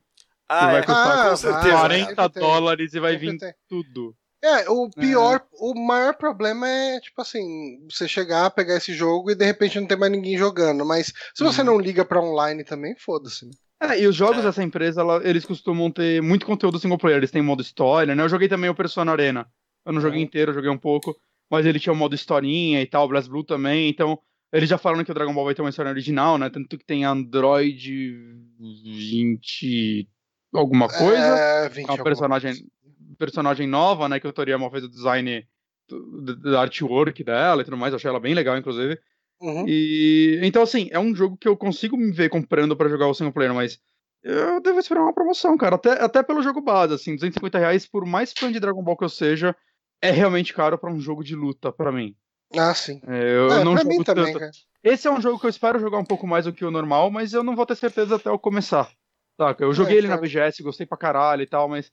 Ah, 0.53 0.65
vai 0.67 0.79
é, 0.81 0.83
custar 0.83 1.29
com 1.29 1.35
certeza. 1.35 1.61
vai. 1.63 1.71
40 1.79 2.05
sempre 2.09 2.29
tem. 2.33 2.43
dólares 2.43 2.93
e 2.93 2.99
vai 2.99 3.17
vir 3.17 3.37
tem. 3.37 3.53
tudo. 3.69 4.15
É, 4.43 4.67
o 4.69 4.89
pior, 4.89 5.45
o 5.53 5.73
maior 5.85 6.15
problema 6.15 6.67
é, 6.67 6.99
tipo 6.99 7.21
assim, 7.21 7.77
você 7.89 8.07
chegar, 8.07 8.49
pegar 8.49 8.75
esse 8.77 8.91
jogo 8.93 9.29
e 9.31 9.35
de 9.35 9.45
repente 9.45 9.79
não 9.79 9.85
ter 9.87 9.95
mais 9.95 10.11
ninguém 10.11 10.35
jogando. 10.37 10.83
Mas 10.83 11.13
se 11.35 11.43
você 11.43 11.61
Uhum. 11.61 11.67
não 11.67 11.79
liga 11.79 12.03
pra 12.03 12.19
online 12.21 12.63
também, 12.63 12.95
foda-se. 12.97 13.45
né? 13.45 13.51
É, 13.83 14.01
e 14.01 14.07
os 14.07 14.15
jogos 14.15 14.39
É. 14.39 14.41
dessa 14.43 14.63
empresa, 14.63 15.01
ela- 15.01 15.21
eles 15.23 15.45
costumam 15.45 15.89
ter 15.91 16.21
muito 16.21 16.45
conteúdo 16.45 16.79
single 16.79 16.97
player. 16.97 17.17
Eles 17.17 17.31
têm 17.31 17.41
modo 17.41 17.61
história, 17.61 18.13
né? 18.15 18.23
Eu 18.23 18.29
joguei 18.29 18.47
também 18.47 18.69
o 18.69 18.75
Persona 18.75 19.11
Arena. 19.11 19.47
Eu 19.85 19.93
não 19.93 20.01
joguei 20.01 20.19
Uhum. 20.19 20.25
inteiro, 20.25 20.51
eu 20.51 20.55
joguei 20.55 20.69
um 20.71 20.77
pouco. 20.77 21.15
Mas 21.49 21.65
ele 21.65 21.79
tinha 21.79 21.91
o 21.93 21.95
modo 21.95 22.15
historinha 22.15 22.81
e 22.81 22.85
tal, 22.87 23.07
Blast 23.07 23.29
Blue 23.29 23.43
também. 23.43 23.89
Então, 23.89 24.17
eles 24.53 24.69
já 24.69 24.77
falaram 24.77 25.03
que 25.03 25.11
o 25.11 25.13
Dragon 25.13 25.33
Ball 25.33 25.45
vai 25.45 25.53
ter 25.53 25.61
uma 25.61 25.69
história 25.69 25.91
original, 25.91 26.37
né? 26.37 26.49
Tanto 26.49 26.77
que 26.77 26.85
tem 26.85 27.03
Android 27.05 28.23
20 28.59 30.07
alguma 30.53 30.87
coisa. 30.87 31.37
É, 31.39 31.69
20 31.69 31.87
É 31.89 31.91
uma 31.93 32.03
personagem, 32.03 32.51
coisa. 32.53 33.15
personagem 33.17 33.67
nova, 33.67 34.07
né? 34.09 34.19
Que 34.19 34.27
o 34.27 34.33
Toriyama 34.33 34.69
fez 34.71 34.83
o 34.83 34.89
design 34.89 35.45
do 35.89 36.57
artwork 36.57 37.23
dela 37.23 37.61
e 37.61 37.65
tudo 37.65 37.77
mais. 37.77 37.91
Eu 37.93 37.97
achei 37.97 38.09
ela 38.09 38.19
bem 38.19 38.33
legal, 38.33 38.57
inclusive. 38.57 38.97
Uhum. 39.41 39.65
E 39.67 40.39
então, 40.43 40.61
assim, 40.61 40.87
é 40.91 40.99
um 40.99 41.15
jogo 41.15 41.35
que 41.37 41.47
eu 41.47 41.57
consigo 41.57 41.97
me 41.97 42.11
ver 42.11 42.29
comprando 42.29 42.75
pra 42.75 42.87
jogar 42.89 43.07
o 43.07 43.13
single 43.13 43.33
player, 43.33 43.53
mas 43.53 43.79
eu 44.23 44.61
devo 44.61 44.79
esperar 44.79 45.01
uma 45.01 45.13
promoção, 45.13 45.57
cara. 45.57 45.75
Até, 45.75 45.93
até 46.03 46.21
pelo 46.23 46.43
jogo 46.43 46.61
base, 46.61 46.93
assim, 46.93 47.15
250 47.15 47.57
reais, 47.57 47.87
por 47.87 48.05
mais 48.05 48.31
fã 48.31 48.51
de 48.51 48.59
Dragon 48.59 48.83
Ball 48.83 48.95
que 48.95 49.03
eu 49.03 49.09
seja, 49.09 49.55
é 50.01 50.11
realmente 50.11 50.53
caro 50.53 50.77
pra 50.77 50.91
um 50.91 50.99
jogo 50.99 51.23
de 51.23 51.35
luta, 51.35 51.71
pra 51.71 51.91
mim. 51.91 52.15
Ah, 52.55 52.73
sim. 52.75 53.01
É, 53.07 53.35
eu 53.35 53.51
É, 53.51 53.63
não 53.63 53.75
jogo 53.75 53.89
mim 53.89 54.03
também, 54.03 54.25
tanto. 54.25 54.39
cara. 54.39 54.51
Esse 54.83 55.07
é 55.07 55.11
um 55.11 55.21
jogo 55.21 55.39
que 55.39 55.45
eu 55.47 55.49
espero 55.49 55.79
jogar 55.79 55.97
um 55.97 56.05
pouco 56.05 56.27
mais 56.27 56.45
do 56.45 56.53
que 56.53 56.63
o 56.65 56.69
normal, 56.71 57.09
mas 57.09 57.33
eu 57.33 57.43
não 57.43 57.55
vou 57.55 57.65
ter 57.65 57.75
certeza 57.75 58.17
até 58.17 58.29
eu 58.29 58.37
começar. 58.37 58.91
Saca? 59.37 59.63
Eu 59.63 59.73
joguei 59.73 59.95
É, 59.95 59.97
ele 59.99 60.07
na 60.07 60.15
cara. 60.15 60.21
BGS, 60.27 60.61
gostei 60.63 60.85
pra 60.85 60.97
caralho 60.97 61.41
e 61.41 61.47
tal, 61.47 61.67
mas 61.69 61.91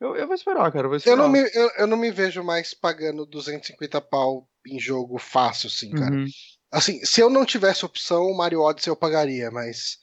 eu, 0.00 0.16
eu 0.16 0.26
vou 0.26 0.34
esperar, 0.34 0.70
cara. 0.72 0.84
Eu, 0.86 0.90
vou 0.90 0.94
Eu 0.94 0.98
esperar. 0.98 1.16
não, 1.16 1.28
me, 1.28 1.38
eu, 1.40 1.70
eu 1.78 1.86
não 1.86 1.96
me 1.96 2.10
vejo 2.10 2.42
mais 2.42 2.74
pagando 2.74 3.24
250 3.26 4.00
pau 4.00 4.48
em 4.66 4.78
jogo 4.78 5.18
fácil, 5.18 5.68
assim, 5.68 5.90
cara. 5.90 6.14
Uhum. 6.14 6.26
Assim, 6.70 7.04
se 7.04 7.20
eu 7.20 7.28
não 7.28 7.44
tivesse 7.44 7.84
opção, 7.84 8.22
o 8.24 8.36
Mario 8.36 8.60
Odyssey 8.62 8.90
eu 8.90 8.96
pagaria, 8.96 9.50
mas 9.50 9.98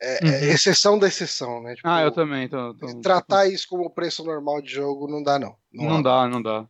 é, 0.00 0.18
é 0.26 0.28
Uhum. 0.48 0.52
exceção 0.54 0.98
da 0.98 1.08
exceção, 1.08 1.62
né? 1.62 1.74
Tipo, 1.74 1.88
Ah, 1.88 2.02
eu 2.02 2.10
também. 2.12 2.48
Tô, 2.48 2.74
tô- 2.74 3.00
Tratar 3.00 3.46
isso 3.46 3.66
como 3.68 3.90
preço 3.90 4.24
normal 4.24 4.60
de 4.62 4.70
jogo 4.72 5.08
não 5.08 5.22
dá, 5.22 5.38
não. 5.38 5.56
Não 5.72 5.86
rola. 5.88 6.02
dá, 6.02 6.28
não 6.28 6.42
dá. 6.42 6.66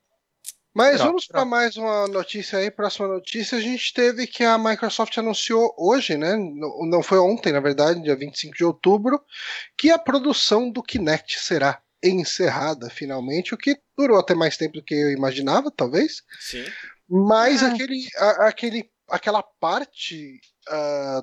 Mas 0.75 1.01
vamos 1.01 1.27
para 1.27 1.45
mais 1.45 1.77
uma 1.77 2.09
notícia 2.09 2.59
aí. 2.59 2.71
Próxima 2.71 3.07
notícia, 3.07 3.59
a 3.59 3.61
gente 3.61 3.93
teve 3.93 4.27
que 4.27 4.43
a 4.43 4.57
Microsoft 4.57 5.17
anunciou 5.19 5.75
hoje, 5.77 6.17
né? 6.17 6.35
Não 6.37 7.03
foi 7.03 7.19
ontem, 7.19 7.53
na 7.53 7.61
verdade, 7.61 8.03
dia 8.03 8.17
25 8.17 8.57
de 8.57 8.65
outubro, 8.65 9.23
que 9.77 9.91
a 9.91 9.99
produção 9.99 10.71
do 10.71 10.83
Kinect 10.83 11.39
será 11.41 11.81
encerrada 12.03 12.89
finalmente, 12.91 13.55
o 13.55 13.59
que 13.59 13.77
durou 13.97 14.19
até 14.19 14.35
mais 14.35 14.57
tempo 14.57 14.75
do 14.75 14.83
que 14.83 14.95
eu 14.95 15.11
imaginava, 15.13 15.71
talvez. 15.71 16.23
Sim. 16.41 16.65
Mas 17.09 17.63
É. 17.63 17.67
aquele, 17.67 18.07
a- 18.17 18.49
aquele, 18.49 18.91
aquela 19.09 19.43
parte 19.43 20.41
ah, 20.69 21.23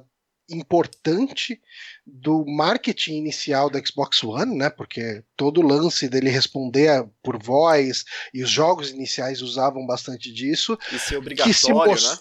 importante 0.49 1.61
do 2.05 2.45
marketing 2.45 3.17
inicial 3.17 3.69
da 3.69 3.79
Xbox 3.83 4.23
One, 4.23 4.55
né? 4.55 4.69
Porque 4.69 5.23
todo 5.35 5.61
o 5.61 5.67
lance 5.67 6.07
dele 6.09 6.29
responder 6.29 7.05
por 7.23 7.41
voz 7.41 8.03
e 8.33 8.43
os 8.43 8.49
jogos 8.49 8.89
iniciais 8.89 9.41
usavam 9.41 9.85
bastante 9.85 10.31
disso. 10.33 10.77
E 10.91 10.97
ser 10.99 10.99
Que 10.99 11.53
se 11.53 11.71
obrigatório, 11.71 11.91
mos- 11.91 12.11
né? 12.11 12.19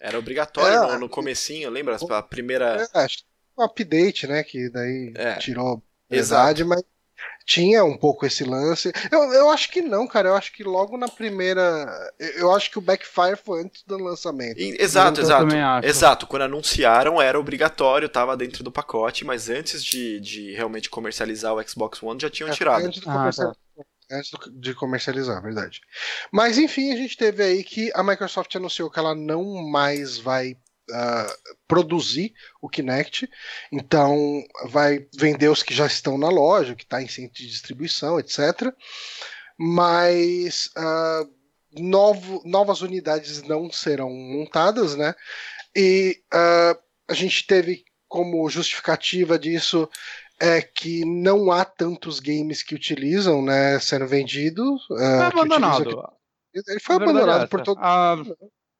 Era 0.00 0.18
obrigatório 0.18 0.76
É. 0.76 0.92
no, 0.94 1.00
no 1.00 1.08
comecinho, 1.08 1.70
lembra? 1.70 1.96
A 2.10 2.22
primeira. 2.22 2.88
É, 2.94 2.98
acho 3.00 3.18
que 3.18 3.24
um 3.56 3.62
update, 3.62 4.26
né? 4.26 4.42
Que 4.42 4.68
daí 4.70 5.12
É. 5.14 5.34
tirou 5.36 5.76
a 6.10 6.14
verdade, 6.14 6.64
mas 6.64 6.82
tinha 7.46 7.84
um 7.84 7.96
pouco 7.96 8.24
esse 8.26 8.44
lance. 8.44 8.92
Eu, 9.10 9.20
eu 9.32 9.50
acho 9.50 9.70
que 9.70 9.82
não, 9.82 10.06
cara. 10.06 10.28
Eu 10.30 10.36
acho 10.36 10.52
que 10.52 10.62
logo 10.64 10.96
na 10.96 11.08
primeira. 11.08 11.86
Eu 12.36 12.52
acho 12.52 12.70
que 12.70 12.78
o 12.78 12.82
Backfire 12.82 13.36
foi 13.36 13.62
antes 13.62 13.82
do 13.84 13.96
lançamento. 13.98 14.58
E- 14.58 14.76
Exato, 14.80 15.20
exato. 15.20 15.46
Exato. 15.84 16.26
Quando 16.26 16.42
anunciaram 16.42 17.20
era 17.20 17.38
obrigatório, 17.38 18.08
tava 18.08 18.36
dentro 18.36 18.62
do 18.64 18.70
pacote, 18.72 19.24
mas 19.24 19.48
antes 19.48 19.82
de, 19.84 20.20
de 20.20 20.52
realmente 20.54 20.88
comercializar 20.90 21.54
o 21.54 21.68
Xbox 21.68 22.02
One 22.02 22.20
já 22.20 22.30
tinham 22.30 22.50
É, 22.50 22.52
tirado. 22.52 22.84
Antes, 22.84 23.00
do 23.00 23.10
Ah, 23.10 23.14
comercial- 23.14 23.56
antes 24.10 24.30
do- 24.30 24.50
de 24.60 24.74
comercializar, 24.74 25.42
verdade. 25.42 25.80
Mas 26.32 26.58
enfim, 26.58 26.92
a 26.92 26.96
gente 26.96 27.16
teve 27.16 27.42
aí 27.42 27.64
que 27.64 27.90
a 27.94 28.02
Microsoft 28.02 28.54
anunciou 28.56 28.90
que 28.90 28.98
ela 28.98 29.14
não 29.14 29.42
mais 29.70 30.18
vai 30.18 30.56
produzir 31.68 32.32
o 32.60 32.68
Kinect, 32.68 33.28
então 33.70 34.42
vai 34.66 35.06
vender 35.14 35.48
os 35.48 35.62
que 35.62 35.74
já 35.74 35.86
estão 35.86 36.18
na 36.18 36.28
loja, 36.28 36.74
que 36.74 36.84
está 36.84 37.02
em 37.02 37.08
centro 37.08 37.34
de 37.34 37.46
distribuição, 37.48 38.18
etc. 38.18 38.72
Mas 39.58 40.70
ah, 40.76 41.24
novo- 41.72 42.42
novas 42.44 42.80
unidades 42.82 43.42
não 43.42 43.70
serão 43.70 44.10
montadas, 44.10 44.96
né? 44.96 45.14
E 45.74 46.20
ah, 46.32 46.76
a 47.08 47.14
gente 47.14 47.46
teve 47.46 47.84
como 48.08 48.48
justificativa 48.50 49.38
disso 49.38 49.88
é 50.40 50.60
que 50.60 51.04
não 51.04 51.52
há 51.52 51.64
tantos 51.64 52.18
games 52.18 52.62
que 52.62 52.74
utilizam, 52.74 53.40
né, 53.42 53.78
sendo 53.78 54.06
vendidos. 54.08 54.84
Foi 54.88 54.96
que 54.98 55.02
utilizam 55.04 55.26
abandonado. 55.28 56.00
aqui- 56.00 56.62
Ele 56.66 56.80
foi 56.80 56.94
é 56.96 56.98
abandonado 56.98 57.38
essa. 57.38 57.48
por 57.48 57.62
todo. 57.62 57.78
A, 57.80 58.16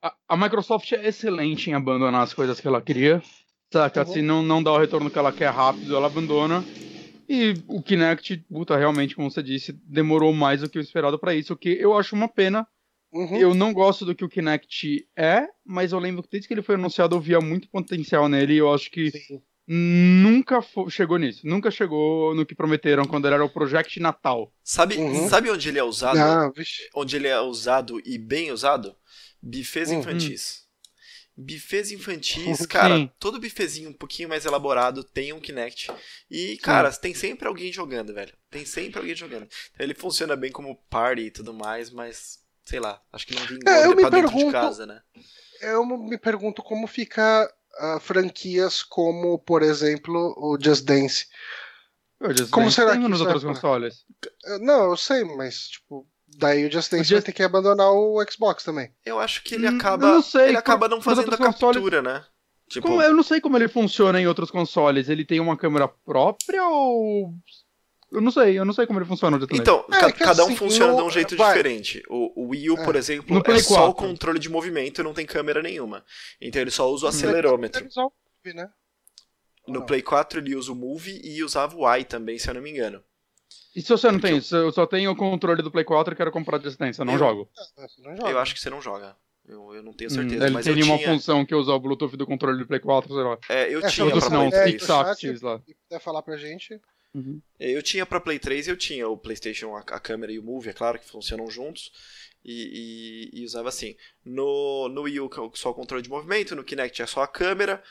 a, 0.03 0.15
a 0.29 0.37
Microsoft 0.37 0.91
é 0.93 1.07
excelente 1.07 1.71
em 1.71 1.75
abandonar 1.75 2.23
as 2.23 2.35
coisas 2.35 2.61
que 2.61 2.67
ela 2.67 2.83
queria. 2.83 3.23
Saca? 3.73 4.05
Se 4.05 4.21
não, 4.21 4.43
não 4.43 4.63
dá 4.63 4.73
o 4.73 4.79
retorno 4.79 5.11
que 5.11 5.19
ela 5.19 5.33
quer 5.33 5.51
rápido, 5.51 5.97
ela 5.97 6.07
abandona. 6.07 6.63
E 7.29 7.55
o 7.67 7.81
Kinect, 7.83 8.45
puta, 8.51 8.77
realmente, 8.77 9.17
como 9.17 9.31
você 9.31 9.43
disse, 9.43 9.73
demorou 9.87 10.33
mais 10.35 10.61
do 10.61 10.69
que 10.69 10.79
o 10.79 10.83
esperado 10.83 11.19
pra 11.19 11.35
isso, 11.35 11.55
o 11.55 11.57
que 11.57 11.71
eu 11.71 11.97
acho 11.97 12.15
uma 12.15 12.29
pena. 12.29 12.67
Uhum. 13.13 13.37
Eu 13.37 13.55
não 13.55 13.73
gosto 13.73 14.05
do 14.05 14.15
que 14.15 14.25
o 14.25 14.29
Kinect 14.29 15.07
é, 15.17 15.47
mas 15.65 15.93
eu 15.93 15.99
lembro 15.99 16.23
que 16.23 16.31
desde 16.31 16.49
que 16.49 16.55
ele 16.55 16.63
foi 16.63 16.75
anunciado 16.75 17.15
eu 17.15 17.21
via 17.21 17.41
muito 17.41 17.69
potencial 17.69 18.29
nele 18.29 18.55
e 18.55 18.59
eu 18.59 18.73
acho 18.73 18.91
que 18.91 19.11
Sim. 19.11 19.41
nunca 19.67 20.61
chegou 20.89 21.19
nisso. 21.19 21.47
Nunca 21.47 21.71
chegou 21.71 22.35
no 22.35 22.45
que 22.45 22.55
prometeram 22.55 23.05
quando 23.05 23.27
ele 23.27 23.35
era 23.35 23.45
o 23.45 23.51
Project 23.51 24.01
Natal. 24.01 24.53
Sabe, 24.63 24.97
Uhum. 24.97 25.29
sabe 25.29 25.51
onde 25.51 25.69
ele 25.69 25.79
é 25.79 25.85
usado? 25.85 26.19
Ah. 26.19 26.51
Onde 26.95 27.17
ele 27.17 27.29
é 27.29 27.41
usado 27.41 28.01
e 28.05 28.17
bem 28.19 28.51
usado? 28.51 28.95
Bifes 29.43 29.89
Uhum. 29.91 30.01
infantis. 30.01 30.63
Bifes 31.35 31.91
infantis, 31.91 32.59
Sim. 32.59 32.67
cara, 32.67 33.11
todo 33.19 33.41
bifezinho 33.41 33.89
um 33.89 33.95
pouquinho 33.95 34.29
mais 34.29 34.45
elaborado 34.45 35.03
tem 35.03 35.33
um 35.33 35.41
Kinect. 35.41 35.91
E, 36.31 36.59
cara, 36.59 36.93
tem 36.93 37.15
sempre 37.15 37.49
alguém 37.49 37.73
jogando, 37.73 38.13
velho. 38.13 38.35
Tem 38.51 38.67
sempre 38.67 39.01
alguém 39.01 39.15
jogando. 39.15 39.49
Ele 39.79 39.95
funciona 39.95 40.37
bem 40.37 40.53
como 40.53 40.77
party 40.91 41.23
e 41.23 41.31
tudo 41.31 41.55
mais, 41.55 41.91
mas, 41.91 42.39
sei 42.67 42.79
lá, 42.79 43.01
acho 43.11 43.27
que 43.27 43.35
não 43.35 43.47
vingou 43.47 43.73
É, 43.73 43.87
eu 43.87 43.97
me 43.97 44.03
pra 44.03 44.11
dentro 44.11 44.37
de 44.37 44.53
casa, 44.53 44.85
né? 44.85 45.01
Eu 45.63 45.87
me 45.87 46.19
pergunto 46.19 46.63
como 46.63 46.87
fica 46.87 47.51
ah, 47.79 47.99
franquias 47.99 48.83
como, 48.83 49.39
por 49.39 49.63
exemplo, 49.63 50.35
o 50.37 50.59
Just 50.63 50.85
Dance. 50.85 51.29
Eu 52.21 52.37
já 52.37 52.47
Como 52.49 52.71
sei, 52.71 52.85
será 52.85 52.93
tem 52.93 53.03
que 53.03 53.09
nos 53.09 53.21
outros 53.23 53.43
consoles. 53.43 54.05
Não, 54.61 54.91
eu 54.91 54.97
sei, 54.99 55.25
mas, 55.25 55.69
tipo, 55.69 56.07
daí 56.39 56.65
o 56.67 56.71
Just 56.73 56.91
Dance 56.91 57.05
Just- 57.05 57.13
vai 57.13 57.23
ter 57.23 57.33
que 57.33 57.43
abandonar 57.43 57.91
o 57.93 58.23
Xbox 58.31 58.65
também. 58.65 58.91
Eu 59.05 59.19
acho 59.21 59.43
que 59.43 59.55
ele 59.55 59.69
Hum, 59.69 59.77
acaba. 59.77 60.07
eu 60.07 60.15
não 60.15 60.23
sei, 60.23 60.49
ele 60.49 60.57
acaba 60.57 60.89
não 60.89 61.01
fazendo 61.01 61.33
a 61.33 61.37
consoles- 61.37 61.77
captura, 61.77 62.03
né? 62.03 62.25
Tipo, 62.69 62.89
Como- 62.89 63.03
eu 63.03 63.15
não 63.15 63.23
sei 63.23 63.41
como 63.41 63.57
ele 63.59 63.69
funciona 63.69 64.19
em 64.21 64.27
outros 64.27 64.51
consoles. 64.51 65.09
Ele 65.11 65.25
tem 65.27 65.41
uma 65.41 65.57
câmera 65.57 65.87
própria 65.89 66.67
ou. 66.69 67.35
Eu 68.11 68.21
não 68.21 68.31
sei, 68.31 68.59
eu 68.59 68.65
não 68.65 68.73
sei 68.73 68.87
como 68.87 68.99
ele 68.99 69.07
funciona. 69.07 69.39
Então, 69.53 69.85
É, 69.93 70.01
ca- 70.01 70.13
cada 70.13 70.43
um 70.45 70.49
assim, 70.49 70.57
funciona 70.57 70.93
no- 70.93 70.99
de 70.99 71.03
um 71.05 71.11
jeito 71.11 71.37
vai. 71.37 71.49
diferente. 71.57 72.03
O, 72.09 72.45
o 72.45 72.49
Wii 72.49 72.71
U, 72.71 72.79
É. 72.79 72.85
por 72.85 72.97
exemplo, 72.97 73.35
No 73.35 73.41
é 73.55 73.59
só 73.59 73.89
o 73.89 73.95
4. 73.95 74.09
controle 74.09 74.39
de 74.39 74.49
movimento 74.49 75.01
e 75.01 75.05
não 75.05 75.15
tem 75.15 75.25
câmera 75.27 75.63
nenhuma. 75.63 76.05
Então 76.41 76.61
ele 76.63 76.71
só 76.71 76.91
usa 76.91 77.07
o 77.07 77.09
acelerômetro. 77.09 77.87
O 77.87 78.55
né? 78.55 78.69
No. 79.69 79.85
Play 79.87 80.03
4 80.03 80.41
ele 80.41 80.57
usa 80.57 80.73
o 80.73 80.75
Move 80.75 81.21
e 81.23 81.43
usava 81.43 81.77
o 81.77 81.87
Y 81.87 82.05
também, 82.05 82.39
se 82.39 82.49
eu 82.51 82.55
não 82.55 82.61
me 82.63 82.71
engano. 82.71 83.03
E 83.75 83.81
se 83.81 83.89
você 83.89 84.11
não 84.11 84.21
tem 84.21 84.37
isso? 84.37 84.55
Eu 84.55 84.71
só 84.73 84.87
tenho 84.87 85.11
o 85.11 85.17
controle 85.17 85.63
do 85.63 85.71
Play 85.71 85.85
4 85.85 86.13
e 86.13 86.17
quero 86.17 86.31
comprar 86.31 86.59
de 86.59 86.67
assistência, 86.69 87.01
eu 87.03 87.07
não 87.07 87.15
Eu- 87.15 87.19
jogo. 87.19 87.51
Você 87.77 88.03
não 88.03 88.17
joga. 88.17 88.31
Eu 88.31 88.39
acho 88.39 88.55
que 88.55 88.61
você 88.61 88.71
não 88.71 88.83
joga. 88.83 89.17
Eu, 89.49 89.75
eu 89.75 89.83
não 89.83 89.93
tenho 89.93 90.11
Hum, 90.11 90.15
certeza, 90.15 90.45
ele 90.45 90.55
mas 90.55 90.65
tem 90.65 90.73
eu 90.73 90.77
nenhuma 90.77 90.99
tinha. 90.99 91.09
função 91.09 91.45
que 91.45 91.55
usa 91.55 91.73
o 91.73 91.81
Bluetooth 91.81 92.17
do 92.17 92.27
controle 92.27 92.59
do 92.59 92.67
Play 92.67 92.79
4, 92.81 93.13
sei 93.13 93.23
lá. 93.25 93.39
É, 93.49 93.75
eu 93.75 93.81
É, 93.81 93.89
tinha 93.89 94.13
se 94.15 94.21
pra 94.21 94.31
não, 94.31 94.49
Play 94.51 94.61
é, 94.61 94.63
3. 94.65 94.71
Fix 94.73 94.87
do 94.87 94.95
Up, 94.95 95.05
chat, 95.05 95.27
X 95.27 95.41
lá. 95.43 95.59
Se 95.67 95.75
puder 95.89 96.01
falar 96.01 96.23
pra 96.23 96.37
gente. 96.37 96.81
Eu 97.61 97.83
tinha 97.83 98.07
pra 98.07 98.21
Play 98.21 98.39
3, 98.39 98.69
eu 98.69 98.77
tinha 98.77 99.07
o 99.09 99.19
PlayStation, 99.19 99.75
a, 99.77 99.81
a 99.81 100.01
câmera 100.01 100.33
e 100.33 100.39
o 100.39 100.43
Move, 100.43 100.71
é 100.71 100.73
claro 100.73 100.99
que 100.99 101.05
funcionam 101.11 101.51
juntos. 101.51 101.91
E, 102.45 103.31
e- 103.35 103.41
e 103.41 103.45
usava 103.45 103.69
assim. 103.69 103.95
No, 104.25 104.89
no 104.89 105.03
Wii 105.03 105.21
U 105.21 105.27
é 105.33 105.51
só 105.57 105.71
o 105.71 105.75
controle 105.75 106.03
de 106.03 106.09
movimento, 106.09 106.57
no 106.57 106.65
Kinect 106.65 107.03
é 107.03 107.07
só 107.07 107.23
a 107.23 107.29
câmera. 107.29 107.83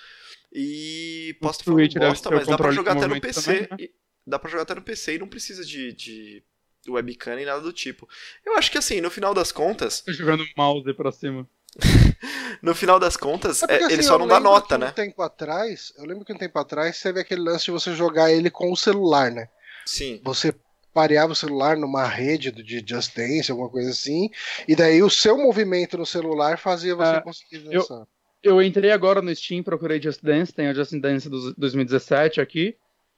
E 0.53 1.35
posso 1.39 1.63
Switch 1.63 1.93
deve 1.93 2.07
bosta, 2.07 2.29
mas 2.31 2.47
dá 2.47 2.57
pra 2.57 2.71
jogar 2.71 2.93
até 2.97 3.07
no 3.07 3.19
PC. 3.21 3.41
também, 3.41 3.61
né? 3.61 3.89
Dá 4.25 4.37
pra 4.39 4.49
jogar 4.49 4.63
até 4.63 4.75
no 4.75 4.81
PC 4.81 5.15
e 5.15 5.19
não 5.19 5.27
precisa 5.27 5.63
de, 5.65 5.91
de 5.93 6.43
webcam 6.87 7.35
nem 7.35 7.45
nada 7.45 7.61
do 7.61 7.73
tipo. 7.73 8.07
Eu 8.45 8.55
acho 8.57 8.71
que 8.71 8.77
assim, 8.77 9.01
no 9.01 9.09
final 9.09 9.33
das 9.33 9.51
contas, 9.51 10.01
Tô 10.01 10.11
jogando 10.13 10.43
mouse 10.55 10.93
pra 10.93 11.11
cima. 11.11 11.47
no 12.61 12.75
final 12.75 12.99
das 12.99 13.15
contas, 13.15 13.63
É 13.63 13.67
porque, 13.67 13.83
é, 13.83 13.85
ele 13.87 13.93
assim, 13.95 14.03
só 14.03 14.15
eu 14.15 14.19
não 14.19 14.27
dá 14.27 14.39
nota, 14.39 14.75
que 14.75 14.81
né? 14.83 14.89
Um 14.89 14.93
tempo 14.93 15.21
atrás, 15.21 15.93
eu 15.97 16.05
lembro 16.05 16.25
que 16.25 16.33
um 16.33 16.37
tempo 16.37 16.57
atrás 16.59 17.01
teve 17.01 17.19
aquele 17.19 17.41
lance 17.41 17.65
de 17.65 17.71
você 17.71 17.93
jogar 17.93 18.31
ele 18.31 18.49
com 18.49 18.71
o 18.71 18.75
celular, 18.77 19.31
né? 19.31 19.47
Sim. 19.85 20.19
Você 20.23 20.53
pareava 20.93 21.31
o 21.31 21.35
celular 21.35 21.77
numa 21.77 22.05
rede 22.05 22.51
do- 22.51 22.61
de 22.61 22.83
Just 22.85 23.15
Dance, 23.15 23.49
alguma 23.49 23.69
coisa 23.69 23.89
assim, 23.91 24.29
e 24.67 24.75
daí 24.75 25.01
o 25.01 25.09
seu 25.09 25.37
movimento 25.37 25.97
no 25.97 26.05
celular 26.05 26.57
fazia 26.59 26.93
você 26.95 27.15
É, 27.15 27.21
conseguir 27.21 27.65
eu- 27.71 27.79
dançar. 27.81 28.05
Eu 28.43 28.61
entrei 28.61 28.89
agora 28.91 29.21
no 29.21 29.33
Steam, 29.35 29.61
procurei 29.63 30.01
Just 30.01 30.21
Dance, 30.23 30.51
tem 30.51 30.69
o 30.69 30.73
Just 30.75 30.91
Dance 30.99 31.29
do 31.29 31.53
2017 31.53 32.41
aqui. 32.41 32.75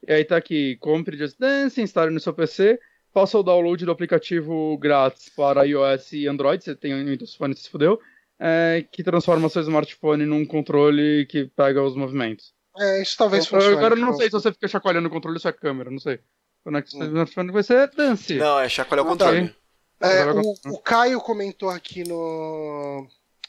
E 0.08 0.12
aí 0.14 0.26
tá 0.26 0.38
aqui, 0.38 0.76
compre 0.78 1.18
Just 1.18 1.38
Dance, 1.40 1.82
instale 1.82 2.12
no 2.12 2.20
seu 2.20 2.34
PC, 2.34 2.80
faça 3.14 3.38
o 3.38 3.44
download 3.44 3.86
do 3.86 3.92
aplicativo 3.92 4.78
grátis 4.78 5.30
para 5.30 5.66
iOS 5.66 6.14
e 6.14 6.28
Android, 6.28 6.64
você 6.64 6.76
tem 6.76 6.94
um 6.94 7.06
Windows 7.06 7.36
Phone, 7.36 7.56
se 7.56 7.70
fudeu, 7.70 8.00
é, 8.40 8.86
que 8.92 9.04
transforma 9.04 9.48
seu 9.50 9.62
smartphone 9.62 10.26
num 10.26 10.46
controle 10.46 11.26
que 11.28 11.46
pega 11.56 11.82
os 11.82 11.96
movimentos. 11.96 12.54
É, 12.78 13.02
isso 13.02 13.16
talvez 13.18 13.46
Eu- 13.46 13.52
funcione. 13.52 13.78
agora 13.78 13.94
eu 13.96 14.00
não 14.00 14.14
sei 14.14 14.26
se 14.26 14.32
você 14.32 14.52
fica 14.52 14.68
chacoalhando 14.68 15.08
o 15.08 15.12
controle 15.12 15.36
ou 15.36 15.40
se 15.40 15.48
é 15.48 15.52
a 15.52 15.54
câmera, 15.54 15.90
não 15.92 16.00
sei. 16.00 16.20
Conecta 16.64 16.90
o 16.96 16.98
seu 16.98 17.08
smartphone 17.08 17.52
vai 17.52 17.64
ser 17.64 17.90
Dance. 17.96 18.36
Não, 18.36 18.60
é 18.60 18.68
chacoalhar 18.68 19.06
o 19.06 19.10
Ah, 19.12 19.16
tá. 19.18 19.26
controle. 19.26 19.56
É, 20.02 20.26
o, 20.32 20.74
o 20.76 20.80
Caio 20.80 21.22
comentou 21.22 21.70
aqui 21.70 22.04
no 22.06 23.08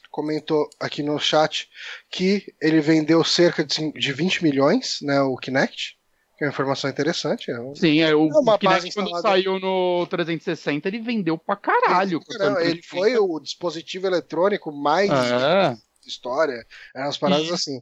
comentou 0.09 0.69
aqui 0.79 1.03
no 1.03 1.19
chat 1.19 1.67
que 2.09 2.53
ele 2.61 2.79
vendeu 2.79 3.21
cerca 3.25 3.65
de 3.65 4.13
20 4.13 4.41
milhões, 4.43 4.99
né, 5.01 5.19
o 5.21 5.35
Kinect, 5.35 5.97
que 6.37 6.43
é 6.43 6.47
uma 6.47 6.51
informação 6.51 6.89
interessante. 6.89 7.49
É 7.51 7.59
um- 7.59 7.75
Sim, 7.75 8.01
é, 8.01 8.13
o 8.15 8.27
É 8.29 8.39
uma 8.39 8.57
Kinect 8.57 8.65
base 8.65 8.91
quando 8.93 9.21
saiu 9.21 9.59
no 9.59 10.05
360 10.07 10.87
ele 10.87 10.99
vendeu 10.99 11.37
pra 11.37 11.55
caralho. 11.55 12.19
Não, 12.37 12.59
ele 12.59 12.81
360. 12.81 12.87
foi 12.87 13.17
o 13.17 13.39
dispositivo 13.39 14.07
eletrônico 14.07 14.71
mais 14.71 15.09
da 15.09 15.77
história, 16.05 16.65
eram 16.93 17.07
umas 17.07 17.17
paradas 17.17 17.47
E- 17.47 17.53
assim. 17.53 17.81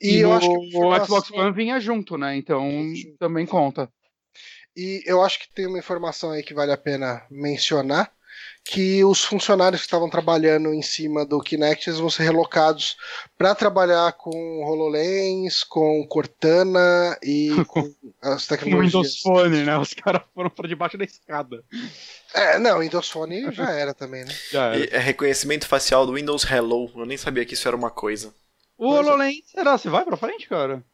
E, 0.00 0.16
E, 0.16 0.20
eu 0.20 0.30
no, 0.30 0.34
acho 0.36 0.48
que 0.48 0.54
a 0.54 0.58
o 0.58 0.64
informação- 0.64 1.06
Xbox 1.06 1.30
One 1.30 1.52
vinha 1.52 1.78
junto, 1.80 2.16
né? 2.18 2.36
Então 2.36 2.68
também 3.18 3.46
conta. 3.46 3.88
E 4.76 5.02
eu 5.04 5.22
acho 5.22 5.40
que 5.40 5.52
tem 5.52 5.66
uma 5.66 5.78
informação 5.78 6.30
aí 6.30 6.42
que 6.42 6.54
vale 6.54 6.72
a 6.72 6.76
pena 6.76 7.26
mencionar, 7.30 8.10
que 8.64 9.02
os 9.04 9.24
funcionários 9.24 9.80
que 9.80 9.86
estavam 9.86 10.08
trabalhando 10.10 10.72
em 10.74 10.82
cima 10.82 11.24
do 11.24 11.40
Kinect 11.40 11.88
eles 11.88 11.98
vão 11.98 12.10
ser 12.10 12.24
relocados 12.24 12.96
para 13.36 13.54
trabalhar 13.54 14.12
com 14.12 14.62
HoloLens, 14.64 15.64
com 15.64 16.06
Cortana 16.06 17.18
e 17.22 17.50
com 17.68 17.80
as 18.22 18.42
No 18.42 18.48
tecnologias. 18.56 18.92
Windows 18.92 19.20
Phone, 19.20 19.62
né? 19.64 19.78
Os 19.78 19.94
caras 19.94 20.22
foram 20.34 20.50
pra 20.50 20.68
debaixo 20.68 20.98
da 20.98 21.04
escada. 21.04 21.64
É, 22.34 22.58
não, 22.58 22.78
Windows 22.80 23.08
Phone 23.08 23.50
já 23.52 23.70
era 23.72 23.92
também, 23.94 24.24
né? 24.24 24.34
Já 24.52 24.66
era. 24.66 24.78
E 24.78 24.88
é 24.92 24.98
reconhecimento 24.98 25.66
facial 25.66 26.06
do 26.06 26.14
Windows 26.14 26.44
Hello. 26.44 26.90
Eu 26.94 27.06
nem 27.06 27.16
sabia 27.16 27.44
que 27.44 27.54
isso 27.54 27.66
era 27.66 27.76
uma 27.76 27.90
coisa. 27.90 28.32
O 28.78 28.88
HoloLens, 28.92 29.42
será? 29.50 29.76
Você 29.76 29.88
vai 29.88 30.04
pra 30.04 30.16
frente, 30.16 30.48
cara? 30.48 30.84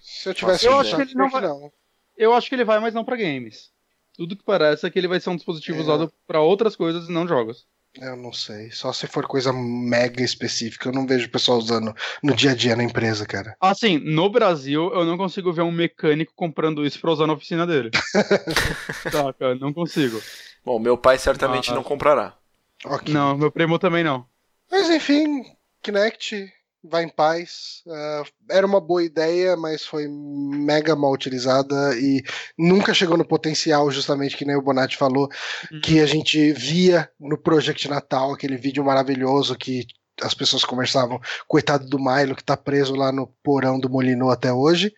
Se 0.00 0.28
eu 0.28 0.34
tivesse 0.34 0.66
Eu 0.66 0.78
acho 0.78 0.88
usar, 0.90 0.96
que 0.96 1.02
ele 1.02 1.14
não 1.14 1.30
vai- 1.30 1.42
não. 1.42 1.72
Eu 2.16 2.32
acho 2.34 2.48
que 2.48 2.54
ele 2.54 2.64
vai, 2.64 2.78
mas 2.80 2.94
não 2.94 3.04
pra 3.04 3.16
games. 3.16 3.70
Tudo 4.16 4.36
que 4.36 4.44
parece 4.44 4.86
é 4.86 4.90
que 4.90 4.98
ele 4.98 5.08
vai 5.08 5.20
ser 5.20 5.30
um 5.30 5.36
dispositivo 5.36 5.78
É. 5.78 5.82
usado 5.82 6.12
pra 6.26 6.40
outras 6.40 6.76
coisas 6.76 7.08
e 7.08 7.12
não 7.12 7.26
jogos. 7.26 7.66
Eu 8.00 8.14
não 8.16 8.32
sei. 8.32 8.70
Só 8.70 8.92
se 8.92 9.06
for 9.08 9.26
coisa 9.26 9.52
mega 9.52 10.22
específica. 10.22 10.88
Eu 10.88 10.92
não 10.92 11.06
vejo 11.06 11.26
o 11.26 11.30
pessoal 11.30 11.58
usando 11.58 11.92
no 12.22 12.34
dia 12.34 12.52
a 12.52 12.54
dia 12.54 12.76
na 12.76 12.84
empresa, 12.84 13.26
cara. 13.26 13.56
Assim, 13.60 13.98
no 13.98 14.30
Brasil, 14.30 14.92
eu 14.94 15.04
não 15.04 15.16
consigo 15.16 15.52
ver 15.52 15.62
um 15.62 15.72
mecânico 15.72 16.32
comprando 16.36 16.86
isso 16.86 17.00
pra 17.00 17.10
usar 17.10 17.26
na 17.26 17.32
oficina 17.32 17.66
dele. 17.66 17.90
Saca? 19.10 19.54
Não 19.56 19.72
consigo. 19.72 20.20
Bom, 20.64 20.78
meu 20.78 20.96
pai 20.96 21.18
certamente 21.18 21.70
Ah. 21.72 21.74
não 21.74 21.82
comprará. 21.82 22.36
Ok. 22.84 23.12
Não, 23.12 23.36
meu 23.36 23.50
primo 23.50 23.78
também 23.78 24.04
não. 24.04 24.24
Mas 24.70 24.88
enfim, 24.88 25.42
Kinect 25.82 26.52
vai 26.82 27.04
em 27.04 27.08
paz. 27.08 27.82
Ah, 27.88 28.22
era 28.50 28.66
uma 28.66 28.80
boa 28.80 29.02
ideia, 29.04 29.56
mas 29.56 29.84
foi 29.84 30.06
mega 30.08 30.96
mal 30.96 31.12
utilizada 31.12 31.94
e 31.98 32.22
nunca 32.58 32.94
chegou 32.94 33.16
no 33.16 33.24
potencial, 33.24 33.90
justamente 33.90 34.36
que 34.36 34.44
nem 34.44 34.56
o 34.56 34.62
Bonatti 34.62 34.96
falou, 34.96 35.28
Uhum. 35.70 35.80
que 35.80 36.00
a 36.00 36.06
gente 36.06 36.52
via 36.52 37.08
no 37.18 37.36
Project 37.36 37.88
Natal, 37.88 38.32
aquele 38.32 38.56
vídeo 38.56 38.84
maravilhoso 38.84 39.56
que 39.56 39.86
as 40.22 40.34
pessoas 40.34 40.64
conversavam, 40.64 41.18
coitado 41.48 41.86
do 41.88 41.98
Milo, 41.98 42.36
que 42.36 42.44
tá 42.44 42.54
preso 42.54 42.94
lá 42.94 43.10
no 43.10 43.26
porão 43.42 43.80
do 43.80 43.88
Molino 43.88 44.28
até 44.28 44.52
hoje. 44.52 44.92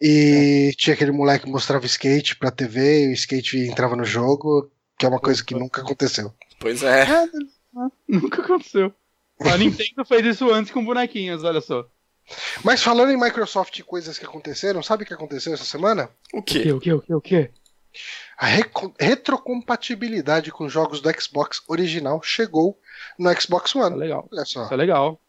E 0.00 0.70
tinha 0.76 0.92
aquele 0.92 1.12
moleque 1.12 1.46
que 1.46 1.50
mostrava 1.50 1.86
skate 1.86 2.36
pra 2.36 2.50
TV, 2.50 3.04
e 3.04 3.08
o 3.08 3.12
skate 3.12 3.58
entrava 3.58 3.96
no 3.96 4.04
jogo, 4.04 4.70
que 4.98 5.06
é 5.06 5.08
uma 5.08 5.18
coisa 5.20 5.42
que 5.42 5.54
nunca 5.54 5.80
aconteceu. 5.80 6.30
Pois 6.60 6.82
é. 6.82 7.06
Nunca 8.06 8.42
aconteceu. 8.42 8.92
A 9.40 9.56
Nintendo 9.58 10.04
fez 10.04 10.24
isso 10.26 10.50
antes 10.50 10.72
com 10.72 10.84
bonequinhos, 10.84 11.44
olha 11.44 11.60
só. 11.60 11.86
Mas 12.64 12.82
falando 12.82 13.12
em 13.12 13.20
Microsoft 13.20 13.78
e 13.78 13.82
coisas 13.82 14.18
que 14.18 14.24
aconteceram, 14.24 14.82
sabe 14.82 15.04
o 15.04 15.06
que 15.06 15.14
aconteceu 15.14 15.54
essa 15.54 15.64
semana? 15.64 16.10
O 16.32 16.38
O 16.38 16.42
quê? 16.42 16.62
que, 16.62 16.72
o 16.72 16.80
que, 16.80 16.92
o 16.92 17.00
que, 17.00 17.14
o 17.14 17.20
que? 17.20 17.50
A 18.36 18.46
reco- 18.46 18.92
retrocompatibilidade 18.98 20.50
com 20.50 20.68
jogos 20.68 21.00
do 21.00 21.10
Xbox 21.20 21.62
original 21.68 22.20
chegou 22.22 22.78
no 23.18 23.32
Xbox 23.40 23.72
Tá 23.72 23.78
One. 23.86 23.96
legal. 23.96 24.28
Olha 24.32 24.44
só. 24.44 24.64
Isso 24.64 24.74
é 24.74 24.76
legal. 24.76 25.20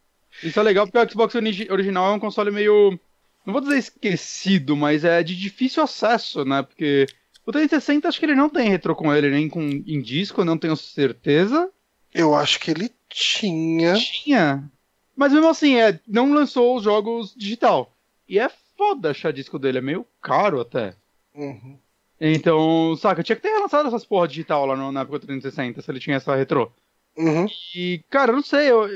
Isso 0.43 0.59
é 0.59 0.63
legal 0.63 0.87
porque 0.87 0.97
o 1.05 1.09
Xbox 1.11 1.35
origi- 1.35 1.67
original 1.71 2.11
é 2.11 2.15
um 2.15 2.19
console 2.19 2.51
meio. 2.51 2.99
Não 3.45 3.53
vou 3.53 3.61
dizer 3.61 3.77
esquecido, 3.77 4.75
mas 4.75 5.05
é 5.05 5.23
de 5.23 5.35
difícil 5.35 5.81
acesso, 5.83 6.43
né? 6.43 6.61
Porque 6.63 7.05
o 7.45 7.51
360 7.51 8.07
acho 8.07 8.19
que 8.19 8.25
ele 8.25 8.35
não 8.35 8.49
tem 8.49 8.69
retro 8.69 8.95
com 8.95 9.13
ele, 9.13 9.29
nem 9.29 9.47
com 9.47 9.61
em 9.61 10.01
disco, 10.01 10.43
não 10.43 10.57
tenho 10.57 10.75
certeza. 10.75 11.69
Eu 12.13 12.35
acho 12.35 12.59
que 12.59 12.71
ele 12.71 12.89
tinha. 13.09 13.95
Tinha. 13.95 14.71
Mas 15.15 15.33
mesmo 15.33 15.49
assim, 15.49 15.75
é, 15.75 15.99
não 16.07 16.33
lançou 16.33 16.75
os 16.77 16.83
jogos 16.83 17.33
digital. 17.35 17.91
E 18.27 18.37
é 18.37 18.49
foda 18.77 19.11
achar 19.11 19.33
disco 19.33 19.57
dele, 19.57 19.79
é 19.79 19.81
meio 19.81 20.05
caro 20.21 20.61
até. 20.61 20.93
Uhum. 21.33 21.77
Então, 22.19 22.95
saca, 22.95 23.23
tinha 23.23 23.35
que 23.35 23.41
ter 23.41 23.57
lançado 23.57 23.87
essas 23.87 24.05
porra 24.05 24.27
digital 24.27 24.65
lá 24.65 24.75
no, 24.75 24.91
na 24.91 25.01
época 25.01 25.19
do 25.19 25.27
360, 25.27 25.81
se 25.81 25.91
ele 25.91 25.99
tinha 25.99 26.17
essa 26.17 26.35
retrô. 26.35 26.71
Uhum. 27.15 27.47
E, 27.75 28.03
cara, 28.09 28.31
não 28.31 28.43
sei, 28.43 28.71
eu, 28.71 28.87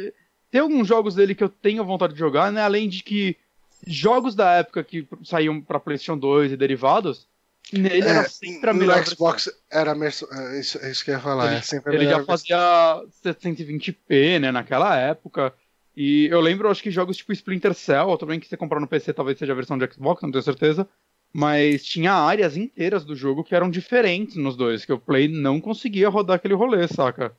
tem 0.50 0.62
alguns 0.62 0.88
jogos 0.88 1.16
dele 1.16 1.34
que 1.34 1.44
eu 1.44 1.50
tenho 1.50 1.86
vontade 1.86 2.14
de 2.14 2.20
jogar, 2.20 2.52
né? 2.52 2.62
Além 2.62 2.90
de 2.90 3.04
que 3.04 3.38
jogos 3.86 4.36
da 4.36 4.52
época 4.54 4.84
que 4.84 5.08
saíam 5.24 5.62
pra 5.62 5.80
PlayStation 5.80 6.18
2 6.18 6.52
e 6.52 6.58
derivados, 6.58 7.28
nele 7.74 8.08
era 8.08 8.22
É, 8.22 8.28
sempre 8.30 8.70
a 8.70 8.74
melhor 8.74 9.00
no 9.00 9.06
Xbox 9.06 9.50
era 9.70 9.96
merso- 9.96 10.28
é, 10.32 10.60
isso, 10.60 10.78
é 10.80 10.92
isso 10.92 11.04
que 11.06 11.12
eu 11.12 11.16
ia 11.16 11.22
falar. 11.22 11.48
Ele- 11.48 11.56
é 11.58 11.62
sempre 11.62 11.92
a 11.92 11.96
Ele 11.96 12.06
já 12.06 12.18
versão. 12.18 12.26
fazia 12.26 13.04
720p, 13.24 14.40
né, 14.40 14.52
naquela 14.52 14.96
época. 14.98 15.54
E 15.96 16.28
eu 16.28 16.40
lembro, 16.40 16.70
acho 16.70 16.82
que 16.82 16.90
jogos 16.92 17.18
tipo 17.18 17.34
Splinter 17.34 17.74
Cell, 17.74 18.18
também 18.18 18.40
que 18.40 18.48
você 18.48 18.56
comprar 18.58 18.80
no 18.80 18.88
PC 18.88 19.14
talvez 19.14 19.38
seja 19.38 19.52
a 19.52 19.56
versão 19.56 19.78
de 19.78 19.86
Xbox, 19.94 20.22
não 20.22 20.32
tenho 20.32 20.44
certeza. 20.44 20.88
Mas 21.34 21.86
tinha 21.86 22.12
áreas 22.14 22.58
inteiras 22.58 23.06
do 23.06 23.16
jogo 23.16 23.44
que 23.44 23.56
eram 23.56 23.70
diferentes 23.70 24.36
nos 24.36 24.58
dois, 24.58 24.84
que 24.84 24.92
o 24.92 25.00
Play 25.00 25.30
não 25.30 25.62
conseguia 25.62 26.10
rodar 26.10 26.36
aquele 26.36 26.54
rolê, 26.54 26.86
saca? 26.90 27.32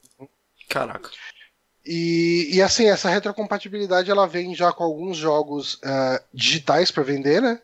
Caraca. 0.69 1.11
E, 1.85 2.49
e 2.55 2.62
assim, 2.62 2.86
essa 2.86 3.11
retrocompatibilidade 3.11 4.11
ela 4.11 4.27
vem 4.27 4.55
já 4.55 4.73
com 4.73 4.85
alguns 4.85 5.16
jogos 5.19 5.78
ah, 5.85 6.23
digitais 6.32 6.90
para 6.90 7.03
vender, 7.03 7.43
né? 7.43 7.61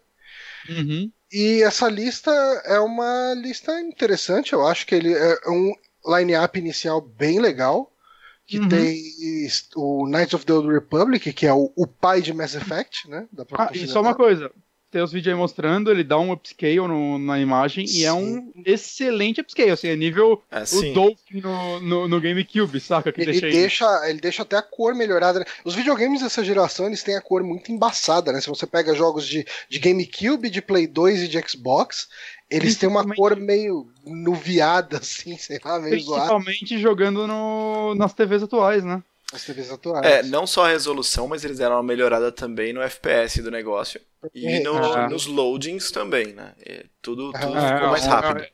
Uhum. 0.69 1.11
E 1.33 1.63
essa 1.63 1.89
lista 1.89 2.31
é 2.65 2.79
uma 2.81 3.35
lista 3.35 3.79
interessante, 3.81 4.53
eu 4.53 4.67
acho 4.67 4.87
que 4.87 4.95
ele 4.95 5.13
é 5.13 5.39
um 5.49 5.73
line-up 6.07 6.59
inicial 6.59 7.01
bem 7.01 7.39
legal. 7.39 7.93
Que 8.47 8.59
Uhum. 8.61 8.69
tem 8.69 9.03
o 9.77 10.07
Knights 10.07 10.33
of 10.33 10.47
the 10.47 10.55
Old 10.55 10.73
Republic, 10.73 11.35
que 11.35 11.47
é 11.47 11.53
o, 11.53 11.71
o 11.77 11.87
pai 11.87 12.23
de 12.23 12.33
Mass 12.33 12.55
Effect, 12.55 13.07
né? 13.07 13.29
Ah, 13.53 13.69
e 13.75 13.87
só 13.87 14.01
uma 14.01 14.15
coisa. 14.15 14.51
Tem 14.91 15.03
os 15.03 15.13
vídeos 15.13 15.35
aí 15.35 15.39
mostrando, 15.39 15.91
ele 15.91 16.03
dá 16.03 16.19
um 16.19 16.33
upscale 16.33 16.79
no- 16.79 17.19
na 17.19 17.39
imagem 17.39 17.85
e 17.87 18.05
é 18.05 18.13
um 18.13 18.51
excelente 18.65 19.41
upscale, 19.41 19.71
assim, 19.71 19.89
é 19.89 19.97
nível 19.97 20.43
É, 20.51 20.63
o 20.63 20.67
sim. 20.67 20.93
Dolphin 20.95 21.41
no, 21.43 21.81
no, 21.81 22.09
no 22.09 22.21
GameCube, 22.21 22.81
saca? 22.81 23.13
Que 23.13 23.21
Ele 23.21 23.33
deixa 23.33 23.47
deixa, 23.51 24.09
ele 24.09 24.21
deixa 24.21 24.43
até 24.43 24.57
a 24.57 24.63
cor 24.63 24.95
melhorada. 24.95 25.41
né? 25.41 25.45
Os 25.63 25.75
videogames 25.75 26.23
dessa 26.23 26.43
geração 26.43 26.87
eles 26.87 27.03
têm 27.03 27.17
a 27.17 27.21
cor 27.21 27.43
muito 27.43 27.71
embaçada, 27.71 28.33
né? 28.33 28.41
Se 28.41 28.49
você 28.49 28.67
pega 28.67 28.95
jogos 28.95 29.27
de, 29.27 29.45
de 29.69 29.79
GameCube, 29.79 30.49
de 30.49 30.63
Play 30.63 30.87
2 30.87 31.21
e 31.23 31.29
de 31.29 31.39
Xbox, 31.47 32.09
eles 32.51 32.77
têm 32.77 32.89
uma 32.89 33.05
cor 33.15 33.37
meio 33.37 33.87
nuviada, 34.07 34.97
assim, 35.05 35.37
sei 35.37 35.61
lá, 35.63 35.79
meio 35.79 36.01
zoada 36.01 36.33
Principalmente 36.33 36.79
jogando 36.79 37.27
no, 37.27 37.95
nas 37.95 38.15
TVs 38.15 38.43
atuais, 38.43 38.85
né? 38.85 39.03
Nas 39.33 39.45
TVs 39.45 39.71
atuais. 39.71 40.05
É, 40.07 40.23
não 40.23 40.47
só 40.47 40.65
a 40.65 40.69
resolução, 40.69 41.29
mas 41.29 41.45
eles 41.45 41.59
deram 41.59 41.77
uma 41.77 41.83
melhorada 41.83 42.33
também 42.33 42.73
no 42.73 42.81
FPS 42.83 43.43
do 43.43 43.51
negócio. 43.51 44.01
E 44.35 44.61
no- 44.61 44.77
Ah. 44.77 45.09
nos 45.09 45.27
loadings 45.27 45.91
também, 45.91 46.33
né? 46.33 46.55
E 46.65 46.87
tudo 47.03 47.31
tudo 47.33 47.55
Ah, 47.57 47.75
ficou 47.75 47.89
mais 47.91 48.05
é, 48.07 48.09
rápido. 48.09 48.47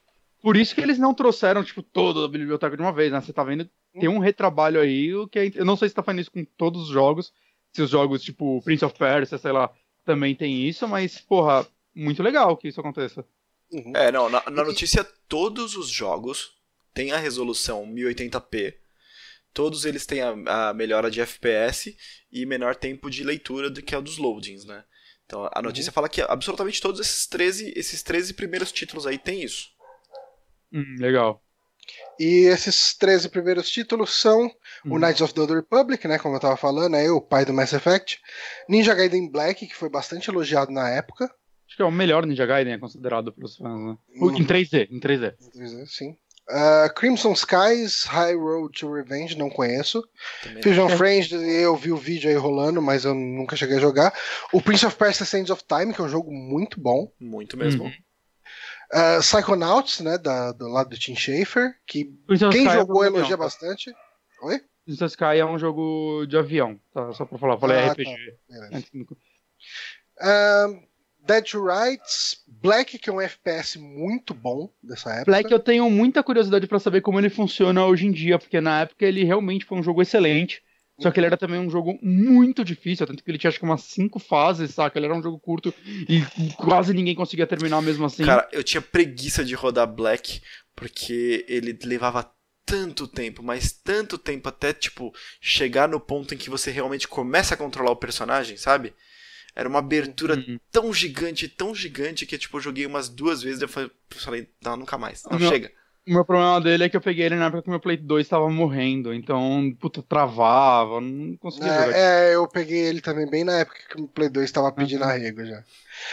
Por 0.43 0.57
isso 0.57 0.75
que 0.75 0.81
eles 0.81 0.99
não 0.99 1.15
trouxeram, 1.15 1.65
tipo, 1.65 1.83
toda 1.83 2.25
a 2.25 2.29
biblioteca 2.29 2.77
de 2.77 2.83
uma 2.83 2.93
vez, 2.93 3.11
né? 3.11 3.21
Você 3.21 3.33
tá 3.33 3.43
vendo, 3.43 3.69
tem 3.99 4.09
um 4.09 4.19
retrabalho 4.19 4.79
aí, 4.81 5.15
o 5.15 5.27
que 5.27 5.39
é- 5.39 5.53
eu 5.55 5.65
não 5.65 5.77
sei 5.77 5.89
se 5.89 5.95
tá 5.95 6.03
fazendo 6.03 6.21
isso 6.21 6.31
com 6.31 6.45
todos 6.45 6.83
os 6.83 6.89
jogos, 6.89 7.33
se 7.73 7.81
os 7.81 7.89
jogos, 7.91 8.23
tipo, 8.23 8.61
Prince 8.63 8.85
of 8.85 8.99
Persia, 8.99 9.39
sei 9.39 9.53
lá, 9.53 9.71
também 10.05 10.35
tem 10.35 10.69
isso, 10.69 10.87
mas, 10.87 11.19
porra, 11.19 11.67
muito 11.95 12.23
legal 12.23 12.57
que 12.59 12.69
isso 12.69 12.79
aconteça. 12.81 13.25
Uhum. 13.73 13.93
É, 13.97 14.13
não, 14.13 14.29
na, 14.29 14.43
na 14.51 14.65
notícia 14.65 15.03
todos 15.29 15.77
os 15.77 15.89
jogos 15.89 16.53
têm 16.93 17.11
a 17.13 17.17
resolução 17.17 17.87
1080p. 17.87 18.75
Todos 19.55 19.85
eles 19.85 20.05
têm 20.05 20.21
a, 20.21 20.71
a 20.71 20.75
melhora 20.75 21.11
de 21.11 21.21
FPS 21.21 21.97
e 22.31 22.45
menor 22.45 22.75
tempo 22.75 23.09
de 23.09 23.23
leitura 23.23 23.71
do 23.71 23.81
que 23.81 23.95
a 23.95 24.01
dos 24.01 24.19
loadings, 24.19 24.65
né? 24.65 24.85
Então 25.25 25.49
a 25.55 25.63
notícia 25.63 25.93
fala 25.93 26.09
que 26.09 26.21
absolutamente 26.21 26.83
todos 26.83 27.01
esses 27.01 27.27
13, 27.27 27.73
esses 27.77 28.03
13 28.03 28.35
primeiros 28.35 28.73
títulos 28.73 29.07
aí 29.07 29.17
tem 29.17 29.43
isso. 29.43 29.69
Hum, 30.73 30.97
legal. 30.99 31.41
E 32.19 32.47
esses 32.47 32.95
13 32.95 33.29
primeiros 33.29 33.69
títulos 33.71 34.11
são 34.21 34.47
o 34.85 34.97
Hum. 34.97 34.99
Knights 34.99 35.21
of 35.21 35.35
the 35.35 35.41
Old 35.41 35.55
Republic, 35.55 36.07
né? 36.07 36.19
Como 36.19 36.35
eu 36.37 36.41
tava 36.41 36.57
falando, 36.57 36.97
é 36.97 37.11
o 37.11 37.21
pai 37.21 37.45
do 37.45 37.53
Mass 37.53 37.73
Effect. 37.73 38.21
Ninja 38.69 38.95
Gaiden 38.95 39.31
Black, 39.31 39.67
que 39.67 39.75
foi 39.75 39.89
bastante 39.89 40.29
elogiado 40.31 40.73
na 40.73 40.89
época. 40.91 41.25
Acho 41.67 41.77
que 41.77 41.83
é 41.83 41.85
o 41.85 41.91
melhor 41.91 42.25
Ninja 42.27 42.47
Gaiden, 42.47 42.75
é 42.75 42.79
considerado 42.79 43.33
pelos 43.33 43.57
fãs, 43.57 43.81
né? 43.81 43.97
Hum. 44.17 44.37
Em 44.37 44.45
3D, 44.45 44.89
em 44.91 45.01
3D. 45.01 45.35
Sim. 45.87 46.17
Uh, 46.49 46.93
Crimson 46.95 47.33
Skies, 47.35 48.05
High 48.05 48.35
Road 48.35 48.79
to 48.79 48.93
Revenge, 48.93 49.37
não 49.37 49.49
conheço. 49.49 50.07
Também 50.43 50.63
Fusion 50.63 50.89
É. 50.91 50.97
Friends, 50.97 51.33
eu 51.33 51.75
vi 51.75 51.91
o 51.91 51.97
vídeo 51.97 52.29
aí 52.29 52.37
rolando, 52.37 52.83
mas 52.83 53.05
eu 53.07 53.15
nunca 53.15 53.57
cheguei 53.57 53.79
a 53.79 53.81
jogar. 53.81 54.13
O 54.53 54.61
Prince 54.61 54.85
of 54.85 54.95
Persia 54.97 55.25
Sands 55.25 55.49
of 55.51 55.63
Time, 55.67 55.95
que 55.95 56.01
é 56.01 56.05
um 56.05 56.09
jogo 56.09 56.31
muito 56.31 56.79
bom. 56.81 57.11
muito 57.19 57.57
mesmo. 57.57 57.85
Uhum. 57.85 57.93
Uh, 58.93 59.21
Psychonauts, 59.21 60.01
né, 60.01 60.19
da, 60.19 60.53
do 60.53 60.69
lado 60.69 60.91
do 60.91 60.99
Tim 60.99 61.17
Schafer, 61.17 61.75
que 61.87 62.05
quem 62.29 62.35
Sky 62.37 62.69
é 62.69 62.73
jogou 62.75 62.79
jogo 62.79 63.01
de 63.01 63.07
elogia 63.07 63.23
avião, 63.35 63.39
tá? 63.39 63.45
bastante. 63.45 63.95
Oi? 64.43 64.61
Princess 64.85 65.13
Sky 65.13 65.25
é 65.39 65.47
um 65.47 65.59
jogo 65.59 66.27
de 66.27 66.37
avião, 66.37 66.79
tá? 66.93 67.11
Só 67.15 67.25
pra 67.25 67.39
falar, 67.39 67.59
falei 67.59 67.79
Ah, 67.79 67.93
RPG. 67.93 68.37
Do- 68.93 69.17
Um, 70.23 70.83
Dead 71.27 71.45
to 71.45 71.65
Rights, 71.65 72.43
Black, 72.47 72.99
que 72.99 73.09
é 73.09 73.13
um 73.13 73.21
FPS 73.21 73.79
muito 73.79 74.35
bom 74.35 74.71
dessa 74.83 75.11
época. 75.11 75.31
Black 75.31 75.51
eu 75.51 75.59
tenho 75.59 75.89
muita 75.91 76.23
curiosidade 76.23 76.67
pra 76.67 76.79
saber 76.79 77.01
como 77.01 77.19
ele 77.19 77.31
funciona 77.31 77.87
hoje 77.87 78.07
em 78.07 78.13
dia, 78.13 78.39
porque 78.39 78.61
na 78.61 78.83
época 78.83 79.05
ele 79.05 79.25
realmente 79.25 79.65
foi 79.65 79.79
um 79.79 79.83
jogo 79.83 80.03
excelente. 80.03 80.63
Só 81.01 81.11
que 81.11 81.19
ele 81.19 81.27
era 81.27 81.37
também 81.37 81.59
um 81.59 81.69
jogo 81.69 81.99
muito 82.01 82.65
difícil, 82.65 83.05
tanto 83.05 83.25
que 83.25 83.29
ele 83.29 83.37
tinha 83.37 83.49
acho 83.49 83.59
que 83.59 83.65
umas 83.65 83.83
cinco 83.83 84.21
fases, 84.21 84.75
saca? 84.75 84.97
Ele 84.97 85.07
era 85.07 85.15
um 85.17 85.23
jogo 85.23 85.41
curto 85.41 85.75
e 86.09 86.23
quase 86.55 86.95
ninguém 86.95 87.17
conseguia 87.17 87.49
terminar 87.49 87.83
mesmo 87.83 88.05
assim. 88.05 88.25
Cara, 88.25 88.49
eu 88.53 88.63
tinha 88.63 88.81
preguiça 88.81 89.45
de 89.45 89.55
rodar 89.55 89.89
Black 89.89 90.41
porque 90.77 91.45
ele 91.49 91.77
levava 91.83 92.33
tanto 92.65 93.09
tempo, 93.09 93.43
mas 93.43 93.73
tanto 93.73 94.17
tempo 94.17 94.49
até 94.49 94.73
tipo 94.73 95.13
chegar 95.41 95.89
no 95.89 95.99
ponto 95.99 96.33
em 96.33 96.39
que 96.39 96.49
você 96.49 96.71
realmente 96.71 97.09
começa 97.09 97.55
a 97.55 97.57
controlar 97.59 97.91
o 97.91 97.97
personagem, 97.97 98.57
sabe? 98.57 98.95
Era 99.57 99.69
uma 99.69 99.79
abertura 99.79 100.35
Uhum. 100.37 100.59
tão 100.71 100.93
gigante, 100.93 101.49
tão 101.49 101.75
gigante 101.75 102.27
que 102.27 102.37
tipo 102.39 102.57
eu 102.57 102.61
joguei 102.61 102.87
umas 102.87 103.09
duas 103.09 103.43
vezes 103.43 103.61
e 103.61 103.65
eu 103.65 103.69
falei, 104.19 104.49
não, 104.63 104.77
nunca 104.77 104.99
mais. 104.99 105.23
Não, 105.31 105.39
Não. 105.39 105.49
chega. 105.49 105.71
O 106.07 106.13
meu 106.13 106.23
problema 106.23 106.61
dele 106.61 106.85
é 106.85 106.89
que 106.91 106.97
eu 106.97 107.01
peguei 107.01 107.25
ele 107.25 107.35
na 107.37 107.47
época 107.47 107.63
que 107.63 107.71
meu 107.71 107.81
Play 107.81 107.97
2 107.97 108.29
tava 108.29 108.47
morrendo, 108.51 109.15
então, 109.15 109.75
puta, 109.81 110.03
travava, 110.03 111.01
não 111.01 111.35
conseguia 111.39 111.69
jogar. 111.73 111.97
É, 111.97 112.31
é, 112.31 112.35
eu 112.35 112.47
peguei 112.47 112.79
ele 112.79 113.01
também 113.01 113.27
bem 113.31 113.43
na 113.43 113.61
época 113.61 113.79
que 113.89 114.03
o 114.03 114.07
Play 114.07 114.29
2 114.29 114.45
estava 114.45 114.71
pedindo 114.71 115.03
Uhum. 115.03 115.09
arrego 115.09 115.43
já. 115.47 115.65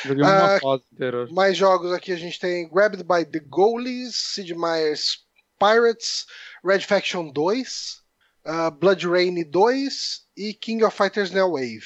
Joguei 0.05 0.23
uma 0.23 0.55
Ah, 0.55 0.59
fase 0.61 0.83
inteira. 0.93 1.27
Mais 1.31 1.57
jogos 1.57 1.91
aqui 1.91 2.13
a 2.13 2.15
gente 2.15 2.39
tem 2.39 2.69
Grabbed 2.69 3.03
by 3.03 3.25
the 3.29 3.39
Goalies, 3.45 4.15
Sid 4.15 4.55
Meier's 4.55 5.17
Pirates, 5.59 6.25
Red 6.63 6.81
Faction 6.81 7.29
2, 7.29 8.01
uh, 8.45 8.71
Blood 8.71 9.05
Rain 9.05 9.43
2 9.43 9.89
e 10.37 10.53
King 10.53 10.85
of 10.85 10.95
Fighters 10.95 11.31
Neo 11.31 11.51
Wave. 11.51 11.83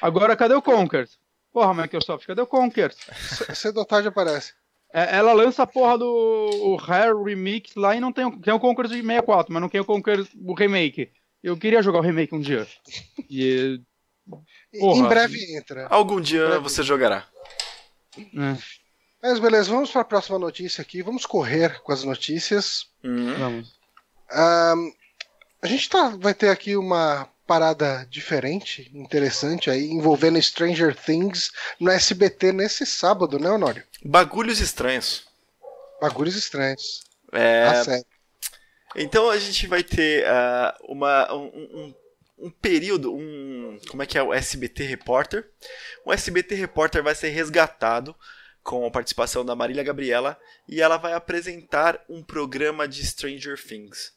Agora, 0.00 0.36
cadê 0.36 0.54
o 0.54 0.62
Conquer? 0.62 1.08
Porra, 1.52 1.74
Microsoft, 1.74 2.26
cadê 2.26 2.40
o 2.42 2.46
Conquer? 2.46 2.92
Cedo 3.54 3.78
ou 3.78 3.84
tarde 3.84 4.08
aparece. 4.08 4.52
É, 4.92 5.16
ela 5.16 5.32
lança 5.32 5.62
a 5.64 5.66
porra 5.66 5.98
do 5.98 6.06
o 6.06 6.76
Rare 6.76 7.12
Remix 7.24 7.74
lá 7.74 7.94
e 7.94 8.00
não 8.00 8.12
tem, 8.12 8.24
o- 8.24 8.40
tem 8.40 8.52
o 8.54 8.60
Conquer 8.60 8.86
de 8.86 8.94
64, 9.02 9.52
mas 9.52 9.60
não 9.60 9.68
tem 9.68 9.80
o 9.80 9.84
Conquer 9.84 10.20
o 10.44 10.54
remake. 10.54 11.10
Eu 11.42 11.56
queria 11.56 11.82
jogar 11.82 11.98
o 11.98 12.02
remake 12.02 12.34
um 12.34 12.40
dia. 12.40 12.66
E, 13.30 13.80
Porra. 14.78 14.98
Em 15.00 15.08
breve 15.08 15.56
entra. 15.56 15.86
Algum 15.88 16.20
dia 16.20 16.58
você 16.60 16.82
jogará. 16.82 17.26
é, 18.18 18.56
Mas 19.22 19.38
beleza, 19.38 19.70
vamos 19.70 19.90
para 19.90 20.02
a 20.02 20.04
próxima 20.04 20.38
notícia 20.38 20.82
aqui. 20.82 21.02
Vamos 21.02 21.24
correr 21.24 21.80
com 21.82 21.92
as 21.92 22.04
notícias. 22.04 22.86
Uhum. 23.02 23.34
vamos. 23.38 23.78
Ahn, 24.30 24.90
a 25.62 25.66
gente 25.66 25.88
tá, 25.88 26.10
vai 26.18 26.34
ter 26.34 26.50
aqui 26.50 26.76
uma 26.76 27.26
parada 27.48 28.06
diferente, 28.10 28.90
interessante 28.94 29.70
aí, 29.70 29.90
envolvendo 29.90 30.40
Stranger 30.40 30.94
Things 30.94 31.50
no 31.80 31.90
SBT 31.90 32.52
nesse 32.52 32.84
sábado, 32.84 33.38
né, 33.38 33.50
Honório? 33.50 33.82
Bagulhos 34.04 34.60
estranhos. 34.60 35.26
Bagulhos 36.00 36.36
estranhos. 36.36 37.02
É, 37.32 37.82
sério. 37.82 38.04
Então 38.94 39.30
a 39.30 39.38
gente 39.38 39.66
vai 39.66 39.82
ter 39.82 40.26
ah, 40.26 40.76
uma, 40.82 41.34
um, 41.34 41.46
um- 41.46 41.94
um 42.40 42.50
período, 42.50 43.12
um. 43.12 43.80
Como 43.90 44.00
é 44.02 44.06
que 44.06 44.16
é? 44.16 44.22
O 44.22 44.32
SBT 44.32 44.84
Repórter. 44.84 45.48
O 46.04 46.12
SBT 46.12 46.54
Repórter 46.54 47.02
vai 47.02 47.14
ser 47.14 47.30
resgatado 47.30 48.14
com 48.62 48.86
a 48.86 48.90
participação 48.90 49.44
da 49.44 49.56
Marília 49.56 49.82
Gabriela 49.82 50.38
e 50.68 50.80
ela 50.80 50.98
vai 50.98 51.14
apresentar 51.14 51.98
um 52.08 52.22
programa 52.22 52.86
de 52.86 53.04
Stranger 53.04 53.60
Things. 53.60 54.12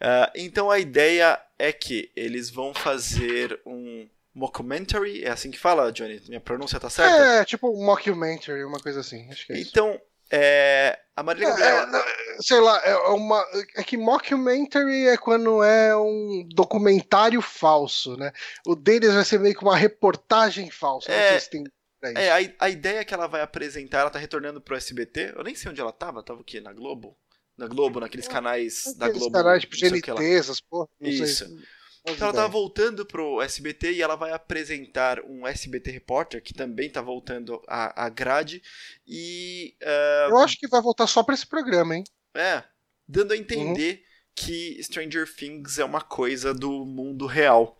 Ah, 0.00 0.32
então 0.34 0.68
a 0.70 0.78
ideia 0.80 1.40
é 1.68 1.72
que 1.72 2.10
eles 2.16 2.50
vão 2.50 2.72
fazer 2.74 3.60
um 3.66 4.08
mockumentary, 4.34 5.24
é 5.24 5.30
assim 5.30 5.50
que 5.50 5.58
fala, 5.58 5.92
Johnny? 5.92 6.20
Minha 6.28 6.40
pronúncia 6.40 6.78
tá 6.80 6.88
certa? 6.90 7.16
É, 7.40 7.44
tipo 7.44 7.68
um 7.70 7.84
mockumentary, 7.84 8.64
uma 8.64 8.80
coisa 8.80 9.00
assim. 9.00 9.28
Acho 9.30 9.46
que 9.46 9.52
é 9.52 9.58
isso. 9.58 9.70
Então, 9.70 10.00
é, 10.32 10.98
a 11.16 11.22
Marília 11.22 11.48
É, 11.48 11.50
Gabriela. 11.50 11.82
é, 11.82 11.86
não, 11.86 12.02
sei 12.42 12.60
lá, 12.60 12.80
é 12.84 12.94
uma. 13.08 13.44
É 13.76 13.82
que 13.82 13.96
mockumentary 13.96 15.08
é 15.08 15.16
quando 15.16 15.62
é 15.62 15.96
um 15.96 16.46
documentário 16.54 17.42
falso, 17.42 18.16
né? 18.16 18.32
O 18.66 18.74
deles 18.76 19.12
vai 19.12 19.24
ser 19.24 19.40
meio 19.40 19.54
que 19.54 19.62
uma 19.62 19.76
reportagem 19.76 20.70
falsa. 20.70 21.10
Não 21.10 21.18
É, 21.18 21.30
sei 21.30 21.40
se 21.40 21.50
tem 21.50 21.62
isso. 21.64 21.72
É, 22.16 22.30
a, 22.30 22.52
a 22.64 22.70
ideia 22.70 23.04
que 23.04 23.12
ela 23.12 23.26
vai 23.26 23.42
apresentar, 23.42 23.98
ela 24.00 24.10
tá 24.10 24.18
retornando 24.18 24.58
pro 24.60 24.74
SBT. 24.76 25.34
Eu 25.36 25.44
nem 25.44 25.54
sei 25.54 25.70
onde 25.70 25.80
ela 25.82 25.92
tava, 25.92 26.22
tava 26.22 26.40
o 26.40 26.44
quê? 26.44 26.58
Na 26.60 26.72
Globo? 26.72 27.14
Na 27.60 27.66
Globo, 27.66 28.00
naqueles 28.00 28.26
canais 28.26 28.94
da 28.96 29.10
Globo. 29.10 29.30
canais 29.32 29.60
tipo. 29.60 29.76
GNT, 29.76 30.34
essas 30.34 30.62
porra. 30.62 30.88
Isso. 30.98 31.44
sei. 31.46 31.58
Então 32.06 32.28
ela 32.28 32.34
tava 32.34 32.48
voltando 32.48 33.04
pro 33.04 33.42
SBT 33.42 33.92
e 33.92 34.00
ela 34.00 34.16
vai 34.16 34.32
apresentar 34.32 35.20
um 35.20 35.46
SBT 35.46 35.90
Repórter, 35.90 36.42
que 36.42 36.54
também 36.54 36.88
tá 36.88 37.02
voltando 37.02 37.60
à, 37.68 38.06
à 38.06 38.08
grade. 38.08 38.62
E. 39.06 39.76
Uh, 39.82 40.30
Eu 40.30 40.38
acho 40.38 40.56
que 40.58 40.66
vai 40.68 40.80
voltar 40.80 41.06
só 41.06 41.22
pra 41.22 41.34
esse 41.34 41.46
programa, 41.46 41.94
hein? 41.94 42.04
É. 42.34 42.64
Dando 43.06 43.34
a 43.34 43.36
entender 43.36 43.96
uhum. 43.96 44.32
que 44.34 44.82
Stranger 44.82 45.30
Things 45.30 45.78
é 45.78 45.84
uma 45.84 46.00
coisa 46.00 46.54
do 46.54 46.86
mundo 46.86 47.26
real. 47.26 47.78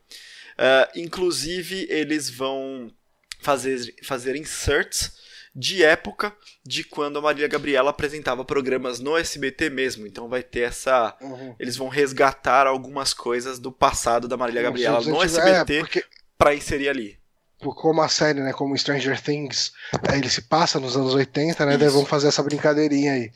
Uh, 0.59 0.93
inclusive, 0.95 1.87
eles 1.89 2.29
vão 2.29 2.93
fazer, 3.41 3.95
fazer 4.05 4.37
inserts 4.37 5.19
de 5.55 5.83
época 5.83 6.35
de 6.65 6.85
quando 6.85 7.19
a 7.19 7.23
Maria 7.23 7.49
Gabriela 7.49 7.91
apresentava 7.91 8.45
programas 8.45 9.01
no 9.01 9.17
SBT 9.17 9.71
mesmo. 9.71 10.07
Então 10.07 10.29
vai 10.29 10.43
ter 10.43 10.61
essa. 10.61 11.17
Uhum. 11.21 11.55
Eles 11.59 11.77
vão 11.77 11.89
resgatar 11.89 12.67
algumas 12.67 13.13
coisas 13.13 13.59
do 13.59 13.73
passado 13.73 14.29
da 14.29 14.37
Marília 14.37 14.63
Gabriela 14.63 15.01
no 15.01 15.23
SBT 15.23 15.75
é, 15.75 15.81
porque... 15.81 16.05
para 16.39 16.55
inserir 16.55 16.89
ali. 16.89 17.19
Como 17.59 18.01
a 18.01 18.09
série, 18.09 18.41
né? 18.41 18.55
Como 18.55 18.77
Stranger 18.77 19.21
Things, 19.21 19.73
é, 20.11 20.17
ele 20.17 20.31
se 20.31 20.43
passa 20.43 20.81
nos 20.81 20.97
anos 20.97 21.15
80, 21.15 21.67
né? 21.67 21.77
Daí 21.77 21.91
vão 21.91 22.07
fazer 22.07 22.29
essa 22.29 22.43
brincadeirinha 22.43 23.13
aí. 23.13 23.31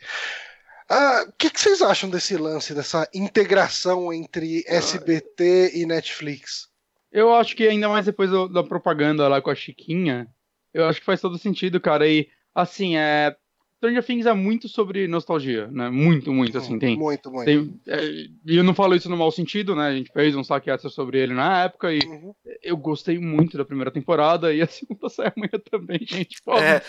Ah, 0.89 1.27
o 1.29 1.33
que, 1.33 1.51
que, 1.51 1.61
vocês 1.61 1.83
acham 1.83 2.09
desse 2.09 2.37
lance, 2.37 2.75
dessa 2.75 3.09
integração 3.13 4.13
entre 4.13 4.65
SBT 4.67 5.73
e 5.75 5.87
Netflix? 5.87 6.69
Eu 7.13 7.35
acho 7.35 7.55
que 7.55 7.69
ainda 7.69 7.89
mais 7.89 8.07
depois 8.07 8.31
da 8.51 8.63
propaganda 8.63 9.29
lá 9.29 9.41
com 9.41 9.51
a 9.51 9.55
Chiquinha, 9.55 10.27
eu 10.75 10.87
acho 10.87 11.01
que 11.01 11.07
faz 11.07 11.21
todo 11.21 11.39
sentido, 11.39 11.81
cara. 11.81 12.07
E, 12.07 12.29
assim, 12.55 12.97
é. 12.97 13.37
Stranger 13.79 14.03
Things 14.03 14.25
é 14.25 14.33
muito 14.33 14.67
sobre 14.67 15.07
nostalgia, 15.07 15.67
né? 15.71 15.91
Muito, 15.91 16.33
muito, 16.33 16.57
assim, 16.57 16.79
tem... 16.79 16.97
Muito, 16.97 17.31
muito. 17.31 17.45
Tem, 17.45 17.81
é, 17.87 18.03
e 18.47 18.57
eu 18.57 18.65
não 18.65 18.75
falo 18.75 18.95
isso 18.95 19.11
no 19.11 19.17
mau 19.17 19.31
sentido, 19.31 19.77
né? 19.77 19.89
A 19.89 19.95
gente 19.95 20.11
fez 20.11 20.35
um 20.35 20.43
saque 20.43 20.71
sobre 20.89 21.19
ele 21.19 21.35
na 21.35 21.65
época 21.65 21.93
e 21.93 21.99
uhum. 21.99 22.35
eu 22.63 22.79
gostei 22.79 23.19
muito 23.19 23.59
da 23.59 23.65
primeira 23.65 23.91
temporada 23.91 24.55
e 24.55 24.63
a 24.63 24.67
segunda 24.69 25.11
sai 25.11 25.31
amanhã 25.37 25.63
também, 25.71 25.99
gente. 26.01 26.41
Pô, 26.43 26.57
é, 26.57 26.83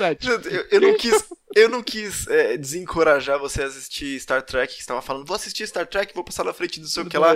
eu, 0.50 0.66
eu, 0.72 0.82
não 0.82 0.98
quis, 0.98 1.30
eu 1.54 1.70
não 1.70 1.84
quis 1.84 2.28
é, 2.28 2.56
desencorajar 2.56 3.40
você 3.40 3.64
a 3.64 3.66
assistir 3.66 4.18
Star 4.22 4.42
Trek, 4.42 4.74
que 4.74 4.80
estava 4.80 5.02
falando, 5.02 5.28
vou 5.28 5.36
assistir 5.36 5.68
Star 5.68 5.86
Trek, 5.86 6.14
vou 6.14 6.24
passar 6.24 6.46
na 6.46 6.54
frente 6.54 6.80
do 6.80 6.88
seu 6.88 7.06
que 7.06 7.18
lá. 7.18 7.36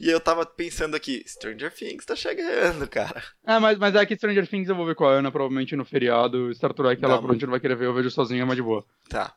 E 0.00 0.08
eu 0.08 0.18
tava 0.18 0.46
pensando 0.46 0.94
aqui, 0.94 1.22
Stranger 1.26 1.70
Things 1.70 2.06
tá 2.06 2.16
chegando, 2.16 2.88
cara. 2.88 3.22
É, 3.46 3.58
mas, 3.58 3.78
mas 3.78 3.94
é 3.94 4.06
que 4.06 4.16
Stranger 4.16 4.48
Things 4.48 4.66
eu 4.66 4.74
vou 4.74 4.86
ver 4.86 4.94
com 4.94 5.04
a 5.04 5.12
Ana, 5.12 5.30
provavelmente 5.30 5.76
no 5.76 5.84
feriado. 5.84 6.50
Star 6.54 6.72
Trek, 6.72 7.04
ela 7.04 7.16
provavelmente 7.16 7.44
não 7.44 7.50
vai 7.50 7.60
querer 7.60 7.76
ver, 7.76 7.84
eu 7.84 7.92
vejo 7.92 8.10
sozinha, 8.10 8.46
mas 8.46 8.56
de 8.56 8.62
boa. 8.62 8.82
Tá. 9.10 9.34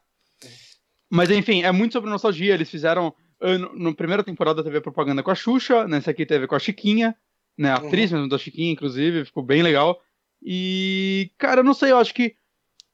Mas 1.09 1.29
enfim, 1.29 1.63
é 1.63 1.71
muito 1.73 1.91
sobre 1.91 2.09
nostalgia. 2.09 2.53
Eles 2.53 2.69
fizeram. 2.69 3.13
Na 3.73 3.93
primeira 3.93 4.23
temporada 4.23 4.63
teve 4.63 4.77
a 4.77 4.81
propaganda 4.81 5.21
com 5.21 5.31
a 5.31 5.35
Xuxa, 5.35 5.85
nessa 5.85 6.11
aqui 6.11 6.25
teve 6.25 6.47
com 6.47 6.55
a 6.55 6.59
Chiquinha, 6.59 7.13
né? 7.57 7.69
A 7.69 7.75
atriz 7.75 8.09
uhum. 8.09 8.19
mesmo 8.19 8.29
da 8.29 8.37
Chiquinha, 8.37 8.71
inclusive, 8.71 9.25
ficou 9.25 9.43
bem 9.43 9.61
legal. 9.61 9.99
E, 10.41 11.29
cara, 11.37 11.59
eu 11.59 11.63
não 11.65 11.73
sei, 11.73 11.91
eu 11.91 11.97
acho 11.97 12.13
que 12.13 12.35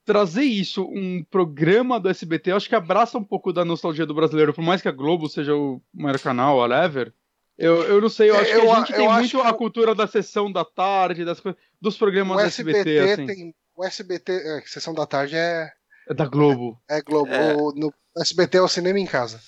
trazer 0.04 0.42
isso, 0.42 0.84
um 0.86 1.24
programa 1.30 2.00
do 2.00 2.10
SBT, 2.10 2.50
eu 2.50 2.56
acho 2.56 2.68
que 2.68 2.74
abraça 2.74 3.16
um 3.16 3.24
pouco 3.24 3.54
da 3.54 3.64
nostalgia 3.64 4.08
do 4.08 4.14
brasileiro, 4.16 4.56
por 4.56 4.64
mais 4.64 4.82
que 4.82 4.88
a 4.88 4.92
Globo 4.92 5.30
seja 5.30 5.56
o 5.56 5.80
maior 5.94 6.18
canal, 6.18 6.58
whatever. 6.58 7.14
Eu, 7.60 7.84
eu 7.84 8.00
não 8.00 8.08
sei, 8.08 8.30
eu 8.30 8.38
acho 8.38 8.52
eu, 8.52 8.62
que 8.62 8.68
a 8.68 8.76
gente 8.76 8.94
tem 8.94 9.10
muito 9.10 9.42
a 9.42 9.54
cultura 9.54 9.94
da 9.94 10.08
sessão 10.08 10.50
da 10.50 10.64
tarde, 10.64 11.26
das, 11.26 11.44
dos 11.82 11.98
programas 11.98 12.38
do 12.38 12.44
SBT. 12.44 12.78
SBT 12.78 13.12
assim. 13.12 13.26
tem, 13.26 13.56
o 13.76 13.84
SBT, 13.84 14.32
é, 14.32 14.62
sessão 14.66 14.94
da 14.94 15.06
tarde 15.06 15.36
é. 15.36 15.70
É 16.08 16.14
da 16.14 16.26
Globo. 16.26 16.82
É, 16.90 17.00
é 17.00 17.02
Globo. 17.02 17.30
É. 17.30 17.54
O, 17.58 17.74
no 17.74 17.94
SBT 18.18 18.60
é 18.60 18.62
o 18.62 18.68
cinema 18.70 18.98
em 18.98 19.06
casa. 19.06 19.42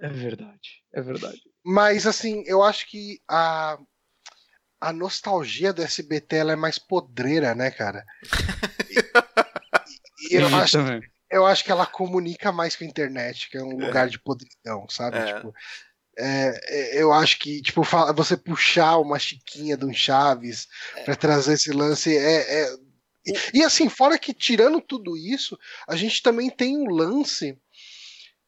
É 0.00 0.08
verdade, 0.08 0.82
é 0.94 1.02
verdade. 1.02 1.42
Mas 1.62 2.06
assim, 2.06 2.42
eu 2.46 2.62
acho 2.62 2.88
que 2.88 3.20
a, 3.28 3.78
a 4.80 4.90
nostalgia 4.90 5.70
do 5.70 5.82
SBT 5.82 6.36
ela 6.36 6.52
é 6.52 6.56
mais 6.56 6.78
podreira, 6.78 7.54
né, 7.54 7.70
cara? 7.70 8.02
eu, 10.30 10.46
acho, 10.56 10.78
eu 11.30 11.44
acho 11.44 11.64
que 11.64 11.70
ela 11.70 11.84
comunica 11.84 12.50
mais 12.50 12.74
com 12.74 12.84
a 12.84 12.86
internet, 12.86 13.50
que 13.50 13.58
é 13.58 13.62
um 13.62 13.78
é. 13.78 13.86
lugar 13.86 14.08
de 14.08 14.18
podridão, 14.18 14.88
sabe? 14.88 15.18
É. 15.18 15.34
Tipo, 15.34 15.54
é, 16.18 16.60
é 16.68 17.02
eu 17.02 17.12
acho 17.12 17.38
que, 17.38 17.62
tipo, 17.62 17.82
você 18.14 18.36
puxar 18.36 18.98
uma 18.98 19.18
chiquinha 19.18 19.76
de 19.76 19.84
um 19.84 19.92
Chaves 19.92 20.66
é. 20.96 21.04
para 21.04 21.16
trazer 21.16 21.54
esse 21.54 21.70
lance 21.72 22.16
é, 22.16 22.62
é... 22.62 22.76
E, 23.26 23.58
e, 23.58 23.64
assim, 23.64 23.88
fora 23.88 24.18
que 24.18 24.32
tirando 24.32 24.80
tudo 24.80 25.16
isso, 25.16 25.58
a 25.86 25.96
gente 25.96 26.22
também 26.22 26.48
tem 26.48 26.76
um 26.76 26.88
lance 26.90 27.58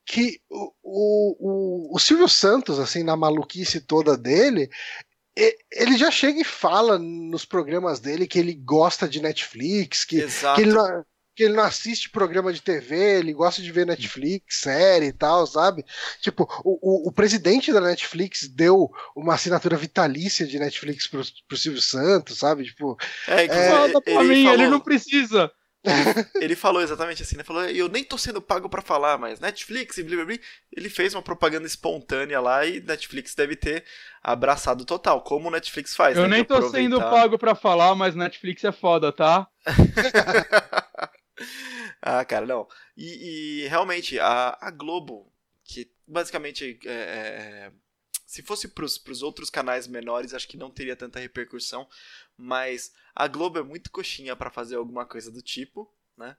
que 0.06 0.40
o, 0.48 0.72
o, 0.82 1.96
o, 1.96 1.98
Silvio 1.98 2.28
Santos, 2.28 2.78
assim, 2.78 3.02
na 3.02 3.16
maluquice 3.16 3.80
toda 3.80 4.16
dele, 4.16 4.70
ele 5.70 5.96
já 5.96 6.10
chega 6.10 6.40
e 6.40 6.44
fala 6.44 6.98
nos 6.98 7.44
programas 7.44 8.00
dele 8.00 8.26
que 8.26 8.38
ele 8.38 8.54
gosta 8.54 9.08
de 9.08 9.20
Netflix, 9.20 10.04
que, 10.04 10.26
que 10.56 10.62
ele, 10.62 10.72
não, 10.72 11.04
que 11.40 11.44
ele 11.44 11.54
não 11.54 11.64
assiste 11.64 12.10
programa 12.10 12.52
de 12.52 12.60
TV, 12.60 13.18
ele 13.18 13.32
gosta 13.32 13.62
de 13.62 13.72
ver 13.72 13.86
Netflix, 13.86 14.60
série 14.60 15.06
e 15.06 15.12
tal, 15.12 15.46
sabe? 15.46 15.86
Tipo, 16.20 16.46
o, 16.62 17.06
o, 17.06 17.08
o 17.08 17.12
presidente 17.12 17.72
da 17.72 17.80
Netflix 17.80 18.46
deu 18.46 18.90
uma 19.16 19.32
assinatura 19.32 19.74
vitalícia 19.74 20.46
de 20.46 20.58
Netflix 20.58 21.06
pro, 21.06 21.22
pro 21.48 21.56
Silvio 21.56 21.80
Santos, 21.80 22.36
sabe? 22.36 22.64
Tipo. 22.64 22.98
É, 23.26 23.46
é 23.46 23.84
ele, 23.84 24.00
pra 24.02 24.22
mim, 24.22 24.44
falou... 24.44 24.52
ele 24.52 24.66
não 24.68 24.80
precisa. 24.80 25.50
Ele, 25.82 25.94
ele, 26.44 26.54
falou 26.54 26.82
exatamente 26.82 27.22
assim, 27.22 27.38
né? 27.38 27.42
Falou, 27.42 27.64
eu 27.64 27.88
nem 27.88 28.04
tô 28.04 28.18
sendo 28.18 28.42
pago 28.42 28.68
para 28.68 28.82
falar, 28.82 29.16
mas 29.16 29.40
Netflix 29.40 29.96
e 29.96 30.02
blá, 30.02 30.16
blá, 30.16 30.26
blá. 30.26 30.36
Ele 30.76 30.90
fez 30.90 31.14
uma 31.14 31.22
propaganda 31.22 31.66
espontânea 31.66 32.38
lá 32.38 32.66
e 32.66 32.82
Netflix 32.82 33.34
deve 33.34 33.56
ter 33.56 33.82
abraçado 34.22 34.84
total, 34.84 35.22
como 35.22 35.48
o 35.48 35.50
Netflix 35.50 35.96
faz. 35.96 36.18
Eu 36.18 36.24
né? 36.24 36.36
nem 36.36 36.44
tô 36.44 36.52
aproveitar... 36.52 36.82
sendo 36.82 37.00
pago 37.00 37.38
para 37.38 37.54
falar, 37.54 37.94
mas 37.94 38.14
Netflix 38.14 38.62
é 38.62 38.72
foda, 38.72 39.10
tá? 39.10 39.48
ah, 42.02 42.24
cara, 42.24 42.46
não. 42.46 42.68
E, 42.96 43.62
e 43.64 43.68
realmente, 43.68 44.18
a, 44.18 44.56
a, 44.60 44.70
Globo, 44.70 45.32
que 45.64 45.90
basicamente 46.06 46.78
é, 46.84 46.92
é, 46.92 47.72
se 48.26 48.42
fosse 48.42 48.68
para 48.68 48.84
os 48.84 49.22
outros 49.22 49.50
canais 49.50 49.86
menores, 49.86 50.34
acho 50.34 50.48
que 50.48 50.56
não 50.56 50.70
teria 50.70 50.96
tanta 50.96 51.18
repercussão, 51.18 51.88
mas 52.36 52.92
a 53.14 53.26
Globo 53.26 53.58
é 53.58 53.62
muito 53.62 53.90
coxinha 53.90 54.36
para 54.36 54.50
fazer 54.50 54.76
alguma 54.76 55.04
coisa 55.04 55.30
do 55.30 55.42
tipo, 55.42 55.92
né? 56.16 56.36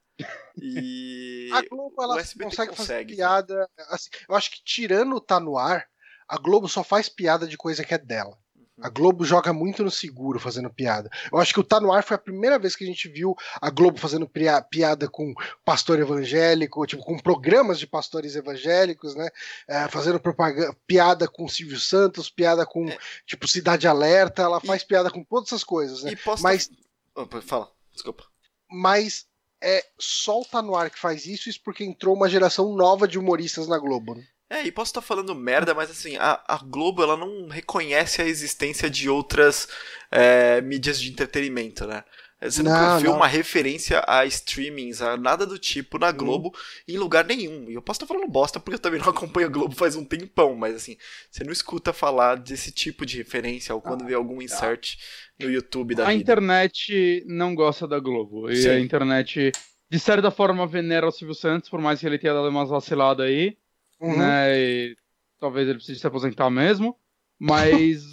E 0.61 1.49
a 1.53 1.61
Globo 1.67 2.01
ela 2.01 2.15
consegue, 2.15 2.43
consegue, 2.45 2.75
fazer 2.75 3.05
piada, 3.05 3.69
assim, 3.89 4.09
eu 4.29 4.35
acho 4.35 4.51
que 4.51 4.63
tirando 4.63 5.15
o 5.15 5.21
tá 5.21 5.39
no 5.39 5.57
ar, 5.57 5.85
a 6.27 6.37
Globo 6.37 6.69
só 6.69 6.83
faz 6.83 7.09
piada 7.09 7.45
de 7.45 7.57
coisa 7.57 7.83
que 7.83 7.93
é 7.93 7.97
dela. 7.97 8.37
A 8.81 8.89
Globo 8.89 9.23
joga 9.23 9.53
muito 9.53 9.83
no 9.83 9.91
seguro 9.91 10.39
fazendo 10.39 10.69
piada. 10.69 11.09
Eu 11.31 11.37
acho 11.39 11.53
que 11.53 11.59
o 11.59 11.63
Tá 11.63 11.79
No 11.79 11.91
Ar 11.91 12.03
foi 12.03 12.15
a 12.15 12.19
primeira 12.19 12.57
vez 12.57 12.75
que 12.75 12.83
a 12.83 12.87
gente 12.87 13.07
viu 13.07 13.35
a 13.61 13.69
Globo 13.69 13.97
fazendo 13.97 14.27
piada 14.27 15.07
com 15.07 15.33
pastor 15.63 15.99
evangélico, 15.99 16.85
tipo, 16.85 17.03
com 17.03 17.17
programas 17.17 17.79
de 17.79 17.87
pastores 17.87 18.35
evangélicos, 18.35 19.15
né? 19.15 19.29
É, 19.67 19.87
fazendo 19.87 20.19
propaganda, 20.19 20.75
piada 20.87 21.27
com 21.27 21.47
Silvio 21.47 21.79
Santos, 21.79 22.29
piada 22.29 22.65
com, 22.65 22.87
é. 22.87 22.97
tipo, 23.25 23.47
Cidade 23.47 23.87
Alerta. 23.87 24.41
Ela 24.41 24.59
faz 24.59 24.81
e... 24.81 24.87
piada 24.87 25.11
com 25.11 25.23
todas 25.23 25.49
essas 25.49 25.63
coisas, 25.63 26.03
né? 26.03 26.15
Posta... 26.15 26.43
Mas. 26.43 26.69
Oh, 27.15 27.25
fala, 27.41 27.71
desculpa. 27.91 28.23
Mas 28.69 29.25
é 29.61 29.85
só 29.99 30.41
o 30.41 30.45
Tá 30.45 30.61
No 30.61 30.75
Ar 30.75 30.89
que 30.89 30.99
faz 30.99 31.25
isso, 31.25 31.49
isso 31.49 31.61
porque 31.63 31.83
entrou 31.83 32.15
uma 32.15 32.29
geração 32.29 32.73
nova 32.75 33.07
de 33.07 33.19
humoristas 33.19 33.67
na 33.67 33.77
Globo, 33.77 34.15
né? 34.15 34.25
É, 34.51 34.67
e 34.67 34.71
posso 34.71 34.89
estar 34.89 35.01
falando 35.01 35.33
merda, 35.33 35.73
mas 35.73 35.89
assim, 35.89 36.17
a, 36.17 36.37
a 36.45 36.57
Globo 36.57 37.01
ela 37.01 37.15
não 37.15 37.47
reconhece 37.47 38.21
a 38.21 38.27
existência 38.27 38.89
de 38.89 39.09
outras 39.09 39.65
é, 40.11 40.59
mídias 40.59 40.99
de 40.99 41.09
entretenimento, 41.09 41.87
né? 41.87 42.03
Você 42.41 42.61
não, 42.61 42.71
nunca 42.71 42.97
viu 42.97 43.13
uma 43.13 43.27
referência 43.27 44.03
a 44.05 44.25
streamings, 44.25 45.01
a 45.01 45.15
nada 45.15 45.45
do 45.45 45.57
tipo 45.57 45.97
na 45.97 46.11
Globo 46.11 46.49
hum. 46.49 46.51
em 46.85 46.97
lugar 46.97 47.23
nenhum. 47.23 47.69
E 47.69 47.75
eu 47.75 47.81
posso 47.81 48.03
estar 48.03 48.13
falando 48.13 48.29
bosta 48.29 48.59
porque 48.59 48.75
eu 48.75 48.79
também 48.79 48.99
não 48.99 49.07
acompanho 49.15 49.47
a 49.47 49.49
Globo 49.49 49.73
faz 49.73 49.95
um 49.95 50.03
tempão, 50.03 50.53
mas 50.53 50.75
assim, 50.75 50.97
você 51.29 51.45
não 51.45 51.53
escuta 51.53 51.93
falar 51.93 52.35
desse 52.35 52.73
tipo 52.73 53.05
de 53.05 53.19
referência 53.19 53.73
ou 53.73 53.79
quando 53.79 54.03
ah, 54.03 54.07
vê 54.07 54.15
algum 54.15 54.39
tá. 54.39 54.43
insert 54.43 54.97
no 55.39 55.49
YouTube 55.49 55.95
da 55.95 56.03
A 56.03 56.09
vida. 56.09 56.19
internet 56.19 57.23
não 57.25 57.55
gosta 57.55 57.87
da 57.87 57.99
Globo. 57.99 58.51
E 58.51 58.57
Sim. 58.57 58.69
a 58.69 58.79
internet, 58.81 59.53
de 59.89 59.99
certa 59.99 60.29
forma, 60.29 60.67
venera 60.67 61.07
o 61.07 61.11
Silvio 61.11 61.35
Santos, 61.35 61.69
por 61.69 61.79
mais 61.79 62.01
que 62.01 62.05
ele 62.05 62.19
tenha 62.19 62.33
dado 62.33 62.49
umas 62.49 62.69
vaciladas 62.69 63.25
aí. 63.25 63.55
Uhum. 64.01 64.17
Né, 64.17 64.59
e 64.59 64.97
talvez 65.39 65.67
ele 65.67 65.77
precise 65.77 65.99
se 65.99 66.07
aposentar 66.07 66.49
mesmo. 66.49 66.97
Mas 67.39 68.03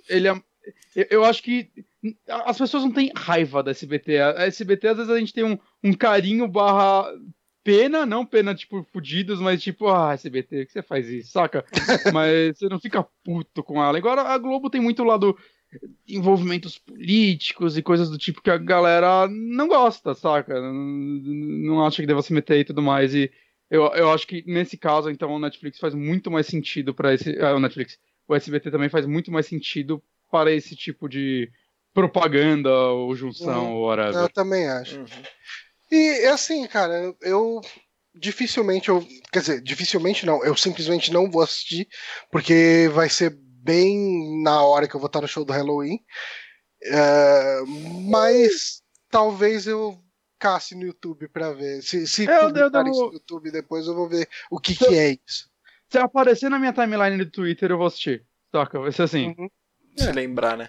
ele 0.08 0.28
é. 0.28 0.42
Eu 1.10 1.24
acho 1.24 1.42
que 1.42 1.70
as 2.28 2.58
pessoas 2.58 2.82
não 2.82 2.92
têm 2.92 3.10
raiva 3.16 3.62
da 3.62 3.70
SBT. 3.70 4.18
A 4.18 4.46
SBT, 4.46 4.88
às 4.88 4.96
vezes, 4.96 5.12
a 5.12 5.18
gente 5.18 5.32
tem 5.32 5.44
um, 5.44 5.58
um 5.82 5.92
carinho 5.92 6.46
barra 6.46 7.10
pena, 7.62 8.06
não 8.06 8.24
pena, 8.24 8.54
tipo, 8.54 8.82
fudidos, 8.92 9.40
mas 9.40 9.62
tipo, 9.62 9.88
ah, 9.88 10.14
SBT, 10.14 10.66
que 10.66 10.72
você 10.72 10.82
faz 10.82 11.08
isso, 11.08 11.30
saca? 11.30 11.64
mas 12.14 12.58
você 12.58 12.68
não 12.68 12.80
fica 12.80 13.06
puto 13.22 13.62
com 13.62 13.82
ela. 13.82 13.96
Agora, 13.96 14.22
a 14.22 14.38
Globo 14.38 14.70
tem 14.70 14.80
muito 14.80 15.04
lado 15.04 15.36
envolvimentos 16.08 16.78
políticos 16.78 17.76
e 17.76 17.82
coisas 17.82 18.08
do 18.08 18.16
tipo 18.16 18.40
que 18.40 18.50
a 18.50 18.56
galera 18.56 19.28
não 19.28 19.68
gosta, 19.68 20.14
saca? 20.14 20.60
Não, 20.60 20.72
não 20.72 21.86
acha 21.86 22.00
que 22.00 22.06
deva 22.06 22.22
se 22.22 22.32
meter 22.32 22.60
e 22.60 22.64
tudo 22.64 22.82
mais. 22.82 23.14
E 23.14 23.30
eu, 23.70 23.82
eu 23.94 24.10
acho 24.10 24.26
que 24.26 24.42
nesse 24.46 24.76
caso, 24.76 25.10
então, 25.10 25.30
o 25.30 25.38
Netflix 25.38 25.78
faz 25.78 25.94
muito 25.94 26.30
mais 26.30 26.46
sentido 26.46 26.94
para 26.94 27.14
esse. 27.14 27.38
Ah, 27.40 27.54
o 27.54 27.60
Netflix. 27.60 27.98
O 28.26 28.34
SBT 28.34 28.70
também 28.70 28.88
faz 28.88 29.06
muito 29.06 29.30
mais 29.32 29.46
sentido 29.46 30.02
para 30.30 30.52
esse 30.52 30.76
tipo 30.76 31.08
de 31.08 31.50
propaganda 31.94 32.70
ou 32.70 33.14
junção 33.16 33.66
Uhum. 33.66 33.76
ou 33.76 33.86
whatever. 33.88 34.14
Eu 34.22 34.28
também 34.28 34.68
acho. 34.68 35.00
Uhum. 35.00 35.06
E 35.90 36.26
assim, 36.26 36.66
cara, 36.66 37.14
eu 37.22 37.60
dificilmente 38.14 38.88
eu, 38.88 39.06
quer 39.32 39.40
dizer, 39.40 39.62
dificilmente 39.62 40.26
não, 40.26 40.44
eu 40.44 40.54
simplesmente 40.56 41.12
não 41.12 41.30
vou 41.30 41.40
assistir 41.42 41.88
porque 42.30 42.90
vai 42.92 43.08
ser 43.08 43.34
bem 43.62 44.42
na 44.42 44.62
hora 44.62 44.86
que 44.88 44.94
eu 44.94 45.00
vou 45.00 45.06
estar 45.06 45.20
no 45.20 45.28
show 45.28 45.44
do 45.44 45.52
Halloween. 45.52 45.98
É, 46.82 47.60
mas 48.06 48.82
talvez 49.10 49.66
eu 49.66 49.98
casse 50.38 50.74
no 50.74 50.84
YouTube 50.84 51.28
pra 51.28 51.52
ver. 51.52 51.82
Se, 51.82 52.06
se 52.06 52.24
Eu- 52.24 52.32
eu 52.54 52.70
devo- 52.70 52.88
isso 52.90 53.06
no 53.06 53.12
YouTube 53.12 53.50
depois 53.50 53.86
eu 53.86 53.94
vou 53.94 54.08
ver 54.08 54.28
o 54.50 54.58
que, 54.60 54.74
que 54.74 54.94
é 54.96 55.10
isso. 55.26 55.48
Se 55.90 55.98
aparecer 55.98 56.48
na 56.50 56.58
minha 56.58 56.72
timeline 56.72 57.16
do 57.24 57.30
Twitter, 57.30 57.70
eu 57.70 57.78
vou 57.78 57.86
assistir. 57.86 58.24
Saca? 58.52 58.78
Vai 58.78 58.92
ser 58.92 59.02
assim. 59.02 59.34
Uhum. 59.38 59.48
Se 59.96 60.12
lembrar, 60.12 60.56
né? 60.56 60.68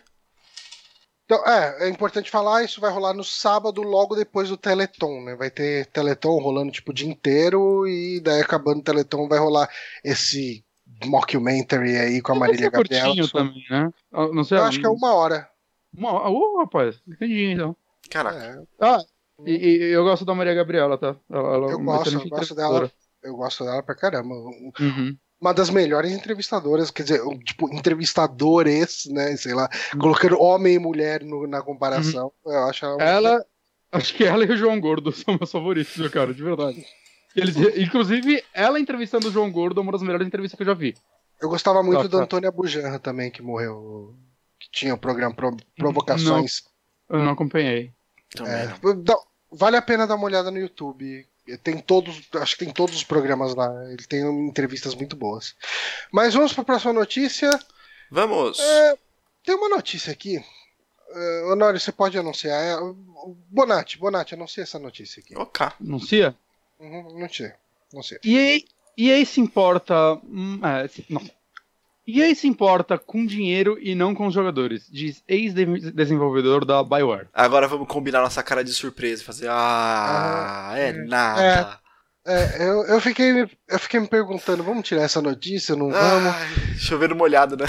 Então, 1.25 1.45
é, 1.45 1.85
é 1.85 1.89
importante 1.89 2.31
falar, 2.31 2.63
isso 2.63 2.81
vai 2.81 2.89
rolar 2.91 3.13
no 3.13 3.23
sábado, 3.23 3.83
logo 3.83 4.15
depois 4.15 4.49
do 4.49 4.57
Teleton, 4.57 5.21
né? 5.23 5.35
Vai 5.35 5.51
ter 5.51 5.85
Teleton 5.87 6.39
rolando 6.39 6.71
tipo 6.71 6.89
o 6.89 6.93
dia 6.93 7.07
inteiro, 7.07 7.87
e 7.87 8.19
daí 8.19 8.41
acabando 8.41 8.79
o 8.79 8.83
Teleton 8.83 9.27
vai 9.27 9.37
rolar 9.37 9.69
esse 10.03 10.65
mockumentary 11.05 11.95
aí 11.97 12.21
com 12.21 12.31
a 12.31 12.35
Marília 12.35 12.69
Gabriela. 12.71 13.05
curtinho 13.05 13.27
também, 13.31 13.63
né? 13.69 13.93
Eu 14.11 14.33
Não 14.33 14.43
sei. 14.43 14.57
Eu 14.57 14.63
acho 14.63 14.79
que 14.79 14.85
é 14.85 14.89
uma 14.89 15.13
hora. 15.13 15.47
Uma... 15.95 16.27
Uh, 16.29 16.57
rapaz, 16.57 16.99
entendi 17.07 17.51
então. 17.51 17.75
Caraca. 18.09 18.37
É, 18.39 18.63
Ah, 18.83 18.99
e, 19.45 19.51
e 19.51 19.83
eu 19.91 20.03
gosto 20.03 20.25
da 20.25 20.33
Maria 20.35 20.53
Gabriela, 20.53 20.97
tá? 20.97 21.15
Ela, 21.29 21.55
ela 21.55 21.69
é 21.69 21.73
eu 21.73 21.77
uma 21.77 21.97
gosto, 21.97 22.13
eu 22.13 22.29
gosto 22.29 22.55
dela. 22.55 22.91
Eu 23.23 23.35
gosto 23.35 23.63
dela 23.65 23.83
pra 23.83 23.95
caramba. 23.95 24.33
Uhum. 24.33 25.17
Uma 25.41 25.53
das 25.53 25.69
melhores 25.69 26.11
entrevistadoras, 26.11 26.91
quer 26.91 27.03
dizer, 27.03 27.21
tipo, 27.45 27.73
entrevistadores, 27.73 29.05
né? 29.07 29.35
Sei 29.37 29.53
lá, 29.53 29.69
colocando 29.99 30.39
homem 30.41 30.75
e 30.75 30.79
mulher 30.79 31.23
no- 31.23 31.47
na 31.47 31.61
comparação. 31.61 32.31
Eu 32.45 32.63
acho 32.65 32.85
ela. 32.85 33.03
Ela, 33.03 33.45
acho 33.91 34.13
que 34.13 34.23
ela 34.23 34.43
e 34.45 34.51
o 34.51 34.57
João 34.57 34.79
Gordo 34.79 35.11
são 35.13 35.35
meus 35.37 35.51
favoritos, 35.51 35.95
meu 35.97 36.09
cara, 36.11 36.33
de 36.33 36.43
verdade. 36.43 36.85
Eles, 37.35 37.55
inclusive, 37.77 38.43
ela 38.53 38.79
entrevistando 38.79 39.27
o 39.29 39.31
João 39.31 39.51
Gordo 39.51 39.79
é 39.79 39.83
uma 39.83 39.91
das 39.91 40.01
melhores 40.01 40.25
entrevistas 40.27 40.57
que 40.57 40.63
eu 40.63 40.67
já 40.67 40.73
vi. 40.73 40.95
Eu 41.41 41.47
gostava 41.47 41.81
muito 41.81 42.01
Tá, 42.01 42.07
do 42.07 42.17
tá. 42.17 42.23
Antônio 42.23 42.49
Abujanra 42.49 42.99
também, 42.99 43.31
que 43.31 43.41
morreu. 43.41 44.13
Que 44.59 44.69
tinha 44.71 44.93
o 44.93 44.97
programa 44.97 45.33
Pro- 45.33 45.55
Provocações. 45.77 46.63
Eu 47.09 47.19
não 47.19 47.31
acompanhei. 47.31 47.93
Também 48.35 48.51
É, 48.53 48.73
não. 48.83 49.03
dá- 49.03 49.17
vale 49.51 49.77
a 49.77 49.81
pena 49.81 50.07
dar 50.07 50.15
uma 50.15 50.25
olhada 50.25 50.51
no 50.51 50.59
YouTube. 50.59 51.27
Tem 51.63 51.79
todos, 51.79 52.21
acho 52.35 52.57
que 52.57 52.65
tem 52.65 52.73
todos 52.73 52.95
os 52.95 53.03
programas 53.03 53.55
lá. 53.55 53.71
Ele 53.91 54.03
tem 54.03 54.21
entrevistas 54.47 54.93
muito 54.93 55.15
boas. 55.15 55.55
Mas 56.11 56.33
vamos 56.33 56.53
para 56.53 56.61
a 56.61 56.65
próxima 56.65 56.93
notícia. 56.93 57.49
Vamos! 58.11 58.59
É, 58.59 58.97
tem 59.43 59.55
uma 59.55 59.69
notícia 59.69 60.11
aqui. 60.11 60.37
Uh, 61.09 61.51
Honório, 61.51 61.79
você 61.79 61.91
pode 61.91 62.17
anunciar? 62.17 62.61
É, 62.61 62.77
Bonatti, 63.49 63.97
Bonatti, 63.97 64.35
anuncia 64.35 64.61
essa 64.61 64.77
notícia 64.77 65.21
aqui. 65.21 65.35
Ok. 65.35 65.67
Anuncia? 65.81 66.35
Uhum, 66.79 67.19
não 67.19 67.29
sei. 67.29 67.51
Não 67.91 68.03
sei. 68.03 68.19
E 68.23 68.37
aí, 68.37 68.65
e 68.95 69.11
aí 69.11 69.25
se 69.25 69.41
importa. 69.41 70.13
hum, 70.23 70.59
é, 70.63 70.89
não. 71.09 71.38
E 72.11 72.23
aí 72.23 72.35
se 72.35 72.47
importa 72.47 72.97
com 72.97 73.23
dinheiro 73.23 73.77
e 73.79 73.93
não 73.93 74.15
com 74.15 74.25
os 74.25 74.33
jogadores, 74.33 74.89
diz 74.91 75.23
ex-desenvolvedor 75.27 76.65
da 76.65 76.83
BioWare. 76.83 77.27
Agora 77.31 77.67
vamos 77.67 77.87
combinar 77.87 78.21
nossa 78.21 78.41
cara 78.41 78.63
de 78.63 78.73
surpresa 78.73 79.21
e 79.21 79.25
fazer. 79.25 79.47
Ah, 79.47 80.73
é 80.75 80.91
nada. 80.91 81.79
É, 82.25 82.67
eu, 82.67 82.83
eu, 82.87 82.99
fiquei, 82.99 83.47
eu 83.67 83.79
fiquei 83.79 83.99
me 83.99 84.07
perguntando, 84.07 84.63
vamos 84.63 84.87
tirar 84.87 85.03
essa 85.03 85.21
notícia? 85.21 85.75
Não 85.75 85.91
vamos? 85.91 86.33
Ai, 86.33 86.47
chovendo 86.79 87.15
molhado, 87.15 87.55
né? 87.55 87.65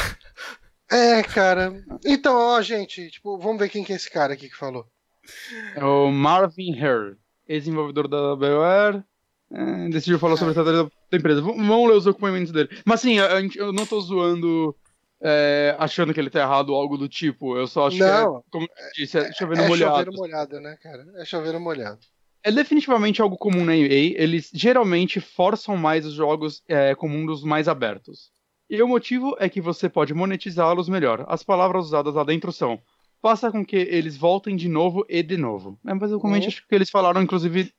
É, 0.91 1.23
cara. 1.23 1.85
Então, 2.03 2.35
ó, 2.35 2.63
gente, 2.63 3.11
tipo, 3.11 3.39
vamos 3.39 3.59
ver 3.59 3.69
quem 3.69 3.85
que 3.85 3.93
é 3.93 3.97
esse 3.97 4.11
cara 4.11 4.33
aqui 4.33 4.49
que 4.49 4.57
falou. 4.57 4.87
É 5.77 5.85
o 5.85 6.11
Marvin 6.11 6.83
Hare, 6.83 7.19
ex-desenvolvedor 7.47 8.09
da 8.09 8.35
BioWare. 8.37 9.05
É, 9.53 9.89
decidiu 9.89 10.19
falar 10.19 10.37
sobre 10.37 10.51
a 10.51 10.53
estratégia 10.53 10.85
da- 11.11 11.17
empresa. 11.19 11.41
V- 11.43 11.53
vamos 11.53 11.89
ler 11.89 11.97
os 11.97 12.05
documentos 12.05 12.53
dele. 12.53 12.69
Mas 12.85 13.01
assim, 13.01 13.19
a- 13.19 13.35
a 13.35 13.41
gente- 13.41 13.59
eu 13.59 13.73
não 13.73 13.87
tô 13.87 14.01
zoando. 14.01 14.75
é, 15.23 15.77
achando 15.79 16.15
que 16.15 16.19
ele 16.19 16.31
tá 16.31 16.41
errado 16.41 16.71
ou 16.71 16.81
algo 16.81 16.97
do 16.97 17.07
tipo. 17.07 17.55
Eu 17.55 17.67
só 17.67 17.89
acho 17.89 17.99
Não. 17.99 18.41
que 18.41 18.49
é, 18.49 18.51
como 18.51 18.65
eu 18.65 18.93
disse, 18.97 19.19
é 19.19 19.31
chovendo 19.35 19.61
é 19.61 19.69
molhado. 19.69 19.97
chover 20.07 20.17
molhado, 20.17 20.61
né, 20.61 20.79
cara? 20.83 21.05
É 21.17 21.27
chover 21.27 21.59
molhado. 21.61 21.99
É 22.43 22.51
definitivamente 22.51 23.21
algo 23.21 23.37
comum 23.37 23.63
na 23.63 23.77
EA. 23.77 24.15
Eles 24.17 24.49
geralmente 24.51 25.21
forçam 25.21 25.77
mais 25.77 26.07
os 26.07 26.15
jogos 26.15 26.63
é, 26.67 26.95
com 26.95 27.07
mundos 27.07 27.45
mais 27.45 27.69
abertos. 27.69 28.31
E 28.71 28.81
o 28.83 28.89
motivo 28.89 29.37
é 29.39 29.47
que 29.51 29.61
você 29.61 29.91
pode 29.91 30.15
monetizá-los 30.15 30.89
melhor. 30.89 31.27
As 31.29 31.43
palavras 31.43 31.85
usadas 31.85 32.15
lá 32.15 32.25
dentro 32.25 32.51
são: 32.51 32.81
faça 33.21 33.51
com 33.51 33.63
que 33.63 33.77
eles 33.77 34.17
voltem 34.17 34.57
de 34.57 34.71
novo 34.71 35.05
e 35.07 35.23
de 35.23 35.37
novo. 35.37 35.79
É 35.87 35.95
basicamente 35.95 36.45
Uhum. 36.45 36.49
acho 36.49 36.67
que 36.67 36.75
eles 36.75 36.89
falaram, 36.89 37.21
inclusive, 37.21 37.71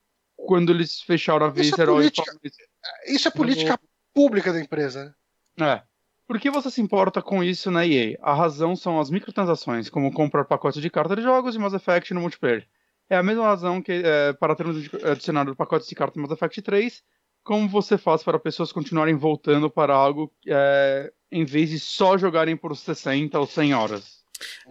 quando 0.45 0.71
eles 0.71 1.01
fecharam 1.01 1.45
a 1.45 1.49
Isso 1.49 1.59
é 1.59 1.63
Visceral. 1.63 2.01
eles 2.01 2.11
política. 2.11 2.39
isso. 2.43 3.15
Isso 3.15 3.27
é 3.27 3.31
política 3.31 3.79
pública 4.13 4.51
da 4.51 4.59
empresa? 4.59 5.15
É. 5.59 5.81
Por 6.27 6.39
que 6.39 6.49
você 6.49 6.71
se 6.71 6.81
importa 6.81 7.21
com 7.21 7.43
isso 7.43 7.69
na 7.69 7.85
EA? 7.85 8.17
A 8.21 8.33
razão 8.33 8.75
são 8.75 8.99
as 8.99 9.09
microtransações, 9.09 9.89
como 9.89 10.13
comprar 10.13 10.45
pacotes 10.45 10.81
de 10.81 10.89
carta 10.89 11.15
de 11.15 11.21
jogos 11.21 11.55
e 11.55 11.59
Mass 11.59 11.73
Effect 11.73 12.13
no 12.13 12.21
multiplayer. 12.21 12.65
É 13.09 13.17
a 13.17 13.23
mesma 13.23 13.43
razão 13.43 13.81
que 13.81 13.91
é, 13.91 14.31
para 14.33 14.55
termos 14.55 14.89
adicionado 15.03 15.53
pacotes 15.55 15.89
de 15.89 15.95
carta 15.95 16.19
Mass 16.19 16.31
Effect 16.31 16.61
3, 16.61 17.03
como 17.43 17.67
você 17.67 17.97
faz 17.97 18.23
para 18.23 18.39
pessoas 18.39 18.71
continuarem 18.71 19.15
voltando 19.15 19.69
para 19.69 19.93
algo 19.93 20.31
é, 20.47 21.11
em 21.29 21.43
vez 21.43 21.69
de 21.69 21.79
só 21.79 22.17
jogarem 22.17 22.55
por 22.55 22.77
60 22.77 23.37
ou 23.37 23.45
100 23.45 23.73
horas. 23.73 24.20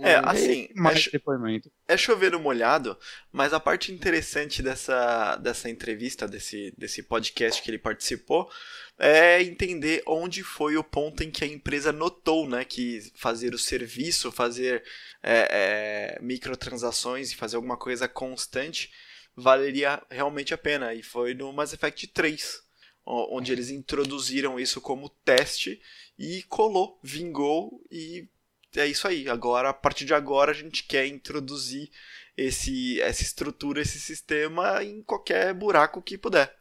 É, 0.01 0.17
assim, 0.25 0.69
Mais 0.75 1.07
é, 1.07 1.11
depoimento. 1.11 1.71
é 1.89 1.97
chover 1.97 2.33
no 2.33 2.41
molhado, 2.41 2.99
mas 3.33 3.53
a 3.53 3.61
parte 3.61 3.93
interessante 3.93 4.63
dessa, 4.63 5.37
dessa 5.37 5.69
entrevista, 5.71 6.27
desse, 6.29 6.73
desse 6.77 7.03
podcast 7.03 7.63
que 7.63 7.71
ele 7.71 7.79
participou, 7.79 8.51
é 8.99 9.43
entender 9.43 10.03
onde 10.07 10.43
foi 10.43 10.77
o 10.77 10.85
ponto 10.85 11.23
em 11.23 11.31
que 11.31 11.45
a 11.45 11.47
empresa 11.47 11.91
notou 11.93 12.49
né, 12.49 12.65
que 12.65 13.01
fazer 13.15 13.55
o 13.55 13.59
serviço, 13.59 14.31
fazer 14.31 14.83
é, 15.23 16.17
é, 16.19 16.23
microtransações 16.23 17.33
e 17.33 17.37
fazer 17.37 17.57
alguma 17.57 17.77
coisa 17.77 18.07
constante 18.09 18.91
valeria 19.35 20.03
realmente 20.11 20.53
a 20.53 20.59
pena. 20.59 20.93
E 20.93 21.03
foi 21.03 21.33
no 21.35 21.53
Mass 21.53 21.73
Effect 21.73 22.09
3, 22.09 22.61
o- 23.07 23.37
onde 23.39 23.53
eles 23.53 23.71
introduziram 23.71 24.61
isso 24.61 24.81
como 24.81 25.09
teste 25.25 25.81
e 26.19 26.43
colou, 26.43 26.99
vingou 27.03 27.83
e 27.91 28.29
é 28.77 28.87
isso 28.87 29.07
aí. 29.09 29.29
Agora, 29.29 29.71
a 29.71 29.75
partir 29.75 30.05
de 30.05 30.15
agora, 30.15 30.51
a 30.53 30.55
gente 30.55 30.85
quer 30.85 31.07
introduzir 31.07 31.91
esse, 32.37 33.01
essa 33.01 33.23
estrutura, 33.23 33.81
esse 33.81 33.99
sistema 34.01 34.83
em 34.83 35.03
qualquer 35.03 35.53
buraco 35.55 36.03
que 36.03 36.17
puder. 36.17 36.55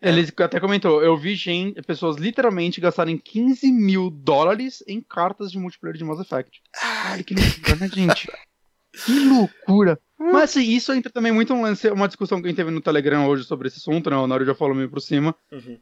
Ele 0.00 0.30
até 0.36 0.60
comentou, 0.60 1.02
eu 1.02 1.16
vi 1.16 1.34
gente, 1.34 1.80
pessoas 1.82 2.16
literalmente 2.16 2.80
gastarem 2.80 3.16
15 3.16 3.72
mil 3.72 4.10
dólares 4.10 4.84
em 4.86 5.00
cartas 5.00 5.50
de 5.50 5.58
multiplayer 5.58 5.96
de 5.96 6.04
Mass 6.04 6.20
Effect. 6.20 6.60
Caralho, 6.72 7.24
que 7.24 7.34
loucura, 7.34 7.76
né, 7.76 7.88
gente? 7.88 8.30
Que 9.06 9.18
loucura. 9.18 9.98
Mas 10.16 10.50
assim, 10.50 10.62
isso 10.62 10.92
entra 10.92 11.10
também 11.10 11.32
muito 11.32 11.52
um 11.52 11.62
lance, 11.62 11.90
uma 11.90 12.06
discussão 12.06 12.40
que 12.40 12.46
a 12.46 12.48
gente 12.48 12.56
teve 12.56 12.70
no 12.70 12.80
Telegram 12.80 13.26
hoje 13.26 13.42
sobre 13.42 13.66
esse 13.66 13.78
assunto, 13.78 14.08
né? 14.08 14.16
O 14.16 14.22
Honório 14.22 14.46
já 14.46 14.54
falou 14.54 14.72
meio 14.72 14.88
por 14.88 15.00
cima. 15.00 15.34
Uhum. 15.50 15.80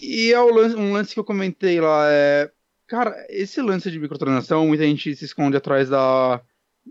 E 0.00 0.32
é 0.32 0.40
um 0.40 0.92
lance 0.92 1.12
que 1.12 1.20
eu 1.20 1.24
comentei 1.24 1.78
lá, 1.78 2.06
é... 2.10 2.50
Cara, 2.86 3.26
esse 3.30 3.60
lance 3.62 3.90
de 3.90 3.98
microtransação, 3.98 4.66
muita 4.66 4.84
gente 4.84 5.14
se 5.16 5.24
esconde 5.24 5.56
atrás 5.56 5.88
da, 5.88 6.42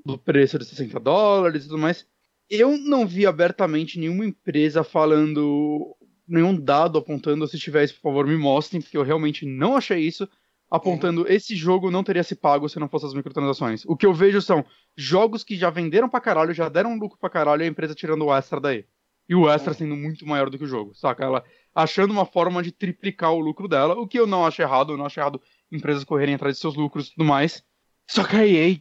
do 0.06 0.18
preço 0.18 0.58
de 0.58 0.66
60 0.66 1.00
dólares 1.00 1.64
e 1.64 1.68
tudo 1.68 1.78
mais. 1.78 2.06
Eu 2.50 2.78
não 2.78 3.06
vi 3.06 3.26
abertamente 3.26 4.00
nenhuma 4.00 4.26
empresa 4.26 4.84
falando 4.84 5.96
nenhum 6.28 6.56
dado 6.60 6.98
apontando, 6.98 7.48
se 7.48 7.60
tiver 7.60 7.84
isso, 7.84 7.96
por 7.96 8.10
favor, 8.10 8.28
me 8.28 8.38
mostrem, 8.38 8.82
porque 8.82 8.98
eu 8.98 9.04
realmente 9.04 9.46
não 9.46 9.76
achei 9.76 10.00
isso, 10.00 10.28
apontando 10.70 11.28
esse 11.28 11.56
jogo 11.56 11.92
não 11.92 12.04
teria 12.04 12.24
se 12.24 12.36
pago 12.36 12.68
se 12.68 12.80
não 12.80 12.90
fosse 12.90 13.06
as 13.06 13.14
microtransações. 13.14 13.84
O 13.86 13.96
que 13.96 14.06
eu 14.06 14.14
vejo 14.14 14.42
são 14.42 14.66
jogos 14.98 15.44
que 15.44 15.56
já 15.56 15.70
venderam 15.70 16.10
pra 16.10 16.22
caralho, 16.22 16.54
já 16.54 16.70
deram 16.70 16.98
lucro 16.98 17.20
pra 17.20 17.30
caralho, 17.30 17.62
e 17.62 17.66
a 17.66 17.68
empresa 17.68 17.94
tirando 17.94 18.26
o 18.26 18.36
extra 18.36 18.60
daí. 18.60 18.86
E 19.30 19.36
o 19.36 19.50
extra 19.50 19.74
sendo 19.74 19.96
muito 19.96 20.26
maior 20.26 20.50
do 20.50 20.58
que 20.58 20.64
o 20.64 20.68
jogo, 20.68 20.94
saca? 20.94 21.24
Ela 21.24 21.44
achando 21.74 22.12
uma 22.12 22.26
forma 22.26 22.62
de 22.62 22.72
triplicar 22.72 23.32
o 23.32 23.40
lucro 23.40 23.68
dela, 23.68 23.94
o 23.96 24.08
que 24.08 24.20
eu 24.20 24.28
não 24.28 24.46
acho 24.46 24.62
errado, 24.62 24.94
eu 24.94 24.98
não 24.98 25.06
acho 25.06 25.20
errado 25.20 25.42
empresas 25.74 26.04
correrem 26.04 26.36
atrás 26.36 26.56
de 26.56 26.62
seus 26.62 26.76
lucros 26.76 27.08
e 27.08 27.16
tudo 27.16 27.26
mais. 27.26 27.64
Só 28.10 28.24
que 28.24 28.36
a 28.36 28.46
EA, 28.46 28.78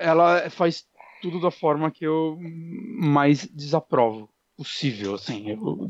ela 0.00 0.48
faz 0.50 0.84
tudo 1.22 1.40
da 1.40 1.50
forma 1.50 1.90
que 1.90 2.04
eu 2.06 2.38
mais 2.98 3.46
desaprovo 3.46 4.28
possível, 4.56 5.14
assim. 5.14 5.50
Eu, 5.50 5.88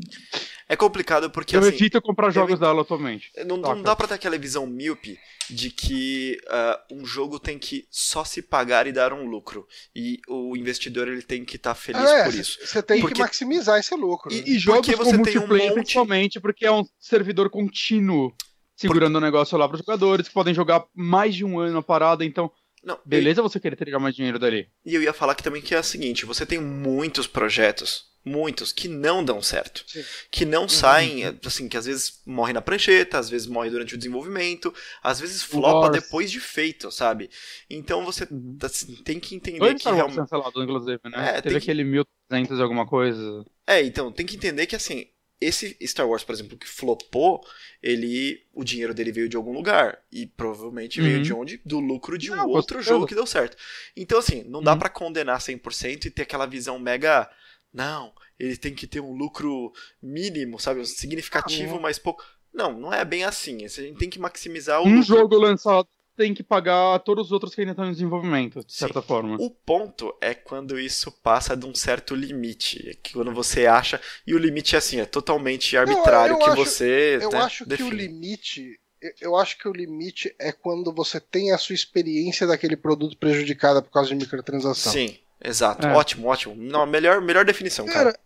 É 0.67 0.75
complicado 0.75 1.29
porque 1.29 1.55
eu 1.55 1.59
assim, 1.59 1.69
evito 1.69 2.01
comprar 2.01 2.31
jogos 2.31 2.59
dela 2.59 2.81
atualmente. 2.81 3.31
não, 3.45 3.57
não 3.57 3.81
dá 3.83 3.95
pra 3.95 4.07
ter 4.07 4.15
aquela 4.15 4.37
visão 4.39 4.65
míope 4.65 5.19
de 5.47 5.69
que 5.69 6.39
ah, 6.47 6.81
um 6.91 7.05
jogo 7.05 7.37
tem 7.39 7.59
que 7.59 7.85
só 7.91 8.23
se 8.23 8.41
pagar 8.41 8.87
e 8.87 8.91
dar 8.91 9.13
um 9.13 9.27
lucro. 9.27 9.67
E 9.95 10.19
o 10.27 10.57
investidor 10.57 11.07
ele 11.07 11.21
tem 11.21 11.45
que 11.45 11.57
estar 11.57 11.75
feliz 11.75 12.01
É, 12.01 12.23
por 12.23 12.33
isso. 12.33 12.57
Você 12.65 12.81
tem 12.81 12.99
Porque- 13.01 13.13
que 13.15 13.21
maximizar 13.21 13.77
esse 13.79 13.93
lucro. 13.93 14.33
né? 14.33 14.41
E, 14.43 14.55
e 14.55 14.57
jogos 14.57 14.87
Porque 14.87 14.97
com 14.97 15.03
você 15.03 15.11
tem 15.11 15.19
um 15.19 15.41
multiplayer, 15.41 15.65
monte- 15.67 15.75
principalmente, 15.75 16.39
porque 16.39 16.65
é 16.65 16.71
um 16.71 16.83
servidor 16.99 17.51
contínuo 17.51 18.33
segurando 18.75 19.15
o 19.15 19.21
negócio 19.21 19.57
lá 19.57 19.67
para 19.67 19.75
os 19.75 19.79
jogadores, 19.79 20.27
que 20.27 20.33
podem 20.33 20.53
jogar 20.53 20.85
mais 20.93 21.35
de 21.35 21.45
um 21.45 21.59
ano 21.59 21.79
a 21.79 21.83
parada, 21.83 22.25
então 22.25 22.51
Não, 22.83 22.99
Beleza 23.05 23.39
eu... 23.39 23.43
você 23.43 23.59
querer 23.59 23.75
tirar 23.75 23.99
mais 23.99 24.15
dinheiro 24.15 24.39
dali. 24.39 24.67
E 24.85 24.93
eu 24.93 25.01
ia 25.01 25.13
falar 25.13 25.35
que 25.35 25.43
também 25.43 25.61
que 25.61 25.73
é 25.73 25.79
o 25.79 25.83
seguinte, 25.83 26.25
você 26.25 26.45
tem 26.45 26.59
muitos 26.59 27.27
projetos 27.27 28.15
muitos 28.25 28.71
que 28.73 28.87
não 28.87 29.23
dão 29.23 29.41
certo, 29.41 29.83
Sim. 29.85 30.03
que 30.31 30.45
não 30.45 30.63
uhum. 30.63 30.69
saem, 30.69 31.23
assim, 31.45 31.69
que 31.69 31.77
às 31.77 31.85
vezes 31.85 32.21
morre 32.25 32.51
na 32.51 32.61
prancheta, 32.61 33.19
às 33.19 33.29
vezes 33.29 33.45
morre 33.45 33.69
durante 33.69 33.93
o 33.93 33.97
desenvolvimento, 33.97 34.73
às 35.03 35.19
vezes 35.19 35.43
flopa 35.43 35.87
Nossa. 35.87 36.01
depois 36.01 36.31
de 36.31 36.39
feito, 36.39 36.91
sabe? 36.91 37.29
Então 37.69 38.03
você 38.03 38.27
uhum. 38.29 38.57
assim, 38.63 38.95
tem 39.03 39.19
que 39.19 39.35
entender 39.35 39.59
Foi 39.59 39.75
que 39.75 39.89
realmente 39.89 40.17
cancelado, 40.17 40.63
inclusive, 40.63 40.99
né? 41.05 41.37
É, 41.37 41.41
Teve 41.41 41.57
aquele 41.57 41.83
que... 41.83 41.89
1300 42.31 42.59
alguma 42.59 42.87
coisa. 42.87 43.45
É, 43.67 43.83
então 43.83 44.11
tem 44.11 44.25
que 44.25 44.35
entender 44.35 44.65
que 44.65 44.75
assim, 44.75 45.07
esse 45.39 45.77
Star 45.85 46.07
Wars, 46.07 46.23
por 46.23 46.33
exemplo, 46.33 46.57
que 46.57 46.67
flopou, 46.67 47.45
ele 47.81 48.45
o 48.53 48.63
dinheiro 48.63 48.93
dele 48.93 49.11
veio 49.11 49.29
de 49.29 49.35
algum 49.35 49.53
lugar 49.53 49.99
e 50.11 50.25
provavelmente 50.25 50.99
uhum. 50.99 51.05
veio 51.05 51.21
de 51.21 51.33
onde? 51.33 51.61
Do 51.65 51.79
lucro 51.79 52.17
de 52.17 52.31
um 52.31 52.35
não, 52.35 52.49
outro 52.49 52.81
jogo 52.81 53.05
que 53.05 53.15
deu 53.15 53.25
certo. 53.25 53.57
Então 53.95 54.19
assim, 54.19 54.43
não 54.43 54.63
dá 54.63 54.73
uhum. 54.73 54.79
para 54.79 54.89
condenar 54.89 55.39
100% 55.39 56.05
e 56.05 56.09
ter 56.09 56.23
aquela 56.23 56.45
visão 56.45 56.79
mega 56.79 57.29
não, 57.73 58.13
ele 58.39 58.55
tem 58.55 58.73
que 58.73 58.87
ter 58.87 59.01
um 59.01 59.11
lucro 59.11 59.73
mínimo, 60.01 60.57
sabe? 60.57 60.85
Significativo, 60.85 61.75
ah, 61.75 61.81
mas 61.81 61.99
pouco. 61.99 62.23
Não, 62.53 62.71
não 62.71 62.93
é 62.93 63.03
bem 63.03 63.25
assim. 63.25 63.65
A 63.65 63.67
gente 63.67 63.97
tem 63.97 64.09
que 64.09 64.17
maximizar 64.17 64.81
o. 64.81 64.85
Um 64.85 64.95
lucro. 64.95 65.03
jogo 65.03 65.37
lançado 65.37 65.89
tem 66.15 66.33
que 66.33 66.43
pagar 66.43 66.99
todos 66.99 67.27
os 67.27 67.31
outros 67.31 67.53
que 67.53 67.61
ainda 67.61 67.71
estão 67.71 67.85
em 67.85 67.91
desenvolvimento, 67.91 68.63
de 68.65 68.73
certa 68.73 69.01
Sim. 69.01 69.07
forma. 69.07 69.35
O 69.39 69.49
ponto 69.49 70.15
é 70.21 70.33
quando 70.33 70.79
isso 70.79 71.11
passa 71.11 71.55
de 71.55 71.65
um 71.65 71.75
certo 71.75 72.15
limite. 72.15 72.89
É 72.89 72.93
que 72.93 73.13
quando 73.13 73.33
você 73.33 73.65
acha. 73.65 73.99
E 74.25 74.33
o 74.33 74.37
limite 74.37 74.75
é 74.75 74.77
assim, 74.77 74.99
é 74.99 75.05
totalmente 75.05 75.75
arbitrário 75.75 76.33
eu, 76.33 76.39
eu 76.39 76.43
que 76.43 76.49
acho, 76.51 76.65
você. 76.65 77.19
Eu 77.21 77.29
né, 77.29 77.37
acho 77.39 77.65
define. 77.65 77.89
que 77.89 77.95
o 77.95 77.97
limite. 77.97 78.79
Eu 79.21 79.35
acho 79.35 79.57
que 79.59 79.67
o 79.67 79.73
limite 79.73 80.33
é 80.39 80.51
quando 80.51 80.91
você 80.91 81.19
tem 81.19 81.51
a 81.51 81.57
sua 81.57 81.75
experiência 81.75 82.47
daquele 82.47 82.75
produto 82.75 83.15
prejudicada 83.17 83.81
por 83.81 83.91
causa 83.91 84.09
de 84.09 84.15
microtransação. 84.15 84.91
Sim, 84.91 85.19
Exato, 85.43 85.85
é. 85.85 85.93
ótimo, 85.93 86.27
ótimo. 86.27 86.55
Não, 86.55 86.85
melhor, 86.85 87.21
melhor 87.21 87.45
definição, 87.45 87.85
cara. 87.85 88.13
cara. 88.13 88.19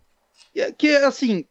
É 0.54 0.72
que, 0.72 0.88
assim, 0.96 1.44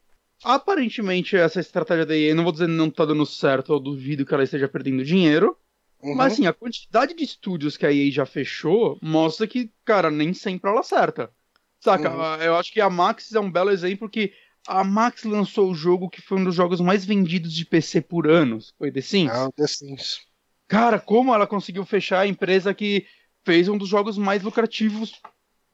aparentemente 0.44 1.36
essa 1.38 1.60
estratégia 1.60 2.06
da 2.06 2.18
EA, 2.18 2.34
não 2.34 2.44
vou 2.44 2.52
dizer 2.52 2.66
que 2.66 2.72
não 2.72 2.90
tá 2.90 3.06
dando 3.06 3.26
certo, 3.26 3.74
eu 3.74 3.80
duvido 3.80 4.26
que 4.26 4.34
ela 4.34 4.44
esteja 4.44 4.68
perdendo 4.68 5.04
dinheiro. 5.04 5.58
Uhum. 6.02 6.16
Mas, 6.16 6.34
assim, 6.34 6.48
a 6.48 6.54
quantidade 6.54 7.14
de 7.14 7.24
estúdios 7.24 7.76
que 7.76 7.86
a 7.86 7.92
EA 7.92 8.10
já 8.12 8.26
fechou 8.26 8.98
mostra 9.02 9.46
que, 9.48 9.72
cara, 9.84 10.10
nem 10.10 10.34
sempre 10.34 10.70
ela 10.70 10.80
acerta. 10.80 11.30
Saca? 11.80 12.10
Uhum. 12.10 12.42
Eu 12.42 12.56
acho 12.56 12.72
que 12.72 12.82
a 12.82 12.90
Max 12.90 13.34
é 13.34 13.40
um 13.40 13.52
belo 13.52 13.70
exemplo 13.70 14.10
que 14.10 14.34
a 14.68 14.84
Max 14.84 15.24
lançou 15.24 15.72
o 15.72 15.76
jogo 15.76 16.10
que 16.10 16.22
foi 16.22 16.40
um 16.40 16.44
dos 16.44 16.56
jogos 16.56 16.82
mais 16.82 17.06
vendidos 17.06 17.54
de 17.54 17.66
PC 17.66 18.02
por 18.02 18.30
anos. 18.30 18.74
Foi 18.78 18.92
The 18.92 19.02
Sims? 19.02 19.32
Ah, 19.32 19.50
The 19.56 19.68
Sims. 19.68 20.20
Cara, 20.68 21.00
como 21.00 21.34
ela 21.34 21.48
conseguiu 21.48 21.86
fechar 21.86 22.20
a 22.20 22.28
empresa 22.28 22.74
que 22.74 23.06
fez 23.44 23.68
um 23.68 23.78
dos 23.78 23.90
jogos 23.90 24.18
mais 24.18 24.44
lucrativos 24.44 25.20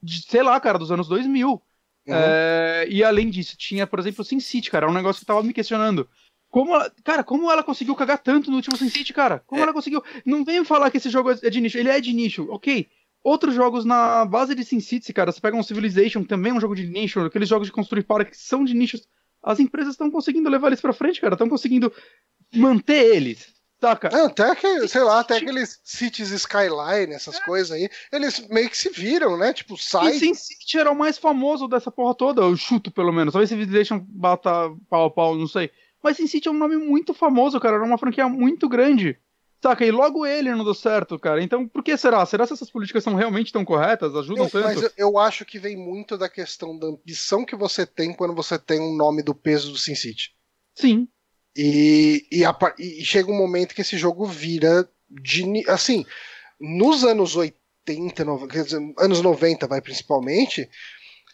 de, 0.01 0.21
sei 0.21 0.43
lá, 0.43 0.59
cara, 0.59 0.79
dos 0.79 0.91
anos 0.91 1.07
2000. 1.07 1.49
Uhum. 1.49 1.61
É, 2.07 2.85
e 2.89 3.03
além 3.03 3.29
disso, 3.29 3.57
tinha, 3.57 3.87
por 3.87 3.99
exemplo, 3.99 4.21
o 4.21 4.25
Sin 4.25 4.39
City, 4.39 4.69
cara, 4.69 4.85
é 4.85 4.89
um 4.89 4.93
negócio 4.93 5.19
que 5.19 5.25
tava 5.25 5.43
me 5.43 5.53
questionando. 5.53 6.07
Como 6.55 6.73
ela, 6.73 6.89
cara, 7.03 7.21
como 7.21 7.51
ela 7.51 7.61
conseguiu 7.61 7.93
cagar 7.95 8.17
tanto 8.17 8.49
no 8.49 8.55
último 8.55 8.77
Sin 8.77 8.87
City, 8.87 9.11
cara? 9.11 9.43
Como 9.45 9.59
é. 9.59 9.63
ela 9.63 9.73
conseguiu? 9.73 10.01
Não 10.25 10.45
venho 10.45 10.63
falar 10.63 10.89
que 10.89 10.95
esse 10.95 11.09
jogo 11.09 11.29
é 11.29 11.49
de 11.49 11.59
nicho, 11.59 11.77
ele 11.77 11.89
é 11.89 11.99
de 11.99 12.13
nicho, 12.13 12.47
ok. 12.49 12.87
Outros 13.21 13.53
jogos 13.53 13.83
na 13.83 14.23
base 14.23 14.55
de 14.55 14.63
Sin 14.63 14.79
City, 14.79 15.11
cara, 15.11 15.33
você 15.33 15.41
pega 15.41 15.57
um 15.57 15.61
Civilization, 15.61 16.23
também 16.23 16.53
é 16.53 16.55
um 16.55 16.61
jogo 16.61 16.73
de 16.73 16.87
nicho, 16.87 17.19
aqueles 17.19 17.49
jogos 17.49 17.67
de 17.67 17.73
construir 17.73 18.03
parques 18.03 18.39
que 18.39 18.47
são 18.47 18.63
de 18.63 18.73
nichos. 18.73 19.05
As 19.43 19.59
empresas 19.59 19.95
estão 19.95 20.09
conseguindo 20.09 20.49
levar 20.49 20.67
eles 20.67 20.79
pra 20.79 20.93
frente, 20.93 21.19
cara, 21.19 21.33
estão 21.33 21.49
conseguindo 21.49 21.91
manter 22.53 23.13
eles. 23.13 23.53
Saca? 23.81 24.09
Não, 24.09 24.27
até 24.27 24.55
que, 24.55 24.87
sei 24.87 25.03
lá, 25.03 25.19
até 25.19 25.35
aqueles 25.35 25.81
Cities 25.83 26.31
Skyline, 26.31 27.13
essas 27.13 27.35
é. 27.35 27.41
coisas 27.41 27.71
aí, 27.73 27.89
eles 28.13 28.47
meio 28.47 28.69
que 28.69 28.77
se 28.77 28.89
viram, 28.91 29.37
né? 29.37 29.51
Tipo, 29.51 29.75
sai. 29.75 30.15
E 30.15 30.19
Sin 30.19 30.33
City 30.33 30.79
era 30.79 30.89
o 30.89 30.95
mais 30.95 31.17
famoso 31.17 31.67
dessa 31.67 31.91
porra 31.91 32.15
toda, 32.15 32.43
eu 32.43 32.55
chuto 32.55 32.89
pelo 32.91 33.11
menos. 33.11 33.33
Talvez 33.33 33.67
deixam 33.67 33.99
bata 34.07 34.73
pau 34.89 35.07
a 35.07 35.11
pau, 35.11 35.35
não 35.35 35.49
sei. 35.49 35.69
Mas 36.05 36.17
Sin 36.17 36.27
City 36.27 36.47
é 36.47 36.51
um 36.51 36.53
nome 36.59 36.77
muito 36.77 37.15
famoso, 37.15 37.59
cara. 37.59 37.77
Era 37.77 37.83
uma 37.83 37.97
franquia 37.97 38.29
muito 38.29 38.69
grande. 38.69 39.17
Saca? 39.59 39.83
E 39.83 39.89
logo 39.89 40.23
ele 40.23 40.53
não 40.53 40.63
deu 40.63 40.75
certo, 40.75 41.17
cara. 41.17 41.41
Então, 41.41 41.67
por 41.67 41.83
que 41.83 41.97
será? 41.97 42.23
Será 42.27 42.45
que 42.45 42.53
essas 42.53 42.69
políticas 42.69 43.03
são 43.03 43.15
realmente 43.15 43.51
tão 43.51 43.65
corretas? 43.65 44.15
Ajudam 44.15 44.43
eu, 44.43 44.49
tanto? 44.51 44.65
Mas 44.65 44.93
eu, 44.95 45.17
acho 45.17 45.43
que 45.43 45.57
vem 45.57 45.75
muito 45.75 46.15
da 46.15 46.29
questão 46.29 46.77
da 46.77 46.85
ambição 46.85 47.43
que 47.43 47.55
você 47.55 47.87
tem 47.87 48.13
quando 48.13 48.35
você 48.35 48.59
tem 48.59 48.79
um 48.79 48.95
nome 48.95 49.23
do 49.23 49.33
peso 49.33 49.71
do 49.71 49.79
Sin 49.79 49.95
City. 49.95 50.35
Sim. 50.75 51.07
E, 51.57 52.27
e, 52.31 52.45
a, 52.45 52.55
e, 52.77 53.03
chega 53.03 53.31
um 53.31 53.37
momento 53.37 53.73
que 53.73 53.81
esse 53.81 53.97
jogo 53.97 54.27
vira 54.27 54.87
de. 55.09 55.67
Assim, 55.67 56.05
nos 56.59 57.03
anos 57.03 57.35
80, 57.35 58.23
no, 58.23 58.47
quer 58.47 58.63
dizer, 58.63 58.93
anos 58.99 59.21
90, 59.21 59.65
vai 59.65 59.81
principalmente, 59.81 60.69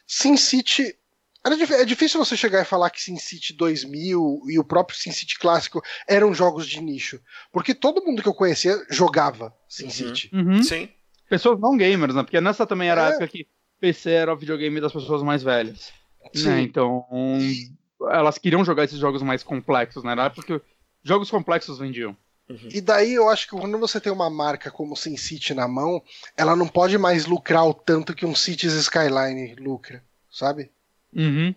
SimCity. 0.08 0.96
É 1.44 1.86
difícil 1.86 2.24
você 2.24 2.38
chegar 2.38 2.62
e 2.62 2.66
falar 2.66 2.90
que 2.92 3.02
SimCity 3.02 3.54
2000 3.54 4.44
e 4.48 4.60
o 4.60 4.64
próprio 4.64 4.98
SimCity 4.98 5.40
clássico 5.40 5.82
eram 6.08 6.34
jogos 6.34 6.68
de 6.68 6.80
nicho. 6.82 7.20
Porque 7.52 7.74
todo 7.74 8.04
mundo 8.04 8.22
que 8.22 8.28
eu 8.28 8.34
conhecia 8.34 8.76
jogava 8.90 9.56
SimCity. 9.68 10.30
Uhum. 10.32 10.56
Uhum. 10.56 10.64
Sim. 10.64 10.90
Pessoas 11.28 11.60
não 11.60 11.76
gamers, 11.76 12.14
né? 12.14 12.22
Porque 12.24 12.40
nessa 12.40 12.68
também 12.68 12.90
era 12.90 13.02
é. 13.02 13.06
a 13.06 13.10
época 13.10 13.28
que 13.28 13.48
PC 13.80 14.12
era 14.12 14.34
o 14.34 14.38
videogame 14.38 14.80
das 14.80 14.94
pessoas 14.94 15.24
mais 15.24 15.42
velhas. 15.42 15.92
Sim. 16.34 16.50
Né? 16.50 16.62
Então. 16.62 17.06
E 17.40 17.72
elas 18.12 18.38
queriam 18.38 18.64
jogar 18.64 18.84
esses 18.84 19.00
jogos 19.00 19.24
mais 19.24 19.42
complexos, 19.42 20.04
né? 20.04 20.14
Na 20.14 20.26
época 20.26 20.62
jogos 21.04 21.32
complexos 21.32 21.80
vendiam. 21.80 22.16
Uhum. 22.48 22.70
E 22.70 22.82
daí 22.82 23.14
eu 23.14 23.30
acho 23.30 23.48
que 23.48 23.56
quando 23.56 23.80
você 23.80 24.00
tem 24.00 24.12
uma 24.12 24.30
marca 24.30 24.70
como 24.70 24.96
SimCity 24.96 25.54
na 25.54 25.68
mão, 25.68 26.04
ela 26.38 26.56
não 26.56 26.68
pode 26.68 26.98
mais 26.98 27.26
lucrar 27.26 27.66
o 27.66 27.74
tanto 27.74 28.14
que 28.14 28.26
um 28.26 28.36
Cities 28.36 28.74
Skyline 28.74 29.56
lucra, 29.56 30.04
sabe? 30.30 30.70
Uhum. 31.16 31.54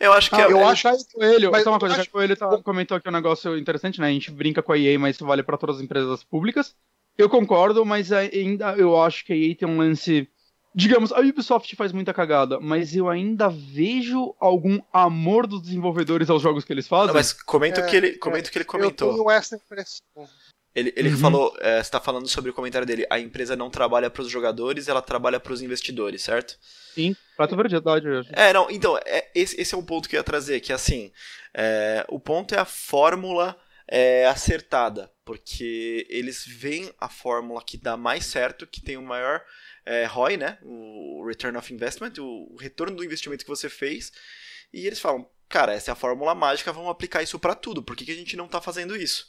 Eu 0.00 0.12
acho 0.12 0.30
que 0.30 0.36
ah, 0.36 0.46
é, 0.46 0.52
eu 0.52 0.66
acho 0.66 0.90
que 0.90 1.12
Coelho, 1.12 1.50
mas, 1.50 1.62
só 1.62 1.70
uma 1.70 1.78
coisa, 1.78 2.00
acho... 2.00 2.10
Coelho 2.10 2.36
tá, 2.36 2.62
comentou 2.62 2.96
aqui 2.96 3.08
um 3.08 3.12
negócio 3.12 3.56
interessante, 3.56 4.00
né? 4.00 4.08
A 4.08 4.12
gente 4.12 4.30
brinca 4.30 4.62
com 4.62 4.72
a 4.72 4.78
EA, 4.78 4.98
mas 4.98 5.16
isso 5.16 5.26
vale 5.26 5.42
para 5.42 5.58
todas 5.58 5.76
as 5.76 5.82
empresas 5.82 6.24
públicas. 6.24 6.74
Eu 7.16 7.28
concordo, 7.28 7.84
mas 7.84 8.12
ainda 8.12 8.74
eu 8.76 9.00
acho 9.00 9.24
que 9.24 9.32
a 9.32 9.36
EA 9.36 9.54
tem 9.54 9.68
um 9.68 9.78
lance 9.78 10.28
Digamos, 10.74 11.12
a 11.12 11.18
Ubisoft 11.18 11.74
faz 11.74 11.92
muita 11.92 12.14
cagada, 12.14 12.60
mas 12.60 12.94
eu 12.94 13.08
ainda 13.08 13.48
vejo 13.48 14.34
algum 14.38 14.78
amor 14.92 15.46
dos 15.46 15.62
desenvolvedores 15.62 16.30
aos 16.30 16.40
jogos 16.40 16.64
que 16.64 16.72
eles 16.72 16.86
fazem. 16.86 17.08
Não, 17.08 17.14
mas 17.14 17.32
comenta 17.32 17.80
o 17.80 17.84
é, 17.84 17.88
que 17.88 17.96
ele, 17.96 18.12
comenta 18.12 18.48
é, 18.48 18.52
que 18.52 18.58
ele 18.58 18.64
comentou. 18.64 19.08
Eu 19.08 19.14
tenho 19.16 19.30
essa 19.30 19.56
impressão. 19.56 20.28
Ele, 20.74 20.92
ele 20.96 21.10
uhum. 21.10 21.18
falou, 21.18 21.56
é, 21.60 21.80
está 21.80 22.00
falando 22.00 22.28
sobre 22.28 22.50
o 22.50 22.54
comentário 22.54 22.86
dele. 22.86 23.06
A 23.10 23.18
empresa 23.18 23.56
não 23.56 23.70
trabalha 23.70 24.10
para 24.10 24.22
os 24.22 24.30
jogadores, 24.30 24.86
ela 24.86 25.02
trabalha 25.02 25.40
para 25.40 25.52
os 25.52 25.62
investidores, 25.62 26.22
certo? 26.22 26.56
Sim, 26.94 27.16
fato 27.36 27.56
verdade. 28.10 28.40
É, 28.40 28.52
não, 28.52 28.70
então, 28.70 28.98
é, 29.04 29.30
esse, 29.34 29.60
esse 29.60 29.74
é 29.74 29.78
um 29.78 29.84
ponto 29.84 30.08
que 30.08 30.16
eu 30.16 30.20
ia 30.20 30.24
trazer, 30.24 30.60
que 30.60 30.72
assim, 30.72 31.10
é, 31.54 32.04
o 32.08 32.20
ponto 32.20 32.54
é 32.54 32.58
a 32.58 32.64
fórmula 32.64 33.58
é, 33.88 34.26
acertada, 34.26 35.10
porque 35.24 36.06
eles 36.10 36.44
veem 36.46 36.92
a 37.00 37.08
fórmula 37.08 37.62
que 37.64 37.78
dá 37.78 37.96
mais 37.96 38.26
certo, 38.26 38.66
que 38.66 38.82
tem 38.82 38.96
o 38.96 39.02
maior 39.02 39.42
é, 39.86 40.04
ROI, 40.04 40.36
né? 40.36 40.58
O 40.62 41.24
Return 41.26 41.56
of 41.56 41.72
Investment, 41.72 42.12
o 42.18 42.56
retorno 42.56 42.94
do 42.94 43.04
investimento 43.04 43.44
que 43.44 43.50
você 43.50 43.70
fez. 43.70 44.12
E 44.72 44.86
eles 44.86 45.00
falam, 45.00 45.28
cara, 45.48 45.72
essa 45.72 45.90
é 45.90 45.92
a 45.92 45.96
fórmula 45.96 46.34
mágica, 46.34 46.72
vamos 46.72 46.90
aplicar 46.90 47.22
isso 47.22 47.38
para 47.38 47.54
tudo. 47.54 47.82
Por 47.82 47.96
que, 47.96 48.04
que 48.04 48.12
a 48.12 48.16
gente 48.16 48.36
não 48.36 48.44
está 48.44 48.60
fazendo 48.60 48.94
isso? 48.94 49.26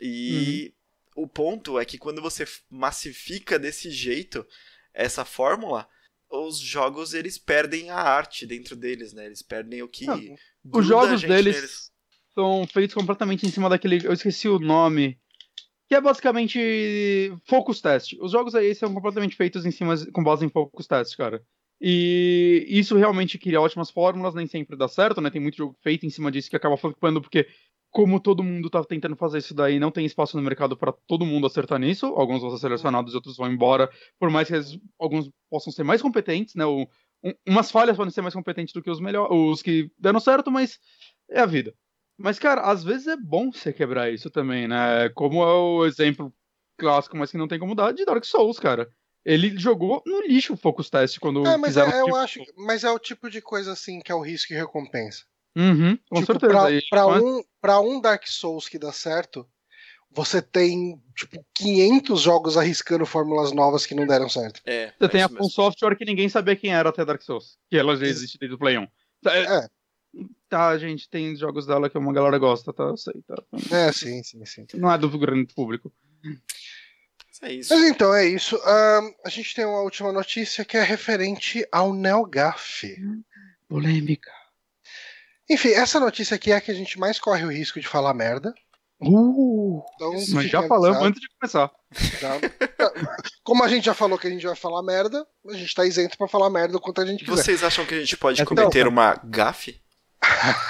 E 0.00 0.72
uhum. 0.72 0.77
O 1.18 1.26
ponto 1.26 1.78
é 1.78 1.84
que 1.84 1.98
quando 1.98 2.22
você 2.22 2.44
massifica 2.70 3.58
desse 3.58 3.90
jeito 3.90 4.46
essa 4.94 5.24
fórmula, 5.24 5.88
os 6.30 6.58
jogos 6.58 7.12
eles 7.12 7.36
perdem 7.36 7.90
a 7.90 7.96
arte 7.96 8.46
dentro 8.46 8.76
deles, 8.76 9.12
né? 9.12 9.26
Eles 9.26 9.42
perdem 9.42 9.82
o 9.82 9.88
que. 9.88 10.06
Não, 10.06 10.20
os 10.72 10.86
jogos 10.86 11.20
deles 11.22 11.56
neles. 11.56 11.92
são 12.34 12.66
feitos 12.66 12.94
completamente 12.94 13.46
em 13.46 13.50
cima 13.50 13.68
daquele. 13.68 14.06
Eu 14.06 14.12
esqueci 14.12 14.48
o 14.48 14.58
nome 14.58 15.18
que 15.88 15.94
é 15.94 16.00
basicamente 16.00 17.32
focus 17.46 17.80
test. 17.80 18.12
Os 18.20 18.32
jogos 18.32 18.54
aí 18.54 18.74
são 18.74 18.92
completamente 18.92 19.34
feitos 19.34 19.64
em 19.64 19.70
cima, 19.70 19.94
com 20.12 20.22
base 20.22 20.44
em 20.44 20.50
focus 20.50 20.86
test, 20.86 21.16
cara. 21.16 21.42
E 21.80 22.66
isso 22.68 22.96
realmente 22.96 23.38
cria 23.38 23.60
ótimas 23.60 23.90
fórmulas, 23.90 24.34
nem 24.34 24.46
sempre 24.46 24.76
dá 24.76 24.86
certo, 24.86 25.20
né? 25.20 25.30
Tem 25.30 25.40
muito 25.40 25.56
jogo 25.56 25.76
feito 25.82 26.04
em 26.04 26.10
cima 26.10 26.30
disso 26.30 26.50
que 26.50 26.56
acaba 26.56 26.76
flipando, 26.76 27.20
porque 27.20 27.48
como 27.90 28.20
todo 28.20 28.42
mundo 28.42 28.68
tá 28.68 28.82
tentando 28.84 29.16
fazer 29.16 29.38
isso 29.38 29.54
daí, 29.54 29.78
não 29.78 29.90
tem 29.90 30.04
espaço 30.04 30.36
no 30.36 30.42
mercado 30.42 30.76
para 30.76 30.92
todo 31.06 31.24
mundo 31.24 31.46
acertar 31.46 31.78
nisso. 31.78 32.06
Alguns 32.06 32.42
vão 32.42 32.50
ser 32.50 32.58
selecionados, 32.58 33.14
outros 33.14 33.36
vão 33.36 33.50
embora, 33.50 33.90
por 34.18 34.30
mais 34.30 34.48
que 34.48 34.54
eles, 34.54 34.78
alguns 34.98 35.30
possam 35.50 35.72
ser 35.72 35.84
mais 35.84 36.02
competentes, 36.02 36.54
né? 36.54 36.64
O, 36.66 36.88
um, 37.24 37.32
umas 37.46 37.70
falhas 37.70 37.96
podem 37.96 38.12
ser 38.12 38.22
mais 38.22 38.34
competentes 38.34 38.72
do 38.72 38.82
que 38.82 38.90
os 38.90 39.00
melhores, 39.00 39.34
os 39.34 39.62
que 39.62 39.90
deram 39.98 40.20
certo, 40.20 40.50
mas 40.50 40.78
é 41.30 41.40
a 41.40 41.46
vida. 41.46 41.74
Mas, 42.18 42.38
cara, 42.38 42.62
às 42.62 42.82
vezes 42.82 43.06
é 43.06 43.16
bom 43.16 43.50
você 43.50 43.72
quebrar 43.72 44.12
isso 44.12 44.28
também, 44.28 44.66
né? 44.66 45.08
Como 45.10 45.42
é 45.42 45.52
o 45.52 45.86
exemplo 45.86 46.32
clássico, 46.76 47.16
mas 47.16 47.30
que 47.30 47.38
não 47.38 47.48
tem 47.48 47.58
como 47.58 47.74
dar, 47.74 47.92
de 47.92 48.04
Dark 48.04 48.24
Souls, 48.24 48.58
cara. 48.58 48.88
Ele 49.24 49.58
jogou 49.58 50.02
no 50.06 50.22
lixo 50.22 50.54
o 50.54 50.56
Focus 50.56 50.88
Test 50.88 51.18
quando 51.18 51.46
é, 51.46 51.56
mas 51.56 51.70
fizeram 51.70 51.92
é, 51.92 52.00
eu 52.00 52.04
tipo... 52.04 52.16
acho, 52.16 52.40
Mas 52.56 52.84
é 52.84 52.90
o 52.90 52.98
tipo 52.98 53.28
de 53.28 53.42
coisa 53.42 53.72
assim 53.72 54.00
que 54.00 54.10
é 54.10 54.14
o 54.14 54.22
risco 54.22 54.52
e 54.52 54.56
recompensa. 54.56 55.24
Uhum, 55.58 55.98
com 56.08 56.20
tipo, 56.20 56.32
certeza. 56.38 56.52
Pra, 56.88 57.06
pra 57.06 57.06
um, 57.08 57.42
pra 57.60 57.80
um 57.80 58.00
Dark 58.00 58.24
Souls 58.28 58.68
que 58.68 58.78
dá 58.78 58.92
certo, 58.92 59.44
você 60.08 60.40
tem, 60.40 61.02
tipo, 61.16 61.44
500 61.54 62.20
jogos 62.20 62.56
arriscando 62.56 63.04
fórmulas 63.04 63.50
novas 63.50 63.84
que 63.84 63.94
não 63.94 64.06
deram 64.06 64.28
certo. 64.28 64.60
É, 64.64 64.92
Você 64.98 65.04
é 65.04 65.08
tem 65.08 65.22
a 65.22 65.28
mesmo. 65.28 65.50
Software 65.50 65.96
que 65.96 66.04
ninguém 66.04 66.28
sabia 66.28 66.54
quem 66.54 66.72
era 66.72 66.88
até 66.90 67.04
Dark 67.04 67.20
Souls. 67.22 67.58
Que 67.68 67.76
ela 67.76 67.96
já 67.96 68.06
existe 68.06 68.38
desde 68.38 68.54
o 68.54 68.58
Play 68.58 68.78
1. 68.78 68.86
É, 69.26 69.56
É. 69.56 69.68
Tá, 70.48 70.76
gente, 70.78 71.08
tem 71.10 71.36
jogos 71.36 71.66
dela 71.66 71.90
que 71.90 71.98
uma 71.98 72.12
galera 72.12 72.38
gosta, 72.38 72.72
tá? 72.72 72.84
Eu 72.84 72.96
sei, 72.96 73.20
tá? 73.26 73.36
É, 73.70 73.92
sim, 73.92 74.22
sim, 74.22 74.44
sim. 74.46 74.64
Não 74.74 74.90
é 74.90 74.96
do 74.96 75.10
grande 75.18 75.52
público. 75.52 75.92
É 77.42 77.52
isso. 77.52 77.74
Mas 77.74 77.84
então 77.84 78.14
é 78.14 78.26
isso. 78.26 78.56
Ahn, 78.64 79.12
a 79.24 79.28
gente 79.28 79.54
tem 79.54 79.66
uma 79.66 79.82
última 79.82 80.10
notícia 80.10 80.64
que 80.64 80.76
é 80.78 80.82
referente 80.82 81.66
ao 81.70 81.92
NeoGAF. 81.92 82.96
Polêmica. 83.68 84.32
Enfim, 85.50 85.70
essa 85.70 85.98
notícia 86.00 86.34
aqui 86.34 86.52
é 86.52 86.56
a 86.56 86.60
que 86.60 86.70
a 86.70 86.74
gente 86.74 86.98
mais 86.98 87.18
corre 87.18 87.44
o 87.44 87.50
risco 87.52 87.80
de 87.80 87.86
falar 87.88 88.12
merda. 88.14 88.52
Uh, 89.00 89.80
Então, 89.94 90.12
mas 90.34 90.50
já 90.50 90.60
falamos 90.66 90.96
avisados, 90.98 91.06
antes 91.08 91.20
de 91.20 91.28
começar. 91.38 91.70
já. 92.20 92.32
Como 93.44 93.62
a 93.62 93.68
gente 93.68 93.84
já 93.84 93.94
falou 93.94 94.18
que 94.18 94.26
a 94.26 94.30
gente 94.30 94.44
vai 94.44 94.56
falar 94.56 94.82
merda, 94.82 95.24
a 95.48 95.52
gente 95.54 95.72
tá 95.74 95.86
isento 95.86 96.18
pra 96.18 96.26
falar 96.28 96.50
merda 96.50 96.76
o 96.76 96.80
quanto 96.80 97.00
a 97.00 97.06
gente 97.06 97.24
quiser. 97.24 97.36
Vocês 97.42 97.62
acham 97.62 97.86
que 97.86 97.94
a 97.94 98.00
gente 98.00 98.16
pode 98.16 98.42
Então, 98.42 98.56
cometer 98.56 98.86
uma 98.88 99.14
gafe? 99.24 99.80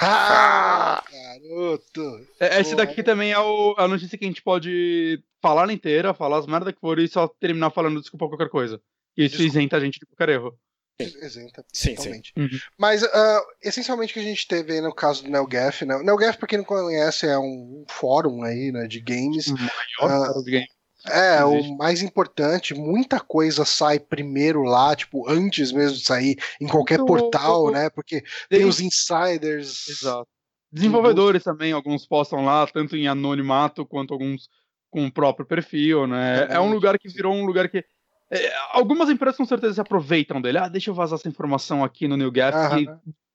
Garoto! 1.11 2.27
É, 2.39 2.59
Esse 2.61 2.75
daqui 2.75 3.01
também 3.03 3.31
é 3.31 3.39
o- 3.39 3.75
a 3.77 3.87
notícia 3.87 4.17
que 4.17 4.25
a 4.25 4.27
gente 4.27 4.41
pode 4.41 5.21
falar 5.41 5.71
inteira, 5.71 6.13
falar 6.13 6.37
as 6.37 6.47
merdas 6.47 6.73
que 6.73 6.79
for 6.79 6.99
e 6.99 7.07
só 7.07 7.27
terminar 7.27 7.71
falando 7.71 7.99
desculpa 7.99 8.27
qualquer 8.27 8.49
coisa. 8.49 8.79
Isso 9.17 9.37
Desculpa. 9.37 9.57
isenta 9.59 9.77
a 9.77 9.79
gente 9.79 9.99
de 9.99 10.05
qualquer 10.05 10.29
erro. 10.29 10.53
Isenta, 10.99 11.65
Sim, 11.71 11.89
sim. 11.89 11.95
totalmente. 11.95 12.33
Uhum. 12.37 12.49
Mas, 12.77 13.03
ah, 13.03 13.41
essencialmente, 13.63 14.11
o 14.11 14.13
que 14.15 14.19
a 14.19 14.23
gente 14.23 14.47
teve 14.47 14.73
aí 14.73 14.81
no 14.81 14.93
caso 14.93 15.23
do 15.23 15.29
NeoGaf, 15.29 15.85
né? 15.85 15.95
O 15.95 16.03
NeoGaf, 16.03 16.37
pra 16.37 16.47
quem 16.47 16.57
não 16.57 16.65
conhece, 16.65 17.25
é 17.25 17.37
um 17.37 17.85
fórum 17.87 18.43
aí, 18.43 18.71
né, 18.71 18.87
de 18.87 18.99
games. 18.99 19.47
O 19.47 19.53
maior 19.53 20.27
fórum 20.27 20.43
de 20.43 20.51
game. 20.51 20.67
É, 21.07 21.43
o 21.45 21.77
mais 21.77 22.01
importante, 22.01 22.73
muita 22.73 23.21
coisa 23.21 23.63
sai 23.63 23.99
primeiro 23.99 24.63
lá, 24.63 24.93
tipo, 24.93 25.29
antes 25.29 25.71
mesmo 25.71 25.97
de 25.97 26.03
sair 26.03 26.37
em 26.59 26.67
qualquer 26.67 26.99
portal, 26.99 27.71
né? 27.71 27.89
Porque 27.89 28.21
tem 28.49 28.65
os 28.65 28.81
insiders. 28.81 29.87
Exato. 29.87 30.27
Desenvolvedores 30.71 31.43
também, 31.43 31.71
alguns 31.71 32.05
postam 32.05 32.43
lá, 32.43 32.67
tanto 32.67 32.97
em 32.97 33.07
anonimato 33.07 33.85
quanto 33.85 34.13
alguns 34.13 34.49
com 34.91 35.05
o 35.05 35.11
próprio 35.11 35.45
perfil, 35.45 36.05
né? 36.05 36.47
É 36.49 36.59
um 36.59 36.71
lugar 36.71 36.97
que 36.99 37.09
virou 37.09 37.33
um 37.33 37.45
lugar 37.45 37.69
que. 37.69 37.83
É, 38.31 38.53
algumas 38.71 39.09
empresas 39.09 39.37
com 39.37 39.45
certeza 39.45 39.75
se 39.75 39.81
aproveitam 39.81 40.41
dele. 40.41 40.57
Ah, 40.57 40.67
deixa 40.67 40.89
eu 40.89 40.93
vazar 40.93 41.17
essa 41.17 41.27
informação 41.27 41.83
aqui 41.83 42.07
no 42.07 42.17
NewGap, 42.17 42.55
Aham. 42.55 42.77
que 42.77 42.91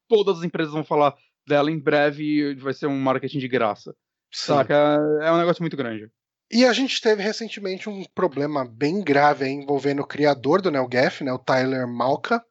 todas 0.09 0.39
as 0.39 0.45
empresas 0.45 0.73
vão 0.73 0.85
falar 0.85 1.15
dela 1.47 1.71
em 1.71 1.79
breve 1.79 2.23
e 2.25 2.55
vai 2.55 2.73
ser 2.73 2.87
um 2.87 2.99
marketing 2.99 3.39
de 3.39 3.49
graça. 3.49 3.95
Sim. 4.33 4.47
Saca? 4.47 4.75
É 5.23 5.31
um 5.31 5.39
negócio 5.39 5.63
muito 5.63 5.77
grande. 5.77 6.09
E 6.53 6.65
a 6.65 6.73
gente 6.73 7.01
teve 7.01 7.23
recentemente 7.23 7.89
um 7.89 8.05
problema 8.15 8.65
bem 8.65 9.03
grave 9.03 9.49
envolvendo 9.49 10.03
o 10.03 10.07
criador 10.07 10.61
do 10.61 10.71
NeoGaf, 10.71 11.25
né, 11.25 11.33
o 11.33 11.39
Tyler 11.39 11.89
Malka, 11.89 12.45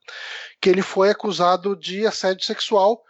que 0.60 0.70
ele 0.70 0.82
foi 0.82 1.10
acusado 1.10 1.76
de 1.76 2.06
assédio 2.06 2.44
sexual 2.46 3.02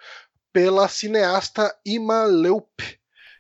pela 0.52 0.88
cineasta 0.88 1.74
Ima 1.86 2.26
Leup, 2.26 2.80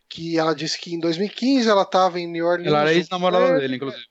que 0.10 0.40
ela 0.40 0.56
disse 0.56 0.80
que 0.80 0.95
em 0.95 0.99
2015 0.99 1.70
ela 1.70 1.84
estava 1.84 2.20
em 2.20 2.28
New 2.28 2.45
Orleans. 2.45 2.68
Ela 2.68 2.82
era 2.82 2.94
ex-namorada 2.94 3.45
É, 3.45 3.60
dele, 3.60 3.76
inclusive? 3.76 4.03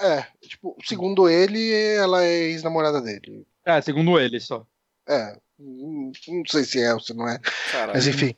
É, 0.00 0.26
tipo, 0.46 0.76
segundo 0.84 1.28
ele, 1.28 1.72
ela 1.96 2.24
é 2.24 2.44
ex-namorada 2.44 3.00
dele. 3.00 3.46
É, 3.64 3.80
segundo 3.80 4.18
ele 4.18 4.40
só. 4.40 4.66
É, 5.08 5.36
não 5.58 6.12
sei 6.46 6.64
se 6.64 6.80
é 6.80 6.94
ou 6.94 7.00
se 7.00 7.14
não 7.14 7.28
é. 7.28 7.38
Caralho. 7.70 7.92
Mas 7.94 8.06
enfim. 8.06 8.34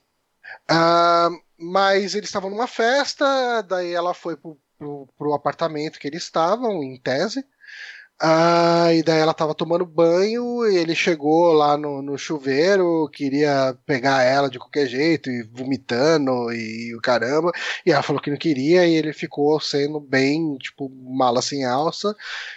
Ah, 0.68 1.30
mas 1.58 2.14
eles 2.14 2.28
estavam 2.28 2.50
numa 2.50 2.66
festa, 2.66 3.62
daí 3.62 3.92
ela 3.92 4.12
foi 4.14 4.36
pro, 4.36 4.58
pro, 4.78 5.08
pro 5.16 5.34
apartamento 5.34 5.98
que 5.98 6.08
eles 6.08 6.24
estavam, 6.24 6.82
em 6.82 6.98
tese. 7.00 7.44
Ah, 8.20 8.92
e 8.94 9.02
daí 9.02 9.18
ela 9.20 9.34
tava 9.34 9.54
tomando 9.54 9.84
banho, 9.84 10.64
e 10.70 10.76
ele 10.76 10.94
chegou 10.94 11.52
lá 11.52 11.76
no, 11.76 12.00
no 12.00 12.16
chuveiro, 12.16 13.08
queria 13.12 13.76
pegar 13.84 14.22
ela 14.22 14.48
de 14.48 14.58
qualquer 14.58 14.86
jeito, 14.86 15.28
e 15.30 15.42
vomitando, 15.42 16.52
e 16.52 16.94
o 16.94 17.00
caramba. 17.00 17.50
E 17.84 17.90
ela 17.92 18.02
falou 18.02 18.22
que 18.22 18.30
não 18.30 18.36
queria, 18.38 18.86
e 18.86 18.94
ele 18.94 19.12
ficou 19.12 19.58
sendo 19.60 19.98
bem, 20.00 20.56
tipo, 20.58 20.88
mala 20.90 21.42
sem 21.42 21.64
alça. 21.64 22.14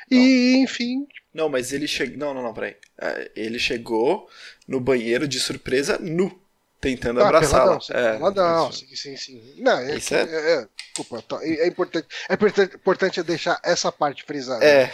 E, 0.10 0.58
enfim, 0.58 1.06
Não, 1.34 1.50
mas 1.50 1.74
ele 1.74 1.88
chegou. 1.88 2.18
Não, 2.18 2.34
não, 2.34 2.44
não, 2.44 2.54
peraí. 2.54 2.76
É, 3.00 3.32
Ele 3.36 3.60
chegou 3.60 4.28
no 4.68 4.80
banheiro 4.80 5.28
de 5.28 5.40
surpresa 5.40 5.98
nu, 6.00 6.40
tentando 6.80 7.20
Ah, 7.22 7.28
abraçá-la. 7.28 7.80
É, 7.92 8.14
peladão, 8.18 8.70
isso. 8.70 8.86
sim, 8.86 8.96
sim, 8.96 9.18
sim. 9.18 9.54
Não, 9.58 9.78
é, 9.80 9.98
Isso 9.98 10.16
é- 10.16 10.22
é, 10.24 10.54
é, 10.62 10.68
desculpa, 10.96 11.22
tá, 11.22 11.40
é 11.44 11.66
é 11.66 11.68
importante, 11.68 12.08
é 12.30 12.34
importante 12.76 13.22
deixar 13.24 13.60
essa 13.64 13.92
parte 13.92 14.24
frisada. 14.24 14.64
É, 14.66 14.92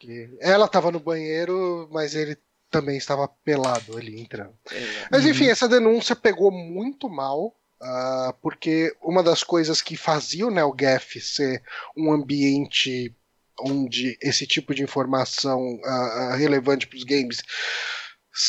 que 0.00 0.34
ela 0.40 0.64
estava 0.64 0.90
no 0.90 0.98
banheiro, 0.98 1.88
mas 1.92 2.14
ele 2.14 2.36
também 2.70 2.96
estava 2.96 3.28
pelado 3.44 3.96
ali 3.96 4.18
entrando. 4.18 4.54
é. 4.72 5.08
Mas 5.10 5.26
enfim, 5.26 5.48
essa 5.48 5.68
denúncia 5.68 6.16
pegou 6.16 6.50
muito 6.50 7.08
mal, 7.08 7.54
ah, 7.82 8.34
porque 8.40 8.96
uma 9.02 9.22
das 9.22 9.44
coisas 9.44 9.82
que 9.82 9.96
fazia 9.96 10.46
o 10.46 10.50
NeoGaf 10.50 11.20
ser 11.20 11.62
um 11.96 12.10
ambiente 12.12 13.14
onde 13.62 14.16
esse 14.22 14.46
tipo 14.46 14.74
de 14.74 14.82
informação 14.82 15.78
ah, 15.84 16.34
relevante 16.36 16.86
para 16.86 16.96
os 16.96 17.04
games, 17.04 17.42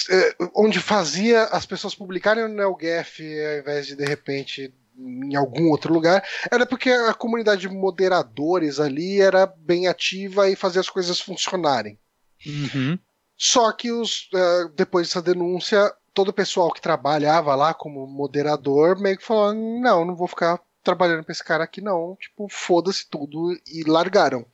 eh, 0.09 0.35
onde 0.55 0.79
fazia 0.79 1.43
as 1.45 1.65
pessoas 1.65 1.93
publicarem 1.93 2.47
no 2.47 2.55
NeoGaf 2.55 3.21
ao 3.21 3.59
invés 3.59 3.87
de 3.87 3.95
de 3.95 4.05
repente 4.05 4.73
em 5.07 5.35
algum 5.35 5.69
outro 5.69 5.93
lugar, 5.93 6.23
era 6.51 6.65
porque 6.65 6.89
a 6.89 7.13
comunidade 7.13 7.61
de 7.61 7.69
moderadores 7.69 8.79
ali 8.79 9.21
era 9.21 9.45
bem 9.45 9.87
ativa 9.87 10.49
e 10.49 10.55
fazia 10.55 10.81
as 10.81 10.89
coisas 10.89 11.19
funcionarem. 11.19 11.97
Uhum. 12.45 12.97
Só 13.37 13.71
que 13.71 13.91
os, 13.91 14.29
eh, 14.33 14.69
depois 14.75 15.07
dessa 15.07 15.21
denúncia, 15.21 15.91
todo 16.13 16.29
o 16.29 16.33
pessoal 16.33 16.71
que 16.71 16.81
trabalhava 16.81 17.55
lá 17.55 17.73
como 17.73 18.05
moderador 18.05 18.99
meio 18.99 19.17
que 19.17 19.25
falou: 19.25 19.53
não, 19.53 20.05
não 20.05 20.15
vou 20.15 20.27
ficar 20.27 20.59
trabalhando 20.83 21.23
pra 21.23 21.31
esse 21.31 21.43
cara 21.43 21.63
aqui, 21.63 21.81
não. 21.81 22.15
Tipo, 22.19 22.47
foda-se 22.49 23.09
tudo 23.09 23.57
e 23.67 23.83
largaram. 23.83 24.45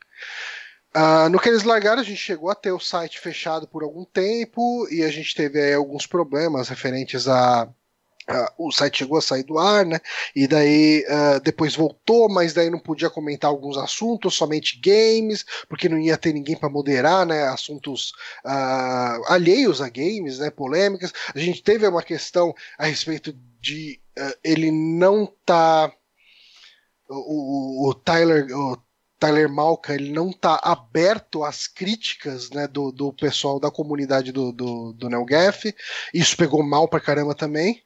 Ah, 0.94 1.30
no 1.30 1.40
que 1.40 1.50
eles 1.50 1.64
largaram, 1.64 2.02
a 2.02 2.04
gente 2.04 2.18
chegou 2.18 2.50
a 2.50 2.56
ter 2.56 2.72
o 2.72 2.80
site 2.80 3.20
fechado 3.20 3.68
por 3.68 3.84
algum 3.84 4.04
tempo 4.04 4.88
e 4.90 5.04
a 5.04 5.10
gente 5.10 5.36
teve 5.36 5.62
aí, 5.62 5.74
alguns 5.74 6.08
problemas 6.08 6.70
referentes 6.70 7.28
a. 7.28 7.70
a- 8.28 8.54
o 8.58 8.72
site 8.72 9.00
chegou 9.00 9.18
a 9.18 9.22
sair 9.22 9.44
do 9.44 9.58
ar, 9.58 9.86
né? 9.86 10.00
E 10.36 10.48
daí 10.48 11.06
ah, 11.10 11.40
depois 11.40 11.76
voltou, 11.76 12.30
mas 12.30 12.54
daí 12.54 12.70
não 12.70 12.80
podia 12.80 13.10
comentar 13.10 13.50
alguns 13.50 13.78
assuntos, 13.78 14.36
somente 14.36 14.80
games, 14.80 15.46
porque 15.70 15.90
não 15.90 15.98
ia 16.00 16.18
ter 16.18 16.34
ninguém 16.34 16.56
para 16.58 16.70
moderar, 16.70 17.26
né? 17.26 17.44
Assuntos 17.48 18.14
ah, 18.46 19.18
alheios 19.28 19.82
a 19.82 19.90
games, 19.90 20.40
né? 20.40 20.50
Polêmicas. 20.52 21.14
A 21.34 21.40
gente 21.40 21.62
teve 21.64 21.88
uma 21.88 22.04
questão 22.04 22.54
a 22.78 22.86
respeito 22.86 23.34
de 23.62 24.00
ah, 24.18 24.36
ele 24.44 24.72
não 24.72 25.26
tá 25.46 25.92
o, 27.10 27.86
o- 27.86 27.90
o 27.90 27.94
Tyler 27.94 28.48
o 28.56 28.78
Tyler 29.20 29.50
Malka 29.50 29.94
ele 29.96 30.12
não 30.12 30.32
tá 30.32 30.60
aberto 30.64 31.44
às 31.44 31.68
críticas 31.68 32.50
né, 32.52 32.68
do, 32.68 32.92
do 32.92 33.12
pessoal 33.12 33.60
da 33.60 33.72
comunidade 33.72 34.32
do, 34.32 34.52
do, 34.52 34.94
do 34.94 35.10
NeoGaf. 35.10 35.74
Isso 36.14 36.38
pegou 36.38 36.62
mal 36.64 36.88
pra 36.88 37.00
caramba 37.00 37.34
também. 37.34 37.82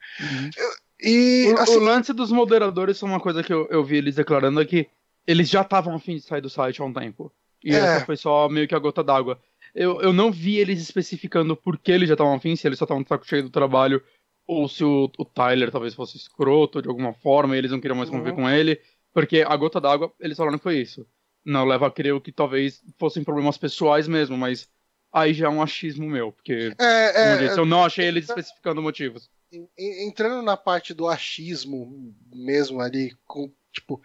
E 1.01 1.51
O, 1.53 1.59
assim, 1.59 1.77
o 1.77 1.79
lance 1.79 2.13
dos 2.13 2.31
moderadores 2.31 3.01
é 3.01 3.05
uma 3.05 3.19
coisa 3.19 3.43
que 3.43 3.51
eu, 3.53 3.67
eu 3.71 3.83
vi 3.83 3.97
eles 3.97 4.15
declarando 4.15 4.61
é 4.61 4.65
que 4.65 4.87
eles 5.25 5.49
já 5.49 5.61
estavam 5.61 5.95
a 5.95 5.99
fim 5.99 6.15
de 6.15 6.21
sair 6.21 6.41
do 6.41 6.49
site 6.49 6.81
há 6.81 6.85
um 6.85 6.93
tempo. 6.93 7.31
E 7.63 7.73
É. 7.73 7.77
essa 7.77 8.05
foi 8.05 8.17
só 8.17 8.49
meio 8.49 8.67
que 8.67 8.75
a 8.75 8.79
gota 8.79 9.03
d'água. 9.03 9.39
Eu, 9.73 10.01
eu 10.01 10.11
não 10.11 10.31
vi 10.31 10.57
eles 10.57 10.81
especificando 10.81 11.55
por 11.55 11.77
que 11.77 11.91
eles 11.91 12.07
já 12.09 12.13
estavam 12.15 12.33
afim, 12.33 12.55
se 12.55 12.67
eles 12.67 12.77
só 12.77 12.85
estavam 12.85 13.03
de 13.03 13.09
saco 13.09 13.25
cheio 13.25 13.43
do 13.43 13.49
trabalho, 13.49 14.03
ou 14.45 14.67
se 14.67 14.83
o, 14.83 15.09
o 15.17 15.23
Tyler 15.25 15.71
talvez 15.71 15.93
fosse 15.93 16.17
escroto 16.17 16.81
de 16.81 16.89
alguma 16.89 17.13
forma 17.13 17.55
e 17.55 17.59
eles 17.59 17.71
não 17.71 17.79
queriam 17.79 17.95
mais 17.97 18.09
conviver 18.09 18.31
Uhum. 18.31 18.35
com 18.35 18.49
ele. 18.49 18.79
Porque 19.13 19.45
a 19.47 19.55
gota 19.55 19.79
d'água, 19.79 20.11
eles 20.19 20.37
falaram 20.37 20.57
que 20.57 20.63
foi 20.63 20.77
isso. 20.79 21.05
Não 21.45 21.65
leva 21.65 21.87
a 21.87 21.91
crer 21.91 22.19
que 22.21 22.31
talvez 22.31 22.83
fossem 22.99 23.23
problemas 23.23 23.57
pessoais 23.57 24.07
mesmo, 24.07 24.37
mas 24.37 24.69
aí 25.11 25.33
já 25.33 25.47
é 25.47 25.49
um 25.49 25.61
achismo 25.61 26.07
meu, 26.07 26.31
porque 26.31 26.73
é, 26.79 27.33
é, 27.33 27.37
disse, 27.37 27.59
eu 27.59 27.65
não 27.65 27.83
achei 27.83 28.05
eles 28.05 28.29
especificando 28.29 28.81
motivos. 28.81 29.29
en- 29.51 29.67
en- 29.77 30.07
entrando 30.07 30.41
na 30.41 30.55
parte 30.55 30.93
do 30.93 31.07
achismo 31.07 32.13
mesmo 32.33 32.79
ali, 32.81 33.15
com, 33.25 33.51
tipo. 33.71 34.01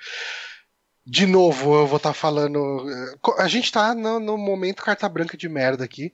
De 1.09 1.25
novo, 1.25 1.77
eu 1.77 1.87
vou 1.87 1.99
estar 1.99 2.13
falando. 2.13 2.91
eh, 2.91 3.17
co- 3.21 3.37
A 3.39 3.47
gente 3.47 3.71
tá 3.71 3.95
no, 3.95 4.19
no 4.19 4.37
momento 4.37 4.83
carta 4.83 5.09
branca 5.09 5.37
de 5.37 5.49
merda 5.49 5.85
aqui. 5.85 6.13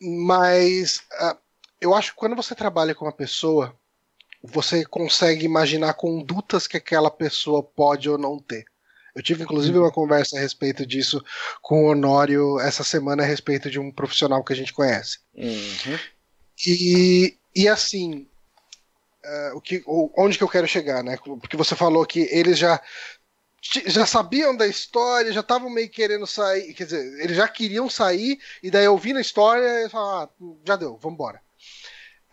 Mas 0.00 1.02
ah, 1.12 1.36
eu 1.80 1.94
acho 1.94 2.12
que 2.12 2.18
quando 2.18 2.36
você 2.36 2.54
trabalha 2.54 2.94
com 2.94 3.04
uma 3.04 3.12
pessoa, 3.12 3.74
você 4.42 4.84
consegue 4.84 5.44
imaginar 5.46 5.94
condutas 5.94 6.66
que 6.66 6.76
aquela 6.76 7.10
pessoa 7.10 7.62
pode 7.62 8.10
ou 8.10 8.18
não 8.18 8.38
ter. 8.38 8.64
Eu 9.14 9.22
tive 9.22 9.42
inclusive 9.42 9.76
uma 9.78 9.92
conversa 9.92 10.36
a 10.36 10.40
respeito 10.40 10.86
disso 10.86 11.22
com 11.60 11.84
o 11.84 11.90
Honório 11.90 12.58
essa 12.60 12.82
semana 12.82 13.22
a 13.22 13.26
respeito 13.26 13.70
de 13.70 13.78
um 13.78 13.90
profissional 13.90 14.42
que 14.42 14.52
a 14.52 14.56
gente 14.56 14.72
conhece. 14.72 15.18
Uhum. 15.34 15.98
E, 16.66 17.36
e 17.54 17.68
assim, 17.68 18.26
eh, 19.24 19.52
o 19.54 19.60
que, 19.60 19.82
onde 19.86 20.38
que 20.38 20.44
eu 20.44 20.48
quero 20.48 20.66
chegar, 20.66 21.02
né? 21.04 21.16
Porque 21.40 21.56
você 21.56 21.76
falou 21.76 22.04
que 22.06 22.20
eles 22.30 22.58
já 22.58 22.80
já 23.86 24.04
sabiam 24.04 24.56
da 24.56 24.66
história, 24.66 25.32
já 25.32 25.40
estavam 25.40 25.70
meio 25.70 25.88
querendo 25.88 26.26
sair. 26.26 26.74
Quer 26.74 26.84
dizer, 26.84 27.20
eles 27.22 27.36
já 27.36 27.46
queriam 27.46 27.88
sair, 27.88 28.40
e 28.60 28.70
daí 28.70 28.88
ouvindo 28.88 29.18
a 29.18 29.20
história, 29.20 29.86
e 29.86 29.88
falaram, 29.88 30.28
ah, 30.40 30.46
já 30.66 30.74
deu, 30.74 30.96
vambora. 30.96 31.40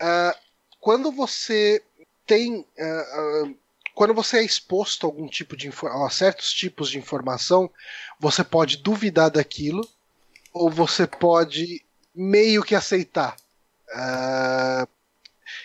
Uh, 0.01 0.35
quando 0.79 1.11
você 1.11 1.83
tem. 2.25 2.65
Uh, 2.77 3.45
uh, 3.45 3.57
quando 3.99 4.13
você 4.13 4.37
é 4.37 4.45
exposto 4.45 5.05
a 5.05 5.09
algum 5.09 5.27
tipo 5.27 5.57
de 5.57 5.69
a 5.83 6.09
certos 6.09 6.53
tipos 6.53 6.89
de 6.89 6.97
informação, 6.97 7.69
você 8.17 8.45
pode 8.45 8.77
duvidar 8.77 9.29
daquilo, 9.29 9.85
ou 10.53 10.69
você 10.69 11.05
pode 11.05 11.83
meio 12.15 12.63
que 12.63 12.75
aceitar. 12.75 13.35
Uh, 13.89 14.87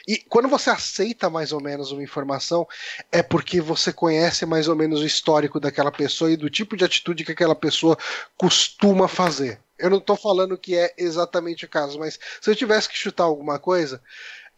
e 0.09 0.17
quando 0.17 0.49
você 0.49 0.69
aceita 0.69 1.31
mais 1.31 1.53
ou 1.53 1.61
menos 1.61 1.93
uma 1.93 2.03
informação, 2.03 2.67
é 3.13 3.23
porque 3.23 3.61
você 3.61 3.93
conhece 3.93 4.45
mais 4.45 4.67
ou 4.67 4.75
menos 4.75 5.03
o 5.03 5.07
histórico 5.07 5.61
daquela 5.61 5.93
pessoa 5.93 6.33
e 6.33 6.37
do 6.37 6.51
tipo 6.51 6.77
de 6.77 6.85
atitude 6.85 7.25
que 7.25 7.31
aquela 7.31 7.55
pessoa 7.55 7.97
costuma 8.37 9.07
fazer. 9.07 9.61
Eu 9.79 9.91
não 9.91 9.99
estou 9.99 10.17
falando 10.17 10.59
que 10.59 10.77
é 10.77 10.93
exatamente 10.99 11.67
o 11.67 11.69
caso, 11.69 12.01
mas 12.01 12.19
se 12.41 12.51
eu 12.51 12.57
tivesse 12.57 12.89
que 12.89 12.99
chutar 12.99 13.23
alguma 13.23 13.61
coisa, 13.61 14.03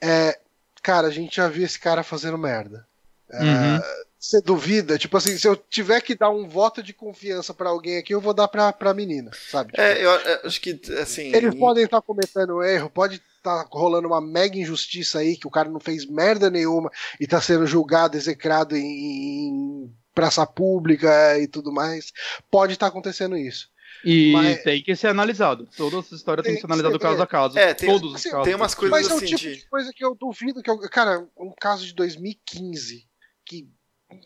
é, 0.01 0.41
cara, 0.83 1.09
a 1.09 1.11
gente 1.11 1.37
já 1.37 1.47
viu 1.47 1.67
esse 1.67 1.79
cara 1.79 2.03
fazendo 2.03 2.39
merda. 2.39 2.87
É, 3.31 3.43
uhum. 3.43 3.81
Você 4.19 4.41
duvida? 4.41 4.99
Tipo 4.99 5.17
assim, 5.17 5.39
se 5.39 5.47
eu 5.47 5.55
tiver 5.55 6.01
que 6.01 6.15
dar 6.15 6.31
um 6.31 6.49
voto 6.49 6.83
de 6.83 6.93
confiança 6.93 7.55
para 7.55 7.69
alguém 7.69 7.99
aqui, 7.99 8.13
eu 8.13 8.21
vou 8.21 8.35
dar 8.35 8.49
pra, 8.49 8.73
pra 8.73 8.95
menina, 8.95 9.31
sabe? 9.51 9.73
É, 9.77 9.95
tipo, 9.95 10.07
é, 10.09 10.35
eu 10.35 10.41
acho 10.47 10.61
que, 10.61 10.81
assim... 11.01 11.35
Eles 11.35 11.55
podem 11.55 11.85
estar 11.85 12.03
cometendo 12.03 12.63
erro, 12.63 12.91
pode 12.91 13.23
tá 13.47 13.65
rolando 13.71 14.09
uma 14.09 14.21
mega 14.21 14.59
injustiça 14.59 15.21
aí, 15.21 15.37
que 15.37 15.47
o 15.47 15.51
cara 15.51 15.69
não 15.69 15.79
fez 15.79 16.05
merda 16.05 16.51
nenhuma 16.51 16.91
e 17.21 17.29
tá 17.29 17.41
sendo 17.41 17.65
julgado, 17.65 18.17
execrado 18.17 18.77
em, 18.77 18.83
em 18.83 19.95
praça 20.13 20.45
pública 20.45 21.39
e 21.39 21.47
tudo 21.47 21.71
mais. 21.73 22.13
Pode 22.51 22.73
estar 22.73 22.87
tá 22.87 22.91
acontecendo 22.91 23.37
isso. 23.37 23.69
E 24.05 24.33
mas... 24.33 24.63
tem 24.65 24.83
que 24.83 24.97
ser 24.97 25.09
analisado. 25.09 25.69
Toda 25.77 25.99
essa 25.99 26.15
história 26.17 26.43
tem, 26.43 26.55
tem 26.55 26.61
que 26.61 26.67
ser 26.67 26.73
analisada 26.73 26.99
caso 26.99 27.23
a 27.23 27.27
caso. 27.27 27.59
É, 27.59 27.73
tem, 27.73 27.89
Todos 27.89 28.17
assim, 28.17 28.29
os 28.29 28.33
casos. 28.33 28.45
Tem 28.47 28.55
umas 28.57 28.75
coisas 28.75 28.91
mas 28.91 29.07
assim. 29.07 29.15
Mas 29.15 29.23
é 29.23 29.27
o 29.27 29.37
tipo 29.37 29.51
de... 29.51 29.57
de 29.57 29.69
coisa 29.69 29.93
que 29.95 30.05
eu 30.05 30.15
duvido 30.17 30.63
que 30.63 30.71
eu. 30.71 30.79
Cara, 30.91 31.25
um 31.39 31.53
caso 31.59 31.87
de 31.87 31.95
2015 31.95 33.07
que. 33.47 33.69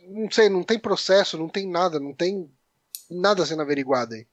Não 0.08 0.30
sei, 0.30 0.48
não 0.48 0.62
tem 0.62 0.78
processo, 0.78 1.38
não 1.38 1.48
tem 1.48 1.68
nada, 1.68 2.00
não 2.00 2.14
tem 2.14 2.50
nada 3.10 3.44
sendo 3.46 3.62
averiguado 3.62 4.14
aí. 4.14 4.26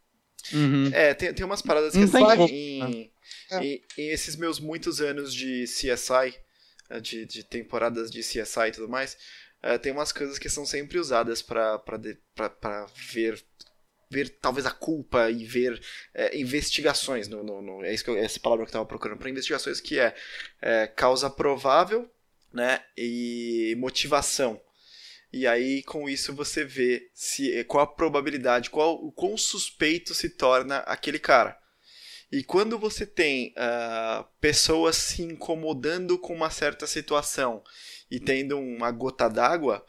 Uhum. 0.53 0.89
É, 0.93 1.13
tem, 1.13 1.33
tem 1.33 1.45
umas 1.45 1.61
paradas 1.61 1.93
que 1.93 2.03
assim, 2.03 2.23
em, 2.49 3.11
é. 3.51 3.57
em, 3.57 3.83
em, 3.97 4.09
esses 4.09 4.35
meus 4.35 4.59
muitos 4.59 5.01
anos 5.01 5.33
de 5.33 5.65
CSI, 5.65 6.37
eh, 6.89 6.99
de, 6.99 7.25
de 7.25 7.43
temporadas 7.43 8.09
de 8.09 8.21
CSI 8.21 8.67
e 8.67 8.71
tudo 8.71 8.87
mais, 8.87 9.17
uh, 9.63 9.79
tem 9.79 9.91
umas 9.91 10.11
coisas 10.11 10.37
que 10.39 10.49
são 10.49 10.65
sempre 10.65 10.99
usadas 10.99 11.41
para 11.41 11.81
ver 13.11 13.43
ver 14.09 14.29
talvez 14.41 14.65
a 14.65 14.71
culpa 14.71 15.29
e 15.29 15.43
ver 15.43 15.81
é, 16.13 16.39
investigações 16.39 17.27
no, 17.27 17.43
no, 17.43 17.61
no, 17.61 17.83
é 17.83 17.93
isso 17.93 18.05
que 18.05 18.09
eu, 18.09 18.17
essa 18.17 18.39
palavra 18.39 18.63
que 18.63 18.69
eu 18.69 18.71
estava 18.71 18.85
procurando 18.85 19.17
para 19.17 19.29
investigações 19.29 19.81
que 19.81 19.99
é, 19.99 20.15
é, 20.61 20.87
causa 20.87 21.29
provável 21.29 22.09
né 22.53 22.81
e 22.97 23.75
motivação 23.77 24.61
e 25.31 25.45
aí 25.45 25.83
com 25.83 26.07
isso 26.07 26.33
você 26.33 26.63
vê 26.63 27.09
se 27.13 27.63
qual 27.65 27.83
a 27.83 27.87
probabilidade 27.87 28.69
qual 28.69 28.95
o 28.95 29.11
quão 29.11 29.37
suspeito 29.37 30.13
se 30.13 30.29
torna 30.29 30.77
aquele 30.79 31.19
cara 31.19 31.57
e 32.31 32.43
quando 32.43 32.77
você 32.77 33.05
tem 33.05 33.53
uh, 33.57 34.25
pessoas 34.39 34.95
se 34.97 35.21
incomodando 35.23 36.17
com 36.17 36.33
uma 36.33 36.49
certa 36.49 36.85
situação 36.87 37.63
e 38.09 38.19
tendo 38.19 38.57
uma 38.57 38.91
gota 38.91 39.29
d'água 39.29 39.85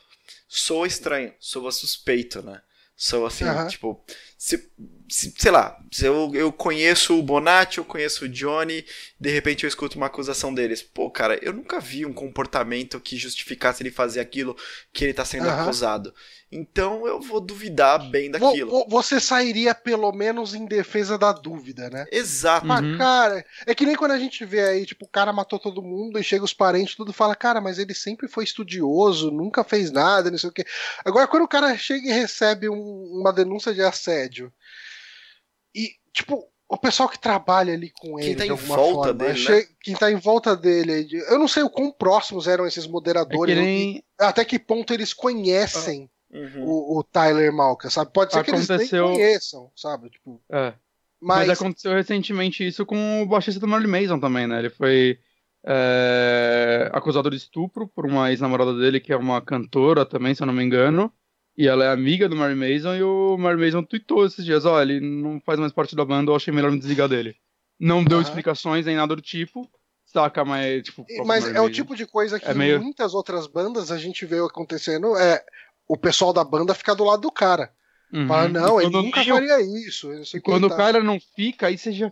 soa 0.48 0.86
estranho 0.86 1.34
soa 1.38 1.72
suspeito 1.72 2.42
né 2.42 2.62
Sou 3.00 3.24
assim, 3.24 3.44
uhum. 3.44 3.68
tipo, 3.68 4.04
se, 4.38 4.70
se, 5.08 5.34
sei 5.36 5.50
lá, 5.50 5.76
se 5.90 6.06
eu, 6.06 6.30
eu 6.32 6.52
conheço 6.52 7.18
o 7.18 7.22
Bonatti, 7.22 7.78
eu 7.78 7.84
conheço 7.84 8.24
o 8.24 8.28
Johnny, 8.28 8.84
de 9.18 9.30
repente 9.30 9.64
eu 9.64 9.68
escuto 9.68 9.96
uma 9.96 10.06
acusação 10.06 10.54
deles. 10.54 10.80
Pô, 10.80 11.10
cara, 11.10 11.36
eu 11.42 11.52
nunca 11.52 11.80
vi 11.80 12.06
um 12.06 12.12
comportamento 12.12 13.00
que 13.00 13.16
justificasse 13.16 13.82
ele 13.82 13.90
fazer 13.90 14.20
aquilo 14.20 14.56
que 14.92 15.02
ele 15.02 15.12
tá 15.12 15.24
sendo 15.24 15.48
uhum. 15.48 15.60
acusado. 15.60 16.14
Então 16.50 17.06
eu 17.06 17.20
vou 17.20 17.40
duvidar 17.40 17.98
bem 18.10 18.30
daquilo. 18.30 18.86
Você 18.88 19.20
sairia 19.20 19.74
pelo 19.74 20.10
menos 20.12 20.54
em 20.54 20.64
defesa 20.66 21.18
da 21.18 21.32
dúvida, 21.32 21.90
né? 21.90 22.06
Exato. 22.12 22.64
Mas, 22.64 22.82
uhum. 22.82 22.96
cara, 22.96 23.44
é 23.66 23.74
que 23.74 23.84
nem 23.84 23.96
quando 23.96 24.12
a 24.12 24.18
gente 24.18 24.44
vê 24.46 24.60
aí, 24.60 24.86
tipo, 24.86 25.04
o 25.04 25.08
cara 25.08 25.32
matou 25.32 25.58
todo 25.58 25.82
mundo 25.82 26.18
e 26.18 26.22
chega 26.24 26.44
os 26.44 26.54
parentes 26.54 26.94
tudo 26.94 27.12
fala, 27.12 27.34
cara, 27.34 27.60
mas 27.60 27.78
ele 27.78 27.92
sempre 27.92 28.28
foi 28.28 28.44
estudioso, 28.44 29.30
nunca 29.30 29.64
fez 29.64 29.90
nada, 29.90 30.30
não 30.30 30.38
sei 30.38 30.48
o 30.48 30.52
quê. 30.52 30.64
Agora, 31.04 31.26
quando 31.26 31.42
o 31.42 31.48
cara 31.48 31.76
chega 31.76 32.08
e 32.08 32.12
recebe 32.12 32.68
um, 32.68 33.20
uma 33.20 33.32
denúncia 33.32 33.74
de 33.74 33.82
assédio 33.82 34.27
e, 35.74 35.90
tipo, 36.12 36.44
o 36.68 36.76
pessoal 36.76 37.08
que 37.08 37.18
trabalha 37.18 37.72
ali 37.72 37.90
com 37.90 38.18
ele, 38.18 38.28
quem 38.28 38.36
tá 38.36 38.44
de 38.44 38.50
alguma 38.50 38.76
volta 38.76 39.08
forma, 39.08 39.14
dele, 39.14 39.48
né? 39.48 39.64
quem 39.80 39.94
tá 39.94 40.10
em 40.10 40.16
volta 40.16 40.56
dele, 40.56 41.08
eu 41.28 41.38
não 41.38 41.48
sei 41.48 41.62
o 41.62 41.70
quão 41.70 41.90
próximos 41.90 42.46
eram 42.46 42.66
esses 42.66 42.86
moderadores, 42.86 43.56
é 43.56 43.60
nem... 43.60 44.04
até 44.18 44.44
que 44.44 44.58
ponto 44.58 44.92
eles 44.92 45.14
conhecem 45.14 46.10
uhum. 46.30 46.64
o, 46.64 46.98
o, 46.98 47.04
Tyler 47.04 47.52
Malka, 47.52 47.88
sabe? 47.88 48.12
Pode 48.12 48.32
ser 48.32 48.40
Aconteceu... 48.40 48.76
que 48.76 48.82
eles 48.82 48.92
nem 48.92 49.02
conheçam, 49.02 49.72
sabe? 49.74 50.10
Tipo, 50.10 50.42
é. 50.50 50.74
Mas... 51.20 51.48
Mas... 51.48 51.60
aconteceu 51.60 51.92
recentemente 51.92 52.66
isso 52.66 52.84
com 52.84 53.22
o 53.22 53.26
baixista 53.26 53.58
do 53.58 53.66
Marley 53.66 53.88
Mason 53.90 54.20
também, 54.20 54.46
né? 54.46 54.58
Ele 54.58 54.70
foi 54.70 55.18
é, 55.64 56.90
acusado 56.92 57.30
de 57.30 57.36
estupro 57.36 57.88
por 57.88 58.06
uma 58.06 58.30
ex-namorada 58.30 58.74
dele, 58.74 59.00
que 59.00 59.12
é 59.12 59.16
uma 59.16 59.40
cantora 59.40 60.04
também, 60.04 60.34
se 60.34 60.42
eu 60.42 60.46
não 60.46 60.54
me 60.54 60.62
engano. 60.62 61.12
E 61.58 61.66
ela 61.66 61.84
é 61.84 61.88
amiga 61.88 62.28
do 62.28 62.36
Mary 62.36 62.54
Mason, 62.54 62.94
e 62.94 63.02
o 63.02 63.36
Mary 63.36 63.58
Mason 63.58 63.82
tweetou 63.82 64.24
esses 64.24 64.44
dias, 64.44 64.64
ó, 64.64 64.76
oh, 64.76 64.80
ele 64.80 65.00
não 65.00 65.40
faz 65.44 65.58
mais 65.58 65.72
parte 65.72 65.96
da 65.96 66.04
banda, 66.04 66.30
eu 66.30 66.36
achei 66.36 66.54
melhor 66.54 66.70
me 66.70 66.78
desligar 66.78 67.08
dele. 67.08 67.34
Não 67.80 68.04
deu 68.04 68.18
uhum. 68.18 68.22
explicações 68.22 68.86
nem 68.86 68.94
nada 68.94 69.16
do 69.16 69.20
tipo, 69.20 69.68
saca, 70.04 70.44
mas 70.44 70.84
tipo... 70.84 71.04
Mas 71.26 71.48
é 71.48 71.60
o 71.60 71.68
tipo 71.68 71.96
de 71.96 72.06
coisa 72.06 72.38
que 72.38 72.46
é 72.46 72.54
meio... 72.54 72.80
muitas 72.80 73.12
outras 73.12 73.48
bandas 73.48 73.90
a 73.90 73.98
gente 73.98 74.24
vê 74.24 74.38
acontecendo, 74.38 75.16
é 75.16 75.44
o 75.88 75.96
pessoal 75.96 76.32
da 76.32 76.44
banda 76.44 76.74
fica 76.74 76.94
do 76.94 77.02
lado 77.02 77.22
do 77.22 77.32
cara. 77.32 77.72
Uhum. 78.12 78.28
Fala, 78.28 78.48
não, 78.48 78.80
ele 78.80 78.90
nunca 78.90 79.24
faria 79.24 79.60
isso. 79.60 80.08
quando 80.44 80.68
tá. 80.68 80.74
o 80.74 80.78
cara 80.78 81.02
não 81.02 81.18
fica, 81.34 81.66
aí 81.66 81.76
você 81.76 81.90
já. 81.90 82.10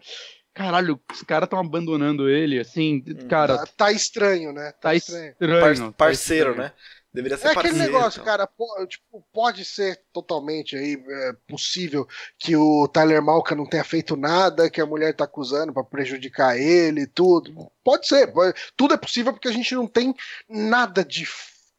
Caralho, 0.52 0.98
os 1.12 1.22
caras 1.22 1.46
estão 1.46 1.60
abandonando 1.60 2.28
ele, 2.28 2.58
assim, 2.58 3.04
hum. 3.06 3.28
cara. 3.28 3.58
Tá, 3.58 3.66
tá, 3.76 3.92
estranho, 3.92 4.52
né? 4.52 4.72
Tá, 4.72 4.88
tá 4.88 4.94
estranho. 4.94 5.30
estranho. 5.32 5.60
Par 5.60 5.92
parceiro, 5.92 6.54
tá 6.54 6.64
estranho. 6.64 6.68
né? 6.68 6.72
Deveria 7.16 7.38
ser 7.38 7.48
é 7.48 7.54
parceiro, 7.54 7.78
aquele 7.78 7.90
negócio, 7.90 8.20
então. 8.20 8.30
cara, 8.30 8.46
tipo, 8.86 9.26
pode 9.32 9.64
ser 9.64 9.98
totalmente 10.12 10.76
aí 10.76 11.02
é, 11.02 11.32
possível 11.48 12.06
que 12.38 12.54
o 12.54 12.86
Tyler 12.88 13.22
Malka 13.22 13.54
não 13.54 13.64
tenha 13.64 13.82
feito 13.84 14.18
nada, 14.18 14.68
que 14.68 14.82
a 14.82 14.86
mulher 14.86 15.16
tá 15.16 15.24
acusando 15.24 15.72
para 15.72 15.82
prejudicar 15.82 16.58
ele, 16.58 17.06
tudo. 17.06 17.72
Pode 17.82 18.06
ser, 18.06 18.30
pode, 18.30 18.54
tudo 18.76 18.92
é 18.92 18.98
possível 18.98 19.32
porque 19.32 19.48
a 19.48 19.52
gente 19.52 19.74
não 19.74 19.86
tem 19.86 20.14
nada 20.46 21.02
de 21.02 21.26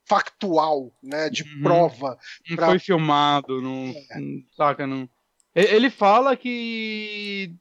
factual, 0.07 0.91
né, 1.03 1.29
de 1.29 1.43
uhum. 1.43 1.61
prova. 1.61 2.17
Não 2.49 2.55
pra... 2.55 2.65
foi 2.69 2.79
filmado, 2.79 3.61
não, 3.61 3.89
é. 3.89 4.19
saca, 4.55 4.87
não. 4.87 5.07
Ele 5.53 5.91
fala 5.91 6.35
que 6.35 7.53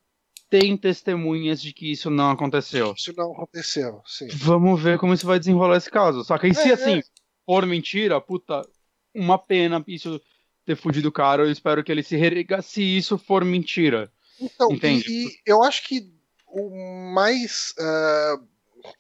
tem 0.49 0.79
testemunhas 0.79 1.61
de 1.61 1.75
que 1.75 1.93
isso 1.93 2.09
não 2.09 2.31
aconteceu. 2.31 2.95
Isso 2.97 3.13
não 3.15 3.33
aconteceu, 3.33 4.01
sim. 4.07 4.29
Vamos 4.33 4.83
ver 4.83 4.99
como 4.99 5.13
isso 5.13 5.27
vai 5.27 5.39
desenrolar 5.39 5.77
esse 5.77 5.91
caso. 5.91 6.25
Só 6.25 6.39
que 6.39 6.55
se 6.55 6.71
é, 6.71 6.73
assim, 6.73 6.99
é. 7.01 7.03
For 7.47 7.65
mentira, 7.65 8.21
puta, 8.21 8.69
uma 9.15 9.39
pena 9.39 9.83
isso 9.87 10.21
ter 10.67 10.77
fugido 10.77 11.09
o 11.09 11.13
cara. 11.13 11.45
Eu 11.45 11.51
espero 11.51 11.83
que 11.83 11.91
ele 11.91 12.03
se 12.03 12.17
rega 12.17 12.61
se 12.61 12.83
isso 12.83 13.17
for 13.17 13.45
mentira. 13.45 14.13
Então, 14.39 14.71
Entende? 14.73 15.05
E, 15.09 15.27
e 15.29 15.39
eu 15.47 15.63
acho 15.63 15.85
que 15.85 16.13
o 16.49 16.69
mais 17.15 17.73
uh, 17.79 18.45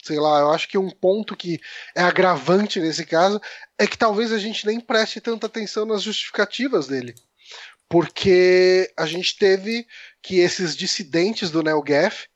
sei 0.03 0.19
lá, 0.19 0.41
eu 0.41 0.51
acho 0.51 0.69
que 0.69 0.79
um 0.79 0.91
ponto 0.91 1.37
que 1.37 1.61
é 1.95 2.03
agravante 2.03 2.81
nesse 2.81 3.05
caso 3.05 3.41
é 3.79 3.87
que 3.87 3.99
talvez 3.99 4.33
a 4.33 4.39
gente 4.39 4.67
nem 4.67 4.81
preste 4.81 5.21
tanta 5.21 5.47
atenção 5.47 5.85
nas 5.85 6.03
justificativas 6.03 6.87
dele. 6.87 7.15
Porque 7.89 8.93
a 8.97 9.07
gente 9.07 9.37
teve 9.39 9.87
que 10.23 10.39
esses 10.39 10.77
dissidentes 10.77 11.51
do 11.51 11.63
NeoGaf 11.63 12.27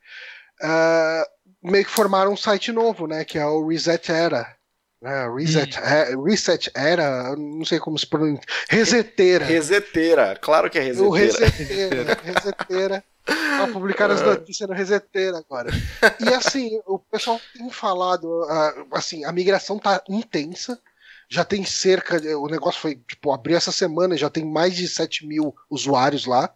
uh, 0.62 1.68
meio 1.70 1.84
que 1.84 1.90
formaram 1.90 2.32
um 2.32 2.36
site 2.36 2.70
novo, 2.70 3.06
né? 3.06 3.24
Que 3.24 3.38
é 3.38 3.44
o 3.44 3.66
Reset 3.66 4.12
Era. 4.12 4.56
Uh, 5.02 5.34
reset, 5.34 5.78
hum. 5.78 6.22
reset 6.24 6.70
Era, 6.74 7.34
não 7.34 7.64
sei 7.64 7.78
como 7.78 7.98
se 7.98 8.06
pronuncia. 8.06 8.44
Reseteira. 8.68 9.44
Reseteira, 9.46 10.36
claro 10.40 10.68
que 10.68 10.78
é 10.78 10.82
reseteira. 10.82 11.08
O 11.08 11.12
reseteira, 11.12 12.20
reseteira. 12.22 13.04
Ah, 13.62 13.68
publicaram 13.70 14.14
as 14.14 14.22
notícias 14.22 14.68
no 14.68 14.74
Reseteiro 14.74 15.36
agora. 15.36 15.70
E 16.18 16.34
assim, 16.34 16.80
o 16.86 16.98
pessoal 16.98 17.40
tem 17.56 17.70
falado, 17.70 18.24
uh, 18.24 18.86
assim, 18.92 19.24
a 19.24 19.30
migração 19.30 19.78
tá 19.78 20.02
intensa. 20.08 20.80
Já 21.28 21.44
tem 21.44 21.64
cerca, 21.64 22.16
o 22.38 22.48
negócio 22.48 22.80
foi, 22.80 22.96
tipo, 22.96 23.30
abriu 23.30 23.56
essa 23.56 23.70
semana, 23.70 24.16
já 24.16 24.28
tem 24.28 24.44
mais 24.44 24.74
de 24.74 24.88
7 24.88 25.26
mil 25.26 25.54
usuários 25.68 26.26
lá. 26.26 26.52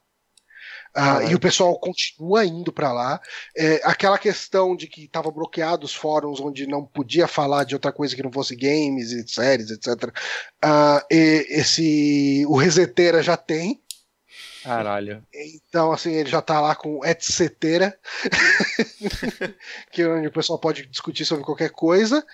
Uh, 0.96 1.30
e 1.30 1.34
o 1.34 1.40
pessoal 1.40 1.76
continua 1.78 2.44
indo 2.44 2.72
para 2.72 2.92
lá. 2.92 3.20
É, 3.56 3.80
aquela 3.84 4.16
questão 4.16 4.76
de 4.76 4.86
que 4.86 5.04
estava 5.04 5.30
bloqueado 5.30 5.84
os 5.84 5.94
fóruns 5.94 6.38
onde 6.38 6.68
não 6.68 6.84
podia 6.84 7.26
falar 7.26 7.64
de 7.64 7.74
outra 7.74 7.90
coisa 7.90 8.14
que 8.14 8.22
não 8.22 8.30
fosse 8.30 8.54
games 8.54 9.10
e 9.10 9.26
séries, 9.26 9.70
etc. 9.70 10.04
Uh, 10.64 11.04
e, 11.10 11.46
esse 11.50 12.44
o 12.46 12.56
Reseteira 12.56 13.22
já 13.22 13.36
tem. 13.36 13.82
Caralho. 14.62 15.22
Então, 15.34 15.92
assim, 15.92 16.12
ele 16.12 16.30
já 16.30 16.40
tá 16.40 16.60
lá 16.60 16.74
com 16.74 17.04
etcetera, 17.04 17.98
que 19.92 20.00
é 20.00 20.08
onde 20.08 20.28
o 20.28 20.32
pessoal 20.32 20.58
pode 20.58 20.86
discutir 20.86 21.26
sobre 21.26 21.44
qualquer 21.44 21.70
coisa. 21.70 22.24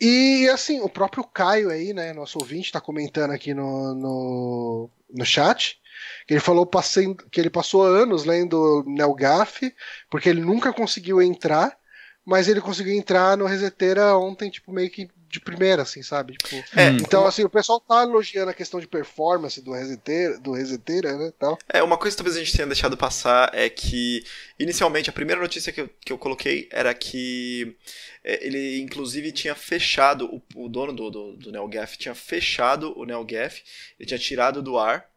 E, 0.00 0.48
assim, 0.48 0.80
o 0.80 0.88
próprio 0.88 1.24
Caio 1.24 1.70
aí, 1.70 1.92
né, 1.92 2.12
nosso 2.12 2.38
ouvinte, 2.38 2.70
tá 2.72 2.80
comentando 2.80 3.32
aqui 3.32 3.52
no, 3.52 3.94
no, 3.94 4.90
no 5.12 5.24
chat, 5.26 5.80
ele 6.28 6.40
falou 6.40 6.66
passei, 6.66 7.14
que 7.30 7.40
ele 7.40 7.50
passou 7.50 7.82
anos 7.82 8.24
lendo 8.24 8.84
NeoGaf, 8.86 9.74
porque 10.08 10.28
ele 10.28 10.40
nunca 10.40 10.72
conseguiu 10.72 11.20
entrar, 11.20 11.76
mas 12.24 12.48
ele 12.48 12.60
conseguiu 12.60 12.94
entrar 12.94 13.36
no 13.36 13.46
Reseteira 13.46 14.16
ontem, 14.16 14.50
tipo, 14.50 14.72
meio 14.72 14.90
que 14.90 15.08
de 15.30 15.40
primeira, 15.40 15.82
assim, 15.82 16.02
sabe? 16.02 16.36
Tipo, 16.36 16.56
é, 16.76 16.88
então, 16.88 17.24
assim, 17.24 17.44
o 17.44 17.48
pessoal 17.48 17.78
tá 17.78 18.02
elogiando 18.02 18.50
a 18.50 18.54
questão 18.54 18.80
de 18.80 18.88
performance 18.88 19.62
do 19.62 19.72
Reseteira, 19.72 20.38
do 20.40 20.52
Reseteira, 20.52 21.16
né, 21.16 21.32
tal. 21.38 21.56
É, 21.68 21.80
uma 21.82 21.96
coisa 21.96 22.16
que 22.16 22.22
talvez 22.22 22.36
a 22.36 22.40
gente 22.44 22.54
tenha 22.56 22.66
deixado 22.66 22.96
passar 22.96 23.50
é 23.54 23.68
que, 23.70 24.24
inicialmente, 24.58 25.08
a 25.08 25.12
primeira 25.12 25.40
notícia 25.40 25.72
que 25.72 25.80
eu, 25.80 25.90
que 26.04 26.12
eu 26.12 26.18
coloquei 26.18 26.68
era 26.72 26.92
que 26.92 27.76
é, 28.24 28.44
ele, 28.44 28.80
inclusive, 28.80 29.30
tinha 29.30 29.54
fechado, 29.54 30.26
o, 30.26 30.42
o 30.64 30.68
dono 30.68 30.92
do, 30.92 31.10
do, 31.10 31.36
do 31.36 31.52
NeoGaf 31.52 31.96
tinha 31.96 32.14
fechado 32.14 32.92
o 32.98 33.04
NeoGaf, 33.04 33.62
ele 34.00 34.06
tinha 34.08 34.18
tirado 34.18 34.60
do 34.60 34.76
ar, 34.76 35.09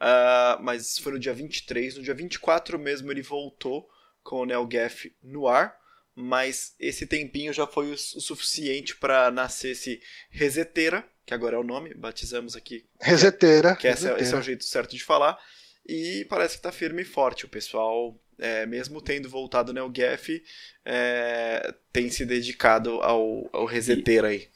uh, 0.00 0.62
mas 0.62 0.98
foi 0.98 1.12
no 1.12 1.18
dia 1.18 1.34
23, 1.34 1.96
no 1.96 2.02
dia 2.02 2.14
24 2.14 2.78
mesmo 2.78 3.10
ele 3.10 3.22
voltou 3.22 3.88
com 4.22 4.40
o 4.40 4.44
NeoGaf 4.44 5.14
no 5.22 5.46
ar, 5.46 5.76
mas 6.14 6.74
esse 6.80 7.06
tempinho 7.06 7.52
já 7.52 7.66
foi 7.66 7.90
o, 7.90 7.92
o 7.92 7.96
suficiente 7.96 8.96
para 8.96 9.30
nascer 9.30 9.72
esse 9.72 10.00
Reseteira, 10.30 11.04
que 11.24 11.34
agora 11.34 11.56
é 11.56 11.58
o 11.58 11.64
nome, 11.64 11.92
batizamos 11.94 12.56
aqui. 12.56 12.86
Reseteira. 13.00 13.76
Que, 13.76 13.86
esse, 13.86 14.08
é, 14.08 14.16
esse 14.18 14.34
é 14.34 14.38
o 14.38 14.42
jeito 14.42 14.64
certo 14.64 14.96
de 14.96 15.04
falar. 15.04 15.38
E 15.86 16.26
parece 16.28 16.54
que 16.54 16.58
está 16.58 16.72
firme 16.72 17.02
e 17.02 17.04
forte. 17.04 17.44
O 17.44 17.48
pessoal, 17.48 18.18
é, 18.38 18.64
mesmo 18.66 19.00
tendo 19.00 19.28
voltado 19.28 19.72
no 19.72 19.80
NeoGaf, 19.80 20.42
é, 20.84 21.74
tem 21.92 22.08
se 22.10 22.24
dedicado 22.24 23.00
ao, 23.02 23.48
ao 23.52 23.66
Reseteira 23.66 24.28
aí. 24.28 24.48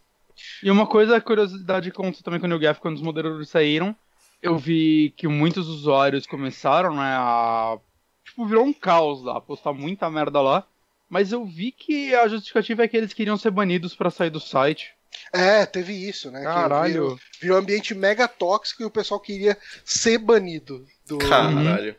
E 0.62 0.70
uma 0.70 0.86
coisa, 0.86 1.20
curiosidade 1.20 1.90
conta 1.90 2.22
também 2.22 2.40
com 2.40 2.46
o 2.46 2.48
NeoGaf, 2.48 2.80
quando 2.80 2.96
os 2.96 3.02
moderadores 3.02 3.48
saíram, 3.48 3.94
eu 4.42 4.56
vi 4.56 5.12
que 5.16 5.28
muitos 5.28 5.68
usuários 5.68 6.26
começaram 6.26 6.94
né, 6.94 7.14
a. 7.16 7.78
Tipo, 8.24 8.46
virou 8.46 8.64
um 8.64 8.72
caos 8.72 9.22
lá, 9.22 9.40
postar 9.40 9.72
muita 9.72 10.10
merda 10.10 10.40
lá. 10.40 10.66
Mas 11.08 11.32
eu 11.32 11.44
vi 11.44 11.72
que 11.72 12.14
a 12.14 12.28
justificativa 12.28 12.84
é 12.84 12.88
que 12.88 12.96
eles 12.96 13.12
queriam 13.12 13.36
ser 13.36 13.50
banidos 13.50 13.96
para 13.96 14.10
sair 14.10 14.30
do 14.30 14.38
site. 14.38 14.94
É, 15.32 15.66
teve 15.66 15.92
isso, 15.92 16.30
né? 16.30 16.42
Caralho. 16.42 16.92
Virou, 16.92 17.18
virou, 17.40 17.56
um 17.56 17.60
ambiente 17.60 17.94
mega 17.96 18.28
tóxico 18.28 18.82
e 18.82 18.86
o 18.86 18.90
pessoal 18.90 19.18
queria 19.18 19.58
ser 19.84 20.18
banido 20.18 20.86
do, 21.08 21.18
Caralho. 21.18 21.96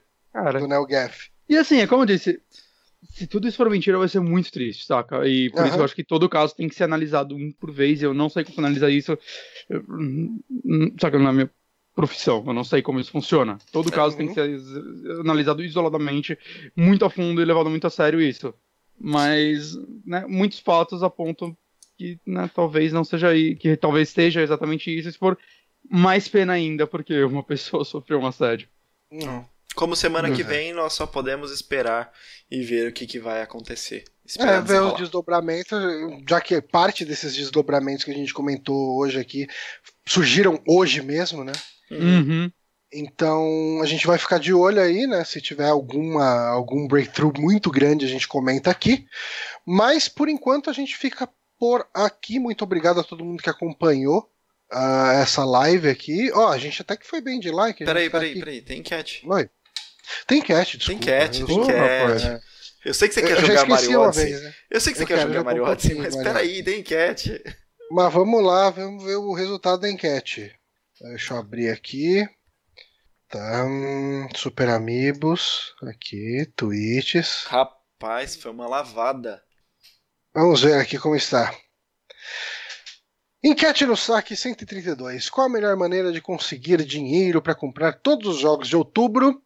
do 0.59 0.67
NeoGaf. 0.67 1.29
E 1.49 1.57
assim, 1.57 1.79
é 1.79 1.87
como 1.87 2.03
eu 2.03 2.05
disse, 2.05 2.41
se 3.09 3.27
tudo 3.27 3.47
isso 3.47 3.57
for 3.57 3.69
mentira, 3.69 3.97
vai 3.97 4.07
ser 4.07 4.21
muito 4.21 4.49
triste, 4.49 4.85
saca? 4.85 5.27
E 5.27 5.49
por 5.49 5.59
uhum. 5.59 5.67
isso 5.67 5.77
eu 5.77 5.83
acho 5.83 5.95
que 5.95 6.03
todo 6.05 6.29
caso 6.29 6.55
tem 6.55 6.69
que 6.69 6.75
ser 6.75 6.85
analisado 6.85 7.35
um 7.35 7.51
por 7.51 7.69
vez. 7.69 8.01
Eu 8.01 8.13
não 8.13 8.29
sei 8.29 8.45
como 8.45 8.59
analisar 8.59 8.89
isso. 8.89 9.17
Eu, 9.69 9.83
saca, 10.97 11.19
na 11.19 11.33
minha 11.33 11.49
profissão, 11.95 12.43
eu 12.47 12.53
não 12.53 12.63
sei 12.63 12.81
como 12.81 12.99
isso 12.99 13.11
funciona. 13.11 13.57
Todo 13.71 13.91
caso 13.91 14.17
uhum. 14.17 14.17
tem 14.17 14.27
que 14.27 14.33
ser 14.33 15.19
analisado 15.19 15.63
isoladamente, 15.63 16.37
muito 16.75 17.05
a 17.05 17.09
fundo 17.09 17.41
e 17.41 17.45
levado 17.45 17.69
muito 17.69 17.87
a 17.87 17.89
sério 17.89 18.21
isso 18.21 18.53
mas 19.01 19.75
né, 20.05 20.25
muitos 20.27 20.59
fatos 20.59 21.01
apontam 21.01 21.57
que 21.97 22.19
né, 22.25 22.49
talvez 22.53 22.93
não 22.93 23.03
seja 23.03 23.29
aí, 23.29 23.55
que 23.55 23.75
talvez 23.75 24.09
esteja 24.09 24.41
exatamente 24.41 24.95
isso, 24.95 25.11
se 25.11 25.17
for 25.17 25.37
mais 25.89 26.27
pena 26.27 26.53
ainda, 26.53 26.85
porque 26.85 27.21
uma 27.25 27.43
pessoa 27.43 27.83
sofreu 27.83 28.19
um 28.19 28.27
assédio. 28.27 28.69
Não. 29.11 29.49
Como 29.73 29.95
semana 29.95 30.27
uhum. 30.27 30.35
que 30.35 30.43
vem 30.43 30.73
nós 30.73 30.93
só 30.93 31.07
podemos 31.07 31.51
esperar 31.51 32.11
e 32.49 32.61
ver 32.61 32.89
o 32.89 32.93
que, 32.93 33.07
que 33.07 33.19
vai 33.19 33.41
acontecer. 33.41 34.03
É, 34.37 34.61
ver 34.61 34.81
os 34.81 34.95
desdobramentos, 34.95 35.77
já 36.29 36.39
que 36.39 36.61
parte 36.61 37.03
desses 37.03 37.35
desdobramentos 37.35 38.03
que 38.03 38.11
a 38.11 38.13
gente 38.13 38.33
comentou 38.33 38.97
hoje 38.97 39.19
aqui 39.19 39.47
surgiram 40.05 40.61
hoje 40.67 41.01
mesmo, 41.01 41.43
né? 41.43 41.53
Uhum. 41.91 42.51
Então 42.93 43.79
a 43.81 43.85
gente 43.85 44.05
vai 44.05 44.17
ficar 44.17 44.37
de 44.37 44.53
olho 44.53 44.81
aí, 44.81 45.07
né? 45.07 45.23
Se 45.23 45.41
tiver 45.41 45.67
alguma, 45.67 46.49
algum 46.49 46.87
breakthrough 46.87 47.33
muito 47.37 47.71
grande, 47.71 48.05
a 48.05 48.09
gente 48.09 48.27
comenta 48.27 48.69
aqui. 48.69 49.05
Mas 49.65 50.09
por 50.09 50.27
enquanto 50.27 50.69
a 50.69 50.73
gente 50.73 50.97
fica 50.97 51.29
por 51.61 51.87
aqui. 51.93 52.39
Muito 52.39 52.63
obrigado 52.63 52.99
a 52.99 53.03
todo 53.03 53.23
mundo 53.23 53.43
que 53.43 53.49
acompanhou 53.49 54.27
uh, 54.73 55.11
essa 55.21 55.45
live 55.45 55.87
aqui. 55.87 56.31
Ó, 56.33 56.45
oh, 56.45 56.47
a 56.47 56.57
gente 56.57 56.81
até 56.81 56.97
que 56.97 57.05
foi 57.05 57.21
bem 57.21 57.39
de 57.39 57.51
like. 57.51 57.85
Peraí, 57.85 58.09
tá 58.09 58.19
peraí, 58.19 58.39
peraí. 58.39 58.61
Tem 58.63 58.79
enquete. 58.79 59.21
Oi. 59.27 59.47
Tem 60.25 60.39
enquete, 60.39 60.77
desculpa. 60.77 61.03
Tem 61.03 61.13
enquete, 61.13 61.45
tem 61.45 61.57
enquete. 61.59 62.41
Eu 62.83 62.95
sei 62.95 63.07
que 63.07 63.13
você 63.13 63.21
quer 63.21 63.37
eu 63.37 63.45
jogar 63.45 63.67
Mario 63.67 64.01
Odyssey. 64.01 64.25
Vez, 64.25 64.43
né? 64.43 64.53
Eu 64.71 64.81
sei 64.81 64.91
que 64.91 64.97
você 64.97 65.03
eu 65.03 65.07
quer 65.07 65.17
quero, 65.19 65.29
jogar 65.29 65.43
Mario 65.43 65.63
Odyssey, 65.65 65.95
mas 65.95 66.15
peraí, 66.15 66.63
tem 66.63 66.79
enquete. 66.79 67.43
Mas 67.91 68.11
vamos 68.11 68.43
lá, 68.43 68.71
vamos 68.71 69.03
ver 69.03 69.17
o 69.17 69.33
resultado 69.33 69.81
da 69.81 69.89
enquete. 69.89 70.51
Deixa 71.01 71.33
eu 71.33 71.39
abrir 71.39 71.69
aqui. 71.69 72.23
Tá. 73.27 73.65
Super 74.35 74.69
Amigos. 74.69 75.73
Aqui, 75.81 76.45
tweets. 76.55 77.45
Rapaz, 77.47 78.35
foi 78.35 78.51
uma 78.51 78.67
lavada. 78.67 79.43
Vamos 80.31 80.61
ver 80.61 80.75
aqui 80.75 80.99
como 80.99 81.15
está. 81.15 81.55
Enquete 83.43 83.85
no 83.87 83.97
saque 83.97 84.35
132. 84.35 85.27
Qual 85.27 85.47
a 85.47 85.49
melhor 85.49 85.75
maneira 85.75 86.11
de 86.11 86.21
conseguir 86.21 86.85
dinheiro 86.85 87.41
para 87.41 87.55
comprar 87.55 87.93
todos 87.93 88.35
os 88.35 88.39
jogos 88.39 88.67
de 88.67 88.75
outubro? 88.75 89.41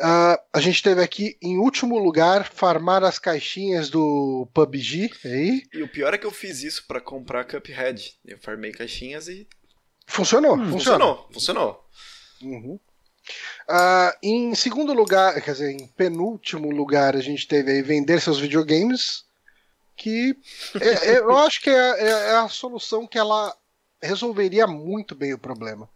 Uh, 0.00 0.40
a 0.50 0.60
gente 0.60 0.82
teve 0.82 1.02
aqui, 1.02 1.36
em 1.42 1.58
último 1.58 1.98
lugar, 1.98 2.50
farmar 2.50 3.04
as 3.04 3.18
caixinhas 3.18 3.90
do 3.90 4.48
PUBG. 4.54 5.10
Aí. 5.26 5.62
E 5.74 5.82
o 5.82 5.88
pior 5.88 6.14
é 6.14 6.18
que 6.18 6.24
eu 6.24 6.30
fiz 6.30 6.62
isso 6.62 6.86
para 6.86 7.02
comprar 7.02 7.44
Cuphead. 7.44 8.18
Eu 8.24 8.38
farmei 8.38 8.72
caixinhas 8.72 9.28
e. 9.28 9.46
Funcionou, 10.10 10.56
hum, 10.56 10.72
funcionou. 10.72 11.28
Funcionou, 11.30 11.30
funcionou. 11.32 11.84
Uhum. 12.42 12.80
Uh, 13.68 14.12
em 14.20 14.54
segundo 14.56 14.92
lugar, 14.92 15.40
quer 15.40 15.52
dizer, 15.52 15.70
em 15.70 15.86
penúltimo 15.86 16.68
lugar, 16.70 17.14
a 17.14 17.20
gente 17.20 17.46
teve 17.46 17.70
aí 17.70 17.80
vender 17.80 18.20
seus 18.20 18.40
videogames, 18.40 19.24
que 19.96 20.36
é, 20.80 21.12
é, 21.12 21.18
eu 21.18 21.30
acho 21.38 21.60
que 21.60 21.70
é, 21.70 21.74
é, 21.74 22.08
é, 22.08 22.36
a 22.38 22.48
solução 22.48 23.06
que 23.06 23.18
ela 23.18 23.56
resolveria 24.02 24.66
muito 24.66 25.14
bem 25.14 25.32
o 25.32 25.38
problema. 25.38 25.88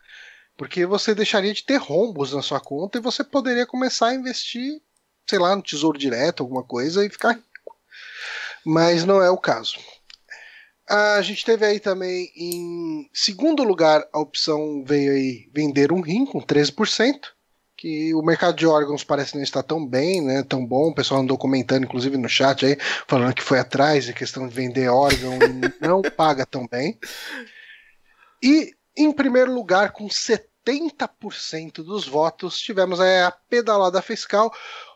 Porque 0.57 0.87
você 0.87 1.13
deixaria 1.13 1.53
de 1.53 1.65
ter 1.65 1.79
rombos 1.79 2.33
na 2.33 2.41
sua 2.41 2.61
conta 2.61 2.99
e 2.99 3.03
você 3.03 3.25
poderia 3.25 3.67
começar 3.67 4.09
a 4.09 4.15
investir, 4.15 4.81
sei 5.27 5.41
lá, 5.41 5.57
no 5.57 5.63
tesouro 5.63 5.99
direto, 5.99 6.45
alguma 6.45 6.63
coisa, 6.63 7.05
e 7.05 7.11
ficar 7.11 7.33
rico. 7.33 7.77
Mas 8.65 9.05
não 9.05 9.21
é 9.21 9.29
o 9.29 9.37
caso. 9.37 9.77
A 10.89 11.23
gente 11.23 11.45
teve 11.45 11.65
aí 11.65 11.81
também 11.81 12.31
em 12.37 13.09
segundo 13.13 13.63
lugar 13.65 14.07
a 14.13 14.19
opção 14.19 14.85
veio 14.85 15.13
aí 15.13 15.49
vender 15.53 15.91
um 15.91 16.03
rim 16.03 16.27
com 16.27 16.41
13%, 16.41 17.21
que 17.77 18.15
o 18.15 18.23
mercado 18.23 18.57
de 18.57 18.67
órgãos 18.67 19.03
parece 19.03 19.35
não 19.35 19.43
estar 19.43 19.63
tão 19.63 19.87
bem, 19.87 20.23
né, 20.23 20.43
tão 20.43 20.65
bom. 20.65 20.89
O 20.89 20.95
pessoal 20.95 21.21
andou 21.21 21.39
comentando 21.39 21.85
inclusive 21.85 22.17
no 22.19 22.29
chat 22.29 22.67
aí, 22.67 22.77
falando 23.07 23.35
que 23.35 23.43
foi 23.43 23.59
atrás 23.59 24.05
de 24.05 24.13
questão 24.13 24.47
de 24.47 24.55
vender 24.55 24.89
órgão 24.89 25.35
e 25.35 25.81
não 25.87 26.03
paga 26.03 26.45
tão 26.45 26.67
bem. 26.67 26.99
E 28.43 28.75
em 28.97 29.11
primeiro 29.11 29.55
lugar 29.55 29.93
com 29.93 30.07
70% 30.07 31.77
dos 31.77 32.07
votos 32.07 32.59
tivemos 32.59 33.01
a 33.01 33.35
pedalada 33.49 34.03
fiscal, 34.03 34.53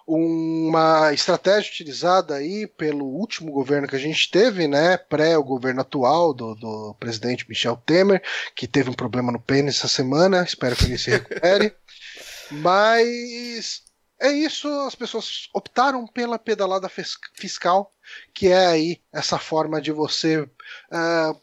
uma 0.09 1.13
estratégia 1.13 1.71
utilizada 1.71 2.35
aí 2.35 2.67
pelo 2.67 3.05
último 3.05 3.53
governo 3.53 3.87
que 3.87 3.95
a 3.95 3.99
gente 3.99 4.31
teve, 4.31 4.67
né, 4.67 4.97
pré 4.97 5.37
o 5.37 5.45
governo 5.45 5.83
atual 5.83 6.33
do, 6.33 6.55
do 6.55 6.97
presidente 6.99 7.47
Michel 7.47 7.77
Temer, 7.77 8.23
que 8.57 8.67
teve 8.67 8.89
um 8.89 8.95
problema 8.95 9.31
no 9.31 9.39
pênis 9.39 9.77
essa 9.77 9.87
semana, 9.89 10.43
espero 10.43 10.75
que 10.75 10.87
ele 10.87 10.97
se 10.97 11.11
recupere. 11.11 11.75
Mas 12.51 13.83
é 14.19 14.33
isso, 14.33 14.67
as 14.87 14.95
pessoas 14.95 15.51
optaram 15.55 16.07
pela 16.07 16.39
pedalada 16.39 16.91
fiscal, 17.35 17.93
que 18.33 18.49
é 18.49 18.67
aí 18.67 19.03
essa 19.13 19.39
forma 19.39 19.79
de 19.79 19.93
você 19.93 20.39
uh, 20.41 21.41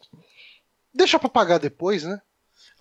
deixa 0.91 1.19
para 1.19 1.29
pagar 1.29 1.59
depois, 1.59 2.03
né? 2.03 2.19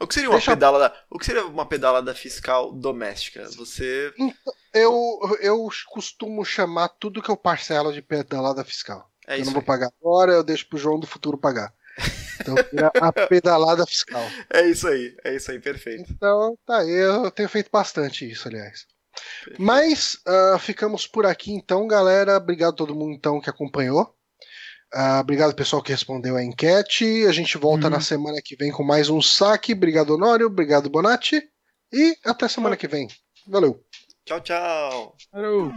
O 0.00 0.06
que 0.06 0.14
seria 0.14 0.28
uma 0.28 0.36
Deixa... 0.36 0.52
pedalada? 0.52 0.94
O 1.08 1.18
que 1.18 1.26
seria 1.26 1.46
uma 1.46 1.66
pedalada 1.66 2.14
fiscal 2.14 2.72
doméstica? 2.72 3.48
Você 3.56 4.12
então, 4.18 4.34
eu 4.72 5.38
eu 5.40 5.68
costumo 5.88 6.44
chamar 6.44 6.88
tudo 6.88 7.22
que 7.22 7.30
eu 7.30 7.36
parcelo 7.36 7.92
de 7.92 8.02
pedalada 8.02 8.64
fiscal. 8.64 9.08
É 9.26 9.40
eu 9.40 9.44
não 9.44 9.52
vou 9.52 9.62
pagar 9.62 9.90
agora, 10.00 10.32
eu 10.32 10.44
deixo 10.44 10.68
pro 10.68 10.78
João 10.78 10.98
do 10.98 11.06
futuro 11.06 11.38
pagar. 11.38 11.72
Então, 12.40 12.54
a 13.00 13.12
pedalada 13.28 13.86
fiscal. 13.86 14.22
É 14.52 14.66
isso 14.66 14.86
aí, 14.88 15.16
é 15.24 15.34
isso 15.34 15.50
aí, 15.50 15.60
perfeito. 15.60 16.10
Então, 16.10 16.58
tá 16.66 16.78
aí, 16.78 16.90
eu 16.90 17.30
tenho 17.30 17.48
feito 17.48 17.70
bastante 17.72 18.28
isso, 18.28 18.48
aliás. 18.48 18.86
Mas 19.58 20.18
uh, 20.26 20.58
ficamos 20.58 21.06
por 21.06 21.24
aqui 21.24 21.52
então, 21.52 21.86
galera. 21.86 22.36
Obrigado 22.36 22.72
a 22.72 22.76
todo 22.76 22.94
mundo 22.94 23.14
então 23.14 23.40
que 23.40 23.48
acompanhou. 23.48 24.14
Uh, 24.94 25.20
obrigado 25.20 25.54
pessoal 25.56 25.82
que 25.82 25.90
respondeu 25.90 26.36
a 26.36 26.44
enquete. 26.44 27.26
A 27.26 27.32
gente 27.32 27.58
volta 27.58 27.86
uhum. 27.86 27.94
na 27.94 28.00
semana 28.00 28.40
que 28.42 28.54
vem 28.54 28.70
com 28.70 28.84
mais 28.84 29.08
um 29.08 29.20
saque. 29.20 29.72
Obrigado, 29.72 30.14
Honório. 30.14 30.46
Obrigado, 30.46 30.88
Bonatti. 30.88 31.42
E 31.92 32.16
até 32.24 32.46
semana 32.46 32.76
que 32.76 32.86
vem. 32.86 33.08
Valeu. 33.46 33.82
Tchau, 34.24 34.40
tchau. 34.40 35.16
Valeu. 35.32 35.72